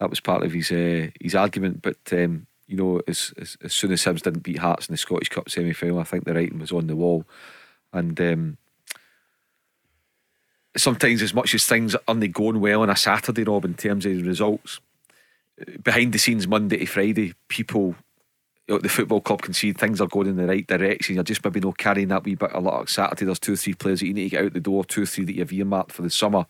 that 0.00 0.10
was 0.10 0.18
part 0.18 0.42
of 0.42 0.50
his 0.50 0.72
uh, 0.72 1.06
his 1.20 1.36
argument. 1.36 1.82
But 1.82 1.98
um, 2.10 2.48
you 2.66 2.76
know, 2.76 3.00
as, 3.06 3.32
as, 3.40 3.56
as 3.62 3.72
soon 3.72 3.92
as 3.92 4.02
Hibs 4.02 4.22
didn't 4.22 4.42
beat 4.42 4.58
Hearts 4.58 4.88
in 4.88 4.92
the 4.92 4.98
Scottish 4.98 5.28
Cup 5.28 5.48
semi 5.48 5.72
final, 5.72 6.00
I 6.00 6.04
think 6.04 6.24
the 6.24 6.34
writing 6.34 6.58
was 6.58 6.72
on 6.72 6.88
the 6.88 6.96
wall, 6.96 7.24
and. 7.92 8.20
Um, 8.20 8.58
sometimes, 10.76 11.22
as 11.22 11.32
much 11.32 11.54
as 11.54 11.64
things 11.64 11.94
aren't 12.08 12.32
going 12.32 12.58
well 12.58 12.82
on 12.82 12.90
a 12.90 12.96
Saturday, 12.96 13.44
Rob, 13.44 13.64
in 13.64 13.74
terms 13.74 14.04
of 14.04 14.26
results, 14.26 14.80
behind 15.84 16.12
the 16.12 16.18
scenes, 16.18 16.48
Monday 16.48 16.78
to 16.78 16.86
Friday, 16.86 17.34
people 17.46 17.94
the 18.66 18.88
football 18.88 19.20
club 19.20 19.42
can 19.42 19.52
see 19.52 19.72
things 19.72 20.00
are 20.00 20.08
going 20.08 20.26
in 20.26 20.36
the 20.36 20.46
right 20.46 20.66
direction. 20.66 21.14
You're 21.14 21.24
just 21.24 21.44
maybe 21.44 21.60
not 21.60 21.76
carrying 21.76 22.08
that 22.08 22.24
wee 22.24 22.34
bit 22.34 22.50
a 22.54 22.60
lot. 22.60 22.88
Saturday, 22.88 23.26
there's 23.26 23.38
two 23.38 23.52
or 23.52 23.56
three 23.56 23.74
players 23.74 24.00
that 24.00 24.06
you 24.06 24.14
need 24.14 24.24
to 24.24 24.30
get 24.30 24.44
out 24.44 24.52
the 24.54 24.60
door, 24.60 24.84
two 24.84 25.02
or 25.02 25.06
three 25.06 25.24
that 25.24 25.34
you've 25.34 25.52
earmarked 25.52 25.92
for 25.92 26.02
the 26.02 26.10
summer. 26.10 26.46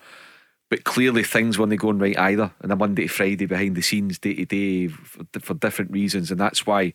But 0.71 0.85
clearly, 0.85 1.25
things 1.25 1.59
weren't 1.59 1.77
going 1.79 1.99
right 1.99 2.19
either. 2.19 2.53
And 2.61 2.73
a 2.73 2.77
Monday 2.77 3.03
to 3.03 3.09
Friday, 3.09 3.47
behind 3.47 3.77
the 3.77 3.83
scenes, 3.83 4.19
day 4.19 4.35
to 4.35 4.45
day, 4.45 4.89
for, 4.89 5.55
different 5.55 5.91
reasons. 5.91 6.31
And 6.31 6.41
that's 6.41 6.67
why 6.67 6.95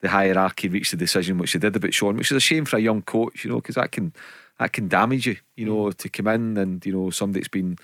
the 0.00 0.08
hierarchy 0.08 0.68
reached 0.68 0.92
the 0.92 0.96
decision 0.96 1.38
which 1.38 1.52
they 1.52 1.58
did 1.58 1.76
about 1.76 1.94
Shaun, 1.94 2.16
which 2.16 2.30
is 2.30 2.36
a 2.36 2.40
shame 2.40 2.64
for 2.64 2.76
a 2.76 2.80
young 2.80 3.02
coach, 3.02 3.44
you 3.44 3.50
know, 3.50 3.56
because 3.56 3.74
that 3.74 3.92
can 3.92 4.12
that 4.58 4.72
can 4.72 4.88
damage 4.88 5.26
you, 5.26 5.36
you 5.56 5.66
know, 5.66 5.90
to 5.90 6.08
come 6.08 6.28
in 6.28 6.56
and 6.56 6.84
you 6.86 6.92
know 6.92 7.10
somebody 7.10 7.40
that's 7.40 7.48
been 7.48 7.78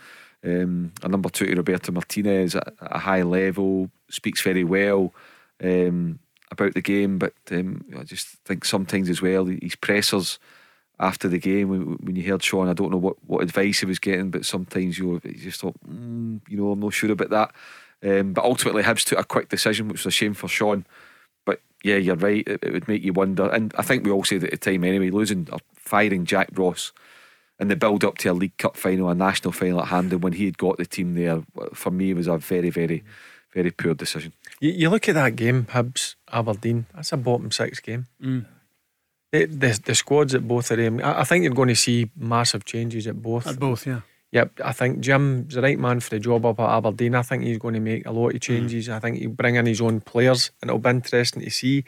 um, 0.45 0.93
a 1.03 1.09
number 1.09 1.29
two 1.29 1.47
to 1.47 1.57
Roberto 1.57 1.93
Martinez 1.93 2.55
at 2.55 2.73
a 2.81 2.99
high 2.99 3.23
level, 3.23 3.91
speaks 4.09 4.43
very 4.43 4.65
well. 4.65 5.13
Um, 5.63 6.21
about 6.51 6.75
the 6.75 6.81
game, 6.81 7.19
but 7.19 7.35
um, 7.51 7.85
I 7.99 8.05
just 8.05 8.27
think 8.45 8.65
sometimes 8.65 9.09
as 9.11 9.21
well 9.21 9.47
his 9.47 9.77
pressers 9.77 10.39
after 11.01 11.29
the 11.29 11.39
game 11.39 11.69
when, 11.69 11.81
when 12.01 12.17
you 12.17 12.29
heard 12.29 12.43
Sean, 12.43 12.69
I 12.69 12.73
don't 12.73 12.91
know 12.91 12.99
what, 12.99 13.17
what 13.27 13.43
advice 13.43 13.81
he 13.81 13.87
was 13.87 13.99
getting, 13.99 14.31
but 14.31 14.45
sometimes 14.45 14.99
you, 14.99 15.21
you 15.25 15.35
just 15.35 15.61
thought, 15.61 15.77
mm, 15.89 16.41
you 16.49 16.57
know, 16.57 16.73
I'm 16.73 16.81
not 16.81 16.93
sure 16.93 17.13
about 17.13 17.31
that. 17.31 17.53
Um, 18.03 18.33
but 18.33 18.45
ultimately, 18.45 18.83
Hibs 18.83 19.05
took 19.05 19.19
a 19.19 19.25
quick 19.25 19.49
decision, 19.49 19.89
which 19.89 20.05
was 20.05 20.15
a 20.15 20.17
shame 20.17 20.35
for 20.35 20.49
Sean. 20.49 20.87
But 21.45 21.61
yeah, 21.83 21.97
you're 21.97 22.17
right. 22.17 22.47
It, 22.47 22.61
it, 22.63 22.73
would 22.73 22.89
make 22.89 23.03
you 23.03 23.13
wonder, 23.13 23.49
and 23.49 23.73
I 23.77 23.83
think 23.83 24.05
we 24.05 24.11
all 24.11 24.25
said 24.25 24.45
at 24.45 24.51
the 24.51 24.57
time 24.57 24.85
anyway, 24.85 25.11
losing 25.11 25.49
or 25.53 25.59
firing 25.75 26.25
Jack 26.25 26.51
Ross 26.53 26.93
and 27.59 27.71
the 27.71 27.77
build 27.77 28.05
up 28.05 28.19
to 28.19 28.29
a 28.29 28.33
League 28.33 28.57
Cup 28.57 28.77
final, 28.77 29.09
a 29.09 29.15
national 29.15 29.53
final 29.53 29.81
at 29.81 29.89
hand, 29.89 30.13
and 30.13 30.23
when 30.23 30.35
he 30.35 30.45
had 30.45 30.59
got 30.59 30.79
the 30.79 30.87
team 30.87 31.15
there, 31.15 31.43
for 31.75 31.91
me 31.91 32.15
was 32.15 32.29
a 32.29 32.39
very, 32.39 32.71
very, 32.71 33.03
very 33.53 33.73
poor 33.73 33.95
decision. 33.95 34.33
You, 34.61 34.71
you 34.71 34.91
look 34.91 35.09
at 35.09 35.15
that 35.15 35.37
game, 35.37 35.67
Hibs 35.67 36.17
Aberdeen. 36.33 36.87
That's 36.95 37.13
a 37.13 37.17
bottom 37.17 37.51
six 37.51 37.81
game. 37.81 38.07
Mm. 38.23 38.47
It, 39.31 39.61
the 39.61 39.79
the 39.85 39.95
squads 39.95 40.35
at 40.35 40.47
both 40.47 40.71
of 40.71 40.79
them. 40.79 41.01
I, 41.03 41.21
I, 41.21 41.25
think 41.25 41.45
you're 41.45 41.53
going 41.53 41.69
to 41.69 41.77
see 41.77 42.11
massive 42.17 42.65
changes 42.65 43.07
at 43.07 43.21
both. 43.21 43.47
At 43.47 43.59
both, 43.59 43.87
yeah. 43.87 44.01
Yep, 44.31 44.61
I 44.63 44.73
think 44.73 45.01
Jim's 45.01 45.55
the 45.55 45.63
right 45.63 45.79
man 45.79 46.01
for 46.01 46.11
the 46.11 46.21
job 46.21 46.45
up 46.45 46.61
at 46.61 46.69
Aberdeen. 46.69 47.15
I 47.15 47.23
think 47.23 47.45
he's 47.45 47.59
going 47.59 47.75
to 47.75 47.81
make 47.81 48.07
a 48.07 48.11
lot 48.11 48.35
of 48.35 48.41
changes. 48.41 48.89
Mm. 48.89 48.93
I 48.93 49.01
think 49.01 49.19
he'll 49.19 49.31
bring 49.31 49.57
in 49.57 49.67
his 49.67 49.81
own 49.81 50.01
players, 50.01 50.51
and 50.61 50.71
it'll 50.71 50.81
be 50.81 50.91
interesting 50.91 51.43
to 51.43 51.51
see 51.51 51.85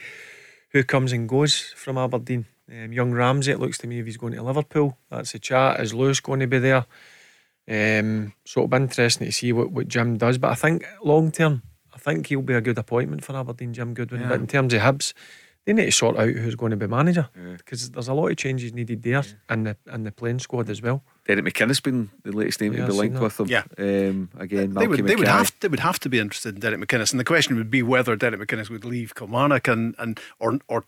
who 0.71 0.83
comes 0.85 1.13
and 1.13 1.29
goes 1.29 1.75
from 1.77 1.99
Aberdeen. 1.99 2.47
Um, 2.71 2.93
young 2.93 3.13
Ramsey, 3.13 3.53
it 3.53 3.61
looks 3.61 3.79
to 3.79 3.87
me, 3.87 3.99
if 3.99 4.07
he's 4.07 4.17
going 4.17 4.33
to 4.35 4.43
Liverpool, 4.43 4.97
that's 5.11 5.33
the 5.33 5.39
chat. 5.39 5.81
Is 5.81 5.93
Lewis 5.93 6.21
going 6.21 6.41
to 6.41 6.47
be 6.47 6.59
there? 6.59 6.87
Um, 7.69 8.33
so 8.45 8.61
it'll 8.61 8.69
be 8.69 8.77
interesting 8.77 9.27
to 9.27 9.33
see 9.33 9.53
what, 9.53 9.71
what 9.71 9.89
Jim 9.89 10.17
does. 10.17 10.39
But 10.39 10.53
I 10.53 10.55
think 10.55 10.87
long 11.03 11.31
term, 11.33 11.63
think 12.01 12.27
he'll 12.27 12.43
be 12.43 12.55
a 12.55 12.61
good 12.61 12.79
appointment 12.79 13.25
for 13.25 13.37
Aberdeen, 13.37 13.73
Jim 13.73 13.95
Goodwin. 13.95 14.23
Yeah. 14.23 14.29
But 14.29 14.41
in 14.41 14.47
terms 14.47 14.75
of 14.75 14.81
Hibs, 14.81 15.13
they 15.67 15.73
need 15.73 15.87
to 15.87 15.93
sort 15.93 16.17
out 16.17 16.31
who's 16.31 16.55
going 16.55 16.71
to 16.71 16.77
be 16.77 16.87
manager 16.87 17.29
because 17.57 17.85
yeah. 17.85 17.91
there's 17.95 18.09
a 18.09 18.15
lot 18.15 18.31
of 18.31 18.37
changes 18.37 18.73
needed 18.73 19.03
there 19.03 19.23
yeah. 19.23 19.53
in 19.55 19.65
the 19.65 19.77
in 19.93 20.05
the 20.05 20.13
playing 20.13 20.39
squad 20.39 20.71
as 20.71 20.81
well. 20.81 21.03
Derek 21.27 21.45
McInnes 21.45 21.83
been 21.83 22.11
the 22.23 22.33
latest 22.33 22.61
name 22.61 22.73
yeah, 22.73 22.87
to 22.87 22.93
be 22.93 22.99
linked 22.99 23.21
with 23.21 23.37
them. 23.37 23.49
Yeah, 23.49 23.65
um, 23.79 24.31
again, 24.39 24.75
they 24.75 24.87
would, 24.87 25.07
they 25.07 25.17
would 25.17 25.29
have 25.29 25.53
they 25.61 25.69
would 25.69 25.81
have 25.81 26.01
to 26.01 26.09
be 26.09 26.19
interested 26.19 26.55
in 26.55 26.61
Derek 26.61 26.81
McInnes, 26.81 27.13
and 27.13 27.21
the 27.21 27.25
question 27.25 27.57
would 27.57 27.71
be 27.71 27.83
whether 27.83 28.17
Derek 28.17 28.41
McInnes 28.41 28.71
would 28.71 28.85
leave 28.85 29.15
Kilmarnock 29.15 29.69
and 29.69 29.95
and 29.99 30.19
or 30.39 30.59
or 30.67 30.85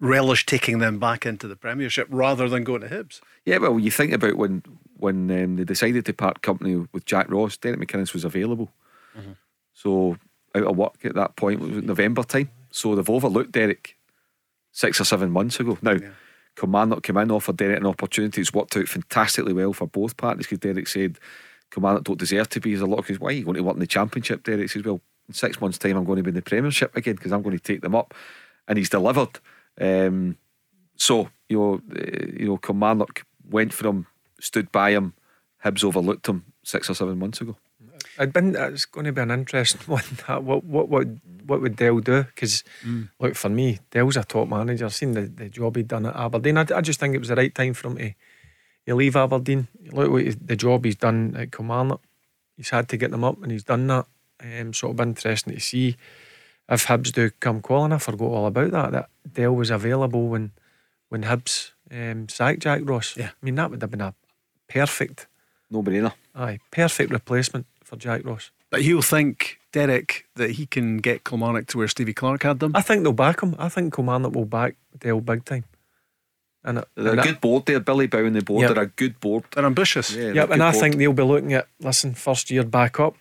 relish 0.00 0.44
taking 0.44 0.78
them 0.78 0.98
back 0.98 1.24
into 1.24 1.48
the 1.48 1.56
Premiership 1.56 2.06
rather 2.10 2.48
than 2.48 2.64
going 2.64 2.82
to 2.82 2.88
Hibs. 2.88 3.20
Yeah, 3.44 3.58
well, 3.58 3.78
you 3.78 3.90
think 3.90 4.12
about 4.12 4.36
when 4.36 4.62
when 4.96 5.30
um, 5.30 5.56
they 5.56 5.64
decided 5.64 6.06
to 6.06 6.12
part 6.14 6.40
company 6.40 6.86
with 6.92 7.04
Jack 7.04 7.30
Ross, 7.30 7.56
Derek 7.58 7.78
McInnes 7.78 8.14
was 8.14 8.24
available, 8.24 8.72
mm-hmm. 9.16 9.32
so 9.74 10.16
out 10.56 10.64
of 10.64 10.76
work 10.76 11.04
at 11.04 11.14
that 11.14 11.36
point. 11.36 11.62
It 11.62 11.74
was 11.74 11.84
November 11.84 12.22
time. 12.22 12.50
So 12.70 12.94
they've 12.94 13.08
overlooked 13.08 13.52
Derek 13.52 13.96
six 14.72 15.00
or 15.00 15.04
seven 15.04 15.30
months 15.30 15.60
ago. 15.60 15.78
Now, 15.82 15.92
yeah. 15.92 16.10
Kilmarnock 16.56 17.02
came 17.02 17.18
in, 17.18 17.30
offered 17.30 17.56
Derek 17.56 17.80
an 17.80 17.86
opportunity. 17.86 18.40
It's 18.40 18.52
worked 18.52 18.76
out 18.76 18.88
fantastically 18.88 19.52
well 19.52 19.72
for 19.72 19.86
both 19.86 20.16
parties 20.16 20.46
because 20.46 20.58
Derek 20.58 20.88
said, 20.88 21.18
Kilmarnock 21.70 22.04
don't 22.04 22.18
deserve 22.18 22.48
to 22.50 22.60
be. 22.60 22.70
There's 22.70 22.82
a 22.82 22.86
lot 22.86 23.08
of 23.08 23.16
why 23.16 23.28
are 23.28 23.32
you 23.32 23.44
going 23.44 23.56
to 23.56 23.62
work 23.62 23.74
in 23.74 23.80
the 23.80 23.86
Championship? 23.86 24.42
Derek 24.42 24.70
says, 24.70 24.84
well, 24.84 25.00
in 25.28 25.34
six 25.34 25.60
months' 25.60 25.78
time, 25.78 25.96
I'm 25.96 26.04
going 26.04 26.16
to 26.16 26.22
be 26.22 26.30
in 26.30 26.34
the 26.34 26.42
Premiership 26.42 26.96
again 26.96 27.16
because 27.16 27.32
I'm 27.32 27.42
going 27.42 27.56
to 27.56 27.62
take 27.62 27.82
them 27.82 27.94
up. 27.94 28.14
And 28.68 28.78
he's 28.78 28.90
delivered. 28.90 29.38
Um, 29.80 30.38
so, 30.96 31.28
you 31.48 31.58
know, 31.58 31.74
uh, 31.94 32.26
you 32.38 32.46
know, 32.46 32.56
Kilmarnock 32.56 33.24
went 33.48 33.72
for 33.72 33.88
him, 33.88 34.06
stood 34.40 34.72
by 34.72 34.90
him. 34.90 35.14
Hibs 35.64 35.84
overlooked 35.84 36.28
him 36.28 36.44
six 36.62 36.88
or 36.88 36.94
seven 36.94 37.18
months 37.18 37.40
ago. 37.40 37.56
I'd 38.18 38.32
been. 38.32 38.54
It's 38.56 38.84
going 38.84 39.06
to 39.06 39.12
be 39.12 39.20
an 39.20 39.30
interesting 39.30 39.80
one. 39.86 40.02
What 40.44 40.64
what 40.64 40.88
what 40.88 41.06
what 41.46 41.60
would 41.60 41.76
Dale 41.76 42.00
do? 42.00 42.24
Because 42.24 42.64
mm. 42.84 43.08
look 43.18 43.34
for 43.34 43.48
me, 43.48 43.78
Dale's 43.90 44.16
a 44.16 44.24
top 44.24 44.48
manager. 44.48 44.86
I've 44.86 44.94
seen 44.94 45.12
the, 45.12 45.22
the 45.22 45.48
job 45.48 45.76
he'd 45.76 45.88
done 45.88 46.06
at 46.06 46.16
Aberdeen. 46.16 46.58
I, 46.58 46.66
I 46.74 46.80
just 46.80 47.00
think 47.00 47.14
it 47.14 47.18
was 47.18 47.28
the 47.28 47.36
right 47.36 47.54
time 47.54 47.74
for 47.74 47.88
him 47.88 47.96
to, 47.96 48.14
to 48.86 48.94
leave 48.94 49.16
Aberdeen. 49.16 49.68
Look 49.92 50.10
what 50.10 50.46
the 50.46 50.56
job 50.56 50.84
he's 50.84 50.96
done 50.96 51.34
at 51.36 51.52
Kilmarnock. 51.52 52.00
He's 52.56 52.70
had 52.70 52.88
to 52.88 52.96
get 52.96 53.10
them 53.10 53.24
up, 53.24 53.42
and 53.42 53.52
he's 53.52 53.64
done 53.64 53.86
that. 53.88 54.06
Um, 54.42 54.72
so 54.72 54.88
it'll 54.88 54.94
be 54.94 55.02
interesting 55.02 55.54
to 55.54 55.60
see 55.60 55.96
if 56.68 56.86
Hibs 56.86 57.12
do 57.12 57.30
come 57.30 57.60
calling. 57.62 57.92
I 57.92 57.98
forgot 57.98 58.26
all 58.26 58.46
about 58.46 58.70
that. 58.72 58.92
That 58.92 59.10
Dale 59.30 59.54
was 59.54 59.70
available 59.70 60.28
when 60.28 60.52
when 61.08 61.24
Hibs 61.24 61.72
um, 61.90 62.28
sacked 62.28 62.60
Jack 62.60 62.82
Ross. 62.84 63.16
Yeah, 63.16 63.30
I 63.30 63.44
mean 63.44 63.54
that 63.56 63.70
would 63.70 63.82
have 63.82 63.90
been 63.90 64.00
a 64.00 64.14
perfect 64.68 65.26
no 65.70 65.82
brainer. 65.82 66.12
Aye, 66.34 66.58
perfect 66.70 67.10
replacement 67.10 67.66
for 67.86 67.96
Jack 67.96 68.24
Ross. 68.24 68.50
But 68.68 68.82
he'll 68.82 69.00
think, 69.00 69.60
Derek, 69.72 70.26
that 70.34 70.52
he 70.52 70.66
can 70.66 70.98
get 70.98 71.24
Kilmarnock 71.24 71.68
to 71.68 71.78
where 71.78 71.88
Stevie 71.88 72.12
Clarke 72.12 72.42
had 72.42 72.58
them. 72.58 72.72
I 72.74 72.82
think 72.82 73.04
they'll 73.04 73.12
back 73.12 73.40
him. 73.40 73.54
I 73.58 73.68
think 73.68 73.94
Kilmarnock 73.94 74.34
will 74.34 74.44
back 74.44 74.76
Dale 74.98 75.20
big 75.20 75.44
time. 75.44 75.64
And 76.64 76.78
they're 76.96 77.12
and 77.12 77.20
a 77.20 77.22
good 77.22 77.40
board 77.40 77.66
there, 77.66 77.78
Billy 77.78 78.08
Bow 78.08 78.24
and 78.24 78.34
the 78.34 78.42
board. 78.42 78.62
Yep. 78.62 78.74
They're 78.74 78.82
a 78.82 78.86
good 78.88 79.20
board. 79.20 79.44
They're 79.54 79.64
ambitious. 79.64 80.12
Yeah, 80.12 80.32
yep, 80.32 80.50
and 80.50 80.62
I 80.62 80.72
board. 80.72 80.80
think 80.80 80.96
they'll 80.96 81.12
be 81.12 81.22
looking 81.22 81.52
at 81.52 81.68
listen, 81.78 82.14
first 82.14 82.50
year 82.50 82.64
back 82.64 82.98
up. 82.98 83.14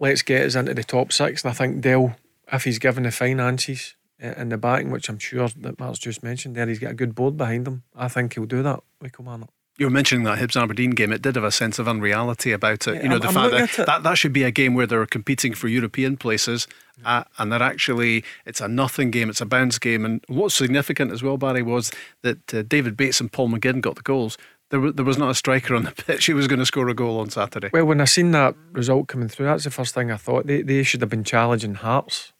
Let's 0.00 0.22
get 0.22 0.44
us 0.44 0.56
into 0.56 0.74
the 0.74 0.82
top 0.82 1.12
six. 1.12 1.44
And 1.44 1.52
I 1.52 1.54
think 1.54 1.80
Dale, 1.80 2.16
if 2.52 2.64
he's 2.64 2.80
given 2.80 3.04
the 3.04 3.12
finances 3.12 3.94
and 4.18 4.50
the 4.50 4.58
backing, 4.58 4.90
which 4.90 5.08
I'm 5.08 5.20
sure 5.20 5.46
that 5.48 5.78
Mark's 5.78 6.00
just 6.00 6.24
mentioned 6.24 6.56
there, 6.56 6.66
he's 6.66 6.80
got 6.80 6.90
a 6.90 6.94
good 6.94 7.14
board 7.14 7.36
behind 7.36 7.68
him. 7.68 7.84
I 7.94 8.08
think 8.08 8.34
he'll 8.34 8.46
do 8.46 8.64
that 8.64 8.82
with 9.00 9.16
Kilmarnock. 9.16 9.50
You 9.78 9.86
were 9.86 9.90
mentioning 9.90 10.24
that 10.24 10.38
Hibs 10.38 10.60
Aberdeen 10.60 10.90
game. 10.90 11.12
It 11.12 11.20
did 11.20 11.36
have 11.36 11.44
a 11.44 11.50
sense 11.50 11.78
of 11.78 11.86
unreality 11.86 12.52
about 12.52 12.88
it. 12.88 12.94
Yeah, 12.94 13.02
you 13.02 13.08
know, 13.10 13.16
I'm, 13.16 13.20
the 13.20 13.28
fact 13.28 13.76
that, 13.76 13.86
that 13.86 14.02
that 14.04 14.18
should 14.18 14.32
be 14.32 14.42
a 14.42 14.50
game 14.50 14.74
where 14.74 14.86
they're 14.86 15.04
competing 15.04 15.52
for 15.52 15.68
European 15.68 16.16
places, 16.16 16.66
uh, 17.04 17.24
and 17.38 17.52
they're 17.52 17.62
actually 17.62 18.24
it's 18.46 18.60
a 18.60 18.68
nothing 18.68 19.10
game. 19.10 19.28
It's 19.28 19.42
a 19.42 19.46
bounce 19.46 19.78
game. 19.78 20.04
And 20.04 20.24
what's 20.28 20.54
significant 20.54 21.12
as 21.12 21.22
well, 21.22 21.36
Barry, 21.36 21.62
was 21.62 21.92
that 22.22 22.54
uh, 22.54 22.62
David 22.62 22.96
Bates 22.96 23.20
and 23.20 23.30
Paul 23.30 23.50
McGinn 23.50 23.82
got 23.82 23.96
the 23.96 24.02
goals. 24.02 24.38
There, 24.70 24.80
w- 24.80 24.92
there 24.92 25.04
was 25.04 25.18
not 25.18 25.30
a 25.30 25.34
striker 25.34 25.74
on 25.74 25.84
the 25.84 25.92
pitch 26.06 26.26
who 26.26 26.34
was 26.34 26.48
going 26.48 26.58
to 26.58 26.66
score 26.66 26.88
a 26.88 26.94
goal 26.94 27.20
on 27.20 27.28
Saturday. 27.28 27.70
Well, 27.72 27.84
when 27.84 28.00
I 28.00 28.06
seen 28.06 28.30
that 28.32 28.54
result 28.72 29.08
coming 29.08 29.28
through, 29.28 29.46
that's 29.46 29.64
the 29.64 29.70
first 29.70 29.94
thing 29.94 30.10
I 30.10 30.16
thought. 30.16 30.46
They 30.46 30.62
they 30.62 30.82
should 30.84 31.02
have 31.02 31.10
been 31.10 31.24
challenging 31.24 31.74
Hearts. 31.74 32.32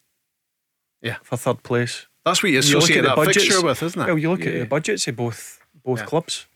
Yeah, 1.01 1.17
for 1.21 1.37
third 1.37 1.61
place. 1.61 2.07
That's 2.25 2.41
what 2.41 2.51
you 2.51 2.59
associate 2.59 2.97
you 2.97 3.01
that 3.03 3.15
budgets, 3.15 3.45
fixture 3.45 3.63
with, 3.63 3.81
isn't 3.83 4.01
it? 4.01 4.07
Well, 4.07 4.17
you 4.17 4.31
look 4.31 4.43
yeah. 4.43 4.51
at 4.51 4.59
the 4.59 4.65
budgets 4.65 5.07
of 5.07 5.15
both 5.15 5.59
both 5.85 5.99
yeah. 5.99 6.05
clubs. 6.05 6.46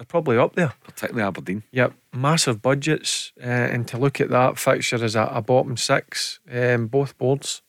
They're 0.00 0.06
probably 0.06 0.38
up 0.38 0.54
there. 0.54 0.72
Particularly 0.82 1.28
Aberdeen. 1.28 1.62
Yep, 1.72 1.92
massive 2.14 2.62
budgets. 2.62 3.32
Uh, 3.38 3.44
and 3.44 3.86
to 3.88 3.98
look 3.98 4.18
at 4.18 4.30
that 4.30 4.58
fixture 4.58 5.04
as 5.04 5.14
a, 5.14 5.24
a 5.24 5.42
bottom 5.42 5.76
six, 5.76 6.40
um, 6.50 6.86
both 6.86 7.18
boards 7.18 7.60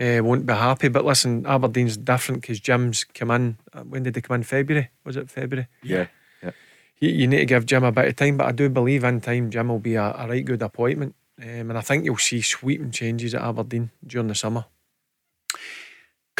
uh, 0.00 0.18
won't 0.24 0.44
be 0.44 0.54
happy. 0.54 0.88
But 0.88 1.04
listen, 1.04 1.46
Aberdeen's 1.46 1.96
different 1.96 2.40
because 2.40 2.58
Jim's 2.58 3.04
come 3.04 3.30
in. 3.30 3.58
Uh, 3.72 3.82
when 3.82 4.02
did 4.02 4.14
they 4.14 4.20
come 4.20 4.34
in? 4.34 4.42
February? 4.42 4.90
Was 5.04 5.16
it 5.16 5.30
February? 5.30 5.68
Yeah. 5.84 6.08
yeah. 6.42 6.50
you, 6.98 7.10
you 7.10 7.26
need 7.28 7.38
to 7.38 7.46
give 7.46 7.64
Jim 7.64 7.84
a 7.84 7.92
bit 7.92 8.08
of 8.08 8.16
time, 8.16 8.36
but 8.36 8.48
I 8.48 8.52
do 8.52 8.68
believe 8.68 9.04
in 9.04 9.20
time 9.20 9.50
Jim 9.52 9.68
will 9.68 9.78
be 9.78 9.94
a, 9.94 10.12
a 10.18 10.26
right 10.26 10.44
good 10.44 10.62
appointment. 10.62 11.14
Um, 11.40 11.70
and 11.70 11.78
I 11.78 11.80
think 11.80 12.04
you'll 12.04 12.16
see 12.16 12.42
sweeping 12.42 12.90
changes 12.90 13.36
at 13.36 13.42
Aberdeen 13.42 13.92
during 14.04 14.26
the 14.26 14.34
summer. 14.34 14.64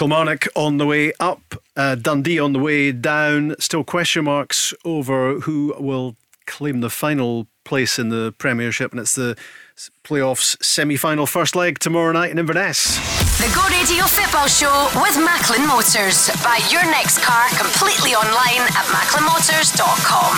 Kilmarnock 0.01 0.47
on 0.57 0.79
the 0.79 0.87
way 0.87 1.13
up, 1.21 1.63
uh, 1.77 1.95
Dundee 1.95 2.39
on 2.39 2.55
the 2.55 2.59
way 2.59 2.91
down. 2.91 3.55
Still 3.59 3.85
question 3.85 4.25
marks 4.25 4.73
over 4.83 5.41
who 5.41 5.75
will 5.79 6.17
claim 6.47 6.81
the 6.81 6.89
final 6.89 7.49
place 7.67 7.99
in 7.99 8.09
the 8.09 8.33
Premiership, 8.39 8.93
and 8.93 9.01
it's 9.01 9.15
the 9.15 9.37
playoffs 10.03 10.57
semi 10.65 10.97
final 10.97 11.27
first 11.27 11.55
leg 11.55 11.81
tomorrow 11.81 12.13
night 12.13 12.31
in 12.31 12.39
Inverness. 12.39 12.97
The 13.41 13.53
Go 13.55 13.61
Radio 13.69 14.05
Football 14.07 14.49
Show 14.49 14.89
with 15.03 15.19
Macklin 15.19 15.67
Motors. 15.67 16.31
Buy 16.43 16.67
your 16.71 16.85
next 16.85 17.23
car 17.23 17.51
completely 17.51 18.15
online 18.15 18.63
at 18.73 18.87
macklinmotors.com. 18.89 20.33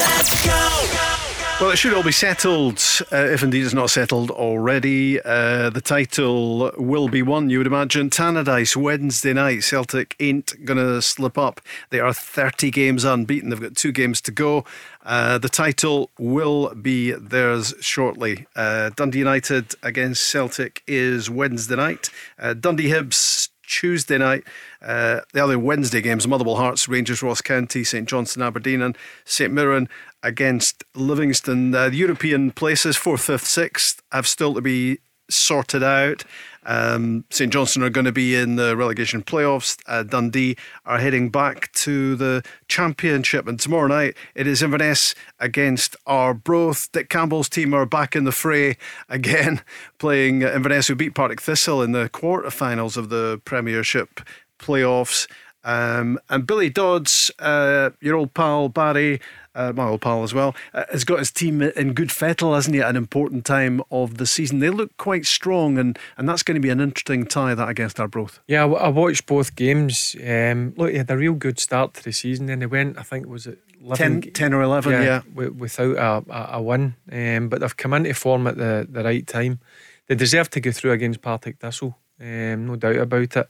Let's 0.00 0.44
go! 0.44 1.19
Well, 1.60 1.72
it 1.72 1.76
should 1.76 1.92
all 1.92 2.02
be 2.02 2.10
settled, 2.10 2.82
uh, 3.12 3.16
if 3.16 3.42
indeed 3.42 3.66
it's 3.66 3.74
not 3.74 3.90
settled 3.90 4.30
already. 4.30 5.20
Uh, 5.20 5.68
the 5.68 5.82
title 5.82 6.72
will 6.78 7.10
be 7.10 7.20
won, 7.20 7.50
you 7.50 7.58
would 7.58 7.66
imagine. 7.66 8.08
Tannadice, 8.08 8.76
Wednesday 8.76 9.34
night. 9.34 9.62
Celtic 9.62 10.16
ain't 10.18 10.64
going 10.64 10.78
to 10.78 11.02
slip 11.02 11.36
up. 11.36 11.60
They 11.90 12.00
are 12.00 12.14
30 12.14 12.70
games 12.70 13.04
unbeaten. 13.04 13.50
They've 13.50 13.60
got 13.60 13.76
two 13.76 13.92
games 13.92 14.22
to 14.22 14.32
go. 14.32 14.64
Uh, 15.04 15.36
the 15.36 15.50
title 15.50 16.08
will 16.18 16.74
be 16.74 17.12
theirs 17.12 17.74
shortly. 17.82 18.46
Uh, 18.56 18.88
Dundee 18.96 19.18
United 19.18 19.74
against 19.82 20.30
Celtic 20.30 20.82
is 20.86 21.28
Wednesday 21.28 21.76
night. 21.76 22.08
Uh, 22.38 22.54
Dundee 22.54 22.88
Hibs 22.88 23.50
Tuesday 23.70 24.18
night. 24.18 24.44
Uh, 24.82 25.20
the 25.32 25.44
other 25.44 25.58
Wednesday 25.58 26.00
games 26.00 26.26
Motherwell 26.26 26.56
Hearts, 26.56 26.88
Rangers, 26.88 27.22
Ross 27.22 27.40
County, 27.40 27.84
St 27.84 28.08
Johnstone, 28.08 28.42
Aberdeen, 28.42 28.82
and 28.82 28.98
St 29.24 29.52
Mirren 29.52 29.88
against 30.22 30.84
Livingston. 30.94 31.70
The 31.70 31.90
European 31.92 32.50
places, 32.50 32.96
4th, 32.96 33.26
5th, 33.26 33.70
6th, 33.70 34.00
have 34.12 34.26
still 34.26 34.54
to 34.54 34.60
be 34.60 34.98
sorted 35.30 35.82
out. 35.82 36.24
Um, 36.66 37.24
St 37.30 37.52
Johnstone 37.52 37.84
are 37.84 37.90
going 37.90 38.04
to 38.04 38.12
be 38.12 38.34
in 38.34 38.56
the 38.56 38.76
relegation 38.76 39.22
playoffs. 39.22 39.78
Uh, 39.86 40.02
Dundee 40.02 40.56
are 40.84 40.98
heading 40.98 41.30
back 41.30 41.72
to 41.72 42.16
the 42.16 42.42
championship. 42.68 43.48
And 43.48 43.58
tomorrow 43.58 43.86
night 43.86 44.16
it 44.34 44.46
is 44.46 44.62
Inverness 44.62 45.14
against 45.38 45.96
Arbroath. 46.06 46.92
Dick 46.92 47.08
Campbell's 47.08 47.48
team 47.48 47.72
are 47.72 47.86
back 47.86 48.14
in 48.14 48.24
the 48.24 48.32
fray 48.32 48.76
again, 49.08 49.62
playing 49.98 50.42
Inverness, 50.42 50.88
who 50.88 50.94
beat 50.94 51.14
Partick 51.14 51.40
Thistle 51.40 51.82
in 51.82 51.92
the 51.92 52.10
quarterfinals 52.10 52.96
of 52.96 53.08
the 53.08 53.40
Premiership 53.44 54.20
playoffs. 54.58 55.26
Um, 55.62 56.18
and 56.28 56.46
Billy 56.46 56.70
Dodds, 56.70 57.30
uh, 57.38 57.90
your 58.00 58.16
old 58.16 58.34
pal 58.34 58.68
Barry, 58.68 59.20
uh, 59.54 59.72
my 59.74 59.88
old 59.88 60.00
pal 60.00 60.22
as 60.22 60.32
well, 60.32 60.54
uh, 60.72 60.84
has 60.90 61.04
got 61.04 61.18
his 61.18 61.30
team 61.30 61.60
in 61.60 61.92
good 61.92 62.10
fettle, 62.10 62.54
hasn't 62.54 62.74
he, 62.74 62.80
at 62.80 62.88
an 62.88 62.96
important 62.96 63.44
time 63.44 63.82
of 63.90 64.16
the 64.16 64.26
season. 64.26 64.60
They 64.60 64.70
look 64.70 64.96
quite 64.96 65.26
strong, 65.26 65.76
and, 65.78 65.98
and 66.16 66.28
that's 66.28 66.42
going 66.42 66.54
to 66.54 66.60
be 66.60 66.70
an 66.70 66.80
interesting 66.80 67.26
tie, 67.26 67.54
that 67.54 67.68
against 67.68 68.00
Arbroath. 68.00 68.40
Yeah, 68.46 68.64
I 68.64 68.88
watched 68.88 69.26
both 69.26 69.54
games. 69.56 70.16
Um, 70.26 70.72
look, 70.76 70.90
he 70.90 70.98
had 70.98 71.10
a 71.10 71.16
real 71.16 71.34
good 71.34 71.58
start 71.58 71.94
to 71.94 72.04
the 72.04 72.12
season, 72.12 72.46
then 72.46 72.60
they 72.60 72.66
went, 72.66 72.98
I 72.98 73.02
think, 73.02 73.26
was 73.26 73.46
it 73.46 73.58
11, 73.82 74.22
10, 74.22 74.32
10 74.32 74.54
or 74.54 74.62
11, 74.62 74.92
yeah. 74.92 75.02
yeah. 75.02 75.22
W- 75.34 75.52
without 75.52 75.96
a, 75.96 76.32
a, 76.32 76.48
a 76.58 76.62
win. 76.62 76.94
Um, 77.10 77.48
but 77.48 77.60
they've 77.60 77.76
come 77.76 77.94
into 77.94 78.14
form 78.14 78.46
at 78.46 78.56
the, 78.56 78.86
the 78.88 79.04
right 79.04 79.26
time. 79.26 79.60
They 80.06 80.14
deserve 80.14 80.50
to 80.50 80.60
go 80.60 80.72
through 80.72 80.92
against 80.92 81.22
Partick 81.22 81.58
Thistle, 81.58 81.96
um, 82.20 82.66
no 82.66 82.76
doubt 82.76 82.96
about 82.96 83.36
it. 83.36 83.48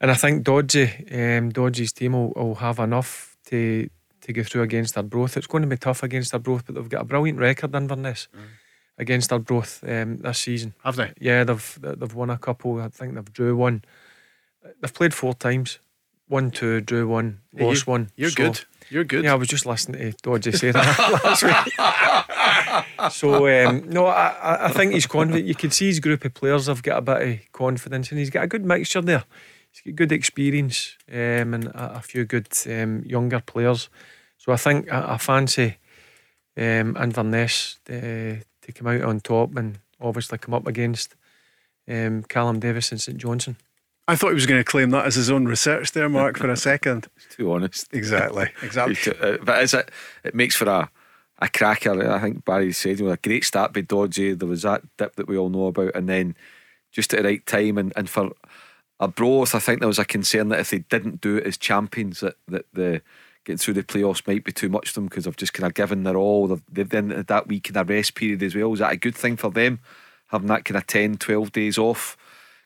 And 0.00 0.10
I 0.10 0.14
think 0.14 0.44
Dodgy, 0.44 1.06
um, 1.10 1.50
Dodgy's 1.50 1.92
team 1.92 2.12
will, 2.12 2.32
will 2.36 2.54
have 2.56 2.78
enough 2.78 3.36
to 3.46 3.88
to 4.22 4.32
go 4.32 4.42
through 4.42 4.62
against 4.62 4.96
Arbroath. 4.96 5.36
It's 5.36 5.46
going 5.46 5.62
to 5.62 5.68
be 5.68 5.76
tough 5.76 6.02
against 6.02 6.34
Arbroath, 6.34 6.66
but 6.66 6.74
they've 6.74 6.88
got 6.88 7.02
a 7.02 7.04
brilliant 7.04 7.38
record 7.38 7.74
in 7.74 7.82
Inverness 7.82 8.28
mm. 8.34 8.40
against 8.98 9.32
Arbroath 9.32 9.84
um, 9.86 10.18
this 10.18 10.40
season. 10.40 10.74
Have 10.84 10.96
they? 10.96 11.12
Yeah, 11.20 11.44
they've 11.44 11.78
they've 11.80 12.14
won 12.14 12.30
a 12.30 12.38
couple. 12.38 12.80
I 12.80 12.88
think 12.88 13.14
they've 13.14 13.32
drew 13.32 13.56
one. 13.56 13.84
They've 14.80 14.92
played 14.92 15.14
four 15.14 15.34
times. 15.34 15.78
One, 16.28 16.50
two, 16.50 16.80
drew 16.80 17.06
one, 17.06 17.38
lost 17.54 17.86
you, 17.86 17.90
one. 17.92 18.10
You're 18.16 18.30
so, 18.30 18.34
good. 18.34 18.64
You're 18.90 19.04
good. 19.04 19.22
Yeah, 19.22 19.32
I 19.32 19.36
was 19.36 19.46
just 19.46 19.64
listening 19.64 20.12
to 20.12 20.18
Dodgy 20.22 20.50
say 20.50 20.72
that 20.72 21.20
last 21.24 21.44
week. 21.44 23.12
so 23.12 23.46
um, 23.46 23.88
no, 23.88 24.06
I, 24.06 24.66
I 24.66 24.72
think 24.72 24.92
he's 24.92 25.06
confident. 25.06 25.46
You 25.46 25.54
can 25.54 25.70
see 25.70 25.86
his 25.86 26.00
group 26.00 26.24
of 26.24 26.34
players 26.34 26.66
have 26.66 26.82
got 26.82 26.98
a 26.98 27.02
bit 27.02 27.22
of 27.22 27.52
confidence, 27.52 28.10
and 28.10 28.18
he's 28.18 28.30
got 28.30 28.42
a 28.42 28.48
good 28.48 28.64
mixture 28.64 29.00
there 29.00 29.22
he's 29.82 29.92
got 29.92 29.96
good 29.96 30.12
experience 30.12 30.96
um, 31.10 31.54
and 31.54 31.66
a, 31.66 31.96
a, 31.96 32.00
few 32.00 32.24
good 32.24 32.48
um, 32.66 33.02
younger 33.04 33.40
players. 33.40 33.88
So 34.38 34.52
I 34.52 34.56
think 34.56 34.92
I, 34.92 35.14
I 35.14 35.18
fancy 35.18 35.78
um, 36.56 36.96
Inverness 36.96 37.78
to, 37.86 38.40
to 38.62 38.72
come 38.72 38.88
out 38.88 39.02
on 39.02 39.20
top 39.20 39.56
and 39.56 39.78
obviously 40.00 40.38
come 40.38 40.54
up 40.54 40.66
against 40.66 41.14
um, 41.88 42.22
Callum 42.24 42.60
Davidson 42.60 42.96
and 42.96 43.00
St 43.02 43.18
Johnstone. 43.18 43.56
I 44.08 44.14
thought 44.14 44.28
he 44.28 44.34
was 44.34 44.46
going 44.46 44.60
to 44.60 44.64
claim 44.64 44.90
that 44.90 45.06
as 45.06 45.16
his 45.16 45.30
own 45.30 45.46
research 45.46 45.90
there, 45.92 46.08
Mark, 46.08 46.38
for 46.38 46.48
a 46.48 46.56
second. 46.56 47.08
Too 47.30 47.52
honest. 47.52 47.92
Exactly. 47.92 48.50
Exactly. 48.62 49.12
Uh, 49.20 49.38
but 49.42 49.62
is 49.62 49.74
it, 49.74 49.90
it 50.22 50.34
makes 50.34 50.54
for 50.54 50.68
a, 50.68 50.88
a 51.40 51.48
cracker. 51.48 52.10
I 52.10 52.20
think 52.20 52.44
Barry 52.44 52.72
said, 52.72 53.00
you 53.00 53.06
know, 53.06 53.12
a 53.12 53.16
great 53.16 53.44
start 53.44 53.72
by 53.72 53.80
Dodgy. 53.80 54.34
There 54.34 54.48
was 54.48 54.62
that 54.62 54.82
dip 54.96 55.16
that 55.16 55.28
we 55.28 55.36
all 55.36 55.50
know 55.50 55.66
about, 55.66 55.94
and 55.94 56.08
then 56.08 56.36
just 56.92 57.12
at 57.14 57.22
the 57.22 57.28
right 57.28 57.44
time. 57.46 57.78
And, 57.78 57.92
and 57.96 58.08
for 58.08 58.30
Arbroath, 58.98 59.54
I 59.54 59.58
think 59.58 59.80
there 59.80 59.88
was 59.88 59.98
a 59.98 60.04
concern 60.04 60.48
that 60.48 60.60
if 60.60 60.70
they 60.70 60.78
didn't 60.78 61.20
do 61.20 61.36
it 61.36 61.46
as 61.46 61.56
champions, 61.56 62.20
that, 62.20 62.36
that 62.48 62.66
the 62.72 63.02
getting 63.44 63.58
through 63.58 63.74
the 63.74 63.82
playoffs 63.82 64.26
might 64.26 64.44
be 64.44 64.52
too 64.52 64.68
much 64.68 64.88
for 64.88 64.94
them 64.94 65.06
because 65.06 65.24
they've 65.24 65.36
just 65.36 65.52
kind 65.52 65.66
of 65.66 65.74
given 65.74 66.02
their 66.02 66.16
all. 66.16 66.48
They've, 66.48 66.62
they've 66.70 66.88
then 66.88 67.10
had 67.10 67.28
that 67.28 67.46
week 67.46 67.70
in 67.70 67.76
a 67.76 67.84
rest 67.84 68.14
period 68.14 68.42
as 68.42 68.54
well. 68.54 68.72
Is 68.72 68.80
that 68.80 68.92
a 68.92 68.96
good 68.96 69.14
thing 69.14 69.36
for 69.36 69.50
them? 69.50 69.80
Having 70.28 70.48
that 70.48 70.64
kind 70.64 70.76
of 70.76 70.86
10, 70.86 71.18
12 71.18 71.52
days 71.52 71.78
off. 71.78 72.16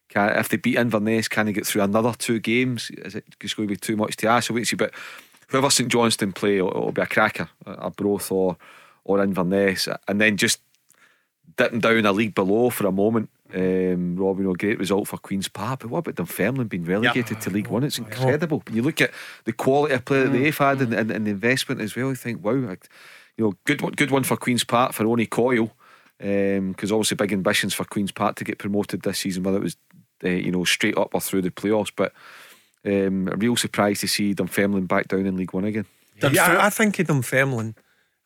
Can, 0.08 0.30
if 0.38 0.48
they 0.48 0.56
beat 0.56 0.78
Inverness, 0.78 1.28
can 1.28 1.46
they 1.46 1.52
get 1.52 1.66
through 1.66 1.82
another 1.82 2.14
two 2.16 2.40
games? 2.40 2.90
Is 2.90 3.14
it 3.14 3.24
just 3.38 3.56
going 3.56 3.68
to 3.68 3.74
be 3.74 3.78
too 3.78 3.96
much 3.96 4.16
to 4.16 4.28
ask? 4.28 4.48
So 4.48 4.54
wait 4.54 4.66
see. 4.66 4.76
But 4.76 4.94
whoever 5.48 5.68
St 5.68 5.90
Johnstone 5.90 6.32
play, 6.32 6.56
it'll, 6.56 6.68
it'll 6.68 6.92
be 6.92 7.02
a 7.02 7.06
cracker, 7.06 7.50
Arbroath 7.66 8.32
or 8.32 8.56
or 9.04 9.22
Inverness, 9.22 9.88
and 10.08 10.20
then 10.20 10.36
just 10.36 10.60
dipping 11.56 11.80
down 11.80 12.06
a 12.06 12.12
league 12.12 12.34
below 12.34 12.70
for 12.70 12.86
a 12.86 12.92
moment 12.92 13.30
um, 13.55 14.16
Rob, 14.16 14.38
you 14.38 14.44
know, 14.44 14.55
great 14.55 14.78
result 14.78 15.09
for 15.09 15.18
Queen's 15.18 15.48
Park. 15.48 15.80
But 15.80 15.90
what 15.90 15.98
about 15.98 16.16
Dunfermline 16.16 16.68
being 16.68 16.84
relegated 16.84 17.36
yeah. 17.36 17.42
to 17.42 17.51
League 17.51 17.68
One? 17.68 17.84
It's 17.84 17.98
incredible. 17.98 18.62
You 18.70 18.82
look 18.82 19.01
at 19.01 19.11
the 19.44 19.53
quality 19.53 19.94
of 19.94 20.05
play 20.05 20.22
that 20.24 20.30
they've 20.30 20.57
had 20.57 20.80
and, 20.80 20.92
and, 20.92 21.11
and, 21.11 21.26
the 21.26 21.30
investment 21.30 21.80
as 21.80 21.96
well. 21.96 22.09
You 22.09 22.14
think, 22.14 22.44
wow, 22.44 22.53
you 22.53 22.78
know, 23.38 23.55
good 23.64 23.82
one, 23.82 23.92
good 23.92 24.11
one 24.11 24.22
for 24.22 24.36
Queen's 24.36 24.64
Park 24.64 24.92
for 24.92 25.07
Owen 25.07 25.24
Coyle. 25.26 25.72
Because 26.18 26.92
um, 26.92 26.96
obviously 26.96 27.16
big 27.16 27.32
ambitions 27.32 27.72
for 27.72 27.84
Queen's 27.84 28.12
Park 28.12 28.36
to 28.36 28.44
get 28.44 28.59
promoted 28.59 29.03
this 29.03 29.20
season, 29.20 29.42
whether 29.42 29.57
it 29.57 29.62
was 29.62 29.76
uh, 30.22 30.28
you 30.28 30.53
know 30.53 30.64
straight 30.64 30.98
up 30.98 31.14
or 31.14 31.20
through 31.20 31.42
the 31.42 31.51
playoffs. 31.51 31.90
But 31.94 32.12
um, 32.84 33.28
a 33.28 33.36
real 33.36 33.57
surprise 33.57 34.01
to 34.01 34.09
see 34.09 34.34
Dunfermline 34.34 34.86
back 34.86 35.09
down 35.09 35.26
in 35.26 35.36
League 35.36 35.55
One 35.55 35.64
again. 35.64 35.86
Yeah, 36.22 36.44
I, 36.44 36.66
I 36.66 36.70
think 36.70 36.98
of 36.98 37.07
Dunfermline, 37.07 37.74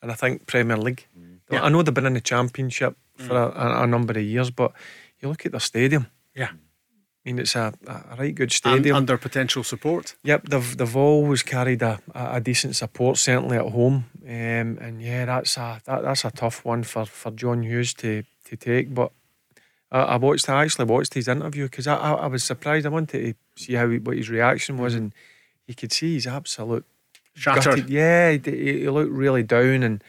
and 0.03 0.11
I 0.11 0.15
think 0.15 0.47
Premier 0.47 0.77
League. 0.77 1.07
Yeah. 1.51 1.63
I 1.63 1.69
know 1.69 1.83
they've 1.83 1.95
been 1.95 2.07
in 2.07 2.15
the 2.15 2.21
Championship 2.21 2.97
for 3.17 3.35
mm. 3.35 3.57
a, 3.57 3.83
a, 3.83 3.87
number 3.87 4.13
of 4.13 4.25
years, 4.25 4.51
but 4.51 4.73
you 5.25 5.31
look 5.31 5.45
at 5.45 5.53
their 5.53 5.61
stadium. 5.61 6.07
Yeah. 6.35 6.51
I 6.53 7.31
mean, 7.31 7.39
it's 7.39 7.57
a, 7.57 7.73
a 7.87 8.17
right 8.19 8.35
good 8.35 8.53
stadium. 8.53 8.97
And 8.97 9.11
under 9.11 9.17
potential 9.17 9.65
support. 9.65 10.15
Yep, 10.25 10.49
they've 10.51 10.77
they've 10.77 10.97
always 10.97 11.43
carried 11.43 11.81
a, 11.81 11.99
a, 12.15 12.39
decent 12.39 12.77
support, 12.77 13.17
certainly 13.17 13.57
at 13.57 13.73
home. 13.73 14.05
Um, 14.23 14.79
and 14.79 15.01
yeah, 15.01 15.25
that's 15.25 15.57
a 15.57 15.81
that, 15.87 16.03
that's 16.03 16.27
a 16.27 16.31
tough 16.31 16.65
one 16.67 16.83
for, 16.83 17.07
for 17.07 17.31
John 17.31 17.63
Hughes 17.63 17.95
to, 17.95 18.25
to 18.45 18.57
take. 18.57 18.95
But 18.95 19.11
I, 19.91 20.01
I 20.01 20.17
watched, 20.17 20.51
I 20.51 20.65
actually 20.65 20.85
watched 20.85 21.15
his 21.15 21.27
interview 21.27 21.65
because 21.65 21.87
I, 21.87 21.97
I, 21.97 22.13
I, 22.13 22.27
was 22.27 22.45
surprised. 22.45 22.85
I 22.85 22.91
wanted 22.91 23.09
to 23.11 23.35
see 23.63 23.73
how 23.73 23.89
he, 23.89 23.99
what 23.99 24.19
his 24.19 24.29
reaction 24.29 24.77
was, 24.77 24.93
mm-hmm. 24.93 25.05
and 25.05 25.15
you 25.67 25.75
could 25.75 25.93
see 25.93 26.13
he's 26.13 26.27
absolute 26.27 26.85
shattered. 27.33 27.65
Gutted. 27.65 27.91
Yeah, 27.91 28.33
he, 28.33 28.81
he 28.81 28.91
looked 28.91 29.13
really 29.13 29.43
down 29.43 29.83
and 29.83 30.05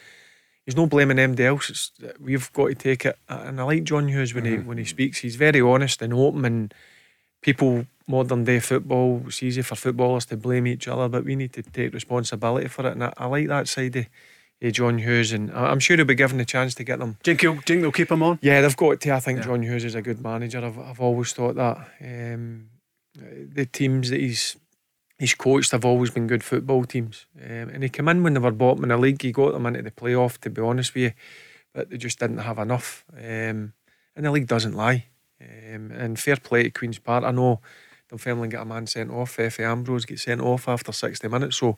he's 0.66 0.76
not 0.76 0.89
blaming 0.89 1.20
anybody 1.20 1.45
else. 1.45 1.70
It's, 1.70 1.91
we've 2.20 2.51
got 2.53 2.68
to 2.68 2.76
take 2.76 3.05
it. 3.05 3.18
And 3.30 3.59
I 3.59 3.63
like 3.63 3.84
John 3.84 4.07
Hughes 4.07 4.34
when 4.34 4.43
mm-hmm. 4.43 4.61
he 4.61 4.68
when 4.68 4.78
he 4.78 4.86
speaks. 4.86 5.20
He's 5.20 5.36
very 5.36 5.61
honest 5.61 6.01
and 6.01 6.13
open. 6.13 6.45
And 6.45 6.74
people 7.41 7.86
modern 8.07 8.43
day 8.43 8.59
football, 8.59 9.24
it's 9.28 9.41
easy 9.43 9.61
for 9.61 9.76
footballers 9.76 10.26
to 10.28 10.38
blame 10.38 10.68
each 10.68 10.88
other, 10.88 11.07
but 11.09 11.26
we 11.26 11.36
need 11.36 11.53
to 11.53 11.63
take 11.63 11.94
responsibility 11.94 12.68
for 12.68 12.85
it. 12.88 12.94
And 12.94 13.03
I, 13.03 13.14
I 13.18 13.26
like 13.27 13.48
that 13.48 13.68
side 13.68 13.95
of. 13.95 14.06
John 14.72 14.98
Hughes, 14.98 15.31
and 15.31 15.52
I'm 15.52 15.80
sure 15.80 15.95
he'll 15.95 16.07
be 16.07 16.15
given 16.15 16.39
the 16.39 16.45
chance 16.45 16.73
to 16.76 16.84
get 16.84 16.98
them. 16.98 17.18
Do 17.22 17.31
you 17.31 17.38
think, 17.38 17.65
they'll 17.65 17.91
keep 17.91 18.10
him 18.10 18.23
on? 18.23 18.39
Yeah, 18.41 18.61
they've 18.61 18.76
got 18.76 18.99
to. 19.02 19.11
I 19.14 19.19
think 19.19 19.38
yeah. 19.39 19.45
John 19.45 19.61
Hughes 19.61 19.84
is 19.84 19.94
a 19.94 20.02
good 20.02 20.19
manager. 20.23 20.65
I've, 20.65 20.80
I've 20.80 20.99
always 20.99 21.34
thought 21.34 21.53
that. 21.56 21.88
Um, 22.02 22.69
the 23.14 23.68
teams 23.68 24.10
that 24.10 24.19
he's 24.19 24.57
he's 25.17 25.33
coached 25.33 25.71
have 25.71 25.85
always 25.85 26.11
been 26.11 26.27
good 26.27 26.43
football 26.43 26.83
teams. 26.83 27.25
Um, 27.41 27.69
and 27.69 27.83
he 27.83 27.89
came 27.89 28.07
in 28.07 28.23
when 28.23 28.33
they 28.33 28.39
were 28.39 28.51
bottom 28.51 28.83
in 28.83 28.89
the 28.89 28.97
league. 28.97 29.21
He 29.21 29.31
got 29.31 29.53
them 29.53 29.65
into 29.65 29.81
the 29.81 29.91
playoff, 29.91 30.37
to 30.39 30.49
be 30.49 30.61
honest 30.61 30.93
with 30.93 31.03
you, 31.03 31.11
but 31.73 31.89
they 31.89 31.97
just 31.97 32.19
didn't 32.19 32.39
have 32.39 32.59
enough. 32.59 33.05
Um, 33.13 33.73
and 34.15 34.25
the 34.25 34.31
league 34.31 34.47
doesn't 34.47 34.73
lie. 34.73 35.05
Um, 35.41 35.91
and 35.91 36.19
fair 36.19 36.37
play 36.37 36.63
to 36.63 36.69
Queen's 36.69 36.99
Park. 36.99 37.23
I 37.23 37.31
know 37.31 37.61
Dunfermline 38.09 38.49
got 38.49 38.61
a 38.61 38.65
man 38.65 38.87
sent 38.87 39.11
off. 39.11 39.37
Efe 39.37 39.59
Ambrose 39.59 40.05
get 40.05 40.19
sent 40.19 40.41
off 40.41 40.67
after 40.67 40.91
60 40.91 41.27
minutes. 41.27 41.57
So 41.57 41.77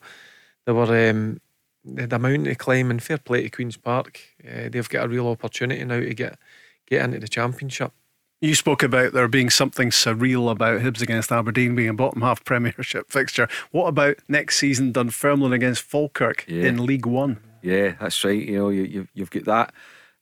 they 0.66 0.72
were 0.72 1.10
um, 1.10 1.40
amount 1.86 2.46
to 2.46 2.56
climb 2.56 2.92
and 2.92 3.02
fair 3.02 3.18
play 3.18 3.44
to 3.44 3.50
Queen's 3.50 3.78
Park. 3.78 4.20
Uh, 4.44 4.70
they've 4.70 4.90
got 4.90 5.06
a 5.06 5.10
real 5.10 5.28
opportunity 5.28 5.84
now 5.84 6.00
to 6.00 6.14
get 6.14 6.38
get 6.86 7.04
into 7.04 7.20
the 7.20 7.28
championship. 7.28 7.92
You 8.40 8.54
spoke 8.54 8.84
about 8.84 9.14
there 9.14 9.28
being 9.28 9.50
something 9.50 9.90
surreal 9.90 10.52
about 10.52 10.82
Hibs 10.82 11.02
against 11.02 11.32
Aberdeen 11.32 11.76
being 11.76 11.90
a 11.90 11.94
bottom 11.94 12.22
half 12.22 12.44
Premiership 12.44 13.10
fixture. 13.12 13.48
What 13.72 13.88
about 13.88 14.18
next 14.28 14.58
season 14.60 14.92
Dunfermline 14.92 15.54
against 15.54 15.82
Falkirk 15.82 16.46
Yeah. 16.48 16.66
in 16.66 16.86
League 16.86 17.08
One? 17.08 17.40
Yeah, 17.64 17.96
that's 18.00 18.24
right. 18.24 18.40
You 18.48 18.58
know, 18.60 18.70
you, 18.70 18.84
you, 18.84 19.08
you've 19.16 19.32
got 19.32 19.46
that 19.46 19.74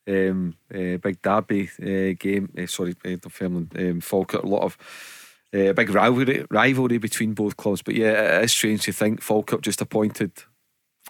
um, 0.08 0.56
uh, 0.74 0.96
big 0.98 1.22
derby 1.22 1.70
uh, 1.82 2.16
game. 2.18 2.52
Uh, 2.58 2.68
sorry, 2.68 2.96
uh, 3.04 3.10
Dunfermline, 3.18 3.70
um, 3.78 4.00
Falkirk. 4.02 4.44
A 4.44 4.48
lot 4.48 4.64
of 4.64 4.78
uh, 5.54 5.74
big 5.74 5.90
rivalry 5.90 6.46
rivalry 6.50 6.98
between 6.98 7.34
both 7.34 7.58
clubs. 7.58 7.82
But 7.82 7.96
yeah, 7.96 8.38
it 8.40 8.46
is 8.46 8.52
strange 8.54 8.84
to 8.84 8.94
think 8.94 9.22
Falkirk 9.22 9.62
just 9.62 9.82
appointed 9.82 10.32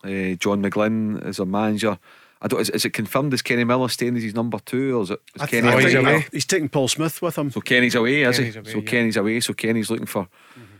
uh, 0.03 0.33
John 0.39 0.63
McGlynn 0.63 1.23
as 1.23 1.37
a 1.37 1.45
manager. 1.45 1.99
I 2.41 2.47
don't. 2.47 2.59
Is, 2.61 2.69
is 2.69 2.85
it 2.85 2.91
confirmed? 2.91 3.33
Is 3.33 3.41
Kenny 3.41 3.63
Miller 3.63 3.87
staying 3.89 4.15
as 4.17 4.23
his 4.23 4.35
number 4.35 4.59
two, 4.59 4.97
or 4.99 5.03
is 5.03 5.11
it? 5.11 5.19
Is 5.35 5.41
I 5.41 5.47
Kenny 5.47 5.69
think- 5.69 5.81
he's 5.81 5.93
think 5.93 6.07
away. 6.07 6.25
he's 6.31 6.45
taking 6.45 6.69
Paul 6.69 6.87
Smith 6.87 7.21
with 7.21 7.37
him. 7.37 7.49
So 7.51 7.61
Kenny's 7.61 7.95
away, 7.95 8.23
is 8.23 8.37
Kenny's 8.37 8.53
he? 8.53 8.59
away, 8.59 8.69
so 8.69 8.69
yeah. 8.71 8.81
Mm-hmm. 8.81 8.87
Kenny's 8.87 9.17
away. 9.17 9.39
So 9.39 9.53
Kenny's 9.53 9.89
looking 9.89 10.05
for 10.05 10.27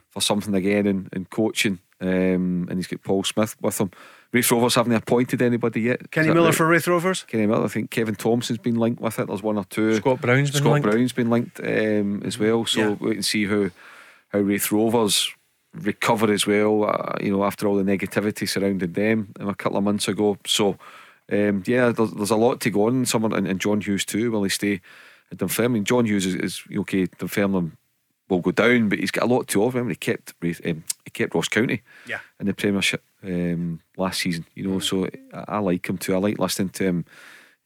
for 0.10 0.22
something 0.22 0.54
again 0.54 0.86
in, 0.88 1.10
in 1.14 1.26
coaching, 1.26 1.80
um, 2.02 2.68
and 2.70 2.74
he's 2.78 2.88
got 2.88 3.02
Paul 3.04 3.24
Smith 3.24 3.56
with 3.62 3.80
him. 3.82 3.92
Raith 4.32 4.52
Rovers 4.52 4.76
haven't 4.76 4.94
appointed 4.94 5.42
anybody 5.42 5.82
yet. 5.82 6.12
Kenny 6.12 6.28
Miller 6.34 6.48
right? 6.48 6.56
for 6.56 6.68
Raith 6.68 6.88
Rovers. 6.88 7.24
Kenny 7.24 7.46
Miller. 7.48 7.66
I 7.66 7.68
think 7.70 7.90
Kevin 7.90 8.16
Thomson's 8.16 8.60
been 8.60 8.76
linked 8.76 9.02
with 9.02 9.18
it. 9.20 9.28
There's 9.28 9.42
one 9.44 9.58
or 9.58 9.64
two. 9.66 9.96
Scott 9.96 10.20
Brown's 10.22 10.52
been 10.52 10.60
Scott 10.62 10.72
linked. 10.74 10.90
Brown's 10.90 11.14
been 11.14 11.30
linked 11.30 11.60
um, 11.62 12.22
as 12.26 12.38
well. 12.38 12.66
So 12.66 12.80
Yeah. 12.82 12.96
wait 13.00 13.16
and 13.16 13.26
see 13.26 13.46
how 13.46 13.70
how 14.30 14.40
Raith 14.40 14.72
Rovers 14.72 15.32
recover 15.74 16.32
as 16.32 16.46
well. 16.48 16.84
Uh, 16.86 17.18
you 17.22 17.32
know, 17.32 17.44
after 17.46 17.68
all 17.68 17.76
the 17.76 17.84
negativity 17.84 18.48
surrounding 18.48 18.92
them 18.92 19.34
um, 19.40 19.50
a 19.50 19.56
couple 19.56 19.78
of 19.78 19.84
months 19.84 20.08
ago. 20.10 20.38
So 20.46 20.78
um, 21.32 21.64
yeah, 21.66 21.90
there's, 21.92 22.12
there's 22.12 22.32
a 22.32 22.36
lot 22.36 22.62
to 22.62 22.70
go 22.70 22.88
on. 22.88 23.06
Someone 23.06 23.34
and, 23.34 23.48
and 23.48 23.60
John 23.60 23.82
Hughes 23.82 24.06
too. 24.06 24.32
Will 24.32 24.44
he 24.44 24.50
stay 24.50 24.82
at 25.32 25.38
Dunfermline? 25.40 25.84
John 25.86 26.06
Hughes 26.06 26.26
is, 26.26 26.36
is 26.36 26.62
okay. 26.78 27.06
Dunfermline 27.06 27.76
will 28.30 28.40
go 28.40 28.52
down, 28.52 28.90
but 28.90 29.00
he's 29.00 29.12
got 29.12 29.24
a 29.26 29.34
lot 29.34 29.48
to 29.50 29.64
offer. 29.64 29.78
Remember, 29.78 29.92
he 29.92 29.96
kept 29.96 30.34
um, 30.44 30.84
he 31.04 31.12
kept 31.12 31.34
Ross 31.36 31.48
County 31.48 31.82
Yeah. 32.08 32.20
in 32.40 32.46
the 32.48 32.54
Premiership 32.54 33.04
um, 33.24 33.80
last 33.98 34.22
season. 34.22 34.46
You 34.56 34.68
know, 34.68 34.80
so 34.80 35.06
I, 35.34 35.46
I 35.48 35.58
like 35.60 35.88
him 35.88 35.98
too. 35.98 36.14
I 36.14 36.18
like 36.18 36.40
listening 36.40 36.70
to 36.70 36.84
him. 36.84 37.06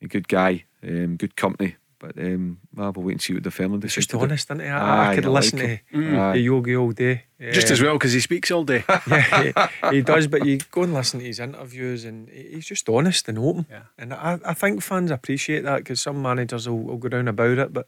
A 0.02 0.08
good 0.08 0.30
guy, 0.30 0.64
um, 0.82 1.18
good 1.18 1.36
company. 1.36 1.76
But 2.00 2.18
um, 2.18 2.60
well, 2.74 2.94
we'll 2.96 3.06
wait 3.06 3.12
and 3.14 3.22
see 3.22 3.34
what 3.34 3.44
the 3.44 3.52
Finland 3.52 3.84
It's 3.84 3.94
just 3.96 4.14
honest, 4.16 4.48
isn't 4.50 4.62
it? 4.62 4.70
I, 4.70 4.78
I 4.80 5.12
Aye, 5.12 5.16
could 5.16 5.26
I 5.26 5.30
listen 5.30 5.60
him. 5.60 5.80
to 5.92 5.98
Mm. 5.98 6.34
the 6.34 6.40
Yogi 6.40 6.76
all 6.78 6.92
day. 6.94 7.24
Just 7.52 7.70
Uh, 7.70 7.74
as 7.74 7.82
well 7.82 7.94
because 7.94 8.14
he 8.14 8.22
speaks 8.22 8.52
all 8.52 8.64
day. 8.64 8.84
yeah, 9.08 9.44
he, 9.92 9.96
he 9.98 10.02
does. 10.02 10.28
But 10.28 10.46
you 10.46 10.60
go 10.72 10.84
and 10.84 10.94
listen 10.94 11.20
to 11.20 11.26
his 11.26 11.40
interviews, 11.40 12.06
and 12.06 12.30
he's 12.30 12.66
just 12.68 12.88
honest 12.88 13.28
and 13.28 13.38
open. 13.38 13.66
Yeah. 13.70 13.82
And 13.98 14.14
I, 14.14 14.40
I 14.46 14.54
think 14.54 14.82
fans 14.82 15.12
appreciate 15.12 15.64
that 15.64 15.80
because 15.80 16.00
some 16.00 16.22
managers 16.22 16.68
will, 16.70 16.80
will 16.80 16.98
go 16.98 17.10
down 17.10 17.28
about 17.28 17.58
it, 17.58 17.74
but 17.74 17.88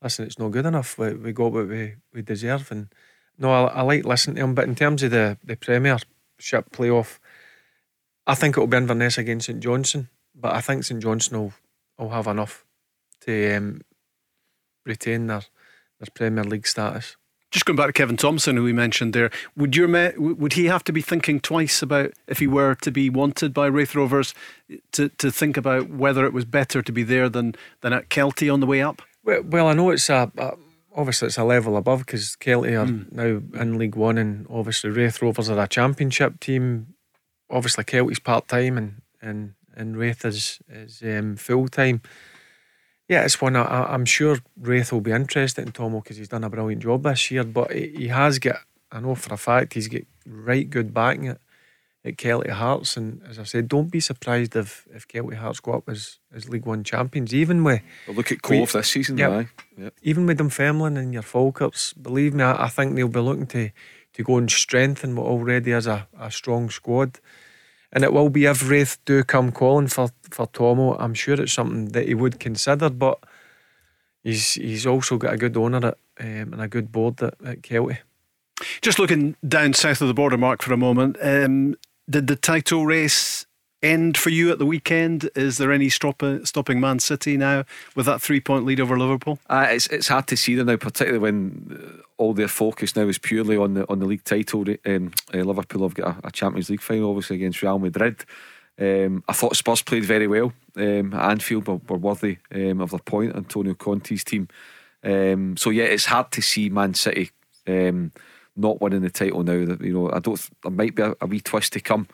listen, 0.00 0.26
it's 0.26 0.38
not 0.38 0.52
good 0.52 0.66
enough. 0.66 0.96
We, 0.96 1.14
we 1.14 1.32
got 1.32 1.50
what 1.52 1.66
we, 1.68 1.96
we 2.14 2.22
deserve, 2.22 2.70
and 2.70 2.86
no, 3.36 3.50
I, 3.52 3.64
I 3.66 3.82
like 3.82 4.04
listening 4.04 4.36
to 4.36 4.42
him. 4.44 4.54
But 4.54 4.68
in 4.68 4.76
terms 4.76 5.02
of 5.02 5.10
the 5.10 5.38
the 5.42 5.56
Premiership 5.56 6.70
playoff, 6.70 7.18
I 8.28 8.36
think 8.36 8.54
it'll 8.56 8.68
be 8.68 8.76
Inverness 8.76 9.18
against 9.18 9.46
St 9.46 9.58
Johnstone, 9.60 10.08
but 10.36 10.54
I 10.54 10.60
think 10.60 10.84
St 10.84 11.02
Johnstone 11.02 11.40
will, 11.40 11.52
will 11.98 12.10
have 12.10 12.28
enough 12.28 12.64
to 13.22 13.56
um, 13.56 13.80
retain 14.84 15.26
their 15.26 15.42
their 15.98 16.08
Premier 16.14 16.44
League 16.44 16.66
status. 16.66 17.16
Just 17.50 17.66
going 17.66 17.76
back 17.76 17.88
to 17.88 17.92
Kevin 17.92 18.16
Thomson, 18.16 18.56
who 18.56 18.62
we 18.62 18.72
mentioned 18.72 19.12
there, 19.12 19.30
would 19.56 19.74
your 19.74 19.88
would 20.16 20.52
he 20.52 20.66
have 20.66 20.84
to 20.84 20.92
be 20.92 21.02
thinking 21.02 21.40
twice 21.40 21.82
about 21.82 22.12
if 22.28 22.38
he 22.38 22.46
were 22.46 22.76
to 22.76 22.92
be 22.92 23.10
wanted 23.10 23.52
by 23.52 23.66
Raith 23.66 23.94
Rovers 23.96 24.34
to, 24.92 25.08
to 25.08 25.32
think 25.32 25.56
about 25.56 25.90
whether 25.90 26.24
it 26.24 26.32
was 26.32 26.44
better 26.44 26.80
to 26.80 26.92
be 26.92 27.02
there 27.02 27.28
than 27.28 27.56
than 27.80 27.92
at 27.92 28.08
Kelty 28.08 28.52
on 28.52 28.60
the 28.60 28.66
way 28.66 28.80
up? 28.80 29.02
Well, 29.24 29.42
well, 29.42 29.66
I 29.66 29.74
know 29.74 29.90
it's 29.90 30.08
a, 30.08 30.30
a 30.38 30.52
obviously 30.94 31.26
it's 31.26 31.38
a 31.38 31.44
level 31.44 31.76
above 31.76 32.00
because 32.00 32.36
Kelty 32.36 32.80
are 32.80 33.06
now 33.10 33.42
in 33.60 33.78
League 33.78 33.96
One, 33.96 34.16
and 34.16 34.46
obviously 34.48 34.90
Raith 34.90 35.20
Rovers 35.20 35.50
are 35.50 35.60
a 35.60 35.66
Championship 35.66 36.38
team. 36.38 36.94
Obviously, 37.50 37.82
Kelty's 37.82 38.20
part 38.20 38.46
time, 38.46 38.78
and 38.78 39.02
and 39.20 39.54
and 39.74 39.96
Raith 39.96 40.24
is 40.24 40.60
is 40.68 41.02
um, 41.02 41.34
full 41.34 41.66
time. 41.66 42.00
Yeah, 43.10 43.24
it's 43.24 43.40
one 43.40 43.56
I, 43.56 43.92
I'm 43.92 44.04
sure 44.04 44.38
Raith 44.60 44.92
will 44.92 45.00
be 45.00 45.10
interested 45.10 45.66
in 45.66 45.72
Tomo 45.72 45.98
because 46.00 46.16
he's 46.16 46.28
done 46.28 46.44
a 46.44 46.48
brilliant 46.48 46.80
job 46.80 47.02
this 47.02 47.28
year. 47.32 47.42
But 47.42 47.72
he, 47.72 47.88
he 47.96 48.08
has 48.08 48.38
got, 48.38 48.58
I 48.92 49.00
know 49.00 49.16
for 49.16 49.34
a 49.34 49.36
fact, 49.36 49.74
he's 49.74 49.88
got 49.88 50.02
right 50.24 50.70
good 50.70 50.94
backing 50.94 51.26
at, 51.26 51.40
at 52.04 52.16
Kelty 52.16 52.50
Hearts. 52.50 52.96
And 52.96 53.20
as 53.28 53.40
I 53.40 53.42
said, 53.42 53.66
don't 53.66 53.90
be 53.90 53.98
surprised 53.98 54.54
if 54.54 54.86
if 54.94 55.08
Kelty 55.08 55.34
Hearts 55.34 55.58
go 55.58 55.72
up 55.72 55.88
as 55.88 56.20
as 56.32 56.48
League 56.48 56.66
One 56.66 56.84
champions, 56.84 57.34
even 57.34 57.64
with 57.64 57.82
Well, 58.06 58.14
look 58.14 58.30
at 58.30 58.42
Cove 58.42 58.70
this 58.70 58.88
season, 58.90 59.18
Yep. 59.18 59.30
aye. 59.32 59.48
Yep. 59.76 59.94
even 60.02 60.26
with 60.26 60.38
Dunfermline 60.38 60.96
and 60.96 61.12
your 61.12 61.24
Falkirks, 61.24 61.92
believe 62.00 62.32
me, 62.32 62.44
I, 62.44 62.66
I 62.66 62.68
think 62.68 62.94
they'll 62.94 63.08
be 63.08 63.18
looking 63.18 63.48
to 63.48 63.70
to 64.12 64.22
go 64.22 64.36
and 64.36 64.48
strengthen 64.48 65.16
what 65.16 65.26
already 65.26 65.72
is 65.72 65.88
a, 65.88 66.06
a 66.16 66.30
strong 66.30 66.70
squad. 66.70 67.18
And 67.92 68.04
it 68.04 68.12
will 68.12 68.30
be 68.30 68.44
if 68.44 68.68
Raith 68.68 68.98
do 69.04 69.24
come 69.24 69.50
calling 69.50 69.88
for, 69.88 70.10
for 70.30 70.46
Tomo, 70.46 70.96
I'm 70.98 71.14
sure 71.14 71.40
it's 71.40 71.52
something 71.52 71.88
that 71.88 72.06
he 72.06 72.14
would 72.14 72.38
consider, 72.38 72.88
but 72.88 73.18
he's 74.22 74.54
he's 74.54 74.86
also 74.86 75.16
got 75.16 75.34
a 75.34 75.36
good 75.36 75.56
owner 75.56 75.78
at, 75.78 75.98
um, 76.20 76.52
and 76.52 76.60
a 76.60 76.68
good 76.68 76.92
board 76.92 77.20
at, 77.22 77.34
at 77.44 77.62
Kelty. 77.62 77.98
Just 78.80 78.98
looking 78.98 79.36
down 79.46 79.72
south 79.72 80.00
of 80.02 80.08
the 80.08 80.14
border, 80.14 80.36
Mark, 80.36 80.62
for 80.62 80.72
a 80.72 80.76
moment. 80.76 81.16
Um, 81.20 81.74
did 82.08 82.26
the 82.26 82.36
title 82.36 82.86
race 82.86 83.46
end 83.82 84.16
for 84.16 84.30
you 84.30 84.50
at 84.50 84.58
the 84.58 84.66
weekend? 84.66 85.30
Is 85.34 85.58
there 85.58 85.72
any 85.72 85.88
stop- 85.88 86.22
stopping 86.44 86.80
Man 86.80 86.98
City 86.98 87.36
now 87.36 87.64
with 87.96 88.06
that 88.06 88.20
three 88.20 88.40
point 88.40 88.66
lead 88.66 88.80
over 88.80 88.98
Liverpool? 88.98 89.38
Uh, 89.48 89.68
it's 89.70 89.86
it's 89.88 90.08
hard 90.08 90.26
to 90.28 90.36
see 90.36 90.54
them 90.54 90.66
now, 90.66 90.76
particularly 90.76 91.18
when 91.18 91.98
uh, 91.98 92.02
all 92.20 92.34
their 92.34 92.48
focus 92.48 92.94
now 92.94 93.08
is 93.08 93.18
purely 93.18 93.56
on 93.56 93.74
the 93.74 93.88
on 93.88 93.98
the 93.98 94.06
league 94.06 94.24
title. 94.24 94.64
Um, 94.84 95.12
uh, 95.32 95.38
Liverpool 95.38 95.82
have 95.82 95.94
got 95.94 96.16
a, 96.22 96.28
a 96.28 96.30
Champions 96.30 96.68
League 96.68 96.82
final, 96.82 97.08
obviously 97.08 97.36
against 97.36 97.62
Real 97.62 97.78
Madrid. 97.78 98.24
Um, 98.78 99.24
I 99.26 99.32
thought 99.32 99.56
Spurs 99.56 99.82
played 99.82 100.04
very 100.04 100.26
well. 100.26 100.52
Um, 100.76 101.14
Anfield 101.14 101.66
were, 101.66 101.96
worthy 101.96 102.38
um, 102.54 102.80
of 102.80 102.90
their 102.90 103.00
point. 103.00 103.34
Antonio 103.34 103.74
Conte's 103.74 104.24
team. 104.24 104.48
Um, 105.02 105.56
so 105.56 105.70
yeah, 105.70 105.84
it's 105.84 106.04
hard 106.04 106.30
to 106.32 106.42
see 106.42 106.68
Man 106.68 106.94
City 106.94 107.30
um, 107.66 108.12
not 108.54 108.80
winning 108.80 109.00
the 109.00 109.10
title 109.10 109.42
now. 109.42 109.64
That 109.64 109.80
you 109.80 109.94
know, 109.94 110.12
I 110.12 110.18
don't. 110.18 110.40
There 110.62 110.70
might 110.70 110.94
be 110.94 111.02
a, 111.02 111.14
a 111.22 111.26
wee 111.26 111.40
twist 111.40 111.72
to 111.72 111.80
come, 111.80 112.06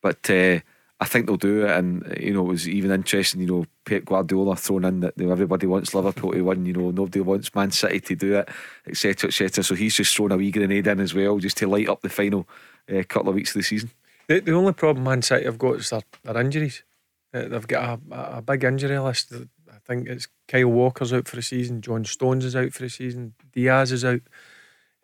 but. 0.00 0.30
Uh, 0.30 0.60
I 1.02 1.06
think 1.06 1.26
they'll 1.26 1.36
do 1.36 1.64
it, 1.64 1.70
and 1.70 2.06
uh, 2.06 2.14
you 2.20 2.34
know 2.34 2.42
it 2.42 2.48
was 2.48 2.68
even 2.68 2.90
interesting. 2.90 3.40
You 3.40 3.46
know, 3.46 3.64
Pep 3.86 4.04
Guardiola 4.04 4.54
thrown 4.56 4.84
in 4.84 5.00
that 5.00 5.14
you 5.16 5.26
know, 5.26 5.32
everybody 5.32 5.66
wants 5.66 5.94
Liverpool 5.94 6.32
to 6.32 6.42
win. 6.42 6.66
You 6.66 6.74
know, 6.74 6.90
nobody 6.90 7.20
wants 7.20 7.54
Man 7.54 7.70
City 7.70 8.00
to 8.00 8.14
do 8.16 8.36
it, 8.36 8.48
etc., 8.86 9.28
etc. 9.28 9.64
So 9.64 9.74
he's 9.74 9.96
just 9.96 10.14
thrown 10.14 10.32
a 10.32 10.36
wee 10.36 10.50
grenade 10.50 10.86
in 10.86 11.00
as 11.00 11.14
well, 11.14 11.38
just 11.38 11.56
to 11.58 11.66
light 11.66 11.88
up 11.88 12.02
the 12.02 12.10
final 12.10 12.46
uh, 12.90 13.02
couple 13.08 13.30
of 13.30 13.34
weeks 13.34 13.50
of 13.50 13.60
the 13.60 13.62
season. 13.62 13.90
The, 14.28 14.40
the 14.40 14.52
only 14.52 14.74
problem 14.74 15.04
Man 15.04 15.22
City 15.22 15.46
have 15.46 15.58
got 15.58 15.76
is 15.76 15.90
their, 15.90 16.02
their 16.22 16.38
injuries. 16.38 16.84
Uh, 17.32 17.48
They've 17.48 17.66
got 17.66 18.00
a, 18.10 18.36
a, 18.36 18.42
big 18.42 18.64
injury 18.64 18.98
list. 18.98 19.32
I 19.32 19.78
think 19.86 20.08
it's 20.08 20.28
Kyle 20.48 20.66
Walker's 20.66 21.12
out 21.12 21.28
for 21.28 21.36
the 21.36 21.42
season, 21.42 21.80
John 21.80 22.04
Stones 22.04 22.44
is 22.44 22.56
out 22.56 22.72
for 22.72 22.82
the 22.82 22.90
season, 22.90 23.34
Dias 23.52 23.92
is 23.92 24.04
out. 24.04 24.20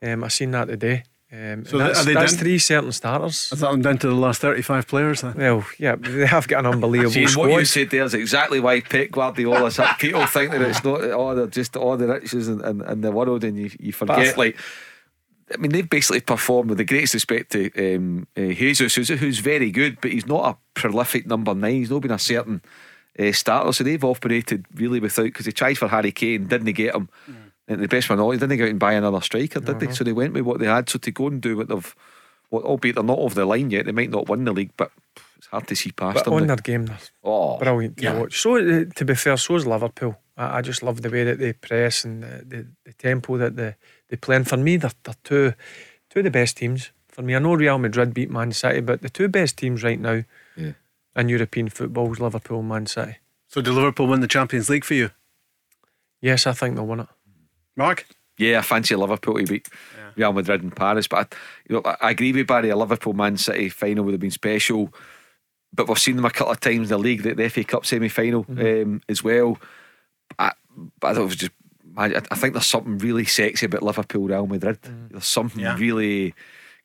Um, 0.02 0.24
I 0.24 0.28
seen 0.28 0.50
that 0.50 0.66
today. 0.66 1.04
Um, 1.32 1.64
So 1.64 1.76
that's, 1.78 2.00
are 2.00 2.04
they 2.04 2.14
that's 2.14 2.32
down- 2.34 2.38
three 2.38 2.58
certain 2.58 2.92
starters. 2.92 3.50
I 3.52 3.56
thought 3.56 3.72
I'm 3.72 3.82
down 3.82 3.98
to 3.98 4.06
the 4.08 4.14
last 4.14 4.40
35 4.40 4.86
players 4.86 5.22
then. 5.22 5.34
Well, 5.36 5.66
yeah, 5.78 5.96
they 5.96 6.24
have 6.26 6.46
got 6.46 6.60
an 6.64 6.72
unbelievable 6.74 7.10
See, 7.10 7.26
squad. 7.26 7.48
what 7.50 7.58
you 7.58 7.64
said 7.64 7.90
there 7.90 8.04
is 8.04 8.14
exactly 8.14 8.60
why 8.60 8.80
Pep 8.80 9.10
Guardiola. 9.10 9.70
people 9.98 10.24
think 10.26 10.52
that 10.52 10.62
it's 10.62 10.84
not 10.84 11.00
oh 11.02 11.34
they're 11.34 11.48
just 11.48 11.76
all 11.76 11.96
the 11.96 12.06
riches 12.06 12.46
in, 12.48 12.64
in, 12.64 12.80
in 12.82 13.00
the 13.00 13.10
world, 13.10 13.42
and 13.42 13.58
you 13.58 13.70
you 13.80 13.92
But 13.98 14.10
I 14.10 14.14
forget 14.14 14.24
th- 14.24 14.36
like. 14.36 14.56
I 15.54 15.58
mean, 15.58 15.70
they've 15.70 15.88
basically 15.88 16.18
performed 16.20 16.70
with 16.70 16.78
the 16.78 16.84
greatest 16.84 17.14
respect 17.14 17.52
to 17.52 17.94
um, 17.96 18.26
uh, 18.36 18.40
Jesus, 18.52 18.96
who's, 18.96 19.08
who's 19.10 19.38
very 19.38 19.70
good, 19.70 20.00
but 20.00 20.10
he's 20.10 20.26
not 20.26 20.44
a 20.44 20.56
prolific 20.74 21.24
number 21.24 21.54
nine. 21.54 21.74
He's 21.76 21.90
not 21.90 22.02
been 22.02 22.10
a 22.10 22.18
certain 22.18 22.62
uh, 23.16 23.30
starter, 23.30 23.72
so 23.72 23.84
they've 23.84 24.02
operated 24.02 24.66
really 24.74 24.98
without 24.98 25.22
because 25.26 25.46
they 25.46 25.52
tried 25.52 25.78
for 25.78 25.86
Harry 25.86 26.10
Kane, 26.10 26.48
didn't 26.48 26.66
he 26.66 26.72
get 26.72 26.96
him. 26.96 27.08
And 27.68 27.82
the 27.82 27.88
best 27.88 28.08
one, 28.08 28.20
all, 28.20 28.30
they 28.30 28.36
didn't 28.36 28.58
go 28.58 28.64
out 28.64 28.70
and 28.70 28.78
buy 28.78 28.92
another 28.92 29.20
striker, 29.20 29.58
did 29.60 29.80
they? 29.80 29.92
So 29.92 30.04
they 30.04 30.12
went 30.12 30.34
with 30.34 30.44
what 30.44 30.60
they 30.60 30.66
had. 30.66 30.88
So 30.88 30.98
to 31.00 31.10
go 31.10 31.26
and 31.26 31.40
do 31.40 31.56
what 31.56 31.68
they've, 31.68 31.96
what, 32.48 32.62
albeit 32.64 32.94
they're 32.94 33.04
not 33.04 33.18
over 33.18 33.34
the 33.34 33.44
line 33.44 33.70
yet, 33.70 33.86
they 33.86 33.92
might 33.92 34.10
not 34.10 34.28
win 34.28 34.44
the 34.44 34.52
league, 34.52 34.70
but 34.76 34.92
it's 35.36 35.48
hard 35.48 35.66
to 35.66 35.74
see 35.74 35.90
past 35.90 36.14
but 36.14 36.24
them. 36.24 36.34
on 36.34 36.40
now. 36.42 36.54
their 36.54 36.62
game, 36.62 36.86
they're 36.86 36.98
oh, 37.24 37.58
brilliant 37.58 37.96
to 37.96 38.02
yeah. 38.04 38.18
watch. 38.20 38.40
So, 38.40 38.56
uh, 38.56 38.84
to 38.94 39.04
be 39.04 39.14
fair, 39.16 39.36
so 39.36 39.56
is 39.56 39.66
Liverpool. 39.66 40.16
I, 40.36 40.58
I 40.58 40.62
just 40.62 40.82
love 40.82 41.02
the 41.02 41.10
way 41.10 41.24
that 41.24 41.40
they 41.40 41.54
press 41.54 42.04
and 42.04 42.22
the, 42.22 42.44
the, 42.46 42.66
the 42.84 42.92
tempo 42.92 43.36
that 43.36 43.56
they, 43.56 43.74
they 44.08 44.16
play. 44.16 44.36
And 44.36 44.48
for 44.48 44.56
me, 44.56 44.76
they're, 44.76 44.92
they're 45.02 45.14
two, 45.24 45.54
two 46.08 46.20
of 46.20 46.24
the 46.24 46.30
best 46.30 46.58
teams. 46.58 46.92
For 47.08 47.22
me, 47.22 47.34
I 47.34 47.40
know 47.40 47.54
Real 47.54 47.78
Madrid 47.78 48.14
beat 48.14 48.30
Man 48.30 48.52
City, 48.52 48.80
but 48.80 49.02
the 49.02 49.10
two 49.10 49.26
best 49.26 49.56
teams 49.56 49.82
right 49.82 49.98
now 49.98 50.22
Yeah. 50.56 50.72
in 51.16 51.28
European 51.28 51.68
football 51.68 52.12
is 52.12 52.20
Liverpool 52.20 52.60
and 52.60 52.68
Man 52.68 52.86
City. 52.86 53.16
So 53.48 53.60
did 53.60 53.72
Liverpool 53.72 54.06
win 54.06 54.20
the 54.20 54.28
Champions 54.28 54.68
League 54.70 54.84
for 54.84 54.94
you? 54.94 55.10
Yes, 56.20 56.46
I 56.46 56.52
think 56.52 56.76
they'll 56.76 56.86
win 56.86 57.00
it. 57.00 57.08
Mark? 57.76 58.06
Yeah, 58.38 58.58
I 58.58 58.62
fancy 58.62 58.94
Liverpool 58.96 59.38
to 59.38 59.44
beat 59.44 59.68
Real 60.16 60.32
Madrid 60.32 60.62
and 60.62 60.74
Paris. 60.74 61.08
But 61.08 61.32
I, 61.32 61.36
you 61.68 61.76
know, 61.76 61.82
I 61.84 61.96
I 62.08 62.10
agree 62.10 62.32
with 62.32 62.46
Barry. 62.46 62.68
A 62.70 62.76
Liverpool 62.76 63.12
Man 63.14 63.36
City 63.36 63.68
final 63.70 64.04
would 64.04 64.12
have 64.12 64.20
been 64.20 64.30
special. 64.30 64.92
but 65.72 65.88
we've 65.88 65.98
seen 65.98 66.16
them 66.16 66.24
a 66.24 66.30
couple 66.30 66.52
of 66.52 66.60
times 66.60 66.90
in 66.90 66.96
the 66.96 66.98
league, 66.98 67.22
the, 67.22 67.34
the 67.34 67.48
FA 67.48 67.64
Cup 67.64 67.86
semi 67.86 68.08
final 68.08 68.44
Mm-hmm. 68.44 68.82
um, 68.92 69.00
as 69.08 69.22
well. 69.24 69.58
I, 70.38 70.52
but 71.00 71.08
I 71.08 71.14
thought 71.14 71.22
it 71.22 71.24
was 71.24 71.36
just. 71.36 71.52
I, 71.98 72.06
I 72.30 72.34
think 72.36 72.52
there's 72.52 72.66
something 72.66 72.98
really 72.98 73.24
sexy 73.24 73.64
about 73.64 73.82
Liverpool 73.82 74.26
Real 74.28 74.46
Madrid. 74.46 74.82
Mm. 74.82 75.10
There's 75.12 75.24
something 75.24 75.60
Yeah. 75.62 75.76
really 75.78 76.34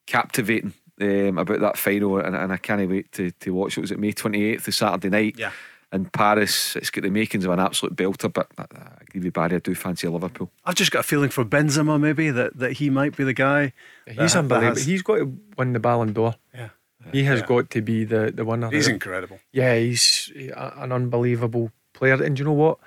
captivating 0.07 0.73
um, 1.01 1.38
about 1.38 1.59
that 1.59 1.77
final, 1.77 2.18
and, 2.19 2.35
and 2.35 2.53
I 2.53 2.57
can't 2.57 2.89
wait 2.89 3.11
to, 3.13 3.31
to 3.31 3.53
watch 3.53 3.77
it. 3.77 3.81
Was 3.81 3.91
it 3.91 3.99
May 3.99 4.13
28th, 4.13 4.63
the 4.63 4.72
Saturday 4.72 5.09
night? 5.09 5.35
Yeah. 5.38 5.51
In 5.93 6.05
Paris, 6.05 6.76
it's 6.77 6.89
got 6.89 7.03
the 7.03 7.09
makings 7.09 7.43
of 7.43 7.51
an 7.51 7.59
absolute 7.59 7.95
belter, 7.97 8.31
but 8.31 8.47
I, 8.57 8.61
I 8.73 8.88
agree 9.01 9.22
with 9.22 9.34
Barry, 9.34 9.55
I 9.55 9.59
do 9.59 9.76
fancy 9.76 10.07
Liverpool. 10.07 10.49
I've 10.63 10.76
just 10.76 10.89
got 10.91 10.99
a 10.99 11.03
feeling 11.03 11.30
for 11.30 11.43
Benzema, 11.43 11.99
maybe 11.99 12.31
that, 12.31 12.57
that 12.57 12.73
he 12.73 12.89
might 12.89 13.18
be 13.18 13.26
the 13.26 13.34
guy. 13.34 13.73
He's 14.07 14.15
that- 14.15 14.27
that 14.30 14.35
unbelievable. 14.38 14.76
has- 14.77 14.85
He's 14.85 15.01
got 15.01 15.15
to 15.18 15.38
win 15.57 15.73
the 15.73 15.80
Ballon 15.81 16.13
d'Or. 16.13 16.35
Yeah. 16.53 16.69
He 17.11 17.23
has 17.23 17.41
Yeah. 17.41 17.45
got 17.47 17.69
to 17.72 17.81
be 17.81 18.05
the, 18.05 18.31
the 18.34 18.45
winner. 18.45 18.69
He's 18.69 18.88
incredible. 18.88 19.39
Yeah, 19.51 19.76
he's 19.76 20.31
an 20.55 20.91
unbelievable 20.93 21.72
player. 21.93 22.22
And 22.23 22.35
do 22.38 22.41
you 22.41 22.45
know 22.45 22.53
what? 22.53 22.77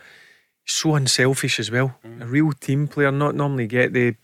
So 0.64 0.94
unselfish 0.94 1.58
as 1.60 1.70
well. 1.70 1.98
Mm. 2.06 2.22
A 2.22 2.26
real 2.26 2.52
team 2.52 2.86
player. 2.88 3.10
Not 3.12 3.34
normally 3.34 3.66
get 3.66 3.92
the 3.92 4.06
like, 4.06 4.16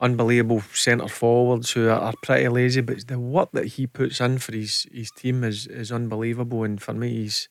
unbelievable 0.00 0.62
centre 0.72 1.08
forwards 1.08 1.72
who 1.72 1.88
are, 1.88 1.98
are 2.00 2.14
pretty 2.22 2.48
lazy, 2.48 2.80
but 2.80 3.06
the 3.08 3.18
work 3.18 3.50
that 3.52 3.66
he 3.66 3.86
puts 3.86 4.20
in 4.20 4.38
for 4.38 4.52
his, 4.52 4.86
his 4.92 5.10
team 5.10 5.44
is, 5.44 5.66
is 5.66 5.90
unbelievable. 5.92 6.64
And 6.64 6.80
for 6.80 6.92
me, 6.94 7.08
he's 7.10 7.48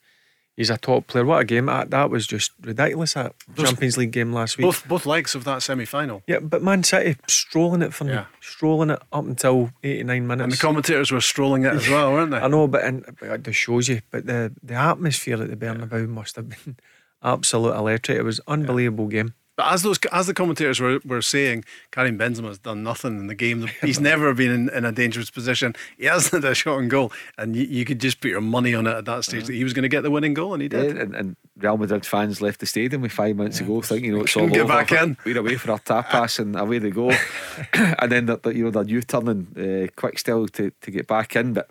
he's 0.55 0.69
a 0.69 0.77
top 0.77 1.07
player. 1.07 1.25
What 1.25 1.41
a 1.41 1.45
game! 1.45 1.65
That, 1.67 1.91
that 1.91 2.09
was 2.09 2.25
just 2.25 2.51
ridiculous. 2.61 3.13
That 3.13 3.33
Champions 3.57 3.97
League 3.97 4.11
game 4.11 4.31
last 4.33 4.57
week. 4.57 4.65
Both 4.65 4.87
both 4.87 5.05
legs 5.05 5.35
of 5.35 5.43
that 5.43 5.61
semi 5.61 5.85
final. 5.85 6.23
Yeah, 6.27 6.39
but 6.39 6.63
Man 6.63 6.83
City 6.83 7.17
strolling 7.27 7.81
it 7.81 7.93
for 7.93 8.05
me, 8.05 8.13
Yeah. 8.13 8.25
strolling 8.41 8.89
it 8.91 9.01
up 9.11 9.25
until 9.25 9.71
eighty 9.83 10.03
nine 10.03 10.25
minutes. 10.27 10.43
And 10.43 10.51
the 10.53 10.57
commentators 10.57 11.11
were 11.11 11.21
strolling 11.21 11.63
it 11.65 11.73
as 11.73 11.89
well, 11.89 12.11
weren't 12.13 12.31
they? 12.31 12.37
I 12.41 12.47
know, 12.47 12.67
but 12.67 12.83
and 12.83 13.05
but 13.19 13.29
it 13.29 13.43
just 13.43 13.59
shows 13.59 13.87
you. 13.89 14.01
But 14.09 14.25
the 14.25 14.53
the 14.63 14.73
atmosphere 14.75 15.41
at 15.41 15.49
the 15.49 15.55
Bernabeu 15.57 16.07
must 16.07 16.35
have 16.37 16.49
been 16.49 16.77
absolute 17.21 17.75
electric. 17.75 18.17
It 18.17 18.23
was 18.23 18.39
unbelievable 18.47 19.07
game. 19.07 19.33
But 19.57 19.73
as 19.73 19.81
those 19.81 19.97
as 20.11 20.27
the 20.27 20.35
commentators 20.35 20.79
were, 20.79 20.99
were 21.03 21.23
saying, 21.23 21.65
Karim 21.89 22.15
Benzema's 22.15 22.59
done 22.59 22.83
nothing 22.83 23.17
in 23.17 23.25
the 23.25 23.33
game. 23.33 23.67
He's 23.81 23.99
never 23.99 24.31
been 24.35 24.51
in, 24.51 24.69
in 24.69 24.85
a 24.85 24.91
dangerous 24.91 25.31
position. 25.31 25.75
He 25.97 26.05
hasn't 26.05 26.31
had 26.43 26.51
a 26.51 26.53
shot 26.53 26.75
on 26.75 26.89
goal, 26.89 27.11
and 27.39 27.55
you, 27.55 27.63
you 27.63 27.83
could 27.83 27.99
just 27.99 28.21
put 28.21 28.29
your 28.29 28.39
money 28.39 28.75
on 28.75 28.85
it 28.85 28.91
at 28.91 29.05
that 29.05 29.25
stage 29.25 29.47
that 29.47 29.53
he 29.53 29.63
was 29.63 29.73
going 29.73 29.81
to 29.81 29.89
get 29.89 30.01
the 30.01 30.11
winning 30.11 30.35
goal, 30.35 30.53
and 30.53 30.61
he 30.61 30.69
did. 30.69 30.95
Yeah, 30.95 31.01
and, 31.01 31.15
and 31.15 31.35
Real 31.57 31.75
Madrid 31.75 32.05
fans 32.05 32.39
left 32.39 32.59
the 32.59 32.67
stadium 32.67 33.01
with 33.01 33.11
five 33.11 33.35
minutes 33.35 33.57
to 33.57 33.63
go, 33.63 33.81
thinking, 33.81 34.11
you 34.11 34.17
know, 34.17 34.23
it's 34.25 34.37
all 34.37 34.47
get 34.47 34.59
over. 34.59 34.73
back 34.73 34.91
in. 34.91 35.17
We're 35.25 35.39
away 35.39 35.55
for 35.55 35.71
our 35.71 35.79
tapas, 35.79 36.37
and 36.37 36.55
away 36.55 36.77
they 36.77 36.91
go. 36.91 37.11
and 37.73 38.11
then 38.11 38.27
the, 38.27 38.37
the, 38.37 38.55
you 38.55 38.65
know 38.65 38.69
they're 38.69 38.83
U-turning 38.83 39.47
uh, 39.57 39.87
quick 39.99 40.19
still 40.19 40.47
to, 40.49 40.71
to 40.81 40.91
get 40.91 41.07
back 41.07 41.35
in. 41.35 41.53
But 41.53 41.67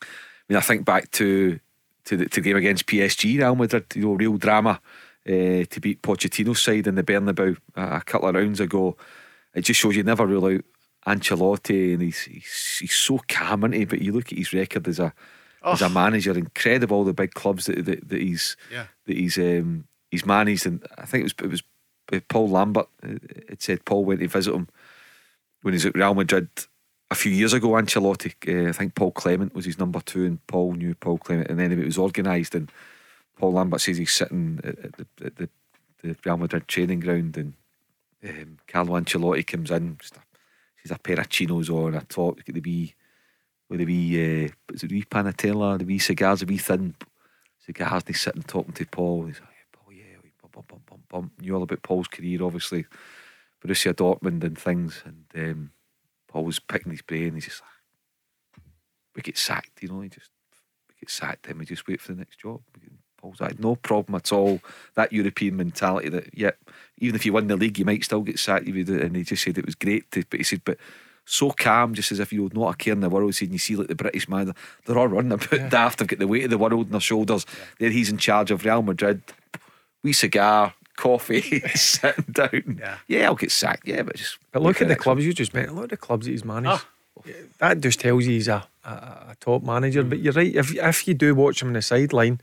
I 0.00 0.06
mean, 0.48 0.56
I 0.56 0.60
think 0.60 0.86
back 0.86 1.10
to 1.10 1.60
to 2.06 2.16
the, 2.16 2.26
to 2.26 2.40
the 2.40 2.48
game 2.48 2.56
against 2.56 2.86
PSG, 2.86 3.38
Real 3.38 3.54
Madrid, 3.54 3.84
you 3.94 4.02
know, 4.02 4.14
real 4.14 4.38
drama 4.38 4.80
to 5.26 5.80
beat 5.80 6.02
Pochettino's 6.02 6.60
side 6.62 6.86
in 6.86 6.94
the 6.94 7.02
Bernabeu 7.02 7.56
a, 7.74 7.96
a 7.96 8.00
couple 8.02 8.28
of 8.28 8.34
rounds 8.34 8.60
ago. 8.60 8.96
It 9.54 9.62
just 9.62 9.80
shows 9.80 9.96
you 9.96 10.02
never 10.02 10.26
rule 10.26 10.46
out 10.46 10.64
Ancelotti, 11.06 11.94
and 11.94 12.02
he's 12.02 12.22
he's, 12.22 12.78
he's 12.80 12.94
so 12.94 13.18
calm, 13.28 13.62
isn't 13.64 13.72
he? 13.72 13.84
But 13.84 14.02
you 14.02 14.12
look 14.12 14.32
at 14.32 14.38
his 14.38 14.52
record 14.52 14.86
as 14.88 14.98
a 14.98 15.12
as 15.64 15.82
a 15.82 15.88
manager, 15.88 16.36
incredible 16.36 17.04
the 17.04 17.12
big 17.12 17.34
clubs 17.34 17.66
that 17.66 17.84
that, 17.84 18.08
that 18.08 18.20
he's 18.20 18.56
Yeah. 18.72 18.86
that 19.06 19.16
he's 19.16 19.36
um, 19.38 19.86
he's 20.10 20.26
managed, 20.26 20.66
and 20.66 20.84
I 20.98 21.06
think 21.06 21.22
it 21.22 21.24
was 21.24 21.34
it 21.42 21.50
was 21.50 21.62
uh, 22.12 22.20
Paul 22.28 22.50
Lambert. 22.50 22.88
uh, 23.04 23.18
It 23.48 23.62
said 23.62 23.84
Paul 23.84 24.04
went 24.04 24.20
to 24.20 24.28
visit 24.28 24.54
him 24.54 24.68
when 25.62 25.72
he 25.74 25.76
was 25.76 25.86
at 25.86 25.94
Real 25.96 26.14
Madrid 26.14 26.48
a 27.10 27.14
few 27.14 27.32
years 27.32 27.52
ago. 27.52 27.68
Ancelotti, 27.70 28.34
uh, 28.48 28.68
I 28.68 28.72
think 28.72 28.94
Paul 28.94 29.12
Clement 29.12 29.54
was 29.54 29.64
his 29.64 29.78
number 29.78 30.00
two, 30.00 30.24
and 30.24 30.46
Paul 30.46 30.74
knew 30.74 30.94
Paul 30.94 31.18
Clement, 31.18 31.48
and 31.50 31.58
then 31.58 31.72
it 31.72 31.84
was 31.84 31.98
organised, 31.98 32.54
and 32.54 32.70
Paul 33.36 33.52
Lambert 33.52 33.80
says 33.80 33.98
he's 33.98 34.12
sitting 34.12 34.60
at, 34.64 34.78
at 34.78 34.92
the, 34.96 35.06
at 35.24 35.36
the 35.36 35.48
the 36.02 36.16
Real 36.24 36.36
Madrid 36.36 36.68
training 36.68 37.00
ground, 37.00 37.36
and 37.36 37.54
um, 38.24 38.58
Carlo 38.68 38.98
Ancelotti 39.00 39.46
comes 39.46 39.70
in. 39.70 39.98
He's 40.82 40.90
a 40.92 40.98
pair 40.98 41.18
of 41.18 41.28
chinos 41.28 41.68
on, 41.70 41.94
a 41.94 42.02
top, 42.02 42.38
the 42.44 42.60
wee, 42.60 42.94
with 43.68 43.80
the 43.80 43.86
wee, 43.86 44.44
uh, 44.44 44.48
is 44.72 44.84
it 44.84 44.88
the 44.88 44.96
wee 44.96 45.04
panatella, 45.04 45.78
the 45.78 45.84
wee 45.84 45.98
cigars, 45.98 46.40
the 46.40 46.46
wee 46.46 46.58
thin 46.58 46.94
cigars, 47.58 48.02
and 48.02 48.08
he's 48.08 48.20
sitting 48.20 48.42
talking 48.42 48.74
to 48.74 48.86
Paul. 48.86 49.24
He's 49.26 49.40
like, 49.40 49.48
"Yeah, 49.50 49.78
Paul, 49.80 49.92
yeah, 49.92 50.04
we 50.22 50.30
bum, 50.40 50.50
bum, 50.52 50.64
bum, 50.68 50.80
bum, 50.86 51.00
bum. 51.08 51.30
Knew 51.40 51.54
all 51.56 51.62
about 51.62 51.82
Paul's 51.82 52.08
career, 52.08 52.42
obviously, 52.44 52.86
Borussia 53.64 53.92
Dortmund 53.94 54.44
and 54.44 54.56
things, 54.58 55.02
and 55.04 55.24
um, 55.34 55.70
Paul 56.28 56.44
was 56.44 56.60
picking 56.60 56.92
his 56.92 57.02
brain. 57.02 57.34
He's 57.34 57.46
just 57.46 57.62
like, 57.62 58.62
we 59.16 59.22
get 59.22 59.38
sacked, 59.38 59.82
you 59.82 59.88
know, 59.88 60.00
he 60.02 60.08
just, 60.10 60.30
we 60.88 60.94
get 61.00 61.10
sacked, 61.10 61.46
then 61.46 61.58
we 61.58 61.64
just 61.64 61.88
wait 61.88 62.00
for 62.00 62.12
the 62.12 62.18
next 62.18 62.38
job. 62.38 62.60
We 62.74 62.82
get- 62.82 62.92
Oh, 63.26 63.30
Paul's 63.30 63.40
like, 63.40 63.58
no 63.58 63.76
problem 63.76 64.14
at 64.16 64.32
all. 64.32 64.60
That 64.94 65.12
European 65.12 65.56
mentality 65.56 66.08
that, 66.10 66.30
yeah, 66.32 66.52
even 66.98 67.16
if 67.16 67.26
you 67.26 67.32
win 67.32 67.48
the 67.48 67.56
league, 67.56 67.78
you 67.78 67.84
might 67.84 68.04
still 68.04 68.22
get 68.22 68.38
sacked. 68.38 68.68
if 68.68 68.74
you 68.74 68.84
do 68.84 68.96
it. 68.96 69.02
And 69.02 69.16
he 69.16 69.22
just 69.22 69.42
said 69.42 69.58
it 69.58 69.66
was 69.66 69.74
great. 69.74 70.10
To, 70.12 70.24
but 70.30 70.40
he 70.40 70.44
said, 70.44 70.62
but 70.64 70.78
so 71.24 71.50
calm, 71.50 71.94
just 71.94 72.12
as 72.12 72.20
if 72.20 72.32
you 72.32 72.44
would 72.44 72.54
not 72.54 72.74
a 72.74 72.76
care 72.76 72.92
in 72.92 73.00
the 73.00 73.10
world. 73.10 73.34
Saying 73.34 73.52
you 73.52 73.58
see 73.58 73.76
like 73.76 73.88
the 73.88 73.94
British 73.94 74.28
man, 74.28 74.54
they're 74.84 74.98
all 74.98 75.08
running 75.08 75.32
about 75.32 75.70
daft. 75.70 75.98
They've 75.98 76.08
got 76.08 76.18
the 76.20 76.28
weight 76.28 76.44
of 76.44 76.50
the 76.50 76.58
world 76.58 76.86
on 76.86 76.90
their 76.90 77.00
shoulders. 77.00 77.44
There 77.78 77.90
he's 77.90 78.10
in 78.10 78.18
charge 78.18 78.50
of 78.50 78.64
Real 78.64 78.82
Madrid. 78.82 79.22
We 80.02 80.12
cigar, 80.12 80.74
coffee, 80.96 81.60
sitting 81.74 82.26
down. 82.30 82.78
Yeah. 82.78 82.98
yeah, 83.08 83.26
I'll 83.26 83.34
get 83.34 83.50
sacked. 83.50 83.88
Yeah, 83.88 84.02
but 84.02 84.16
just. 84.16 84.38
But 84.52 84.62
look 84.62 84.80
at 84.80 84.88
the 84.88 84.94
one. 84.94 85.00
clubs 85.00 85.24
you 85.24 85.32
just 85.32 85.52
met. 85.52 85.74
Look 85.74 85.84
at 85.84 85.90
the 85.90 85.96
clubs 85.96 86.26
that 86.26 86.32
he's 86.32 86.44
managed. 86.44 86.84
Ah. 86.84 86.86
That 87.58 87.80
just 87.80 88.00
tells 88.00 88.26
you 88.26 88.32
he's 88.32 88.46
a, 88.48 88.66
a, 88.84 88.90
a 88.90 89.36
top 89.40 89.62
manager. 89.62 90.04
But 90.04 90.20
you're 90.20 90.32
right. 90.32 90.54
If 90.54 90.76
if 90.76 91.08
you 91.08 91.14
do 91.14 91.34
watch 91.34 91.60
him 91.62 91.68
on 91.68 91.74
the 91.74 91.82
sideline, 91.82 92.40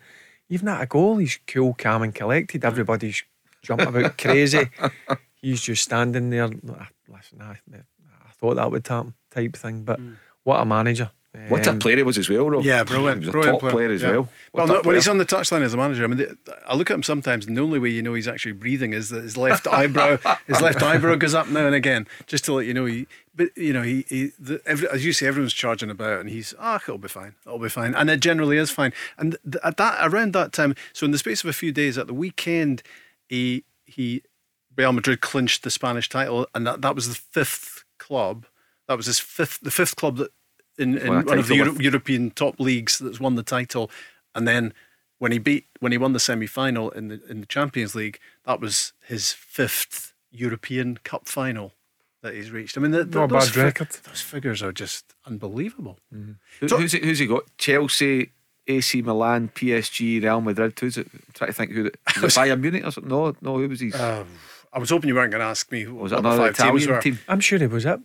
even 0.53 0.67
at 0.67 0.81
a 0.81 0.85
goal, 0.85 1.17
he's 1.17 1.39
cool, 1.47 1.73
calm, 1.73 2.03
and 2.03 2.13
collected. 2.15 2.63
Everybody's 2.63 3.23
jumping 3.61 3.87
about 3.87 4.17
crazy. 4.23 4.69
He's 5.41 5.61
just 5.61 5.83
standing 5.83 6.29
there. 6.29 6.49
"Ah, 6.69 6.87
Listen, 7.07 7.41
I, 7.41 7.57
I 7.73 8.31
thought 8.37 8.55
that 8.55 8.71
would 8.71 8.87
happen, 8.87 9.13
type 9.31 9.55
thing. 9.57 9.83
But 9.83 9.99
what 10.43 10.61
a 10.61 10.65
manager! 10.65 11.09
What 11.47 11.65
a 11.65 11.71
Um, 11.71 11.79
player 11.79 11.97
he 11.97 12.03
was 12.03 12.19
as 12.19 12.29
well, 12.29 12.47
Rob. 12.47 12.63
Yeah, 12.63 12.79
He 12.79 12.83
brilliant. 12.85 13.25
was 13.25 13.29
a 13.29 13.31
top 13.51 13.59
player, 13.61 13.89
as 13.91 14.03
yeah. 14.03 14.11
well. 14.11 14.29
Well, 14.53 14.67
What 14.67 14.73
no, 14.73 14.81
when 14.87 14.95
he's 14.95 15.07
on 15.07 15.17
the 15.17 15.25
touchline 15.25 15.61
as 15.63 15.73
a 15.73 15.77
manager, 15.77 16.03
I 16.03 16.07
mean, 16.07 16.37
I 16.67 16.75
look 16.75 16.91
at 16.91 16.93
him 16.93 17.01
sometimes, 17.01 17.47
and 17.47 17.57
the 17.57 17.61
only 17.61 17.79
way 17.79 17.89
you 17.89 18.03
know 18.03 18.13
he's 18.13 18.27
actually 18.27 18.51
breathing 18.51 18.93
is 18.93 19.09
that 19.09 19.23
his 19.23 19.35
left 19.35 19.67
eyebrow, 19.71 20.17
his 20.45 20.61
left 20.61 20.83
eyebrow 20.83 21.15
goes 21.15 21.33
up 21.33 21.47
now 21.49 21.65
and 21.65 21.73
again, 21.73 22.07
just 22.27 22.45
to 22.45 22.53
let 22.53 22.67
you 22.67 22.73
know 22.75 22.85
he. 22.85 23.07
But 23.35 23.49
you 23.57 23.73
know, 23.73 23.81
he, 23.81 24.05
he 24.09 24.31
the, 24.37 24.61
every, 24.63 24.87
as 24.89 25.03
you 25.03 25.11
say, 25.11 25.25
everyone's 25.25 25.53
charging 25.53 25.89
about, 25.89 26.19
and 26.19 26.29
he's 26.29 26.53
ah, 26.59 26.75
it'll 26.75 26.99
be 26.99 27.07
fine, 27.07 27.33
it'll 27.47 27.57
be 27.57 27.67
fine, 27.67 27.95
and 27.95 28.11
it 28.11 28.19
generally 28.19 28.57
is 28.57 28.69
fine. 28.69 28.93
And 29.17 29.35
th- 29.43 29.55
at 29.63 29.77
that 29.77 29.97
around 30.13 30.33
that 30.33 30.53
time, 30.53 30.75
so 30.93 31.03
in 31.05 31.11
the 31.11 31.17
space 31.17 31.43
of 31.43 31.49
a 31.49 31.53
few 31.53 31.71
days, 31.71 31.97
at 31.97 32.05
the 32.05 32.13
weekend, 32.13 32.83
he 33.27 33.63
he 33.85 34.21
Real 34.77 34.93
Madrid 34.93 35.21
clinched 35.21 35.63
the 35.63 35.71
Spanish 35.71 36.09
title, 36.09 36.47
and 36.53 36.67
that, 36.67 36.81
that 36.83 36.93
was 36.93 37.07
the 37.09 37.15
fifth 37.15 37.83
club. 37.97 38.45
That 38.87 38.97
was 38.97 39.07
his 39.07 39.19
fifth, 39.19 39.61
the 39.61 39.71
fifth 39.71 39.95
club 39.95 40.17
that 40.17 40.29
in, 40.77 40.97
in 40.97 41.07
one 41.25 41.37
of 41.39 41.47
the 41.47 41.55
Euro- 41.55 41.71
with- 41.73 41.81
European 41.81 42.31
top 42.31 42.59
leagues 42.59 42.97
that's 42.99 43.19
won 43.19 43.35
the 43.35 43.43
title, 43.43 43.89
and 44.35 44.47
then 44.47 44.73
when 45.19 45.31
he 45.31 45.37
beat 45.39 45.67
when 45.79 45.91
he 45.91 45.97
won 45.97 46.13
the 46.13 46.19
semi 46.19 46.47
final 46.47 46.89
in 46.91 47.07
the 47.07 47.21
in 47.29 47.39
the 47.41 47.45
Champions 47.45 47.95
League, 47.95 48.19
that 48.45 48.59
was 48.59 48.93
his 49.07 49.31
fifth 49.33 50.13
European 50.31 50.97
Cup 51.03 51.27
final 51.27 51.73
that 52.21 52.33
he's 52.33 52.51
reached. 52.51 52.77
I 52.77 52.81
mean, 52.81 52.91
the, 52.91 53.03
the, 53.03 53.19
Not 53.19 53.31
a 53.31 53.33
those, 53.33 53.49
bad 53.51 53.57
record. 53.57 53.89
those 54.03 54.21
figures 54.21 54.63
are 54.63 54.71
just 54.71 55.13
unbelievable. 55.25 55.99
Who- 56.11 56.67
So- 56.67 56.77
who's, 56.77 56.93
he, 56.93 56.99
who's 56.99 57.19
he 57.19 57.25
got? 57.27 57.43
Chelsea, 57.57 58.31
AC 58.65 59.01
Milan, 59.01 59.49
PSG, 59.53 60.23
Real 60.23 60.39
Madrid. 60.39 60.79
Who's 60.79 60.97
it? 60.97 61.07
I'm 61.13 61.19
trying 61.33 61.49
to 61.49 61.53
think 61.53 61.71
who. 61.73 61.83
the- 61.83 61.91
Was 62.21 62.37
it 62.37 62.39
Bayern 62.39 62.61
Munich 62.61 62.85
or 62.85 62.91
something? 62.91 63.09
No, 63.09 63.35
no. 63.41 63.57
Who 63.57 63.67
was 63.67 63.81
he? 63.81 63.91
Uh, 63.93 64.23
I 64.71 64.79
was 64.79 64.89
hoping 64.89 65.09
you 65.09 65.15
weren't 65.15 65.31
going 65.31 65.41
to 65.41 65.45
ask 65.47 65.69
me 65.71 65.81
who 65.83 65.95
was 65.95 66.11
it 66.13 66.19
another 66.19 66.53
five 66.53 66.55
teams 66.57 66.83
Italian 66.83 66.89
were. 66.91 67.01
team? 67.01 67.19
I'm 67.27 67.39
sure 67.41 67.59
he 67.59 67.67
was 67.67 67.85
at. 67.85 67.99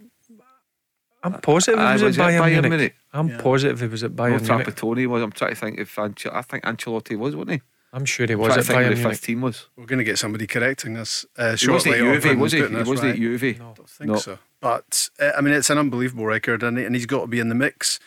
I'm 1.35 1.41
positive 1.41 1.79
Aye, 1.81 1.89
he 1.89 1.93
was, 1.95 2.03
was 2.03 2.19
at 2.19 2.29
it 2.29 2.33
Bayern, 2.33 2.41
Bayern 2.41 2.51
Munich. 2.53 2.71
Munich? 2.71 2.95
I'm 3.13 3.39
positive 3.39 3.81
he 3.81 3.87
was 3.87 4.03
at 4.05 4.13
No, 4.13 4.23
Bayern 4.23 4.43
Munich. 4.43 4.67
Trapattoni 4.67 5.07
was. 5.07 5.23
I'm 5.23 5.33
trying 5.33 5.51
to 5.55 5.57
think 5.57 5.79
if 5.79 5.97
Ance- 5.99 6.27
I 6.27 6.43
think 6.43 6.65
Ancelotti 6.65 7.17
was, 7.19 7.35
wasn't 7.37 7.53
he? 7.53 7.61
I'm 7.93 8.05
sure 8.05 8.27
he 8.27 8.35
I'm 8.35 8.39
was 8.41 8.49
trying 8.49 8.59
at 8.59 8.63
to 8.63 8.67
think 8.69 8.79
who 8.79 8.85
Bayern 8.85 8.89
the 8.91 8.95
Munich. 8.97 9.13
fifth 9.17 9.27
team 9.27 9.41
was. 9.41 9.67
We're 9.77 9.87
going 9.87 9.99
to 9.99 10.05
get 10.05 10.19
somebody 10.19 10.47
correcting 10.47 10.97
us 10.99 11.25
uh, 11.39 11.43
He 11.43 11.51
wasn't 11.51 11.61
shortly. 11.61 11.93
at 11.93 12.23
Juve, 12.23 12.39
was 12.39 12.53
he? 12.53 12.61
putting 12.61 12.77
He 12.77 12.83
us 12.83 12.87
wasn't 12.89 13.09
at 13.09 13.13
right. 13.13 13.21
Juve. 13.21 13.45
I 13.45 13.53
don't 13.75 13.89
think 13.89 14.11
No. 14.11 14.17
so. 14.17 14.39
But 14.61 15.09
uh, 15.21 15.31
I 15.37 15.41
mean, 15.41 15.55
it's 15.55 15.71
an 15.71 15.79
unbelievable 15.79 16.27
record, 16.27 16.63
and, 16.63 16.77
he- 16.77 16.85
and 16.85 16.95
he's 16.95 17.07
got 17.07 17.23
to 17.23 17.27
be 17.29 17.41
in 17.41 17.49
the 17.49 17.55
mix 17.55 17.99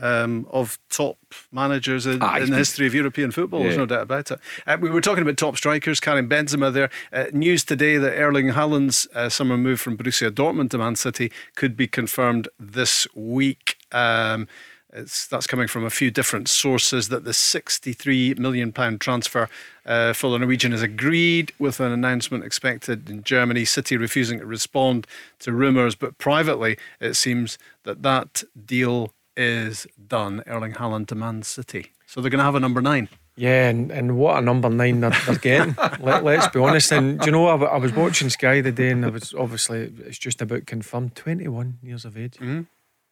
um, 0.00 0.46
of 0.50 0.78
top 0.90 1.18
managers 1.52 2.06
in, 2.06 2.22
Ah, 2.22 2.36
in 2.38 2.50
the 2.50 2.56
history 2.56 2.86
of 2.86 2.94
European 2.94 3.30
football. 3.30 3.62
There's 3.62 3.76
no 3.76 3.86
doubt 3.86 4.02
about 4.02 4.30
it. 4.30 4.40
Uh, 4.66 4.76
we 4.80 4.90
were 4.90 5.00
talking 5.00 5.22
about 5.22 5.36
top 5.36 5.56
strikers, 5.56 6.00
Karim 6.00 6.28
Benzema 6.28 6.72
there. 6.72 6.90
Uh, 7.12 7.26
news 7.32 7.64
today 7.64 7.96
that 7.96 8.16
Erling 8.16 8.48
Haaland's 8.48 9.06
uh, 9.14 9.28
summer 9.28 9.56
move 9.56 9.80
from 9.80 9.96
Borussia 9.96 10.30
Dortmund 10.30 10.70
to 10.70 10.78
Man 10.78 10.96
City 10.96 11.32
could 11.54 11.76
be 11.76 11.86
confirmed 11.86 12.48
this 12.58 13.06
week. 13.14 13.76
Um, 13.92 14.48
it's, 14.92 15.26
that's 15.26 15.46
coming 15.46 15.68
from 15.68 15.84
a 15.84 15.90
few 15.90 16.10
different 16.10 16.48
sources 16.48 17.08
that 17.08 17.24
the 17.24 17.34
63 17.34 18.34
million 18.34 18.72
pound 18.72 19.00
transfer 19.00 19.48
uh, 19.84 20.12
for 20.14 20.30
the 20.30 20.38
Norwegian 20.38 20.72
is 20.72 20.80
agreed 20.80 21.52
with 21.58 21.80
an 21.80 21.92
announcement 21.92 22.44
expected 22.44 23.10
in 23.10 23.22
Germany. 23.22 23.64
City 23.64 23.96
refusing 23.96 24.38
to 24.38 24.46
respond 24.46 25.06
to 25.40 25.52
rumours, 25.52 25.94
but 25.94 26.16
privately 26.18 26.78
it 26.98 27.14
seems 27.14 27.58
that 27.82 28.02
that 28.02 28.42
deal 28.64 29.12
is 29.36 29.86
done. 30.06 30.42
Erling 30.46 30.72
Haaland 30.72 31.08
to 31.08 31.14
Man 31.14 31.42
City. 31.42 31.92
So 32.06 32.20
they're 32.20 32.30
going 32.30 32.38
to 32.38 32.44
have 32.44 32.54
a 32.54 32.60
number 32.60 32.80
nine. 32.80 33.08
Yeah, 33.36 33.68
and, 33.68 33.90
and 33.90 34.16
what 34.16 34.38
a 34.38 34.40
number 34.40 34.70
nine 34.70 35.00
they're, 35.00 35.10
they're 35.26 35.36
getting. 35.36 35.76
Let, 36.00 36.24
us 36.24 36.48
be 36.48 36.58
honest. 36.58 36.90
And 36.90 37.20
do 37.20 37.26
you 37.26 37.32
know, 37.32 37.46
I, 37.46 37.56
I, 37.56 37.76
was 37.76 37.92
watching 37.92 38.30
Sky 38.30 38.62
the 38.62 38.72
day, 38.72 38.90
and 38.90 39.04
I 39.04 39.08
was 39.08 39.34
obviously 39.34 39.92
it's 40.06 40.18
just 40.18 40.40
about 40.40 40.66
confirmed. 40.66 41.14
Twenty 41.14 41.46
one 41.46 41.78
years 41.82 42.06
of 42.06 42.16
age. 42.16 42.36
Mm-hmm. 42.36 42.62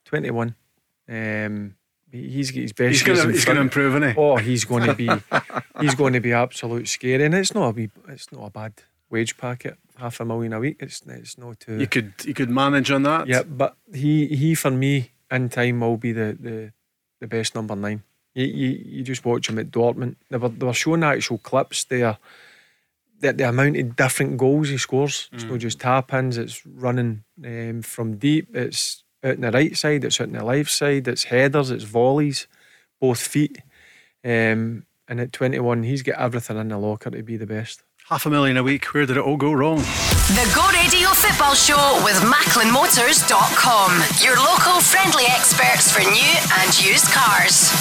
Twenty 0.06 0.30
one. 0.30 0.54
Um, 1.06 1.74
he's 2.10 2.50
got 2.50 2.60
his 2.60 2.72
best. 2.72 2.92
He's 2.92 3.02
going 3.02 3.18
to 3.18 3.32
he's 3.32 3.44
going 3.44 3.56
to 3.56 3.62
improve, 3.62 3.94
isn't 3.96 4.14
he? 4.14 4.18
Oh, 4.18 4.36
he's 4.36 4.64
going 4.64 4.84
to 4.84 4.94
be 4.94 5.10
he's 5.80 5.94
going 5.94 6.14
to 6.14 6.20
be 6.20 6.32
absolute 6.32 6.88
scary, 6.88 7.24
and 7.24 7.34
it's 7.34 7.54
not 7.54 7.68
a 7.68 7.70
wee, 7.72 7.90
it's 8.08 8.32
not 8.32 8.46
a 8.46 8.50
bad 8.50 8.72
wage 9.10 9.36
packet. 9.36 9.76
Half 9.96 10.20
a 10.20 10.24
million 10.24 10.54
a 10.54 10.58
week. 10.58 10.78
It's 10.80 11.02
it's 11.06 11.36
not 11.36 11.60
too. 11.60 11.78
You 11.78 11.86
could 11.86 12.14
you 12.24 12.32
could 12.32 12.48
manage 12.48 12.90
on 12.90 13.02
that. 13.02 13.26
Yeah, 13.26 13.42
but 13.42 13.76
he 13.92 14.26
he 14.28 14.54
for 14.54 14.70
me 14.70 15.10
in 15.34 15.48
time 15.48 15.80
will 15.80 15.96
be 15.96 16.12
the 16.12 16.36
the, 16.38 16.72
the 17.20 17.26
best 17.26 17.54
number 17.54 17.76
nine. 17.76 18.02
You, 18.34 18.46
you, 18.46 18.84
you 18.84 19.02
just 19.02 19.24
watch 19.24 19.48
him 19.48 19.58
at 19.58 19.70
Dortmund. 19.70 20.16
They 20.28 20.38
were, 20.38 20.48
they 20.48 20.66
were 20.66 20.74
showing 20.74 21.04
actual 21.04 21.38
clips 21.38 21.84
there. 21.84 22.18
That 23.20 23.38
the 23.38 23.48
amount 23.48 23.76
of 23.76 23.96
different 23.96 24.38
goals 24.38 24.68
he 24.68 24.76
scores. 24.76 25.28
It's 25.32 25.44
mm. 25.44 25.50
not 25.50 25.60
just 25.60 25.80
tap 25.80 26.12
ins, 26.12 26.36
it's 26.36 26.66
running 26.66 27.24
um, 27.44 27.82
from 27.82 28.16
deep, 28.16 28.54
it's 28.54 29.04
out 29.22 29.36
on 29.36 29.40
the 29.40 29.50
right 29.52 29.76
side, 29.76 30.04
it's 30.04 30.20
out 30.20 30.26
on 30.26 30.32
the 30.34 30.44
left 30.44 30.70
side, 30.70 31.08
it's 31.08 31.24
headers, 31.24 31.70
it's 31.70 31.84
volleys, 31.84 32.48
both 33.00 33.20
feet. 33.20 33.62
Um, 34.24 34.84
and 35.06 35.20
at 35.20 35.32
21, 35.32 35.84
he's 35.84 36.02
got 36.02 36.18
everything 36.18 36.58
in 36.58 36.68
the 36.68 36.78
locker 36.78 37.10
to 37.10 37.22
be 37.22 37.36
the 37.36 37.46
best. 37.46 37.82
Half 38.10 38.26
a 38.26 38.30
million 38.30 38.58
a 38.58 38.62
week. 38.62 38.84
Where 38.92 39.06
did 39.06 39.16
it 39.16 39.22
all 39.22 39.38
go 39.38 39.50
wrong? 39.54 39.78
The 39.78 40.52
Go 40.54 40.68
Radio 40.72 41.08
Football 41.08 41.54
Show 41.54 42.02
with 42.04 42.16
MacklinMotors.com. 42.16 43.92
Your 44.22 44.36
local 44.36 44.82
friendly 44.82 45.24
experts 45.24 45.90
for 45.90 46.00
new 46.00 46.36
and 46.58 46.84
used 46.84 47.06
cars. 47.06 47.72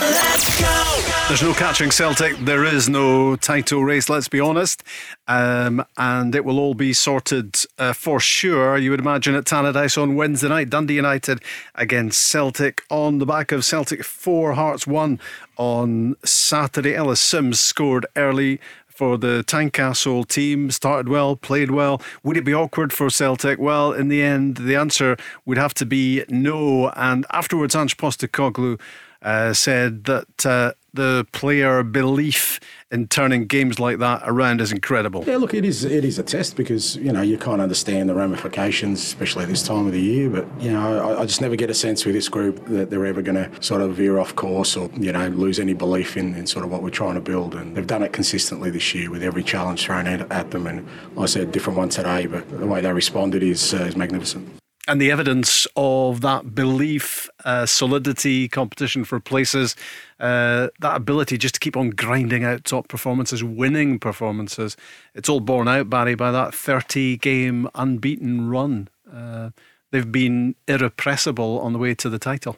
Let's 0.00 0.60
go. 0.60 1.02
There's 1.28 1.42
no 1.42 1.54
catching 1.54 1.92
Celtic. 1.92 2.36
There 2.38 2.64
is 2.64 2.88
no 2.88 3.36
title 3.36 3.84
race, 3.84 4.08
let's 4.08 4.26
be 4.26 4.40
honest. 4.40 4.82
Um, 5.28 5.84
and 5.96 6.34
it 6.34 6.44
will 6.44 6.58
all 6.58 6.74
be 6.74 6.92
sorted 6.92 7.56
uh, 7.78 7.92
for 7.92 8.18
sure, 8.18 8.76
you 8.76 8.90
would 8.90 8.98
imagine, 8.98 9.36
at 9.36 9.44
Tannadice 9.44 9.96
on 9.96 10.16
Wednesday 10.16 10.48
night. 10.48 10.70
Dundee 10.70 10.96
United 10.96 11.40
against 11.76 12.20
Celtic 12.20 12.82
on 12.90 13.18
the 13.18 13.26
back 13.26 13.52
of 13.52 13.64
Celtic 13.64 14.02
4 14.02 14.54
Hearts 14.54 14.88
1 14.88 15.20
on 15.56 16.16
Saturday. 16.24 16.96
Ellis 16.96 17.20
Simms 17.20 17.60
scored 17.60 18.06
early 18.16 18.58
for 19.02 19.18
the 19.18 19.42
Tynecastle 19.48 20.28
team. 20.28 20.70
Started 20.70 21.08
well, 21.08 21.34
played 21.34 21.72
well. 21.72 22.00
Would 22.22 22.36
it 22.36 22.44
be 22.44 22.54
awkward 22.54 22.92
for 22.92 23.10
Celtic? 23.10 23.58
Well, 23.58 23.92
in 23.92 24.06
the 24.06 24.22
end, 24.22 24.58
the 24.58 24.76
answer 24.76 25.16
would 25.44 25.58
have 25.58 25.74
to 25.74 25.84
be 25.84 26.24
no. 26.28 26.90
And 26.90 27.26
afterwards, 27.32 27.74
Ange 27.74 27.96
Postecoglou 27.96 28.80
uh, 29.22 29.54
said 29.54 30.04
that 30.04 30.46
uh, 30.46 30.74
the 30.94 31.26
player 31.32 31.82
belief 31.82 32.60
in 32.90 33.08
turning 33.08 33.46
games 33.46 33.80
like 33.80 33.98
that 33.98 34.22
around 34.24 34.60
is 34.60 34.70
incredible. 34.70 35.24
Yeah, 35.26 35.38
look, 35.38 35.54
it 35.54 35.64
is 35.64 35.84
it 35.84 36.04
is 36.04 36.18
a 36.18 36.22
test 36.22 36.56
because 36.56 36.96
you 36.96 37.12
know 37.12 37.22
you 37.22 37.38
can't 37.38 37.60
understand 37.60 38.08
the 38.08 38.14
ramifications, 38.14 39.02
especially 39.02 39.44
at 39.44 39.48
this 39.48 39.62
time 39.62 39.86
of 39.86 39.92
the 39.92 40.00
year. 40.00 40.28
But 40.28 40.46
you 40.60 40.72
know, 40.72 41.08
I, 41.08 41.22
I 41.22 41.26
just 41.26 41.40
never 41.40 41.56
get 41.56 41.70
a 41.70 41.74
sense 41.74 42.04
with 42.04 42.14
this 42.14 42.28
group 42.28 42.64
that 42.66 42.90
they're 42.90 43.06
ever 43.06 43.22
going 43.22 43.36
to 43.36 43.62
sort 43.62 43.80
of 43.80 43.96
veer 43.96 44.18
off 44.18 44.36
course 44.36 44.76
or 44.76 44.90
you 44.94 45.12
know 45.12 45.28
lose 45.28 45.58
any 45.58 45.72
belief 45.72 46.16
in, 46.16 46.34
in 46.34 46.46
sort 46.46 46.64
of 46.64 46.70
what 46.70 46.82
we're 46.82 46.90
trying 46.90 47.14
to 47.14 47.20
build. 47.20 47.54
And 47.54 47.76
they've 47.76 47.86
done 47.86 48.02
it 48.02 48.12
consistently 48.12 48.70
this 48.70 48.94
year 48.94 49.10
with 49.10 49.22
every 49.22 49.42
challenge 49.42 49.84
thrown 49.84 50.06
at, 50.06 50.30
at 50.30 50.50
them. 50.50 50.66
And 50.66 50.86
I 51.18 51.26
said, 51.26 51.52
different 51.52 51.78
one 51.78 51.88
today, 51.88 52.26
but 52.26 52.48
the 52.50 52.66
way 52.66 52.80
they 52.80 52.92
responded 52.92 53.42
is 53.42 53.72
uh, 53.72 53.84
is 53.84 53.96
magnificent 53.96 54.61
and 54.88 55.00
the 55.00 55.10
evidence 55.10 55.66
of 55.76 56.22
that 56.22 56.54
belief, 56.54 57.28
uh, 57.44 57.66
solidity, 57.66 58.48
competition 58.48 59.04
for 59.04 59.20
places, 59.20 59.76
uh, 60.18 60.68
that 60.80 60.96
ability 60.96 61.38
just 61.38 61.54
to 61.54 61.60
keep 61.60 61.76
on 61.76 61.90
grinding 61.90 62.44
out 62.44 62.64
top 62.64 62.88
performances, 62.88 63.44
winning 63.44 63.98
performances. 63.98 64.76
It's 65.14 65.28
all 65.28 65.40
borne 65.40 65.68
out, 65.68 65.88
Barry, 65.88 66.14
by 66.14 66.32
that 66.32 66.54
30 66.54 67.16
game 67.18 67.68
unbeaten 67.74 68.48
run. 68.48 68.88
Uh, 69.10 69.50
they've 69.92 70.10
been 70.10 70.56
irrepressible 70.66 71.60
on 71.60 71.72
the 71.72 71.78
way 71.78 71.94
to 71.94 72.08
the 72.08 72.18
title. 72.18 72.56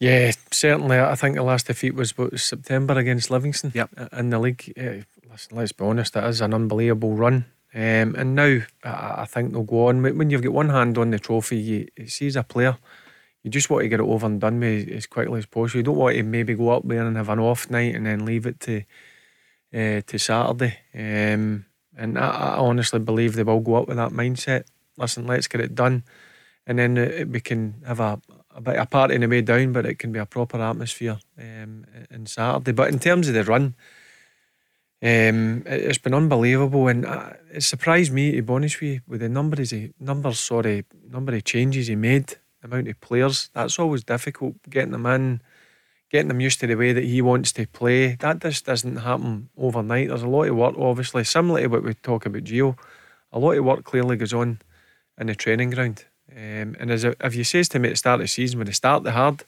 Yeah, 0.00 0.30
certainly. 0.50 0.98
I 0.98 1.16
think 1.16 1.34
the 1.34 1.42
last 1.42 1.66
defeat 1.66 1.94
was 1.94 2.16
what, 2.16 2.38
September 2.38 2.94
against 2.94 3.30
Livingston 3.30 3.72
yep. 3.74 3.90
in 4.12 4.30
the 4.30 4.38
league. 4.38 4.72
Yeah, 4.76 5.02
listen, 5.30 5.56
let's 5.56 5.72
be 5.72 5.84
honest, 5.84 6.14
that 6.14 6.24
is 6.24 6.40
an 6.40 6.54
unbelievable 6.54 7.14
run. 7.14 7.46
Um, 7.74 8.14
and 8.16 8.34
now 8.34 8.60
I, 8.82 9.14
I, 9.18 9.24
think 9.26 9.52
they'll 9.52 9.62
go 9.62 9.88
on. 9.88 10.02
When 10.02 10.30
you've 10.30 10.42
got 10.42 10.52
one 10.52 10.70
hand 10.70 10.96
on 10.96 11.10
the 11.10 11.18
trophy, 11.18 11.58
you, 11.58 11.88
you 11.98 12.08
see 12.08 12.26
as 12.26 12.36
a 12.36 12.42
player, 12.42 12.78
you 13.42 13.50
just 13.50 13.68
want 13.68 13.82
to 13.82 13.88
get 13.88 14.00
it 14.00 14.06
over 14.06 14.26
and 14.26 14.40
done 14.40 14.58
with 14.58 14.88
as 14.88 15.06
quickly 15.06 15.38
as 15.38 15.46
possible. 15.46 15.78
You 15.78 15.82
don't 15.82 15.96
want 15.96 16.16
to 16.16 16.22
maybe 16.22 16.54
go 16.54 16.70
up 16.70 16.88
there 16.88 17.06
and 17.06 17.16
have 17.16 17.28
an 17.28 17.38
off 17.38 17.70
night 17.70 17.94
and 17.94 18.06
then 18.06 18.24
leave 18.24 18.46
it 18.46 18.60
to 18.60 18.84
uh, 19.74 20.00
to 20.06 20.18
Saturday. 20.18 20.78
Um, 20.94 21.66
and 21.96 22.18
I, 22.18 22.28
I, 22.28 22.56
honestly 22.56 23.00
believe 23.00 23.34
they 23.34 23.42
will 23.42 23.60
go 23.60 23.74
up 23.74 23.88
with 23.88 23.98
that 23.98 24.12
mindset. 24.12 24.64
Listen, 24.96 25.26
let's 25.26 25.46
get 25.46 25.60
it 25.60 25.74
done, 25.74 26.04
and 26.66 26.78
then 26.78 26.96
uh, 26.96 27.24
we 27.28 27.40
can 27.40 27.82
have 27.86 28.00
a 28.00 28.20
a 28.54 28.60
bit 28.62 28.76
a 28.76 28.86
party 28.86 29.14
in 29.14 29.20
the 29.20 29.28
way 29.28 29.42
down, 29.42 29.72
but 29.72 29.84
it 29.84 29.98
can 29.98 30.10
be 30.10 30.18
a 30.18 30.26
proper 30.26 30.60
atmosphere 30.60 31.18
um, 31.38 31.84
in 32.10 32.24
Saturday. 32.24 32.72
But 32.72 32.88
in 32.88 32.98
terms 32.98 33.28
of 33.28 33.34
the 33.34 33.44
run. 33.44 33.74
Um, 35.00 35.62
it's 35.66 35.98
been 35.98 36.14
unbelievable, 36.14 36.88
and 36.88 37.06
uh, 37.06 37.30
it 37.52 37.62
surprised 37.62 38.12
me 38.12 38.32
to 38.32 38.42
be 38.42 38.52
honest 38.52 38.80
with 38.80 38.90
you 38.90 39.00
with 39.06 39.20
the 39.20 39.28
numbers, 39.28 39.70
he, 39.70 39.92
numbers, 40.00 40.40
sorry, 40.40 40.84
number 41.08 41.34
of 41.34 41.44
changes 41.44 41.86
he 41.86 41.94
made, 41.94 42.26
the 42.60 42.64
amount 42.66 42.88
of 42.88 43.00
players. 43.00 43.48
That's 43.52 43.78
always 43.78 44.02
difficult 44.02 44.56
getting 44.68 44.90
them 44.90 45.06
in, 45.06 45.40
getting 46.10 46.28
them 46.28 46.40
used 46.40 46.58
to 46.60 46.66
the 46.66 46.74
way 46.74 46.92
that 46.92 47.04
he 47.04 47.22
wants 47.22 47.52
to 47.52 47.66
play. 47.68 48.16
That 48.16 48.40
just 48.40 48.66
doesn't 48.66 48.96
happen 48.96 49.50
overnight. 49.56 50.08
There's 50.08 50.22
a 50.22 50.28
lot 50.28 50.48
of 50.48 50.56
work, 50.56 50.74
obviously, 50.76 51.22
similar 51.22 51.60
to 51.60 51.68
what 51.68 51.84
we 51.84 51.94
talk 51.94 52.26
about 52.26 52.42
Gio. 52.42 52.76
A 53.32 53.38
lot 53.38 53.56
of 53.56 53.64
work 53.64 53.84
clearly 53.84 54.16
goes 54.16 54.32
on 54.32 54.58
in 55.16 55.28
the 55.28 55.36
training 55.36 55.70
ground. 55.70 56.06
Um, 56.30 56.76
and 56.80 56.90
as 56.90 57.04
if 57.04 57.34
you 57.36 57.44
says 57.44 57.68
to 57.70 57.78
me 57.78 57.88
at 57.88 57.92
the 57.92 57.96
start 57.96 58.20
of 58.20 58.24
the 58.24 58.28
season 58.28 58.58
when 58.58 58.66
they 58.66 58.72
start 58.72 59.04
the 59.04 59.12
hard, 59.12 59.44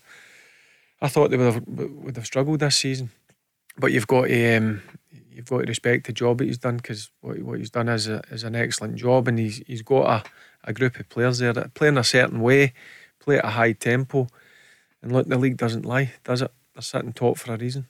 I 1.02 1.08
thought 1.08 1.30
they 1.30 1.36
would 1.36 1.54
have 1.54 1.66
would 1.66 2.16
have 2.16 2.26
struggled 2.26 2.60
this 2.60 2.76
season. 2.76 3.10
But 3.76 3.92
you've 3.92 4.06
got 4.06 4.30
um, 4.30 4.82
you've 5.30 5.46
got 5.46 5.58
to 5.58 5.66
respect 5.66 6.06
the 6.06 6.12
job 6.12 6.38
that 6.38 6.46
he's 6.46 6.58
done 6.58 6.76
because 6.76 7.10
what, 7.20 7.40
what 7.42 7.58
he's 7.58 7.70
done 7.70 7.88
is, 7.88 8.08
a, 8.08 8.22
is 8.30 8.44
an 8.44 8.54
excellent 8.54 8.96
job 8.96 9.28
and 9.28 9.38
he's 9.38 9.62
he's 9.66 9.82
got 9.82 10.06
a, 10.06 10.30
a 10.64 10.72
group 10.72 10.98
of 10.98 11.08
players 11.08 11.38
there 11.38 11.52
that 11.52 11.74
play 11.74 11.88
in 11.88 11.98
a 11.98 12.04
certain 12.04 12.40
way, 12.40 12.72
play 13.18 13.38
at 13.38 13.44
a 13.44 13.50
high 13.50 13.72
tempo. 13.72 14.28
And 15.02 15.12
look, 15.12 15.26
the 15.28 15.38
league 15.38 15.56
doesn't 15.56 15.86
lie, 15.86 16.12
does 16.24 16.42
it? 16.42 16.52
They're 16.74 16.82
sitting 16.82 17.12
top 17.12 17.38
for 17.38 17.54
a 17.54 17.56
reason 17.56 17.86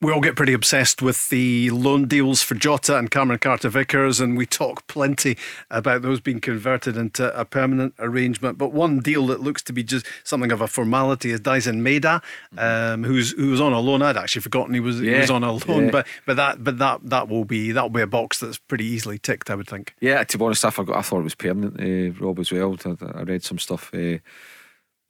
we 0.00 0.12
all 0.12 0.20
get 0.20 0.36
pretty 0.36 0.52
obsessed 0.52 1.00
with 1.00 1.30
the 1.30 1.70
loan 1.70 2.06
deals 2.06 2.42
for 2.42 2.54
Jota 2.54 2.98
and 2.98 3.10
Cameron 3.10 3.38
Carter 3.38 3.68
Vickers, 3.68 4.20
and 4.20 4.36
we 4.36 4.44
talk 4.44 4.86
plenty 4.86 5.36
about 5.70 6.02
those 6.02 6.20
being 6.20 6.40
converted 6.40 6.96
into 6.96 7.34
a 7.38 7.44
permanent 7.44 7.94
arrangement. 7.98 8.58
But 8.58 8.72
one 8.72 9.00
deal 9.00 9.26
that 9.28 9.40
looks 9.40 9.62
to 9.62 9.72
be 9.72 9.82
just 9.82 10.06
something 10.22 10.52
of 10.52 10.60
a 10.60 10.68
formality 10.68 11.30
is 11.30 11.40
Daizen 11.40 11.80
Maeda, 11.80 12.22
um, 12.58 13.04
who's 13.04 13.32
who 13.32 13.50
was 13.50 13.60
on 13.60 13.72
a 13.72 13.80
loan. 13.80 14.02
I'd 14.02 14.16
actually 14.16 14.42
forgotten 14.42 14.74
he 14.74 14.80
was 14.80 15.00
yeah, 15.00 15.14
he 15.14 15.20
was 15.20 15.30
on 15.30 15.42
a 15.42 15.52
loan, 15.52 15.86
yeah. 15.86 15.90
but 15.90 16.06
but 16.26 16.36
that 16.36 16.62
but 16.62 16.78
that 16.78 17.00
that 17.08 17.28
will 17.28 17.44
be 17.44 17.72
that 17.72 17.82
will 17.82 17.90
be 17.90 18.02
a 18.02 18.06
box 18.06 18.40
that's 18.40 18.58
pretty 18.58 18.84
easily 18.84 19.18
ticked, 19.18 19.48
I 19.48 19.54
would 19.54 19.68
think. 19.68 19.94
Yeah, 20.00 20.22
to 20.24 20.38
be 20.38 20.44
honest, 20.44 20.64
I 20.64 20.70
forgot. 20.70 20.98
I 20.98 21.02
thought 21.02 21.20
it 21.20 21.24
was 21.24 21.34
permanent, 21.34 21.80
uh, 21.80 22.24
Rob, 22.24 22.38
as 22.38 22.52
well. 22.52 22.76
I, 22.84 23.20
I 23.20 23.22
read 23.22 23.42
some 23.42 23.58
stuff. 23.58 23.90
Uh, 23.94 24.18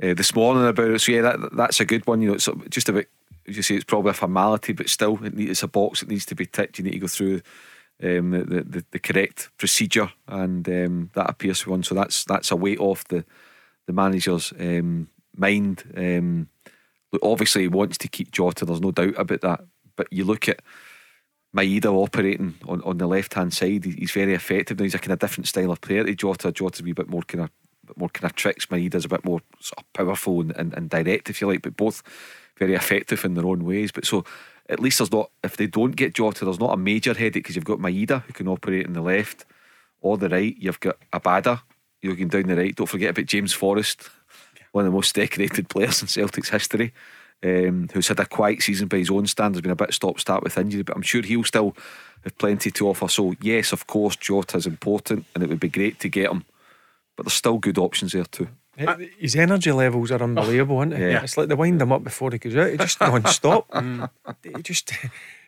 uh, 0.02 0.12
this 0.12 0.34
morning 0.34 0.66
about 0.66 0.90
it. 0.90 1.00
So 1.00 1.12
yeah, 1.12 1.22
that 1.22 1.56
that's 1.56 1.80
a 1.80 1.84
good 1.84 2.06
one. 2.06 2.20
You 2.20 2.28
know, 2.28 2.34
it's 2.34 2.48
just 2.68 2.88
about 2.88 3.04
as 3.48 3.56
you 3.56 3.62
say, 3.62 3.74
it's 3.74 3.84
probably 3.84 4.10
a 4.10 4.14
formality, 4.14 4.72
but 4.72 4.88
still, 4.88 5.22
it 5.24 5.34
needs, 5.34 5.50
it's 5.50 5.62
a 5.62 5.68
box 5.68 6.00
that 6.00 6.08
needs 6.08 6.26
to 6.26 6.34
be 6.34 6.46
ticked. 6.46 6.78
You 6.78 6.84
need 6.84 6.92
to 6.92 6.98
go 6.98 7.06
through 7.06 7.42
um, 8.02 8.30
the, 8.30 8.64
the, 8.66 8.84
the 8.90 8.98
correct 8.98 9.50
procedure, 9.58 10.10
and 10.26 10.68
um, 10.68 11.10
that 11.14 11.30
appears 11.30 11.60
to 11.60 11.70
one. 11.70 11.82
So 11.82 11.94
that's 11.94 12.24
that's 12.24 12.50
a 12.50 12.56
weight 12.56 12.80
off 12.80 13.04
the 13.08 13.24
the 13.86 13.92
manager's 13.92 14.52
um, 14.58 15.08
mind. 15.36 15.84
Um, 15.96 16.48
look, 17.12 17.22
obviously, 17.22 17.62
he 17.62 17.68
wants 17.68 17.98
to 17.98 18.08
keep 18.08 18.32
Jota. 18.32 18.64
There's 18.64 18.80
no 18.80 18.90
doubt 18.90 19.14
about 19.18 19.40
that. 19.42 19.64
But 19.96 20.08
you 20.12 20.24
look 20.24 20.48
at 20.48 20.60
Maeda 21.54 21.86
operating 21.86 22.54
on, 22.66 22.82
on 22.82 22.98
the 22.98 23.06
left 23.06 23.34
hand 23.34 23.52
side. 23.52 23.84
He's 23.84 24.10
very 24.10 24.34
effective. 24.34 24.78
Now 24.78 24.84
he's 24.84 24.94
a 24.94 24.98
kind 24.98 25.12
of 25.12 25.20
different 25.20 25.46
style 25.46 25.70
of 25.70 25.80
player 25.80 26.04
to 26.04 26.14
Jota. 26.14 26.50
Jota's 26.50 26.80
a 26.80 26.82
wee 26.82 26.92
bit 26.92 27.08
more 27.08 27.22
kind 27.22 27.44
of 27.44 27.50
bit 27.84 27.96
more 27.96 28.08
kind 28.08 28.30
of 28.30 28.36
tricks. 28.36 28.66
Maeda's 28.66 29.04
a 29.04 29.08
bit 29.08 29.24
more 29.24 29.40
sort 29.60 29.78
of 29.78 29.92
powerful 29.92 30.40
and, 30.40 30.56
and, 30.56 30.74
and 30.74 30.90
direct, 30.90 31.30
if 31.30 31.40
you 31.40 31.46
like. 31.46 31.62
But 31.62 31.76
both 31.76 32.02
very 32.58 32.74
effective 32.74 33.24
in 33.24 33.34
their 33.34 33.46
own 33.46 33.64
ways. 33.64 33.92
But 33.92 34.06
so 34.06 34.24
at 34.68 34.80
least 34.80 34.98
there's 34.98 35.12
not, 35.12 35.30
if 35.42 35.56
they 35.56 35.66
don't 35.66 35.96
get 35.96 36.14
Jota, 36.14 36.44
there's 36.44 36.60
not 36.60 36.72
a 36.72 36.76
major 36.76 37.14
headache 37.14 37.34
because 37.34 37.56
you've 37.56 37.64
got 37.64 37.78
Maeda 37.78 38.22
who 38.22 38.32
can 38.32 38.48
operate 38.48 38.86
in 38.86 38.92
the 38.92 39.02
left 39.02 39.44
or 40.00 40.16
the 40.16 40.28
right. 40.28 40.56
You've 40.58 40.80
got 40.80 40.98
Abada, 41.12 41.62
you 42.02 42.14
can 42.14 42.28
down 42.28 42.44
the 42.44 42.56
right. 42.56 42.74
Don't 42.74 42.86
forget 42.86 43.10
about 43.10 43.26
James 43.26 43.52
Forrest, 43.52 44.08
one 44.72 44.84
of 44.84 44.92
the 44.92 44.96
most 44.96 45.14
decorated 45.14 45.68
players 45.68 46.02
in 46.02 46.08
Celtic's 46.08 46.50
history. 46.50 46.92
Um, 47.42 47.90
who's 47.92 48.08
had 48.08 48.20
a 48.20 48.24
quiet 48.24 48.62
season 48.62 48.88
by 48.88 48.96
his 48.96 49.10
own 49.10 49.26
standards, 49.26 49.60
been 49.60 49.70
a 49.70 49.76
bit 49.76 49.92
stop 49.92 50.18
start 50.18 50.42
with 50.42 50.56
injury, 50.56 50.82
but 50.82 50.96
I'm 50.96 51.02
sure 51.02 51.20
he'll 51.20 51.44
still 51.44 51.76
have 52.22 52.38
plenty 52.38 52.70
to 52.70 52.88
offer. 52.88 53.06
So, 53.06 53.34
yes, 53.42 53.72
of 53.72 53.86
course, 53.86 54.16
Jota 54.16 54.56
is 54.56 54.66
important 54.66 55.26
and 55.34 55.44
it 55.44 55.50
would 55.50 55.60
be 55.60 55.68
great 55.68 56.00
to 56.00 56.08
get 56.08 56.30
him, 56.30 56.46
but 57.16 57.24
there's 57.26 57.34
still 57.34 57.58
good 57.58 57.78
options 57.78 58.12
there 58.12 58.24
too. 58.24 58.48
Eh, 58.76 59.06
his 59.18 59.36
energy 59.36 59.70
levels 59.70 60.10
are 60.10 60.22
unbelievable, 60.22 60.78
aren't 60.78 60.92
they? 60.92 61.12
Yeah. 61.12 61.22
It's 61.22 61.36
like 61.36 61.48
they 61.48 61.54
wind 61.54 61.80
him 61.80 61.92
up 61.92 62.02
before 62.02 62.32
he 62.32 62.38
goes 62.38 62.56
out. 62.56 62.70
He 62.70 62.76
just 62.76 63.00
non-stop. 63.00 63.70
Mm. 63.74 64.08
He 64.56 64.62
just 64.62 64.92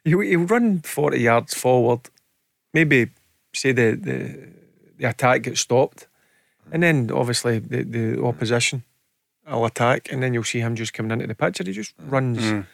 he'll, 0.05 0.21
he'll 0.21 0.41
run 0.41 0.81
forty 0.81 1.21
yards 1.21 1.55
forward, 1.55 2.01
maybe 2.73 3.09
say 3.55 3.73
the 3.73 3.97
the, 3.97 4.49
the 4.99 5.09
attack 5.09 5.43
gets 5.43 5.61
stopped, 5.61 6.07
and 6.71 6.83
then 6.83 7.11
obviously 7.11 7.59
the, 7.59 7.83
the 7.83 8.23
opposition 8.23 8.85
will 9.47 9.65
attack, 9.65 10.13
and 10.13 10.23
then 10.23 10.35
you'll 10.35 10.45
see 10.45 10.61
him 10.61 10.77
just 10.77 10.93
coming 10.93 11.13
into 11.13 11.27
the 11.27 11.35
picture. 11.35 11.65
He 11.65 11.73
just 11.73 11.97
mm. 11.97 12.13
runs, 12.13 12.39
mm. 12.39 12.67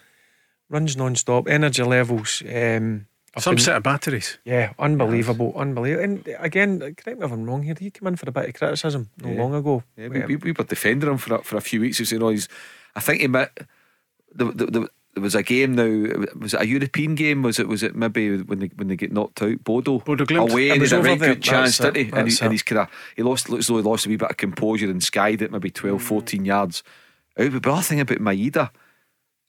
runs 0.68 0.96
non-stop. 0.96 1.48
Energy 1.48 1.82
levels. 1.82 2.42
Um, 2.46 3.06
up 3.36 3.42
Some 3.42 3.54
in- 3.54 3.58
set 3.60 3.76
of 3.76 3.82
batteries. 3.82 4.38
yeah, 4.44 4.72
unbelievable, 4.78 5.52
unbelievable. 5.56 6.04
And 6.04 6.28
again, 6.38 6.78
correct 6.80 7.18
me 7.18 7.24
if 7.26 7.32
I'm 7.32 7.44
wrong 7.44 7.62
here. 7.62 7.74
He 7.78 7.90
came 7.90 8.06
in 8.08 8.16
for 8.16 8.28
a 8.28 8.32
bit 8.32 8.48
of 8.48 8.54
criticism 8.54 9.08
not 9.22 9.34
long 9.34 9.54
ago. 9.54 9.82
Yeah, 9.96 10.08
we, 10.08 10.20
Um, 10.22 10.28
we, 10.28 10.36
we 10.36 10.52
were 10.52 10.64
defending 10.64 11.08
him 11.10 11.18
for 11.18 11.36
a, 11.36 11.42
for 11.42 11.56
a 11.56 11.60
few 11.62 11.80
weeks. 11.80 11.98
You 12.12 12.18
know, 12.18 12.28
he's. 12.28 12.48
I 12.94 13.00
think 13.00 13.20
he 13.22 13.28
met. 13.28 13.56
The, 14.34 14.44
the, 14.46 14.66
the, 14.66 14.88
there 15.14 15.22
was 15.22 15.34
a 15.34 15.42
game 15.42 15.74
now. 15.74 16.24
Was 16.38 16.54
it 16.54 16.60
a 16.62 16.66
European 16.66 17.14
game? 17.14 17.42
Was 17.42 17.58
it? 17.58 17.68
Was 17.68 17.82
it 17.82 17.94
maybe 17.94 18.38
when 18.42 18.58
they 18.60 18.70
when 18.76 18.88
they 18.88 18.96
get 18.96 19.12
knocked 19.12 19.42
out? 19.42 19.62
Bodo. 19.64 19.98
Bodo 19.98 20.24
Glimt. 20.24 20.50
away, 20.50 20.70
and 20.70 20.80
had 20.82 20.92
a 20.92 21.02
there. 21.02 21.16
good 21.34 21.42
chance, 21.42 21.78
didn't 21.78 21.96
he? 21.96 22.10
And, 22.12 22.28
he, 22.30 22.38
and 22.42 22.52
he's 22.52 22.62
kind 22.62 22.80
of 22.80 22.88
he 23.16 23.22
lost 23.22 23.48
looks 23.50 23.66
though 23.66 23.76
he 23.76 23.82
lost 23.82 24.06
a 24.06 24.08
wee 24.08 24.16
bit 24.16 24.30
of 24.30 24.36
composure 24.38 24.90
and 24.90 25.02
skied 25.02 25.42
it 25.42 25.52
maybe 25.52 25.70
12, 25.70 26.02
14 26.02 26.44
yards. 26.44 26.82
out. 27.38 27.52
But 27.52 27.62
the 27.62 27.72
other 27.72 27.82
thing 27.82 28.00
about 28.00 28.18
Maeda. 28.18 28.70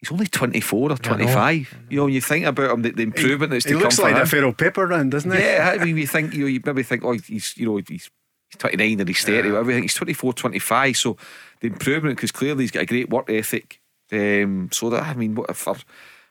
He's 0.04 0.12
only 0.12 0.28
24 0.28 0.92
or 0.92 0.98
25. 0.98 1.76
You 1.90 1.96
know, 1.96 2.04
when 2.04 2.14
you 2.14 2.20
think 2.20 2.46
about 2.46 2.72
him, 2.72 2.82
the, 2.82 2.92
the 2.92 3.04
improvement 3.04 3.52
that's 3.52 3.64
He 3.64 3.72
to 3.72 3.80
looks 3.80 3.96
come 3.96 4.04
like 4.04 4.16
for 4.16 4.20
a 4.20 4.24
him. 4.24 4.28
Pharaoh 4.28 4.52
paper 4.52 4.86
round, 4.86 5.12
doesn't 5.12 5.32
he? 5.32 5.40
Yeah, 5.40 5.78
I 5.80 5.82
mean, 5.82 5.96
you 5.96 6.06
think 6.06 6.34
you, 6.34 6.42
know, 6.42 6.48
you 6.48 6.60
maybe 6.66 6.84
think, 6.84 7.06
oh, 7.06 7.14
he's 7.14 7.56
you 7.56 7.66
know 7.68 7.78
he's, 7.78 7.88
he's 7.88 8.10
29 8.58 9.00
and 9.00 9.08
he's 9.08 9.24
30, 9.24 9.52
whatever. 9.52 9.72
I 9.72 9.74
think 9.76 9.86
he's 9.86 9.94
24, 9.94 10.34
25. 10.34 10.98
So 10.98 11.16
the 11.62 11.68
improvement 11.68 12.18
because 12.18 12.34
clearly 12.34 12.66
he's 12.66 12.72
got 12.72 12.84
a 12.84 12.86
great 12.86 13.10
work 13.10 13.30
ethic. 13.30 13.80
Um, 14.12 14.68
so 14.74 14.90
that 14.90 15.04
I 15.04 15.14
mean, 15.14 15.36
what 15.36 15.56
for 15.56 15.78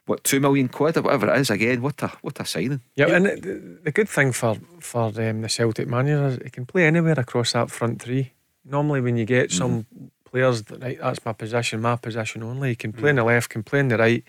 what 0.04 0.22
two 0.22 0.38
million 0.38 0.68
quid 0.68 0.98
or 0.98 1.02
whatever 1.02 1.32
it 1.32 1.40
is 1.40 1.48
again? 1.48 1.80
What 1.80 2.02
a 2.02 2.08
what 2.20 2.38
a 2.40 2.44
signing. 2.44 2.82
yeah, 2.94 3.06
and 3.06 3.24
the, 3.24 3.78
the 3.84 3.90
good 3.90 4.10
thing 4.10 4.32
for 4.32 4.56
for 4.80 5.04
um, 5.16 5.40
the 5.40 5.48
Celtic 5.48 5.88
manager 5.88 6.26
is 6.26 6.38
he 6.44 6.50
can 6.50 6.66
play 6.66 6.84
anywhere 6.84 7.18
across 7.18 7.52
that 7.52 7.70
front 7.70 8.02
three. 8.02 8.32
Normally, 8.66 9.00
when 9.00 9.16
you 9.16 9.24
get 9.24 9.50
some 9.50 9.86
players 10.32 10.62
that 10.64 10.82
right, 10.82 10.98
that's 11.00 11.24
my 11.24 11.32
position, 11.32 11.80
my 11.80 11.96
position 11.96 12.42
only. 12.42 12.70
He 12.70 12.76
can 12.76 12.92
play 12.92 13.10
in 13.10 13.16
the 13.16 13.24
left, 13.24 13.50
can 13.50 13.62
play 13.62 13.80
in 13.80 13.88
the 13.88 13.98
right, 13.98 14.24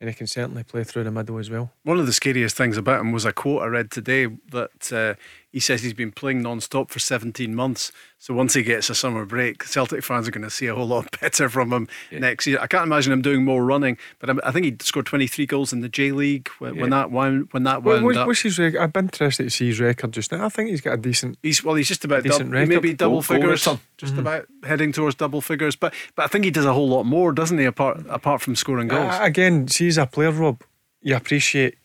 and 0.00 0.08
he 0.08 0.14
can 0.14 0.26
certainly 0.26 0.64
play 0.64 0.84
through 0.84 1.04
the 1.04 1.10
middle 1.10 1.38
as 1.38 1.50
well. 1.50 1.70
One 1.84 1.98
of 1.98 2.06
the 2.06 2.12
scariest 2.12 2.56
things 2.56 2.76
about 2.76 3.00
him 3.00 3.12
was 3.12 3.24
a 3.24 3.32
quote 3.32 3.62
I 3.62 3.66
read 3.66 3.90
today 3.90 4.26
that 4.50 4.92
uh, 4.92 5.14
he 5.50 5.60
says 5.60 5.82
he's 5.82 5.94
been 5.94 6.12
playing 6.12 6.42
non-stop 6.42 6.90
for 6.90 6.98
17 6.98 7.54
months. 7.54 7.90
So 8.18 8.34
once 8.34 8.52
he 8.54 8.62
gets 8.62 8.90
a 8.90 8.94
summer 8.94 9.24
break, 9.24 9.64
Celtic 9.64 10.04
fans 10.04 10.28
are 10.28 10.30
going 10.30 10.44
to 10.44 10.50
see 10.50 10.66
a 10.66 10.74
whole 10.74 10.86
lot 10.86 11.08
better 11.20 11.48
from 11.48 11.72
him 11.72 11.88
next 12.12 12.46
year. 12.46 12.58
I 12.60 12.66
can't 12.66 12.84
imagine 12.84 13.12
him 13.12 13.22
doing 13.22 13.44
more 13.44 13.64
running, 13.64 13.96
but 14.18 14.28
I, 14.28 14.34
I 14.44 14.50
think 14.52 14.66
he 14.66 14.76
scored 14.82 15.06
23 15.06 15.46
goals 15.46 15.72
in 15.72 15.80
the 15.80 15.88
J 15.88 16.12
League 16.12 16.48
when, 16.58 16.76
when 16.78 16.90
that 16.90 17.10
wound, 17.10 17.48
when 17.52 17.62
that 17.62 17.82
What, 17.82 17.94
wound 17.94 18.04
what, 18.04 18.16
up. 18.18 18.26
what's 18.26 18.42
his 18.42 18.58
rec- 18.58 18.76
I've 18.76 18.92
been 18.92 19.06
interested 19.06 19.44
to 19.44 19.50
see 19.50 19.68
his 19.68 19.80
record 19.80 20.12
just 20.12 20.32
now. 20.32 20.44
I 20.44 20.48
think 20.50 20.68
he's 20.68 20.82
got 20.82 20.94
a 20.94 20.96
decent. 20.98 21.38
He's 21.42 21.64
well, 21.64 21.76
he's 21.76 21.88
just 21.88 22.04
about 22.04 22.24
Decent 22.24 22.50
dou- 22.52 22.66
maybe 22.66 22.92
double 22.92 23.22
Goal- 23.22 23.22
goal 23.22 23.22
figures, 23.22 23.66
return. 23.66 23.80
just 23.96 24.16
about 24.18 24.46
heading 24.64 24.92
towards 24.92 25.14
double 25.14 25.40
figures. 25.40 25.76
But 25.76 25.94
but 26.14 26.24
I 26.24 26.28
think 26.28 26.44
he 26.44 26.50
does 26.50 26.66
a 26.66 26.72
whole 26.74 26.88
lot 26.88 27.04
more, 27.04 27.32
doesn't 27.32 27.56
he? 27.58 27.64
Apart 27.64 28.04
apart 28.10 28.42
from 28.42 28.54
scoring 28.54 28.88
goals. 28.88 29.14
Uh, 29.14 29.20
again, 29.22 29.66
see, 29.68 29.88
as 29.88 29.96
a 29.96 30.04
player, 30.06 30.30
Rob, 30.30 30.62
you 31.00 31.16
appreciate 31.16 31.76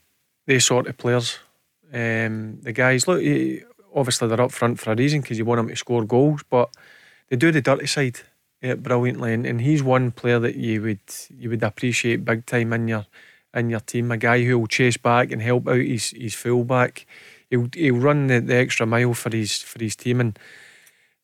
these 0.48 0.66
sort 0.66 0.88
of 0.88 0.98
players. 0.98 1.40
Um, 1.94 2.60
the 2.62 2.72
guys, 2.74 3.08
look, 3.08 3.22
you, 3.22 3.66
obviously 3.94 4.28
they're 4.28 4.42
up 4.42 4.52
front 4.52 4.80
for 4.80 4.92
a 4.92 4.96
reason 4.96 5.22
because 5.22 5.38
you 5.38 5.46
want 5.46 5.60
them 5.60 5.70
to 5.70 5.76
score 5.76 6.04
goals, 6.04 6.44
but 6.50 6.76
they 7.30 7.36
do 7.36 7.52
the 7.52 7.62
dirty 7.62 7.86
side 7.86 8.20
yeah, 8.62 8.76
brilliantly. 8.76 9.34
And, 9.34 9.46
and 9.46 9.62
he's 9.62 9.84
one 9.84 10.12
player 10.12 10.40
that 10.40 10.56
you 10.56 10.82
would 10.82 11.00
you 11.30 11.50
would 11.50 11.64
appreciate 11.64 12.26
big 12.26 12.46
time 12.46 12.74
in 12.74 12.88
your 12.88 13.06
in 13.54 13.70
your 13.70 13.82
team. 13.82 14.12
A 14.12 14.18
guy 14.18 14.44
who 14.44 14.58
will 14.58 14.68
chase 14.68 14.98
back 14.98 15.32
and 15.32 15.42
help 15.42 15.68
out 15.68 15.78
his 15.78 16.12
his 16.12 16.34
fullback. 16.34 17.06
He'll 17.50 17.68
he'll 17.74 17.98
run 17.98 18.28
the, 18.28 18.40
the 18.40 18.56
extra 18.56 18.86
mile 18.86 19.14
for 19.14 19.30
his 19.30 19.62
for 19.62 19.80
his 19.80 19.96
team 19.96 20.20
and. 20.20 20.40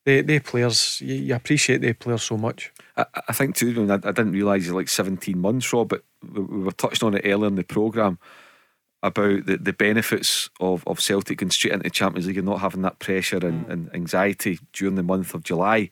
They, 0.06 0.22
they 0.22 0.40
players, 0.40 1.02
you, 1.02 1.14
you 1.14 1.34
appreciate 1.34 1.82
the 1.82 1.92
players 1.92 2.22
so 2.22 2.38
much. 2.38 2.72
I, 2.96 3.04
I 3.28 3.32
think 3.34 3.54
too. 3.54 3.86
I, 3.90 3.94
I, 3.96 4.12
didn't 4.12 4.32
realise 4.32 4.64
he's 4.64 4.72
like 4.72 4.88
17 4.88 5.38
months, 5.38 5.70
Rob, 5.74 5.90
but 5.90 6.04
we, 6.26 6.40
we 6.40 6.62
were 6.62 6.72
touched 6.72 7.02
on 7.02 7.12
it 7.12 7.20
earlier 7.26 7.48
in 7.48 7.56
the 7.56 7.64
programme 7.64 8.18
about 9.02 9.46
the, 9.46 9.56
the 9.56 9.72
benefits 9.72 10.50
of, 10.60 10.86
of 10.86 11.00
Celtic 11.00 11.38
going 11.38 11.50
straight 11.50 11.72
into 11.72 11.84
the 11.84 11.90
Champions 11.90 12.26
League 12.26 12.36
and 12.38 12.46
not 12.46 12.60
having 12.60 12.82
that 12.82 12.98
pressure 12.98 13.38
and, 13.38 13.66
and 13.68 13.94
anxiety 13.94 14.58
during 14.72 14.96
the 14.96 15.02
month 15.02 15.34
of 15.34 15.42
July. 15.42 15.88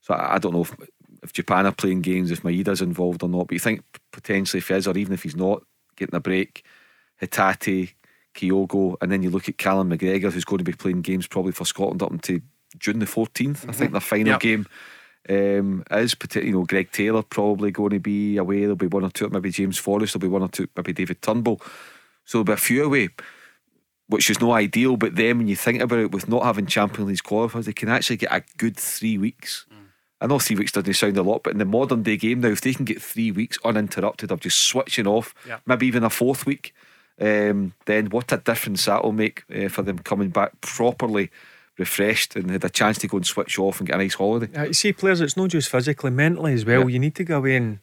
So 0.00 0.14
I, 0.14 0.34
I 0.36 0.38
don't 0.38 0.52
know 0.52 0.62
if, 0.62 0.74
if 1.22 1.32
Japan 1.32 1.66
are 1.66 1.72
playing 1.72 2.02
games, 2.02 2.30
if 2.30 2.42
Maeda's 2.42 2.80
involved 2.80 3.22
or 3.22 3.28
not, 3.28 3.48
but 3.48 3.54
you 3.54 3.58
think 3.58 3.82
potentially 4.12 4.58
if 4.58 4.68
he 4.68 4.74
is, 4.74 4.86
or 4.86 4.96
even 4.96 5.12
if 5.12 5.24
he's 5.24 5.36
not, 5.36 5.62
getting 5.96 6.14
a 6.14 6.20
break, 6.20 6.64
Hatate, 7.20 7.94
Kyogo, 8.34 8.96
and 9.00 9.10
then 9.10 9.22
you 9.22 9.30
look 9.30 9.48
at 9.48 9.58
Callum 9.58 9.90
McGregor, 9.90 10.30
who's 10.30 10.44
going 10.44 10.58
to 10.58 10.64
be 10.64 10.72
playing 10.72 11.02
games 11.02 11.26
probably 11.26 11.52
for 11.52 11.64
Scotland 11.64 12.02
up 12.02 12.12
until 12.12 12.38
June 12.78 12.98
the 12.98 13.06
14th, 13.06 13.68
I 13.68 13.72
think 13.72 13.92
their 13.92 14.00
final 14.00 14.32
Yep. 14.32 14.40
game 14.40 14.66
um, 15.28 15.82
is 15.90 16.14
you 16.34 16.52
know 16.52 16.64
Greg 16.64 16.92
Taylor 16.92 17.22
probably 17.22 17.70
going 17.70 17.90
to 17.90 18.00
be 18.00 18.36
away. 18.36 18.60
There'll 18.60 18.76
be 18.76 18.86
one 18.86 19.04
or 19.04 19.10
two, 19.10 19.28
maybe 19.28 19.50
James 19.50 19.78
Forrest. 19.78 20.12
There'll 20.12 20.28
be 20.28 20.32
one 20.32 20.42
or 20.42 20.48
two, 20.48 20.68
maybe 20.76 20.92
David 20.92 21.22
Turnbull. 21.22 21.60
So 22.26 22.38
there'll 22.38 22.44
be 22.44 22.52
a 22.52 22.56
few 22.58 22.84
away, 22.84 23.08
which 24.08 24.28
is 24.30 24.40
no 24.40 24.52
ideal. 24.52 24.96
But 24.98 25.16
then 25.16 25.38
when 25.38 25.48
you 25.48 25.56
think 25.56 25.80
about 25.80 25.98
it, 26.00 26.12
with 26.12 26.28
not 26.28 26.44
having 26.44 26.66
Champions 26.66 27.08
League 27.08 27.18
qualifiers, 27.22 27.64
they 27.64 27.72
can 27.72 27.88
actually 27.88 28.18
get 28.18 28.32
a 28.32 28.42
good 28.58 28.76
three 28.76 29.16
weeks. 29.16 29.64
I 30.20 30.26
know 30.26 30.38
three 30.38 30.56
weeks 30.56 30.72
doesn't 30.72 30.94
sound 30.94 31.16
a 31.18 31.22
lot, 31.22 31.42
but 31.42 31.52
in 31.52 31.58
the 31.58 31.64
modern 31.64 32.02
day 32.02 32.16
game 32.16 32.40
now, 32.40 32.48
if 32.48 32.62
they 32.62 32.72
can 32.74 32.84
get 32.86 33.02
three 33.02 33.30
weeks 33.30 33.58
uninterrupted 33.64 34.30
of 34.32 34.40
just 34.40 34.58
switching 34.58 35.06
off, 35.06 35.34
Yeah. 35.46 35.58
maybe 35.66 35.86
even 35.86 36.04
a 36.04 36.10
fourth 36.10 36.46
week, 36.46 36.74
um, 37.20 37.74
then 37.84 38.06
what 38.06 38.32
a 38.32 38.38
difference 38.38 38.86
that 38.86 39.04
will 39.04 39.12
make 39.12 39.44
uh, 39.54 39.68
for 39.68 39.82
them 39.82 39.98
coming 39.98 40.30
back 40.30 40.60
properly 40.62 41.30
refreshed 41.78 42.34
and 42.34 42.50
had 42.50 42.64
a 42.64 42.70
chance 42.70 42.96
to 42.98 43.06
go 43.08 43.18
and 43.18 43.26
switch 43.26 43.58
off 43.58 43.78
and 43.78 43.86
get 43.86 43.96
a 43.96 43.98
nice 43.98 44.14
holiday. 44.14 44.48
Uh, 44.58 44.64
you 44.64 44.72
see, 44.72 44.92
players, 44.94 45.20
it's 45.20 45.36
not 45.36 45.50
just 45.50 45.68
physically, 45.70 46.10
mentally 46.10 46.54
as 46.54 46.64
well. 46.64 46.88
You 46.88 46.98
need 46.98 47.14
to 47.16 47.24
go 47.24 47.36
away 47.36 47.56
and 47.56 47.78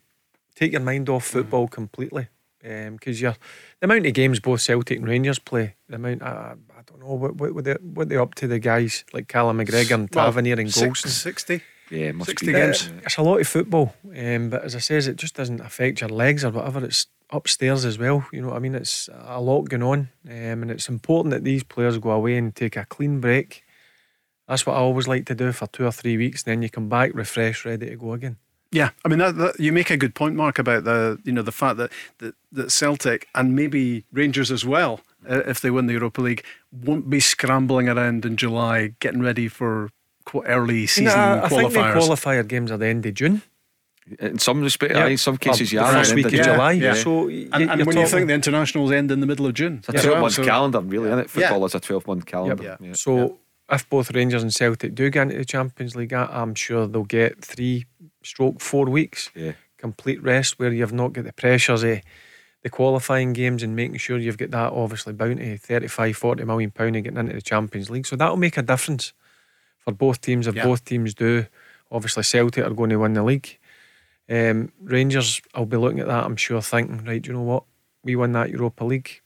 take 0.56 0.72
your 0.72 0.82
mind 0.82 1.10
off 1.10 1.26
football 1.26 1.68
completely. 1.68 2.28
Because 2.64 3.20
you're 3.22 3.36
the 3.82 3.86
amount 3.86 4.06
of 4.06 4.14
games 4.14 4.40
both 4.40 4.62
Celtic 4.62 4.98
and 4.98 5.08
Rangers 5.08 5.38
play, 5.38 5.76
the 5.90 5.96
amount 5.96 6.24
I, 6.24 6.54
I 6.78 6.82
don't 6.86 7.00
know 7.02 7.14
what 7.14 7.36
what 7.36 7.54
what 7.54 7.64
they 7.66 7.74
what 7.74 8.08
they 8.10 8.16
up 8.18 8.36
to 8.36 8.48
the 8.48 8.58
guys 8.60 9.04
like 9.14 9.28
Callum 9.28 9.58
McGregor 9.60 9.96
and 9.96 10.10
Well, 10.14 10.26
Tavernier 10.26 10.56
and 10.60 10.74
six- 10.74 11.02
Goldson. 11.04 11.08
60. 11.10 11.62
Yeah, 11.92 12.12
must 12.14 12.30
60 12.30 12.46
be. 12.48 12.54
games. 12.54 12.88
Uh, 12.88 13.02
It's 13.06 13.18
a 13.18 13.22
lot 13.22 13.42
of 13.42 13.48
football, 13.48 13.94
um, 14.18 14.50
but 14.50 14.64
as 14.64 14.76
I 14.76 14.80
says, 14.80 15.08
it 15.08 15.18
just 15.18 15.36
doesn't 15.36 15.60
affect 15.60 16.00
your 16.02 16.10
legs 16.10 16.44
or 16.46 16.50
whatever. 16.52 16.84
It's 16.86 17.08
upstairs 17.30 17.84
as 17.86 18.00
well. 18.00 18.26
You 18.32 18.42
know 18.42 18.48
what 18.48 18.56
I 18.56 18.60
mean? 18.60 18.74
It's 18.76 19.10
a 19.14 19.42
lot 19.42 19.64
going 19.70 19.84
on, 19.84 20.00
um, 20.26 20.62
and 20.64 20.72
it's 20.72 20.88
important 20.90 21.32
that 21.34 21.44
these 21.44 21.64
players 21.64 21.98
go 22.00 22.12
away 22.12 22.38
and 22.38 22.56
take 22.56 22.78
a 22.78 22.86
clean 22.86 23.20
break. 23.20 23.64
That's 24.48 24.66
what 24.66 24.74
I 24.76 24.80
always 24.80 25.08
like 25.08 25.26
to 25.26 25.36
do 25.36 25.52
for 25.52 25.68
two 25.68 25.86
or 25.86 25.92
three 25.92 26.18
weeks. 26.18 26.44
And 26.44 26.52
Then 26.54 26.62
you 26.64 26.70
come 26.70 26.90
back 26.90 27.12
refreshed, 27.14 27.66
ready 27.66 27.90
to 27.90 27.96
go 27.98 28.14
again. 28.14 28.38
Yeah, 28.74 28.90
I 29.06 29.08
mean 29.08 29.20
that, 29.20 29.38
that, 29.38 29.60
you 29.60 29.72
make 29.72 29.90
a 29.92 29.98
good 29.98 30.16
point, 30.16 30.36
Mark, 30.36 30.58
about 30.60 30.84
the 30.84 31.20
you 31.24 31.32
know 31.32 31.44
the 31.44 31.52
fact 31.52 31.78
that 31.78 31.92
that, 32.18 32.34
that 32.52 32.72
Celtic 32.72 33.28
and 33.36 33.56
maybe 33.56 34.04
Rangers 34.12 34.52
as 34.52 34.66
well, 34.66 35.00
uh, 35.30 35.42
if 35.46 35.62
they 35.62 35.70
win 35.72 35.86
the 35.86 35.94
Europa 35.94 36.22
League, 36.22 36.44
won't 36.72 37.08
be 37.10 37.20
scrambling 37.20 37.88
around 37.88 38.26
in 38.26 38.36
July 38.36 38.94
getting 39.00 39.22
ready 39.22 39.48
for 39.48 39.90
qu- 40.26 40.44
early 40.46 40.88
season 40.88 41.18
Nah, 41.20 41.44
I 41.46 41.50
think 41.50 41.72
the 41.72 41.80
qualifier 41.80 42.46
games 42.48 42.72
are 42.72 42.78
the 42.78 42.88
end 42.88 43.06
of 43.06 43.14
June. 43.14 43.44
In 44.20 44.38
some 44.40 44.62
respect, 44.62 44.94
Yeah. 44.96 45.06
in 45.08 45.18
some 45.18 45.38
cases, 45.38 45.72
Or 45.72 45.76
you 45.76 45.80
the 45.80 45.86
are. 45.86 45.94
first 45.94 46.12
and 46.12 46.16
week 46.18 46.26
then 46.32 46.40
of 46.42 46.46
the- 46.46 46.52
July. 46.54 46.72
yeah. 46.74 46.94
So 46.96 47.30
and 47.30 47.70
and 47.72 47.86
when 47.86 47.96
you 47.96 48.08
think 48.08 48.28
the 48.28 48.34
internationals 48.34 48.92
end 48.92 49.12
in 49.12 49.20
the 49.22 49.28
middle 49.28 49.46
of 49.46 49.54
June, 49.54 49.78
It's 49.80 49.90
a 49.90 49.96
as 49.98 50.02
12 50.04 50.16
well, 50.16 50.22
month 50.24 50.34
so- 50.34 50.44
calendar, 50.44 50.80
really, 50.82 51.08
isn't 51.08 51.20
it? 51.20 51.28
Yeah. 51.38 51.48
Football 51.50 51.66
is 51.68 51.76
a 51.76 51.80
12 51.80 52.08
month 52.08 52.26
calendar. 52.26 52.64
Yeah. 52.64 52.78
Yeah. 52.82 52.94
So 52.96 53.38
if 53.72 53.88
both 53.90 54.12
Rangers 54.14 54.44
and 54.44 54.54
Celtic 54.54 54.94
do 54.96 55.10
get 55.10 55.24
into 55.24 55.38
the 55.38 55.46
Champions 55.46 55.96
League, 55.96 56.14
I'm 56.14 56.54
sure 56.56 56.86
they'll 56.88 57.04
get 57.04 57.44
three 57.44 57.86
stroke 58.24 58.60
four 58.62 58.86
weeks 58.86 59.30
Yeah. 59.36 59.54
complete 59.78 60.22
rest 60.24 60.60
where 60.60 60.72
you've 60.72 60.94
not 60.94 61.14
got 61.14 61.26
the 61.26 61.34
pressures 61.34 61.84
of 61.84 62.00
the 62.62 62.70
qualifying 62.70 63.34
games 63.34 63.62
and 63.64 63.76
making 63.76 63.98
sure 63.98 64.18
you've 64.18 64.38
got 64.38 64.52
that 64.52 64.72
obviously 64.72 65.12
bounty 65.14 65.58
35 65.58 66.16
40 66.16 66.46
million 66.46 66.72
pound 66.72 66.96
of 66.96 67.04
getting 67.04 67.20
into 67.20 67.34
the 67.34 67.42
Champions 67.42 67.90
League 67.90 68.06
so 68.06 68.16
that'll 68.16 68.38
make 68.38 68.58
a 68.58 68.62
difference 68.62 69.12
for 69.80 69.92
both 69.92 70.22
teams 70.22 70.48
if 70.48 70.56
Yeah. 70.56 70.64
both 70.64 70.86
teams 70.86 71.14
do 71.14 71.46
obviously 71.92 72.24
Celtic 72.24 72.66
are 72.66 72.70
going 72.74 72.90
to 72.92 72.98
win 73.00 73.14
the 73.14 73.24
league 73.24 73.58
um, 74.30 74.72
Rangers 74.82 75.42
I'll 75.54 75.66
be 75.66 75.76
looking 75.78 76.00
at 76.00 76.08
that 76.08 76.24
I'm 76.26 76.38
sure 76.38 76.62
thinking 76.62 77.04
right 77.04 77.26
you 77.26 77.34
know 77.34 77.42
what 77.42 77.64
we 78.06 78.16
win 78.16 78.32
that 78.34 78.50
Europa 78.50 78.86
League 78.86 79.22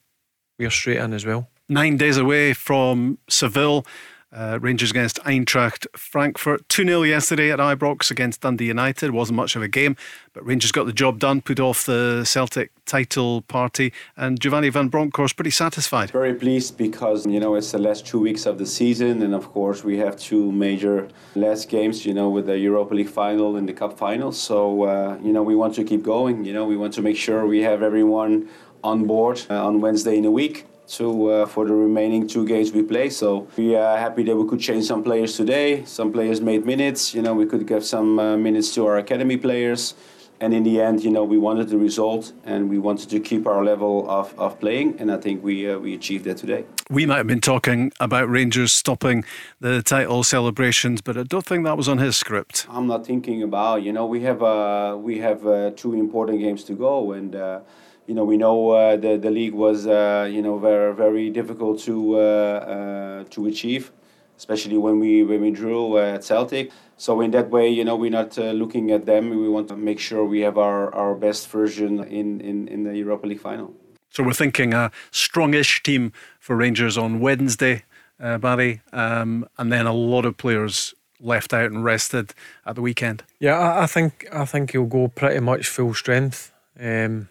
we're 0.57 0.71
straight 0.71 0.97
in 0.97 1.13
as 1.13 1.23
well 1.25 1.49
nine 1.69 1.97
days 1.97 2.17
away 2.17 2.53
from 2.53 3.17
Seville. 3.29 3.85
Uh, 4.29 4.59
Rangers 4.61 4.91
against 4.91 5.23
Eintracht 5.23 5.87
Frankfurt. 5.95 6.67
2 6.67 6.83
0 6.83 7.03
yesterday 7.03 7.49
at 7.49 7.59
Ibrox 7.59 8.11
against 8.11 8.41
Dundee 8.41 8.65
United. 8.65 9.11
Wasn't 9.11 9.37
much 9.37 9.55
of 9.55 9.61
a 9.61 9.69
game, 9.69 9.95
but 10.33 10.45
Rangers 10.45 10.73
got 10.73 10.85
the 10.85 10.91
job 10.91 11.17
done, 11.17 11.39
put 11.39 11.61
off 11.61 11.85
the 11.85 12.25
Celtic 12.25 12.71
title 12.85 13.43
party. 13.43 13.93
And 14.17 14.37
Giovanni 14.37 14.67
Van 14.67 14.89
Bronckhorst 14.89 15.37
pretty 15.37 15.51
satisfied. 15.51 16.11
Very 16.11 16.33
pleased 16.33 16.77
because, 16.77 17.25
you 17.25 17.39
know, 17.39 17.55
it's 17.55 17.71
the 17.71 17.77
last 17.77 18.05
two 18.05 18.19
weeks 18.19 18.45
of 18.45 18.57
the 18.57 18.65
season. 18.65 19.21
And 19.21 19.33
of 19.33 19.49
course, 19.53 19.85
we 19.85 19.97
have 19.99 20.19
two 20.19 20.51
major 20.51 21.07
last 21.35 21.69
games, 21.69 22.05
you 22.05 22.13
know, 22.13 22.29
with 22.29 22.47
the 22.47 22.59
Europa 22.59 22.95
League 22.95 23.09
final 23.09 23.55
and 23.55 23.67
the 23.67 23.73
Cup 23.73 23.97
final. 23.97 24.33
So, 24.33 24.83
uh, 24.83 25.17
you 25.23 25.31
know, 25.31 25.41
we 25.41 25.55
want 25.55 25.73
to 25.75 25.85
keep 25.85 26.03
going. 26.03 26.43
You 26.43 26.51
know, 26.51 26.65
we 26.65 26.75
want 26.75 26.93
to 26.95 27.01
make 27.01 27.15
sure 27.15 27.45
we 27.45 27.61
have 27.61 27.81
everyone 27.81 28.49
on 28.83 29.05
board 29.05 29.41
uh, 29.49 29.65
on 29.65 29.79
Wednesday 29.79 30.17
in 30.17 30.25
a 30.25 30.31
week 30.31 30.65
to 30.87 31.29
uh, 31.29 31.45
for 31.45 31.65
the 31.65 31.73
remaining 31.73 32.27
two 32.27 32.45
games 32.45 32.71
we 32.71 32.83
play. 32.83 33.09
So 33.09 33.47
we 33.57 33.75
are 33.75 33.97
happy 33.97 34.23
that 34.23 34.35
we 34.35 34.47
could 34.47 34.59
change 34.59 34.85
some 34.85 35.03
players 35.03 35.35
today. 35.35 35.83
Some 35.85 36.11
players 36.11 36.41
made 36.41 36.65
minutes. 36.65 37.13
You 37.13 37.21
know, 37.21 37.33
we 37.33 37.45
could 37.45 37.67
give 37.67 37.83
some 37.83 38.19
uh, 38.19 38.37
minutes 38.37 38.73
to 38.75 38.85
our 38.87 38.97
academy 38.97 39.37
players. 39.37 39.95
And 40.39 40.53
in 40.53 40.63
the 40.63 40.79
end, 40.79 41.03
you 41.03 41.09
know, 41.09 41.23
we 41.23 41.39
wanted 41.39 41.69
the 41.69 41.79
result 41.79 42.31
and 42.45 42.69
we 42.69 42.77
wanted 42.77 43.09
to 43.09 43.19
keep 43.19 43.47
our 43.47 43.63
level 43.63 44.07
of, 44.07 44.37
of 44.37 44.59
playing. 44.59 44.95
And 44.99 45.11
I 45.11 45.17
think 45.17 45.43
we 45.43 45.69
uh, 45.69 45.79
we 45.79 45.95
achieved 45.95 46.25
that 46.25 46.37
today. 46.37 46.63
We 46.89 47.05
might 47.07 47.17
have 47.17 47.27
been 47.27 47.41
talking 47.41 47.91
about 47.99 48.29
Rangers 48.29 48.71
stopping 48.71 49.25
the 49.59 49.81
title 49.81 50.23
celebrations, 50.23 51.01
but 51.01 51.17
I 51.17 51.23
don't 51.23 51.45
think 51.45 51.65
that 51.65 51.75
was 51.75 51.89
on 51.89 51.97
his 51.97 52.15
script. 52.15 52.67
I'm 52.69 52.85
not 52.85 53.05
thinking 53.05 53.41
about. 53.41 53.81
You 53.81 53.91
know, 53.91 54.05
we 54.05 54.21
have 54.21 54.43
uh, 54.43 54.95
we 54.99 55.17
have 55.19 55.45
uh, 55.47 55.71
two 55.75 55.95
important 55.95 56.39
games 56.39 56.63
to 56.65 56.73
go, 56.73 57.13
and 57.13 57.35
uh, 57.35 57.61
you 58.07 58.13
know, 58.13 58.23
we 58.23 58.37
know 58.37 58.69
uh, 58.69 58.95
the 58.95 59.17
the 59.17 59.29
league 59.29 59.53
was 59.53 59.85
uh, 59.85 60.27
you 60.31 60.41
know 60.41 60.57
very 60.57 60.95
very 60.95 61.29
difficult 61.29 61.79
to 61.81 62.17
uh, 62.17 62.19
uh, 62.19 63.23
to 63.29 63.47
achieve, 63.47 63.91
especially 64.37 64.77
when 64.77 64.99
we 64.99 65.23
when 65.23 65.41
we 65.41 65.51
drew 65.51 65.97
at 65.97 66.23
Celtic. 66.23 66.71
So 66.99 67.21
in 67.21 67.31
that 67.31 67.51
way, 67.51 67.69
you 67.69 67.85
know, 67.85 67.95
we're 67.95 68.09
not 68.09 68.37
looking 68.37 68.91
at 68.91 69.05
them. 69.05 69.29
We 69.29 69.49
want 69.49 69.67
to 69.67 69.75
make 69.75 69.99
sure 69.99 70.25
we 70.25 70.39
have 70.39 70.57
our, 70.57 70.93
our 70.95 71.13
best 71.13 71.47
version 71.47 72.03
in, 72.03 72.41
in, 72.41 72.67
in 72.69 72.85
the 72.85 72.97
Europa 72.97 73.27
League 73.27 73.39
final. 73.39 73.75
So 74.09 74.23
we're 74.23 74.33
thinking 74.33 74.73
a 74.73 74.89
strongish 75.11 75.83
team 75.83 76.11
for 76.39 76.55
Rangers 76.55 76.97
on 76.97 77.19
Wednesday, 77.19 77.83
uh, 78.19 78.39
Barry, 78.39 78.81
um, 78.91 79.47
and 79.59 79.71
then 79.71 79.85
a 79.85 79.93
lot 79.93 80.25
of 80.25 80.37
players 80.37 80.95
left 81.19 81.53
out 81.53 81.69
and 81.69 81.83
rested 81.83 82.33
at 82.65 82.73
the 82.73 82.81
weekend. 82.81 83.23
Yeah, 83.39 83.59
I, 83.59 83.83
I 83.83 83.85
think 83.85 84.27
I 84.33 84.45
think 84.45 84.71
he'll 84.71 84.85
go 84.85 85.07
pretty 85.07 85.39
much 85.39 85.67
full 85.67 85.93
strength. 85.93 86.51
Um, 86.79 87.29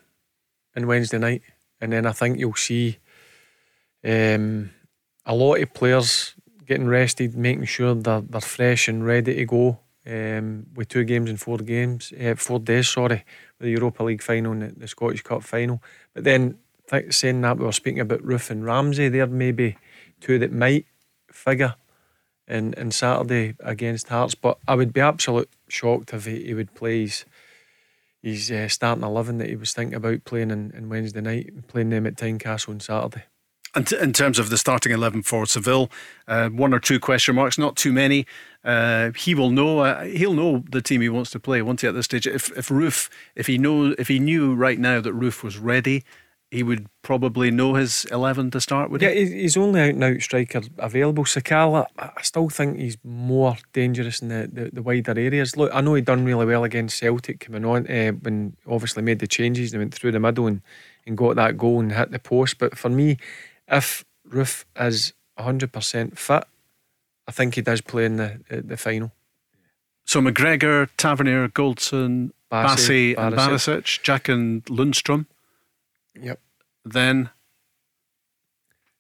on 0.77 0.86
Wednesday 0.86 1.19
night, 1.19 1.43
and 1.81 1.93
then 1.93 2.07
I 2.07 2.12
think 2.12 2.39
you'll 2.39 2.55
see 2.55 2.98
um, 4.05 4.70
a 5.24 5.35
lot 5.35 5.61
of 5.61 5.74
players 5.74 6.35
getting 6.66 6.86
rested, 6.86 7.36
making 7.36 7.65
sure 7.65 7.94
they're 7.94 8.20
they're 8.20 8.40
fresh 8.40 8.89
and 8.89 9.05
ready 9.05 9.35
to 9.36 9.44
go. 9.44 9.78
Um, 10.09 10.66
with 10.77 10.89
two 10.89 11.03
games 11.03 11.28
in 11.28 11.36
four 11.36 11.59
games, 11.59 12.12
uh, 12.12 12.36
four 12.36 12.61
days, 12.61 12.89
sorry, 12.89 13.24
with 13.59 13.66
the 13.66 13.70
Europa 13.70 14.05
League 14.05 14.23
final 14.23 14.53
and 14.53 14.62
the, 14.62 14.69
the 14.69 14.86
Scottish 14.86 15.23
Cup 15.23 15.43
final. 15.43 15.82
But 16.15 16.23
then, 16.23 16.59
th- 16.89 17.12
saying 17.12 17.40
that, 17.40 17.59
we 17.59 17.65
were 17.65 17.73
speaking 17.73 17.98
about 17.98 18.23
Roofe 18.23 18.51
and 18.51 18.65
Ramsey. 18.65 19.09
They're 19.09 19.27
maybe 19.27 19.77
two 20.20 20.39
that 20.39 20.53
might 20.53 20.86
figure 21.32 21.74
in, 22.47 22.73
in 22.74 22.93
Saturday 22.93 23.57
against 23.59 24.09
Hearts. 24.09 24.36
But 24.36 24.59
I 24.69 24.77
would 24.77 24.93
be 24.93 25.01
absolute 25.01 25.51
shocked 25.69 26.12
if 26.15 26.27
he, 26.27 26.44
he 26.44 26.55
would 26.55 26.73
play 26.74 27.01
his 27.01 27.24
he's 28.27 28.51
uh, 28.51 28.69
starting 28.69 29.05
11 29.05 29.39
that 29.39 29.48
he 29.48 29.57
was 29.57 29.73
thinking 29.73 29.94
about 29.94 30.24
playing 30.24 30.51
in, 30.51 30.73
in 30.73 30.89
Wednesday 30.89 31.20
night 31.20 31.47
and 31.47 31.66
playing 31.69 31.90
them 31.90 32.07
at 32.07 32.16
Tynecastle 32.16 32.70
on 32.70 32.81
Saturday. 32.81 33.24
And 33.74 33.86
t- 33.86 33.98
in 33.98 34.12
terms 34.12 34.39
of 34.39 34.51
the 34.51 34.59
starting 34.59 34.90
11 34.90 35.23
for 35.23 35.47
Seville, 35.47 35.90
uh, 36.27 36.48
one 36.48 36.74
or 36.74 36.81
two 36.81 36.98
question 36.98 37.36
marks, 37.36 37.57
not 37.57 37.77
too 37.77 37.93
many. 37.93 38.27
Uh, 38.65 39.12
he 39.12 39.35
will 39.35 39.51
know. 39.51 39.81
Uh, 39.81 40.05
he'll 40.05 40.35
know 40.35 40.65
the 40.70 40.82
team 40.82 41.03
he 41.03 41.09
wants 41.09 41.31
to 41.31 41.39
play. 41.39 41.62
Once 41.62 41.82
he 41.82 41.89
at 41.89 41.94
this 41.94 42.07
stage, 42.07 42.27
if 42.27 42.51
if 42.57 42.69
Roofe, 42.69 43.09
if 43.36 43.47
he 43.47 43.59
know, 43.59 43.94
if 43.98 44.09
he 44.09 44.19
knew 44.19 44.55
right 44.55 44.78
now 44.78 45.01
that 45.01 45.15
Roofe 45.15 45.44
was 45.44 45.59
ready, 45.59 46.03
he 46.51 46.62
would 46.62 46.86
probably 47.02 47.51
know 47.51 47.74
his 47.74 48.05
11 48.06 48.52
to 48.52 48.60
start 48.60 48.90
with. 48.90 49.02
Yeah, 49.02 49.10
he's 49.10 49.56
only 49.56 49.81
out 49.81 49.90
and 49.90 50.05
out 50.05 50.20
striker 50.20 50.62
available. 50.78 51.24
Sakala, 51.24 51.86
I 51.98 52.23
still 52.23 52.48
think 52.48 52.78
he's 52.78 52.97
more 53.02 53.56
dangerous 53.73 54.23
in 54.23 54.28
the, 54.28 54.48
the, 54.52 54.70
the, 54.73 54.82
wider 54.82 55.18
areas. 55.18 55.56
Look, 55.56 55.74
I 55.74 55.81
know 55.81 55.94
he 55.94 56.02
done 56.02 56.24
really 56.24 56.47
well 56.47 56.62
against 56.62 56.98
Celtic 56.98 57.40
coming 57.40 57.64
on 57.64 57.90
uh, 57.90 58.12
when 58.12 58.56
obviously 58.66 59.02
made 59.02 59.18
the 59.18 59.27
changes 59.27 59.73
and 59.73 59.81
went 59.81 59.94
through 59.94 60.12
the 60.12 60.20
middle 60.20 60.47
and, 60.47 60.62
and 61.05 61.16
got 61.16 61.35
that 61.36 61.59
goal 61.59 61.81
and 61.81 61.93
hit 61.93 62.12
the 62.12 62.20
post. 62.20 62.59
But 62.59 62.78
for 62.78 62.90
me, 62.90 63.16
if 63.66 64.05
Roofe 64.28 64.64
is 64.78 65.14
100% 65.39 66.16
fit, 66.16 66.44
I 67.27 67.32
think 67.32 67.56
he 67.56 67.62
does 67.62 67.81
play 67.81 68.05
in 68.05 68.16
the, 68.16 68.40
the, 68.48 68.62
the 68.62 68.77
final. 68.77 69.12
So 70.05 70.20
McGregor, 70.20 70.89
Tavernier, 70.97 71.48
Goldson, 71.48 72.31
Bassey, 72.52 73.18
and 73.18 73.35
Barisic, 73.35 74.02
Jack 74.02 74.28
and 74.28 74.64
Lundstram. 74.66 75.27
Yep. 76.20 76.40
Then 76.84 77.30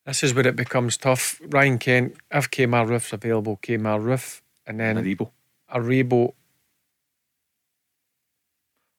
this 0.04 0.22
is 0.22 0.34
where 0.34 0.46
it 0.46 0.56
becomes 0.56 0.96
tough. 0.96 1.40
Ryan 1.48 1.78
Kent, 1.78 2.16
if 2.30 2.50
Kemar 2.50 2.86
Roofe's 2.86 3.12
available, 3.12 3.58
Kemar 3.62 4.00
Roofe, 4.00 4.40
and 4.66 4.80
then 4.80 4.96
Aribo. 4.96 5.30
Aribo. 5.72 6.32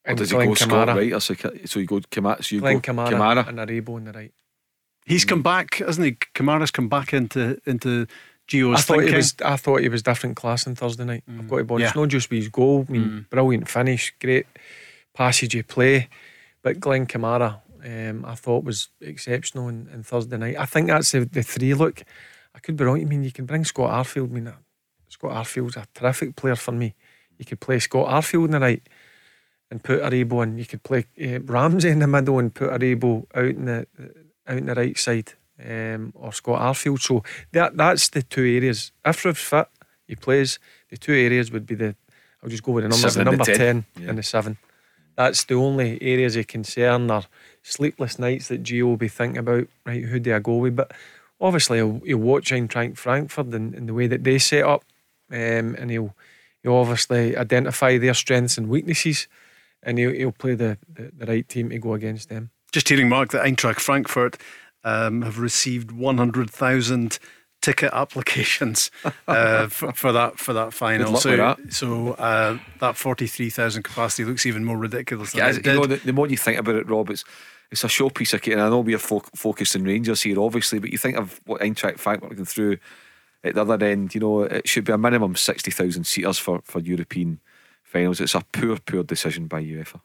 Or 0.08 0.16
does 0.16 0.32
he 0.32 0.38
go 0.38 0.54
Scott 0.54 0.88
right? 0.88 1.12
Or 1.14 1.20
so, 1.20 1.36
so 1.66 1.80
you 1.80 1.86
go 1.86 2.00
Kamara, 2.00 2.44
so 2.44 2.56
you 2.56 2.62
Glenn 2.62 2.80
go 2.80 2.94
Kamara, 2.94 3.10
Kamara 3.10 3.48
and 3.48 3.60
Aribo 3.60 3.96
on 3.96 4.06
the 4.06 4.14
right. 4.14 4.34
He's 5.06 5.26
come 5.26 5.42
back, 5.42 5.76
hasn't 5.76 6.06
he? 6.06 6.12
Kamara's 6.34 6.72
come 6.72 6.88
back 6.88 7.14
into 7.14 7.60
into 7.66 8.08
Gio's 8.48 8.80
I 8.80 8.82
thought 8.82 8.94
thinking. 8.96 9.10
He 9.10 9.16
was, 9.16 9.36
I 9.44 9.58
thought 9.58 9.82
he 9.82 9.90
was 9.90 10.02
different 10.04 10.38
class 10.38 10.66
on 10.66 10.76
Thursday 10.76 11.04
night. 11.04 11.24
Mm. 11.30 11.40
I've 11.40 11.50
got 11.50 11.58
to 11.58 11.64
be 11.66 11.74
honest. 11.74 11.96
Yeah. 11.96 12.02
Not 12.02 12.10
just 12.10 12.30
with 12.30 12.40
his 12.40 12.50
goal. 12.50 12.86
I 12.88 12.92
mean, 12.92 13.04
mm. 13.04 13.30
brilliant 13.30 13.68
finish, 13.68 14.14
great 14.22 14.48
passage 15.14 15.56
of 15.56 15.68
play. 15.68 16.08
But 16.62 16.80
Glenn 16.80 17.06
Kamara, 17.06 17.60
um, 17.88 18.26
I 18.26 18.36
thought 18.36 18.66
was 18.66 18.90
exceptional 19.00 19.70
in, 19.70 19.88
in, 19.94 20.04
Thursday 20.04 20.38
night. 20.38 20.58
I 20.58 20.66
think 20.66 20.88
that's 20.88 21.12
the, 21.12 21.26
the 21.26 21.42
three. 21.42 21.74
Look, 21.74 22.04
I 22.54 22.60
could 22.60 22.76
be 22.76 22.84
wrong. 22.84 23.00
I 23.00 23.06
mean, 23.06 23.24
you 23.24 23.32
can 23.32 23.46
bring 23.46 23.64
Scott 23.64 23.92
Arfield. 23.92 24.30
I 24.30 24.34
mean, 24.34 24.54
Scott 25.08 25.32
Arfield's 25.32 25.78
a 25.78 25.88
terrific 25.94 26.36
player 26.36 26.56
for 26.56 26.74
me. 26.74 26.96
You 27.38 27.46
could 27.46 27.62
play 27.62 27.80
Scott 27.80 28.08
Arfield 28.08 28.46
in 28.46 28.52
the 28.52 28.60
right 28.60 28.90
and 29.72 29.84
put 29.84 30.02
Aribo 30.02 30.44
in. 30.44 30.58
You 30.58 30.66
could 30.66 30.84
play 30.84 31.06
uh, 31.22 31.40
Ramsey 31.42 31.90
in 31.90 32.00
the 32.00 32.08
middle 32.08 32.40
and 32.40 32.54
put 32.54 32.72
Aribo 32.72 33.26
out 33.34 33.46
in 33.46 33.66
the 33.66 33.88
out 34.48 34.58
in 34.58 34.66
the 34.66 34.76
right 34.76 34.98
side, 34.98 35.34
um, 35.66 36.14
or 36.16 36.34
Scott 36.34 36.62
Arfield. 36.62 37.00
So 37.00 37.24
that 37.54 37.78
that's 37.78 38.10
the 38.10 38.24
two 38.24 38.44
areas. 38.44 38.92
If 39.06 39.24
Roofe's 39.24 39.44
fit, 39.44 39.68
he 40.08 40.16
plays. 40.16 40.60
The 40.90 40.98
two 40.98 41.14
areas 41.14 41.52
would 41.52 41.66
be 41.66 41.76
the. 41.76 41.96
I'll 42.44 42.50
just 42.50 42.64
go 42.64 42.74
with 42.74 42.84
the 42.84 42.90
numbers. 42.90 43.14
Seven 43.14 43.26
the 43.26 43.32
number 43.32 43.46
ten, 43.46 43.58
10 43.58 43.86
yeah. 44.00 44.10
and 44.10 44.18
the 44.18 44.24
seven. 44.24 44.58
That's 45.18 45.44
the 45.46 45.56
only 45.56 46.02
areas 46.02 46.36
of 46.36 46.46
concern 46.46 47.10
or 47.10 47.24
sleepless 47.72 48.18
nights 48.20 48.48
that 48.48 48.64
Gio 48.64 48.84
will 48.84 48.98
be 48.98 49.08
thinking 49.08 49.38
about. 49.38 49.68
Right, 49.86 50.04
who 50.04 50.20
do 50.20 50.36
I 50.36 50.40
go 50.40 50.58
with? 50.58 50.76
But 50.76 50.92
obviously, 51.40 51.78
he'll, 51.78 52.02
he'll 52.06 52.18
watch 52.18 52.52
Eintracht 52.52 52.98
Frankfurt 52.98 53.48
and, 53.48 53.74
and 53.74 53.88
the 53.88 53.94
way 53.94 54.08
that 54.08 54.24
they 54.24 54.40
set 54.40 54.64
up, 54.64 54.84
um, 55.32 55.76
and 55.76 55.92
he'll 55.92 56.16
he'll 56.64 56.76
obviously 56.76 57.36
identify 57.36 57.98
their 57.98 58.14
strengths 58.14 58.58
and 58.58 58.70
weaknesses, 58.70 59.28
and 59.84 59.98
he'll, 59.98 60.12
he'll 60.12 60.32
play 60.32 60.56
the, 60.56 60.78
the, 60.92 61.12
the 61.18 61.26
right 61.26 61.48
team 61.48 61.70
to 61.70 61.80
go 61.80 61.94
against 61.94 62.30
them. 62.30 62.50
Just 62.72 62.90
hearing 62.90 63.10
Mark 63.10 63.32
that 63.32 63.46
Eintracht 63.46 63.80
Frankfurt 63.80 64.38
um, 64.84 65.22
have 65.22 65.40
received 65.40 65.92
one 65.92 66.18
hundred 66.18 66.50
thousand 66.50 67.20
ticket 67.62 67.92
applications 67.94 68.92
uh, 69.28 69.68
for, 69.68 69.92
for, 69.94 70.12
that 70.12 70.38
for 70.38 70.54
that 70.54 70.74
final. 70.74 71.18
so 71.18 71.36
that. 71.36 71.58
so 71.70 72.12
uh, 72.14 72.58
that 72.80 72.96
forty 72.96 73.28
three 73.28 73.50
thousand 73.50 73.84
capacity 73.84 74.26
looks 74.26 74.46
even 74.46 74.64
more 74.64 74.78
ridiculous. 74.78 75.34
yeah, 75.34 75.52
you 75.52 75.62
know, 75.62 75.86
the, 75.86 75.98
the, 75.98 76.14
more 76.14 76.28
you 76.28 76.38
think 76.38 76.60
about 76.60 76.76
it, 76.76 76.90
Rob, 76.90 77.10
it's 77.10 77.24
it's 77.72 77.84
a 77.84 77.88
showpiece 77.88 78.34
of. 78.34 78.46
And 78.52 78.62
I 78.62 78.70
know 78.70 78.80
we're 78.80 78.98
fo- 78.98 79.24
focused 79.36 79.76
on 79.76 79.84
Rangers 79.84 80.22
here, 80.22 80.40
obviously, 80.40 80.80
but 80.80 80.92
you 80.92 80.98
think 80.98 81.18
of 81.18 81.40
what 81.46 81.62
Eintracht 81.62 82.00
Frankfurt 82.00 82.36
going 82.36 82.46
through 82.46 82.78
at 83.44 83.56
the 83.56 83.62
other 83.62 83.84
end. 83.86 84.14
You 84.16 84.22
know, 84.22 84.42
it 84.44 84.68
should 84.68 84.86
be 84.86 84.94
a 84.94 84.98
minimum 84.98 85.36
sixty 85.36 85.72
thousand 85.72 86.06
seaters 86.06 86.38
for 86.40 86.62
for 86.64 86.80
European 86.80 87.40
finals. 87.84 88.20
It's 88.22 88.36
a 88.36 88.44
poor, 88.52 88.78
poor 88.78 89.04
decision 89.04 89.48
by 89.48 89.64
UEFA. 89.64 90.02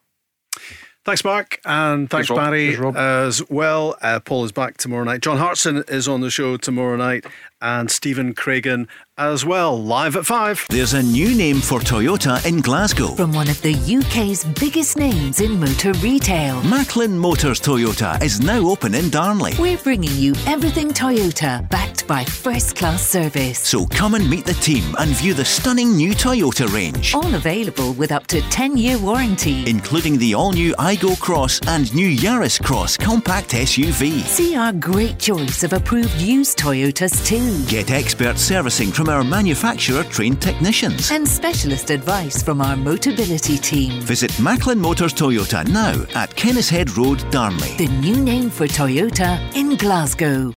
Thanks, 1.05 1.25
Mark, 1.25 1.59
and 1.65 2.09
thanks, 2.09 2.29
thanks 2.29 2.41
Barry, 2.41 2.77
as 2.95 3.49
well. 3.49 3.97
Uh, 4.01 4.21
Paul 4.21 4.45
is 4.45 4.53
back 4.53 4.77
tomorrow 4.77 5.03
night. 5.03 5.19
John 5.19 5.37
Hartson 5.37 5.83
is 5.89 6.07
on 6.07 6.21
the 6.21 6.29
show 6.29 6.55
tomorrow 6.55 6.95
night, 6.95 7.25
and 7.63 7.89
Stephen 7.89 8.35
Craigan 8.35 8.87
as 9.15 9.45
well, 9.45 9.79
live 9.79 10.15
at 10.15 10.25
five. 10.25 10.65
There's 10.71 10.95
a 10.95 11.03
new 11.03 11.35
name 11.35 11.61
for 11.61 11.79
Toyota 11.79 12.43
in 12.47 12.61
Glasgow. 12.61 13.09
From 13.09 13.31
one 13.31 13.47
of 13.47 13.61
the 13.61 13.75
UK's 13.75 14.43
biggest 14.59 14.97
names 14.97 15.39
in 15.39 15.59
motor 15.59 15.93
retail. 15.93 16.63
Macklin 16.63 17.15
Motors 17.17 17.59
Toyota 17.61 18.19
is 18.23 18.41
now 18.41 18.67
open 18.67 18.95
in 18.95 19.11
Darnley. 19.11 19.53
We're 19.59 19.77
bringing 19.77 20.15
you 20.15 20.33
everything 20.47 20.89
Toyota, 20.89 21.69
backed 21.69 22.07
by 22.07 22.25
first 22.25 22.75
class 22.75 23.07
service. 23.07 23.59
So 23.59 23.85
come 23.85 24.15
and 24.15 24.27
meet 24.27 24.45
the 24.45 24.55
team 24.55 24.95
and 24.97 25.11
view 25.11 25.35
the 25.35 25.45
stunning 25.45 25.95
new 25.95 26.13
Toyota 26.13 26.67
range. 26.73 27.13
All 27.13 27.35
available 27.35 27.93
with 27.93 28.11
up 28.11 28.25
to 28.27 28.41
10 28.49 28.77
year 28.77 28.97
warranty, 28.97 29.69
including 29.69 30.17
the 30.17 30.33
all 30.33 30.53
new 30.53 30.73
Aygo 30.77 31.19
Cross 31.19 31.59
and 31.67 31.93
new 31.93 32.09
Yaris 32.09 32.61
Cross 32.63 32.97
compact 32.97 33.49
SUV. 33.49 34.21
See 34.23 34.55
our 34.55 34.73
great 34.73 35.19
choice 35.19 35.63
of 35.63 35.73
approved 35.73 36.19
used 36.19 36.57
Toyotas 36.57 37.23
too. 37.27 37.52
Too. 37.53 37.65
Get 37.65 37.91
expert 37.91 38.37
servicing 38.37 38.91
from 38.91 39.09
our 39.09 39.23
manufacturer 39.23 40.03
trained 40.03 40.41
technicians. 40.41 41.11
And 41.11 41.27
specialist 41.27 41.89
advice 41.89 42.41
from 42.41 42.61
our 42.61 42.75
Motability 42.75 43.61
team. 43.61 44.01
Visit 44.01 44.37
Macklin 44.39 44.79
Motors 44.79 45.13
Toyota 45.13 45.67
now 45.67 46.05
at 46.15 46.29
Kennishead 46.35 46.95
Road, 46.97 47.19
Darnley. 47.31 47.75
The 47.77 47.87
new 47.87 48.17
name 48.17 48.49
for 48.49 48.67
Toyota 48.67 49.39
in 49.55 49.75
Glasgow. 49.77 50.51